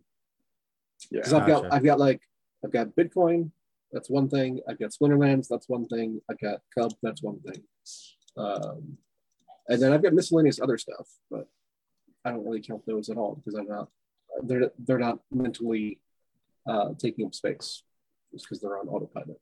Yeah, 1.12 1.20
because 1.20 1.34
I've 1.34 1.48
got 1.48 1.72
I've 1.72 1.84
got 1.84 2.00
like 2.00 2.22
I've 2.64 2.72
got 2.72 2.96
Bitcoin, 2.96 3.52
that's 3.92 4.10
one 4.10 4.30
thing. 4.30 4.60
I've 4.68 4.80
got 4.80 4.92
Splinterlands, 4.92 5.48
that's 5.48 5.70
one 5.70 5.86
thing. 5.88 6.20
I've 6.30 6.40
got 6.40 6.62
Cub, 6.78 6.92
that's 7.02 7.22
one 7.22 7.40
thing. 7.42 7.64
Um, 8.38 8.98
and 9.68 9.82
then 9.82 9.94
I've 9.94 10.04
got 10.04 10.14
miscellaneous 10.14 10.60
other 10.60 10.78
stuff, 10.78 11.08
but 11.30 11.48
I 12.26 12.32
don't 12.32 12.46
really 12.46 12.62
count 12.62 12.86
those 12.86 13.10
at 13.10 13.18
all 13.18 13.36
because 13.36 13.56
I'm 13.60 13.68
not 13.68 13.90
they're 14.44 14.72
they're 14.80 15.00
not 15.00 15.20
mentally 15.32 16.00
uh, 16.68 16.90
taking 16.98 17.26
up 17.26 17.36
space 17.36 17.84
just 18.32 18.46
because 18.46 18.60
they're 18.62 18.78
on 18.78 18.88
autopilot. 18.88 19.40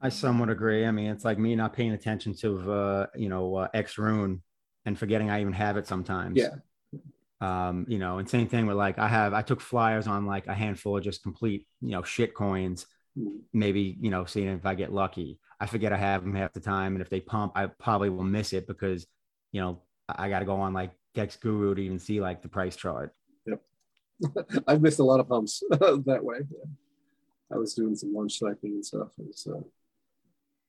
I 0.00 0.08
somewhat 0.08 0.50
agree. 0.50 0.84
I 0.84 0.90
mean, 0.90 1.10
it's 1.10 1.24
like 1.24 1.38
me 1.38 1.54
not 1.54 1.74
paying 1.74 1.92
attention 1.92 2.34
to, 2.38 2.72
uh, 2.72 3.06
you 3.14 3.28
know, 3.28 3.54
uh, 3.54 3.68
X 3.72 3.98
Rune 3.98 4.42
and 4.84 4.98
forgetting 4.98 5.30
I 5.30 5.40
even 5.40 5.52
have 5.52 5.76
it 5.76 5.86
sometimes. 5.86 6.36
Yeah. 6.36 6.56
Um, 7.40 7.86
you 7.88 7.98
know, 7.98 8.18
and 8.18 8.28
same 8.28 8.48
thing 8.48 8.66
with 8.66 8.76
like 8.76 8.98
I 8.98 9.08
have 9.08 9.32
I 9.32 9.42
took 9.42 9.60
flyers 9.60 10.06
on 10.06 10.26
like 10.26 10.46
a 10.46 10.54
handful 10.54 10.96
of 10.96 11.04
just 11.04 11.22
complete, 11.22 11.66
you 11.80 11.90
know, 11.90 12.02
shit 12.02 12.34
coins. 12.34 12.86
Mm-hmm. 13.18 13.38
Maybe, 13.52 13.96
you 14.00 14.10
know, 14.10 14.24
seeing 14.24 14.48
if 14.48 14.66
I 14.66 14.74
get 14.74 14.92
lucky. 14.92 15.38
I 15.60 15.66
forget 15.66 15.92
I 15.92 15.96
have 15.96 16.22
them 16.22 16.34
half 16.34 16.52
the 16.52 16.60
time. 16.60 16.94
And 16.94 17.02
if 17.02 17.08
they 17.08 17.20
pump, 17.20 17.52
I 17.54 17.66
probably 17.66 18.10
will 18.10 18.24
miss 18.24 18.52
it 18.52 18.66
because, 18.66 19.06
you 19.52 19.60
know, 19.60 19.82
I 20.08 20.28
got 20.28 20.40
to 20.40 20.44
go 20.44 20.56
on 20.56 20.72
like 20.72 20.90
Dex 21.14 21.36
Guru 21.36 21.74
to 21.74 21.82
even 21.82 21.98
see 21.98 22.20
like 22.20 22.42
the 22.42 22.48
price 22.48 22.76
chart. 22.76 23.14
Yep. 23.46 23.62
I've 24.66 24.82
missed 24.82 24.98
a 24.98 25.04
lot 25.04 25.20
of 25.20 25.28
pumps 25.28 25.62
that 25.70 26.20
way. 26.22 26.38
Yeah. 26.50 26.64
I 27.52 27.58
was 27.58 27.74
doing 27.74 27.94
some 27.94 28.14
launch 28.14 28.38
cycling 28.38 28.72
and 28.72 28.86
stuff. 28.86 29.08
And 29.18 29.34
so 29.34 29.66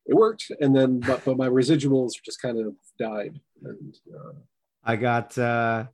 it 0.06 0.15
worked. 0.15 0.52
And 0.60 0.76
then, 0.76 0.99
but, 0.99 1.24
but 1.24 1.38
my 1.38 1.48
residuals 1.48 2.11
just 2.24 2.41
kind 2.41 2.60
of 2.60 2.76
died. 2.99 3.40
And 3.64 3.95
uh, 4.14 4.34
I 4.84 4.98
got, 4.98 5.38
uh, 5.38 5.86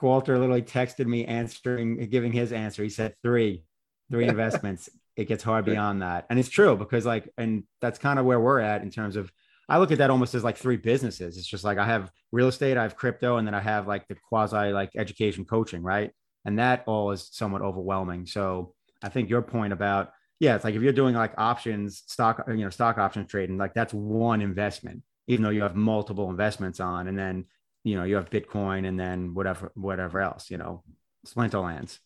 Walter 0.00 0.38
literally 0.38 0.62
texted 0.62 1.06
me 1.06 1.24
answering, 1.24 2.08
giving 2.08 2.32
his 2.32 2.52
answer. 2.52 2.82
He 2.82 2.90
said 2.90 3.14
three, 3.22 3.64
three 4.10 4.28
investments. 4.28 4.88
it 5.16 5.26
gets 5.26 5.42
hard 5.42 5.64
beyond 5.64 6.02
that. 6.02 6.26
And 6.30 6.38
it's 6.38 6.48
true 6.48 6.76
because 6.76 7.04
like, 7.04 7.28
and 7.36 7.64
that's 7.80 7.98
kind 7.98 8.18
of 8.18 8.24
where 8.24 8.38
we're 8.38 8.60
at 8.60 8.82
in 8.82 8.90
terms 8.90 9.16
of, 9.16 9.32
I 9.68 9.78
look 9.78 9.90
at 9.90 9.98
that 9.98 10.10
almost 10.10 10.34
as 10.34 10.44
like 10.44 10.56
three 10.56 10.76
businesses. 10.76 11.36
It's 11.36 11.46
just 11.46 11.64
like 11.64 11.78
I 11.78 11.86
have 11.86 12.10
real 12.30 12.48
estate, 12.48 12.76
I 12.76 12.82
have 12.82 12.96
crypto, 12.96 13.38
and 13.38 13.46
then 13.46 13.54
I 13.54 13.60
have 13.60 13.88
like 13.88 14.06
the 14.06 14.14
quasi 14.14 14.72
like 14.72 14.90
education 14.96 15.44
coaching, 15.44 15.82
right? 15.82 16.12
And 16.44 16.58
that 16.58 16.84
all 16.86 17.10
is 17.10 17.28
somewhat 17.32 17.62
overwhelming. 17.62 18.26
So 18.26 18.74
I 19.02 19.08
think 19.08 19.28
your 19.28 19.42
point 19.42 19.72
about 19.72 20.12
yeah, 20.38 20.54
it's 20.54 20.64
like 20.64 20.74
if 20.74 20.82
you're 20.82 20.92
doing 20.92 21.14
like 21.14 21.32
options, 21.38 22.02
stock, 22.06 22.44
you 22.48 22.56
know, 22.56 22.70
stock 22.70 22.98
options 22.98 23.30
trading, 23.30 23.56
like 23.56 23.72
that's 23.72 23.94
one 23.94 24.42
investment, 24.42 25.02
even 25.28 25.42
though 25.42 25.50
you 25.50 25.62
have 25.62 25.74
multiple 25.74 26.28
investments 26.28 26.78
on, 26.78 27.08
and 27.08 27.18
then 27.18 27.46
you 27.84 27.96
know 27.96 28.04
you 28.04 28.16
have 28.16 28.30
Bitcoin 28.30 28.86
and 28.86 29.00
then 29.00 29.34
whatever 29.34 29.72
whatever 29.74 30.20
else, 30.20 30.50
you 30.50 30.58
know, 30.58 30.82
Splinterlands. 31.26 31.98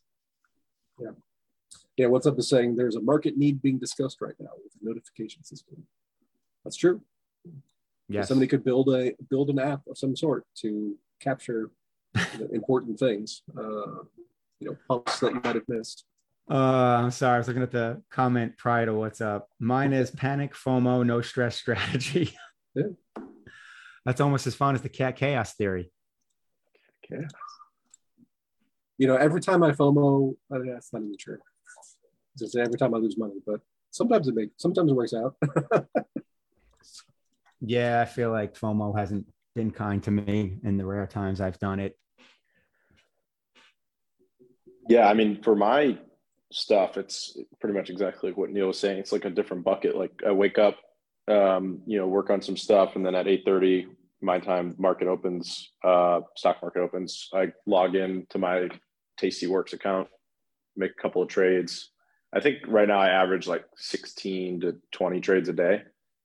Yeah, 0.99 1.11
yeah. 1.97 2.07
What's 2.07 2.27
up 2.27 2.39
is 2.39 2.49
saying 2.49 2.77
there's 2.77 2.97
a 2.97 3.01
market 3.01 3.37
need 3.37 3.61
being 3.61 3.79
discussed 3.79 4.21
right 4.21 4.37
now 4.39 4.51
with 4.63 4.75
a 4.81 4.89
notification 4.89 5.43
system. 5.43 5.85
That's 6.65 6.77
true. 6.77 7.03
Yeah, 8.09 8.23
somebody 8.23 8.49
could 8.49 8.65
build 8.65 8.89
a 8.89 9.13
build 9.29 9.51
an 9.51 9.59
app 9.59 9.83
of 9.89 9.97
some 9.97 10.17
sort 10.17 10.45
to 10.57 10.97
capture 11.21 11.71
important 12.53 12.99
things. 12.99 13.43
Uh, 13.57 14.03
you 14.59 14.69
know, 14.69 14.77
pumps 14.89 15.21
that 15.21 15.33
you 15.33 15.41
might 15.43 15.55
have 15.55 15.69
missed. 15.69 16.05
Uh, 16.51 17.03
I'm 17.05 17.11
sorry. 17.13 17.37
I 17.37 17.39
was 17.39 17.47
looking 17.47 17.63
at 17.63 17.71
the 17.71 18.03
comment 18.11 18.59
prior 18.59 18.87
to 18.87 18.95
what's 18.95 19.21
up. 19.21 19.49
Mine 19.61 19.93
is 19.93 20.11
panic, 20.11 20.55
FOMO, 20.55 21.07
no 21.07 21.21
stress 21.21 21.57
strategy. 21.57 22.37
yeah. 22.75 22.89
That's 24.05 24.21
almost 24.21 24.47
as 24.47 24.55
fun 24.55 24.75
as 24.75 24.83
the 24.83 24.89
cat 24.89 25.17
chaos 25.17 25.55
theory. 25.55 25.93
Okay. 27.05 27.25
You 28.99 29.07
know, 29.07 29.17
every 29.17 29.41
time 29.41 29.63
I 29.63 29.71
FOMO, 29.71 30.35
that's 30.51 30.93
not 30.93 31.03
even 31.03 31.17
true. 31.19 31.39
Just 32.39 32.57
every 32.57 32.79
time 32.79 32.95
I 32.95 32.99
lose 32.99 33.17
money, 33.17 33.35
but 33.47 33.61
sometimes 33.91 34.29
it 34.29 34.35
makes, 34.35 34.53
sometimes 34.57 34.91
it 34.91 34.95
works 34.95 35.15
out. 35.15 35.37
yeah, 37.61 38.01
I 38.01 38.05
feel 38.05 38.31
like 38.31 38.55
FOMO 38.55 38.99
hasn't 38.99 39.27
been 39.55 39.71
kind 39.71 40.03
to 40.05 40.11
me 40.11 40.59
in 40.65 40.77
the 40.77 40.87
rare 40.87 41.07
times 41.07 41.41
I've 41.41 41.59
done 41.59 41.81
it. 41.81 41.97
Yeah, 44.89 45.09
I 45.09 45.15
mean, 45.15 45.43
for 45.43 45.55
my 45.55 45.99
stuff, 46.53 46.97
it's 46.97 47.37
pretty 47.61 47.77
much 47.77 47.91
exactly 47.91 48.33
what 48.33 48.51
Neil 48.51 48.69
was 48.69 48.79
saying. 48.79 48.99
It's 48.99 49.13
like 49.13 49.25
a 49.25 49.31
different 49.31 49.65
bucket. 49.65 49.97
Like 49.97 50.13
I 50.27 50.33
wake 50.33 50.59
up, 50.59 50.79
um, 51.29 51.83
you 51.87 51.99
know, 51.99 52.07
work 52.07 52.31
on 52.31 52.43
some 52.43 52.57
stuff, 52.57 52.97
and 52.97 53.05
then 53.05 53.15
at 53.15 53.29
eight 53.29 53.43
thirty, 53.45 53.87
my 54.21 54.39
time, 54.39 54.75
market 54.79 55.07
opens, 55.07 55.71
uh, 55.85 56.21
stock 56.37 56.61
market 56.63 56.81
opens. 56.81 57.29
I 57.33 57.53
log 57.67 57.95
in 57.95 58.27
to 58.31 58.39
my 58.39 58.69
Tastyworks 59.21 59.75
account, 59.75 60.09
make 60.77 60.93
a 60.93 61.03
couple 61.03 61.23
of 61.23 61.29
trades. 61.29 61.91
I 62.33 62.41
think 62.41 62.59
right 62.67 62.89
now 62.89 62.99
I 62.99 63.11
average 63.11 63.47
like 63.47 63.65
sixteen 63.77 64.61
to 64.61 64.77
twenty 64.93 65.21
trades 65.21 65.49
a 65.49 65.53
day. 65.53 65.83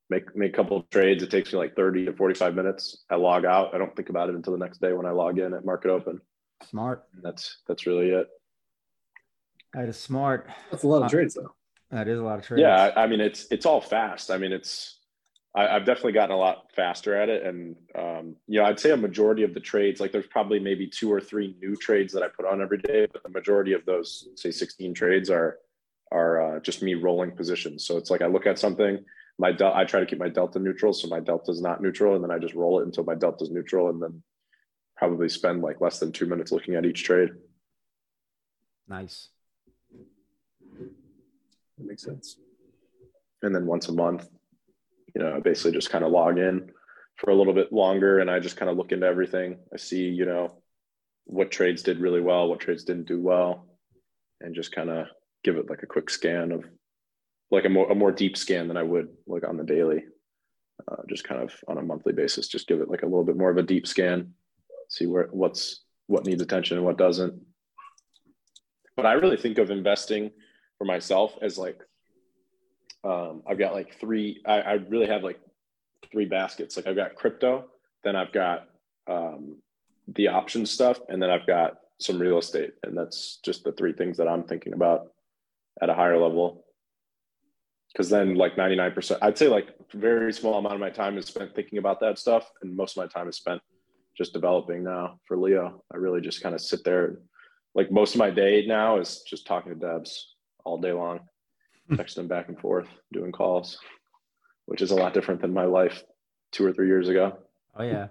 Make 0.09 0.35
make 0.35 0.53
a 0.53 0.55
couple 0.55 0.77
of 0.77 0.89
trades. 0.89 1.23
It 1.23 1.31
takes 1.31 1.51
me 1.51 1.59
like 1.59 1.75
thirty 1.75 2.05
to 2.05 2.13
forty 2.13 2.35
five 2.35 2.55
minutes. 2.55 3.05
I 3.09 3.15
log 3.15 3.45
out. 3.45 3.73
I 3.73 3.77
don't 3.77 3.95
think 3.95 4.09
about 4.09 4.29
it 4.29 4.35
until 4.35 4.53
the 4.53 4.59
next 4.59 4.79
day 4.79 4.93
when 4.93 5.05
I 5.05 5.11
log 5.11 5.39
in 5.39 5.53
at 5.53 5.65
market 5.65 5.89
open. 5.89 6.21
Smart. 6.69 7.05
And 7.13 7.23
that's 7.23 7.57
that's 7.67 7.87
really 7.87 8.09
it. 8.09 8.27
That 9.73 9.89
is 9.89 9.97
smart. 9.97 10.47
That's 10.71 10.83
a 10.83 10.87
lot 10.87 10.97
of 10.97 11.03
uh, 11.03 11.09
trades, 11.09 11.33
though. 11.33 11.53
That 11.91 12.07
is 12.07 12.19
a 12.19 12.23
lot 12.23 12.39
of 12.39 12.45
trades. 12.45 12.61
Yeah, 12.61 12.91
I 12.95 13.07
mean 13.07 13.19
it's 13.19 13.47
it's 13.51 13.65
all 13.65 13.81
fast. 13.81 14.31
I 14.31 14.37
mean 14.37 14.51
it's 14.51 14.99
I, 15.55 15.73
have 15.73 15.85
definitely 15.85 16.11
gotten 16.11 16.35
a 16.35 16.37
lot 16.37 16.71
faster 16.75 17.15
at 17.15 17.29
it, 17.29 17.43
and 17.43 17.75
um, 17.97 18.35
you 18.47 18.59
know 18.59 18.65
I'd 18.65 18.79
say 18.79 18.91
a 18.91 18.97
majority 18.97 19.43
of 19.43 19.53
the 19.53 19.59
trades, 19.59 20.01
like 20.01 20.11
there's 20.11 20.27
probably 20.27 20.59
maybe 20.59 20.87
two 20.87 21.11
or 21.11 21.21
three 21.21 21.55
new 21.61 21.75
trades 21.75 22.13
that 22.13 22.23
I 22.23 22.27
put 22.27 22.45
on 22.45 22.61
every 22.61 22.79
day, 22.79 23.07
but 23.11 23.23
the 23.23 23.29
majority 23.29 23.73
of 23.73 23.85
those, 23.85 24.27
say 24.35 24.51
16 24.51 24.93
trades, 24.93 25.29
are 25.29 25.59
are 26.11 26.57
uh, 26.57 26.59
just 26.59 26.81
me 26.81 26.93
rolling 26.93 27.31
positions. 27.31 27.85
So 27.85 27.97
it's 27.97 28.09
like 28.09 28.21
I 28.21 28.27
look 28.27 28.45
at 28.45 28.59
something, 28.59 29.03
my 29.37 29.51
del- 29.51 29.73
I 29.73 29.85
try 29.85 29.99
to 29.99 30.05
keep 30.05 30.19
my 30.19 30.29
delta 30.29 30.59
neutral, 30.59 30.93
so 30.93 31.07
my 31.07 31.19
delta 31.19 31.51
is 31.51 31.61
not 31.61 31.81
neutral, 31.81 32.15
and 32.15 32.23
then 32.23 32.31
I 32.31 32.39
just 32.39 32.53
roll 32.53 32.79
it 32.79 32.85
until 32.85 33.03
my 33.03 33.15
delta 33.15 33.43
is 33.43 33.51
neutral, 33.51 33.89
and 33.89 34.01
then 34.01 34.23
probably 34.97 35.29
spend 35.29 35.61
like 35.61 35.81
less 35.81 35.99
than 35.99 36.11
two 36.11 36.25
minutes 36.25 36.51
looking 36.51 36.75
at 36.75 36.85
each 36.85 37.03
trade. 37.03 37.29
Nice. 38.87 39.29
that 41.77 41.85
makes 41.85 42.03
sense. 42.03 42.37
And 43.41 43.53
then 43.53 43.65
once 43.65 43.89
a 43.89 43.93
month, 43.93 44.27
you 45.13 45.21
know, 45.21 45.35
I 45.35 45.39
basically 45.39 45.71
just 45.71 45.89
kind 45.89 46.03
of 46.03 46.11
log 46.11 46.37
in 46.37 46.71
for 47.17 47.29
a 47.31 47.35
little 47.35 47.53
bit 47.53 47.71
longer 47.71 48.19
and 48.19 48.29
I 48.29 48.39
just 48.39 48.57
kind 48.57 48.69
of 48.69 48.77
look 48.77 48.91
into 48.91 49.05
everything. 49.05 49.57
I 49.73 49.77
see, 49.77 50.03
you 50.03 50.25
know, 50.25 50.61
what 51.25 51.51
trades 51.51 51.81
did 51.81 51.99
really 51.99 52.21
well, 52.21 52.47
what 52.47 52.59
trades 52.59 52.83
didn't 52.83 53.07
do 53.07 53.21
well, 53.21 53.65
and 54.41 54.55
just 54.55 54.73
kind 54.73 54.89
of 54.89 55.07
give 55.43 55.57
it 55.57 55.69
like 55.69 55.83
a 55.83 55.87
quick 55.87 56.09
scan 56.09 56.51
of 56.51 56.65
like 57.51 57.65
a 57.65 57.69
more 57.69 57.91
a 57.91 57.95
more 57.95 58.11
deep 58.11 58.37
scan 58.37 58.67
than 58.67 58.77
I 58.77 58.83
would 58.83 59.09
like 59.27 59.47
on 59.47 59.57
the 59.57 59.63
daily. 59.63 60.05
Uh, 60.91 61.01
just 61.07 61.23
kind 61.23 61.41
of 61.41 61.53
on 61.67 61.77
a 61.77 61.81
monthly 61.81 62.13
basis, 62.13 62.47
just 62.47 62.67
give 62.67 62.81
it 62.81 62.89
like 62.89 63.01
a 63.01 63.05
little 63.05 63.23
bit 63.23 63.37
more 63.37 63.49
of 63.49 63.57
a 63.57 63.63
deep 63.63 63.87
scan, 63.87 64.33
see 64.89 65.05
where 65.05 65.29
what's 65.31 65.81
what 66.07 66.25
needs 66.25 66.41
attention 66.41 66.77
and 66.77 66.85
what 66.85 66.97
doesn't. 66.97 67.33
But 68.95 69.05
I 69.05 69.13
really 69.13 69.37
think 69.37 69.57
of 69.57 69.71
investing 69.71 70.31
for 70.77 70.85
myself 70.85 71.37
as 71.41 71.57
like 71.57 71.79
um, 73.03 73.43
I've 73.47 73.59
got 73.59 73.73
like 73.73 73.99
three. 73.99 74.41
I, 74.45 74.61
I 74.61 74.73
really 74.73 75.07
have 75.07 75.23
like 75.23 75.39
three 76.11 76.25
baskets. 76.25 76.75
Like 76.75 76.87
I've 76.87 76.95
got 76.95 77.15
crypto, 77.15 77.65
then 78.03 78.15
I've 78.15 78.31
got 78.31 78.67
um, 79.07 79.57
the 80.07 80.29
option 80.29 80.65
stuff, 80.65 80.99
and 81.07 81.21
then 81.21 81.29
I've 81.29 81.47
got 81.47 81.77
some 81.99 82.19
real 82.19 82.39
estate, 82.39 82.73
and 82.83 82.97
that's 82.97 83.39
just 83.43 83.63
the 83.63 83.71
three 83.71 83.93
things 83.93 84.17
that 84.17 84.27
I'm 84.27 84.43
thinking 84.43 84.73
about 84.73 85.11
at 85.81 85.89
a 85.89 85.93
higher 85.93 86.17
level. 86.17 86.64
Because 87.95 88.09
then, 88.09 88.35
like 88.35 88.57
99%, 88.57 89.19
I'd 89.21 89.37
say 89.37 89.47
like 89.47 89.69
very 89.93 90.33
small 90.33 90.57
amount 90.57 90.73
of 90.73 90.81
my 90.81 90.89
time 90.89 91.17
is 91.17 91.27
spent 91.27 91.55
thinking 91.55 91.77
about 91.77 92.01
that 92.01 92.19
stuff, 92.19 92.51
and 92.61 92.75
most 92.75 92.97
of 92.97 93.03
my 93.03 93.07
time 93.07 93.29
is 93.29 93.37
spent 93.37 93.61
just 94.17 94.33
developing 94.33 94.83
now 94.83 95.17
for 95.25 95.37
Leo. 95.37 95.81
I 95.93 95.95
really 95.95 96.19
just 96.19 96.43
kind 96.43 96.53
of 96.53 96.59
sit 96.59 96.83
there. 96.83 97.19
Like 97.73 97.93
most 97.93 98.13
of 98.13 98.19
my 98.19 98.31
day 98.31 98.65
now 98.67 98.99
is 98.99 99.21
just 99.21 99.47
talking 99.47 99.73
to 99.73 99.79
devs 99.79 100.09
all 100.65 100.77
day 100.77 100.91
long, 100.91 101.21
hmm. 101.87 101.95
texting 101.95 102.15
them 102.15 102.27
back 102.27 102.49
and 102.49 102.59
forth, 102.59 102.89
doing 103.13 103.31
calls, 103.31 103.79
which 104.65 104.81
is 104.81 104.91
a 104.91 104.95
lot 104.95 105.13
different 105.13 105.39
than 105.39 105.53
my 105.53 105.63
life 105.63 106.03
two 106.51 106.65
or 106.65 106.73
three 106.73 106.87
years 106.87 107.07
ago. 107.07 107.37
Oh 107.77 107.83
yeah. 107.83 108.07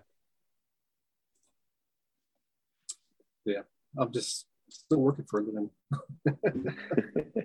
Yeah. 3.45 3.61
I'm 3.99 4.11
just 4.13 4.47
still 4.71 5.01
working 5.01 5.27
for 5.29 5.41
a 5.41 5.43
living. 5.45 5.69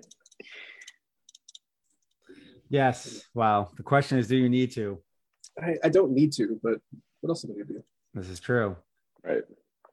yes. 2.70 3.22
Wow. 3.34 3.70
The 3.76 3.82
question 3.82 4.18
is, 4.18 4.28
do 4.28 4.36
you 4.36 4.48
need 4.48 4.72
to? 4.72 4.98
I, 5.60 5.76
I 5.84 5.88
don't 5.90 6.12
need 6.12 6.32
to, 6.34 6.58
but 6.62 6.80
what 7.20 7.30
else 7.30 7.44
am 7.44 7.50
I 7.50 7.54
gonna 7.54 7.64
do? 7.66 7.84
This 8.14 8.30
is 8.30 8.40
true. 8.40 8.76
Right. 9.22 9.42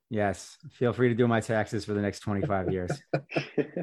Yes. 0.10 0.58
Feel 0.72 0.94
free 0.94 1.10
to 1.10 1.16
do 1.16 1.28
my 1.28 1.42
taxes 1.42 1.84
for 1.84 1.94
the 1.94 2.02
next 2.02 2.20
25 2.20 2.72
years. 2.72 2.92
yeah. 3.58 3.74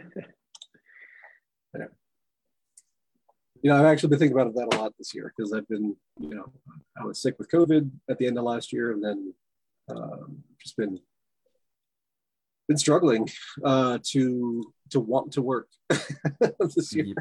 You 3.62 3.70
know, 3.70 3.76
I've 3.78 3.86
actually 3.86 4.10
been 4.10 4.18
thinking 4.18 4.38
about 4.38 4.54
that 4.54 4.74
a 4.74 4.78
lot 4.78 4.92
this 4.98 5.14
year 5.14 5.32
because 5.36 5.52
I've 5.52 5.68
been, 5.68 5.96
you 6.18 6.34
know, 6.34 6.52
I 7.00 7.04
was 7.04 7.20
sick 7.20 7.36
with 7.38 7.50
COVID 7.50 7.90
at 8.08 8.18
the 8.18 8.26
end 8.26 8.38
of 8.38 8.44
last 8.44 8.72
year 8.72 8.92
and 8.92 9.02
then 9.02 9.34
um, 9.88 10.42
just 10.62 10.76
been 10.76 10.98
been 12.68 12.78
struggling 12.78 13.28
uh, 13.64 13.98
to 14.02 14.62
to 14.90 15.00
want 15.00 15.32
to 15.32 15.42
work 15.42 15.68
this 16.74 16.94
year. 16.94 17.14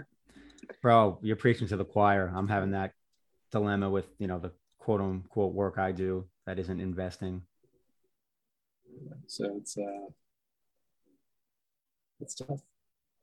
Bro, 0.82 1.20
you're 1.22 1.36
preaching 1.36 1.68
to 1.68 1.78
the 1.78 1.86
choir. 1.86 2.32
I'm 2.34 2.48
having 2.48 2.72
that 2.72 2.94
dilemma 3.52 3.90
with 3.90 4.08
you 4.18 4.28
know 4.28 4.40
the 4.40 4.52
quote 4.80 5.02
unquote 5.02 5.54
work 5.54 5.78
I 5.78 5.92
do 5.92 6.26
that 6.46 6.60
isn't 6.60 6.80
investing. 6.80 7.44
So 9.28 9.58
it's 9.58 9.78
uh, 9.78 10.10
it's 12.20 12.36
tough, 12.36 12.62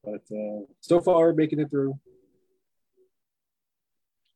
but 0.04 0.22
uh, 0.34 0.64
so 0.80 1.00
far 1.00 1.32
making 1.32 1.60
it 1.60 1.70
through. 1.70 1.98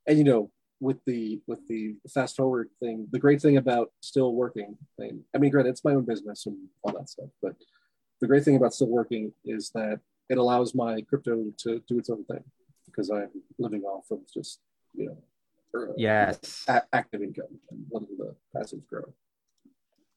And 0.07 0.19
you 0.19 0.25
know, 0.25 0.51
with 0.81 0.99
the 1.07 1.41
with 1.47 1.67
the 1.69 1.97
fast 2.13 2.37
forward 2.37 2.69
thing, 2.81 3.09
the 3.11 3.19
great 3.19 3.41
thing 3.41 3.57
about 3.57 3.91
still 4.01 4.35
working, 4.35 4.77
thing, 4.99 5.25
I 5.35 5.39
mean, 5.39 5.51
granted, 5.51 5.71
it's 5.71 5.85
my 5.85 5.95
own 5.95 6.05
business 6.05 6.47
and 6.47 6.57
all 6.83 6.93
that 6.93 7.09
stuff, 7.09 7.31
but 7.43 7.55
the 8.21 8.27
great 8.27 8.45
thing 8.45 8.57
about 8.57 8.75
still 8.75 8.89
working 8.89 9.33
is 9.45 9.71
that 9.75 10.01
it 10.29 10.39
allows 10.39 10.75
my 10.75 11.01
crypto 11.03 11.53
to 11.59 11.83
do 11.89 11.99
its 11.99 12.11
own 12.11 12.25
thing 12.25 12.45
because 12.95 13.11
I'm 13.11 13.31
living 13.59 13.83
off 13.83 14.11
of 14.11 14.21
just 14.33 14.61
you 14.95 15.07
know 15.07 15.17
er, 15.75 15.95
yes. 15.97 16.65
active 16.93 17.23
income 17.23 17.59
and 17.71 17.85
letting 17.91 18.17
the 18.17 18.35
passives 18.55 18.87
grow. 18.87 19.13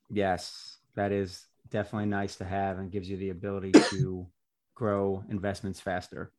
Yes. 0.09 0.77
That 0.95 1.11
is 1.11 1.45
definitely 1.69 2.07
nice 2.07 2.35
to 2.37 2.45
have 2.45 2.79
and 2.79 2.91
gives 2.91 3.09
you 3.09 3.17
the 3.17 3.29
ability 3.29 3.71
to 3.89 4.25
grow 4.75 5.23
investments 5.29 5.79
faster 5.79 6.31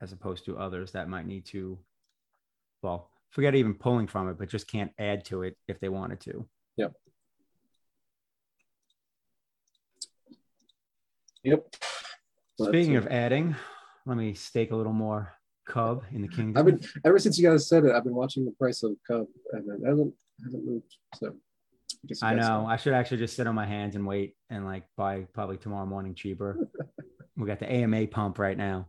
as 0.00 0.12
opposed 0.12 0.44
to 0.46 0.58
others 0.58 0.92
that 0.92 1.08
might 1.08 1.26
need 1.26 1.44
to 1.46 1.78
well 2.82 3.10
forget 3.30 3.54
even 3.54 3.74
pulling 3.74 4.06
from 4.06 4.28
it 4.28 4.38
but 4.38 4.48
just 4.48 4.68
can't 4.68 4.92
add 4.98 5.24
to 5.24 5.42
it 5.42 5.56
if 5.68 5.80
they 5.80 5.88
wanted 5.88 6.20
to. 6.20 6.46
Yep. 6.76 6.92
Yep. 11.42 11.76
Speaking 12.58 12.96
of 12.96 13.06
adding 13.08 13.54
let 14.06 14.16
me 14.16 14.34
stake 14.34 14.70
a 14.70 14.76
little 14.76 14.92
more 14.92 15.32
Cub 15.66 16.04
in 16.12 16.22
the 16.22 16.28
kingdom. 16.28 16.58
I've 16.58 16.66
been 16.66 16.80
ever 17.04 17.18
since 17.18 17.38
you 17.38 17.48
guys 17.48 17.68
said 17.68 17.84
it. 17.84 17.92
I've 17.92 18.04
been 18.04 18.14
watching 18.14 18.44
the 18.44 18.50
price 18.52 18.82
of 18.82 18.92
Cub, 19.06 19.26
and 19.52 19.64
it 19.68 19.86
hasn't 19.86 20.14
hasn't 20.44 20.66
moved. 20.66 20.96
So 21.14 21.34
I, 22.22 22.32
I 22.32 22.34
know 22.34 22.62
know. 22.62 22.66
I 22.66 22.76
should 22.76 22.92
actually 22.92 23.18
just 23.18 23.34
sit 23.34 23.46
on 23.46 23.54
my 23.54 23.66
hands 23.66 23.96
and 23.96 24.06
wait 24.06 24.36
and 24.50 24.64
like 24.64 24.84
buy 24.96 25.26
probably 25.32 25.56
tomorrow 25.56 25.86
morning 25.86 26.14
cheaper. 26.14 26.68
we 27.36 27.46
got 27.46 27.60
the 27.60 27.70
AMA 27.70 28.08
pump 28.08 28.38
right 28.38 28.56
now. 28.56 28.88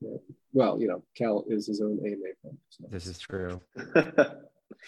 Yeah. 0.00 0.16
Well, 0.52 0.78
you 0.78 0.88
know, 0.88 1.02
Cal 1.16 1.44
is 1.48 1.66
his 1.66 1.80
own 1.80 1.98
AMA 2.04 2.34
pump. 2.42 2.58
So. 2.68 2.84
This 2.90 3.06
is 3.06 3.18
true. 3.18 3.60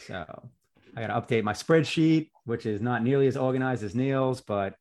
so 0.07 0.49
I 0.97 1.07
got 1.07 1.07
to 1.07 1.35
update 1.37 1.45
my 1.45 1.53
spreadsheet, 1.53 2.31
which 2.45 2.67
is 2.67 2.81
not 2.81 3.03
nearly 3.03 3.27
as 3.27 3.37
organized 3.37 3.83
as 3.83 3.95
Neil's, 3.95 4.41
but 4.41 4.75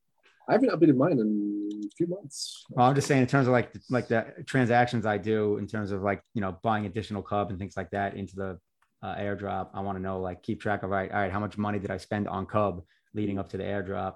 I 0.47 0.53
haven't 0.53 0.69
updated 0.69 0.95
mine 0.97 1.19
in 1.19 1.69
a 1.85 1.95
few 1.95 2.07
months. 2.07 2.65
Well, 2.69 2.87
I'm 2.87 2.95
just 2.95 3.07
saying 3.07 3.21
in 3.21 3.27
terms 3.27 3.47
of 3.47 3.53
like 3.53 3.71
like 3.89 4.07
the 4.07 4.33
transactions 4.45 5.05
I 5.05 5.17
do 5.17 5.57
in 5.57 5.67
terms 5.67 5.91
of 5.91 6.01
like 6.01 6.21
you 6.33 6.41
know 6.41 6.57
buying 6.61 6.85
additional 6.85 7.21
cub 7.21 7.49
and 7.49 7.57
things 7.57 7.77
like 7.77 7.89
that 7.91 8.15
into 8.15 8.35
the 8.35 8.59
uh, 9.01 9.15
airdrop. 9.15 9.69
I 9.73 9.79
want 9.81 9.97
to 9.97 10.01
know 10.01 10.19
like 10.19 10.43
keep 10.43 10.61
track 10.61 10.83
of 10.83 10.89
right. 10.89 11.11
All 11.11 11.19
right, 11.19 11.31
how 11.31 11.39
much 11.39 11.57
money 11.57 11.79
did 11.79 11.91
I 11.91 11.97
spend 11.97 12.27
on 12.27 12.45
cub 12.45 12.83
leading 13.13 13.39
up 13.39 13.49
to 13.49 13.57
the 13.57 13.63
airdrop, 13.63 14.15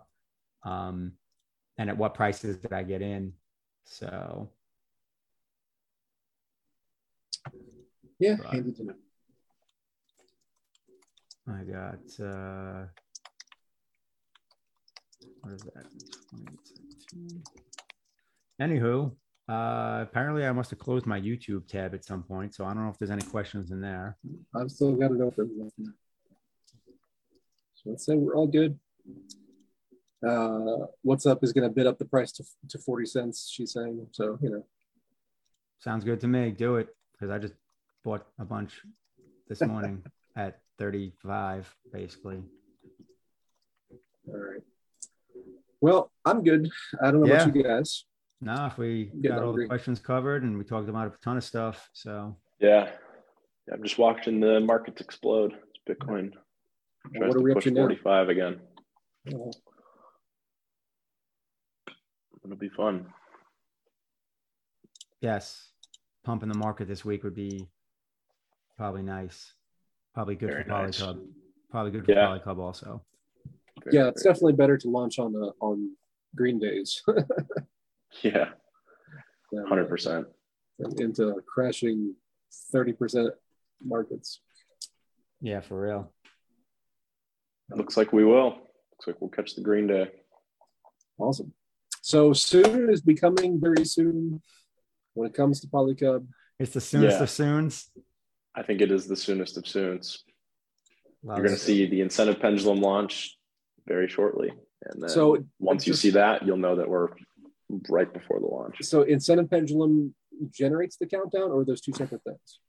um, 0.63 1.13
and 1.77 1.89
at 1.89 1.97
what 1.97 2.13
prices 2.13 2.57
did 2.57 2.73
I 2.73 2.83
get 2.83 3.01
in? 3.01 3.33
So 3.85 4.49
yeah, 8.19 8.35
but, 8.37 8.47
handy 8.47 8.73
to 8.73 8.83
know. 8.83 8.93
I 11.49 11.63
got. 11.63 12.25
Uh, 12.25 12.85
what 15.47 15.55
is 15.55 15.61
that? 15.61 15.85
Anywho, 18.61 19.11
uh, 19.47 19.99
apparently 20.01 20.45
I 20.45 20.51
must 20.51 20.69
have 20.71 20.79
closed 20.79 21.05
my 21.05 21.19
YouTube 21.19 21.67
tab 21.67 21.93
at 21.93 22.03
some 22.03 22.23
point, 22.23 22.53
so 22.53 22.65
I 22.65 22.73
don't 22.73 22.83
know 22.83 22.89
if 22.89 22.97
there's 22.97 23.11
any 23.11 23.21
questions 23.21 23.71
in 23.71 23.79
there. 23.79 24.17
I've 24.53 24.69
still 24.71 24.93
got 24.93 25.11
it 25.11 25.21
open. 25.21 25.71
So 27.75 27.91
let's 27.91 28.05
say 28.05 28.15
we're 28.15 28.35
all 28.35 28.47
good. 28.47 28.77
Uh, 30.27 30.87
what's 31.03 31.25
up 31.25 31.43
is 31.43 31.53
going 31.53 31.63
to 31.63 31.73
bid 31.73 31.87
up 31.87 31.97
the 31.97 32.05
price 32.05 32.31
to, 32.33 32.43
to 32.69 32.79
40 32.79 33.05
cents, 33.05 33.49
she's 33.53 33.71
saying. 33.71 34.07
So, 34.11 34.37
you 34.41 34.49
know. 34.49 34.65
Sounds 35.79 36.03
good 36.03 36.19
to 36.21 36.27
me. 36.27 36.51
Do 36.51 36.77
it 36.77 36.89
because 37.13 37.29
I 37.29 37.37
just 37.37 37.53
bought 38.03 38.25
a 38.39 38.43
bunch 38.43 38.81
this 39.47 39.61
morning 39.61 40.03
at 40.35 40.59
35, 40.79 41.73
basically. 41.93 42.41
All 44.27 44.37
right. 44.37 44.61
Well, 45.81 46.11
I'm 46.25 46.43
good. 46.43 46.69
I 47.01 47.11
don't 47.11 47.21
know 47.21 47.27
yeah. 47.27 47.43
about 47.43 47.55
you 47.55 47.63
guys. 47.63 48.05
No, 48.41 48.67
if 48.67 48.77
we 48.77 49.11
got 49.21 49.43
all 49.43 49.53
the 49.53 49.67
questions 49.67 49.99
covered 49.99 50.43
and 50.43 50.57
we 50.57 50.63
talked 50.63 50.89
about 50.89 51.07
a 51.07 51.13
ton 51.23 51.37
of 51.37 51.43
stuff. 51.43 51.89
So 51.93 52.37
yeah, 52.59 52.89
yeah 53.67 53.73
I'm 53.73 53.83
just 53.83 53.97
watching 53.97 54.39
the 54.39 54.59
markets 54.59 55.01
explode. 55.01 55.53
It's 55.53 55.99
Bitcoin 55.99 56.33
well, 57.15 57.29
what 57.29 57.37
are 57.37 57.41
we 57.41 57.51
up 57.51 57.61
to 57.61 57.73
45 57.73 58.25
now? 58.25 58.31
again. 58.31 58.59
Oh. 59.33 59.51
It'll 62.43 62.57
be 62.57 62.69
fun. 62.69 63.07
Yes, 65.19 65.69
pumping 66.23 66.49
the 66.49 66.57
market 66.57 66.87
this 66.87 67.03
week 67.03 67.23
would 67.23 67.35
be 67.35 67.67
probably 68.77 69.01
nice. 69.01 69.53
Probably 70.13 70.35
good 70.35 70.51
Very 70.51 70.63
for 70.63 70.69
nice. 70.69 71.01
Polycub. 71.01 71.25
Probably 71.69 71.91
good 71.91 72.05
for 72.05 72.11
yeah. 72.11 72.27
Polycub 72.27 72.59
also 72.59 73.03
yeah, 73.91 74.07
it's 74.07 74.23
definitely 74.23 74.53
better 74.53 74.77
to 74.77 74.89
launch 74.89 75.19
on 75.19 75.33
the 75.33 75.51
on 75.61 75.91
green 76.35 76.59
days. 76.59 77.01
yeah, 78.21 78.49
hundred 79.67 79.89
percent. 79.89 80.27
Into 80.97 81.35
crashing 81.47 82.15
thirty 82.71 82.93
percent 82.93 83.33
markets. 83.83 84.41
Yeah, 85.41 85.61
for 85.61 85.79
real. 85.81 86.11
Looks 87.75 87.97
like 87.97 88.13
we 88.13 88.23
will. 88.25 88.49
Looks 88.91 89.07
like 89.07 89.19
we'll 89.21 89.29
catch 89.29 89.55
the 89.55 89.61
green 89.61 89.87
day. 89.87 90.09
Awesome. 91.17 91.53
So 92.01 92.31
soon 92.33 92.89
is 92.89 93.01
becoming 93.01 93.59
very 93.59 93.85
soon. 93.85 94.41
when 95.13 95.27
it 95.27 95.33
comes 95.33 95.59
to 95.61 95.67
Polycub. 95.67 96.25
It's 96.59 96.73
the 96.73 96.81
soonest 96.81 97.17
Yeah. 97.17 97.23
of 97.23 97.29
soons. 97.29 97.89
I 98.55 98.63
think 98.63 98.81
it 98.81 98.91
is 98.91 99.07
the 99.07 99.15
soonest 99.15 99.57
of 99.57 99.67
soons. 99.67 100.23
Love 101.23 101.37
You're 101.37 101.47
going 101.47 101.57
to 101.57 101.63
see 101.63 101.87
the 101.87 102.01
incentive 102.01 102.39
pendulum 102.39 102.79
launch 102.81 103.36
very 103.87 104.07
shortly, 104.07 104.49
and 104.85 105.01
then 105.01 105.09
So 105.09 105.43
once 105.59 105.87
you 105.87 105.93
see 105.93 106.11
that, 106.11 106.45
you'll 106.45 106.57
know 106.57 106.75
that 106.75 106.89
we're 106.89 107.09
right 107.89 108.11
before 108.11 108.39
the 108.39 108.47
launch. 108.47 108.77
So 108.83 109.01
incentive 109.01 109.49
pendulum 109.49 110.13
generates 110.51 110.97
the 110.97 111.07
countdown, 111.07 111.51
or 111.51 111.61
are 111.61 111.65
those 111.65 111.81
two 111.81 111.93
separate 111.93 112.23
things? 112.23 112.59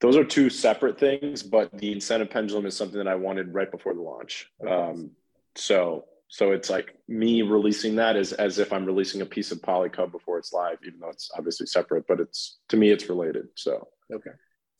Those 0.00 0.16
are 0.16 0.24
two 0.24 0.48
separate 0.48 0.98
things, 0.98 1.42
but 1.42 1.76
the 1.76 1.92
incentive 1.92 2.30
pendulum 2.30 2.64
is 2.66 2.76
something 2.76 2.98
that 2.98 3.08
I 3.08 3.16
wanted 3.16 3.52
right 3.52 3.70
before 3.70 3.94
the 3.94 4.00
launch. 4.00 4.46
Okay. 4.64 4.72
Um, 4.72 5.10
so 5.56 6.04
so 6.28 6.52
it's 6.52 6.70
like 6.70 6.94
me 7.08 7.42
releasing 7.42 7.96
that 7.96 8.16
is 8.16 8.32
as 8.32 8.58
if 8.60 8.72
I'm 8.72 8.86
releasing 8.86 9.20
a 9.20 9.26
piece 9.26 9.50
of 9.50 9.60
Polycub 9.60 10.12
before 10.12 10.38
it's 10.38 10.52
live, 10.52 10.78
even 10.86 11.00
though 11.00 11.08
it's 11.10 11.28
obviously 11.36 11.66
separate, 11.66 12.04
but 12.06 12.20
it's 12.20 12.60
to 12.68 12.76
me 12.76 12.90
it's 12.90 13.08
related. 13.08 13.46
So 13.56 13.88
Okay. 14.12 14.30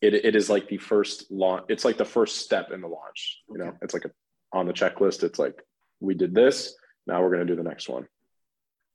it, 0.01 0.13
it 0.13 0.35
is 0.35 0.49
like 0.49 0.67
the 0.69 0.77
first 0.77 1.29
launch 1.29 1.65
it's 1.69 1.85
like 1.85 1.97
the 1.97 2.05
first 2.05 2.37
step 2.37 2.71
in 2.71 2.81
the 2.81 2.87
launch. 2.87 3.41
You 3.49 3.57
know, 3.59 3.73
it's 3.81 3.93
like 3.93 4.05
a, 4.05 4.11
on 4.53 4.65
the 4.65 4.73
checklist, 4.73 5.23
it's 5.23 5.39
like 5.39 5.61
we 5.99 6.13
did 6.13 6.33
this, 6.33 6.75
now 7.07 7.21
we're 7.21 7.31
gonna 7.31 7.45
do 7.45 7.55
the 7.55 7.63
next 7.63 7.89
one. 7.89 8.07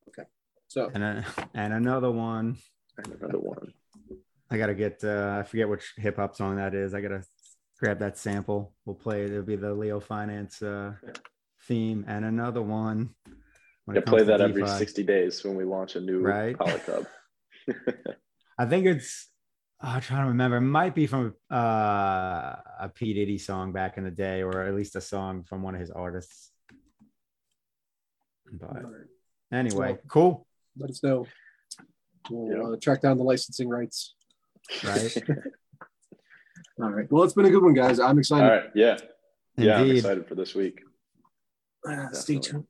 Okay 0.08 0.24
so 0.68 0.90
and 0.92 1.02
a, 1.02 1.24
and 1.54 1.72
another 1.72 2.10
one. 2.10 2.58
And 2.98 3.14
another 3.20 3.38
one. 3.38 3.72
I 4.50 4.58
gotta 4.58 4.74
get. 4.74 5.02
Uh, 5.02 5.38
I 5.40 5.42
forget 5.42 5.68
which 5.68 5.94
hip 5.96 6.16
hop 6.16 6.36
song 6.36 6.56
that 6.56 6.74
is. 6.74 6.94
I 6.94 7.00
gotta 7.00 7.22
grab 7.80 7.98
that 8.00 8.18
sample. 8.18 8.74
We'll 8.84 8.96
play 8.96 9.22
it. 9.22 9.30
It'll 9.30 9.42
be 9.42 9.56
the 9.56 9.74
LeoFinance 9.74 10.62
uh, 10.62 10.94
theme 11.66 12.04
and 12.06 12.24
another 12.24 12.62
one. 12.62 13.10
when 13.84 13.96
Yeah, 13.96 14.00
it 14.00 14.06
play 14.06 14.18
comes 14.18 14.28
to 14.28 14.38
that 14.38 14.40
every 14.40 14.66
60 14.66 15.02
days 15.02 15.42
when 15.44 15.56
we 15.56 15.64
launch 15.64 15.96
a 15.96 16.00
new 16.00 16.20
Right. 16.20 16.56
Polycub. 16.56 17.06
I 18.58 18.66
think 18.66 18.86
it's. 18.86 19.28
I'm 19.80 20.00
trying 20.00 20.22
to 20.24 20.28
remember. 20.28 20.56
It 20.56 20.62
might 20.62 20.94
be 20.94 21.06
from 21.06 21.34
uh, 21.52 21.56
a 21.56 22.90
P 22.94 23.12
Diddy 23.14 23.38
song 23.38 23.72
back 23.72 23.98
in 23.98 24.04
the 24.04 24.10
day, 24.10 24.42
or 24.42 24.62
at 24.62 24.74
least 24.74 24.96
a 24.96 25.00
song 25.00 25.44
from 25.44 25.62
one 25.62 25.74
of 25.74 25.80
his 25.80 25.90
artists. 25.90 26.50
But 28.52 28.82
anyway, 29.52 29.92
Well- 29.92 29.98
cool. 30.08 30.46
let 30.78 30.90
us 30.90 31.02
know. 31.02 31.26
We'll 32.30 32.56
Yeah. 32.56 32.72
uh, 32.72 32.76
track 32.80 33.02
down 33.02 33.18
the 33.18 33.24
licensing 33.24 33.68
rights. 33.68 34.14
Right. 34.82 35.16
All 36.82 36.90
right. 36.90 37.10
Well, 37.10 37.22
it's 37.24 37.34
been 37.34 37.46
a 37.46 37.50
good 37.50 37.62
one, 37.62 37.74
guys. 37.74 38.00
I'm 38.00 38.18
excited. 38.18 38.46
right. 38.48 38.70
Yeah. 38.74 38.96
Yeah. 39.56 39.78
I'm 39.80 39.90
excited 39.90 40.26
for 40.26 40.34
this 40.34 40.54
week. 40.54 40.80
Uh, 41.88 42.10
stay 42.12 42.38
tuned. 42.38 42.66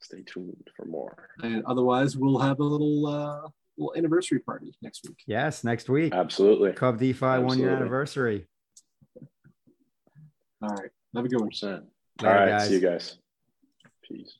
Stay 0.00 0.22
tuned 0.22 0.68
for 0.76 0.86
more. 0.86 1.28
And 1.42 1.64
otherwise, 1.66 2.16
we'll 2.16 2.38
have 2.38 2.58
a 2.60 2.64
little 2.64 3.06
uh, 3.06 3.48
little 3.78 3.94
anniversary 3.96 4.40
party 4.40 4.74
next 4.82 5.06
week. 5.08 5.18
Yes, 5.26 5.64
next 5.64 5.88
week. 5.88 6.12
Absolutely. 6.12 6.72
Cub 6.72 6.98
DeFi 6.98 7.38
one 7.38 7.58
year 7.58 7.70
anniversary. 7.70 8.46
All 10.60 10.70
right. 10.70 10.90
Have 11.14 11.24
a 11.24 11.28
good 11.28 11.40
one. 11.40 11.50
100%. 11.50 11.64
All 11.64 12.26
Later, 12.26 12.34
right. 12.34 12.48
guys. 12.48 12.68
See 12.68 12.74
you 12.74 12.80
guys. 12.80 13.16
Peace. 14.02 14.38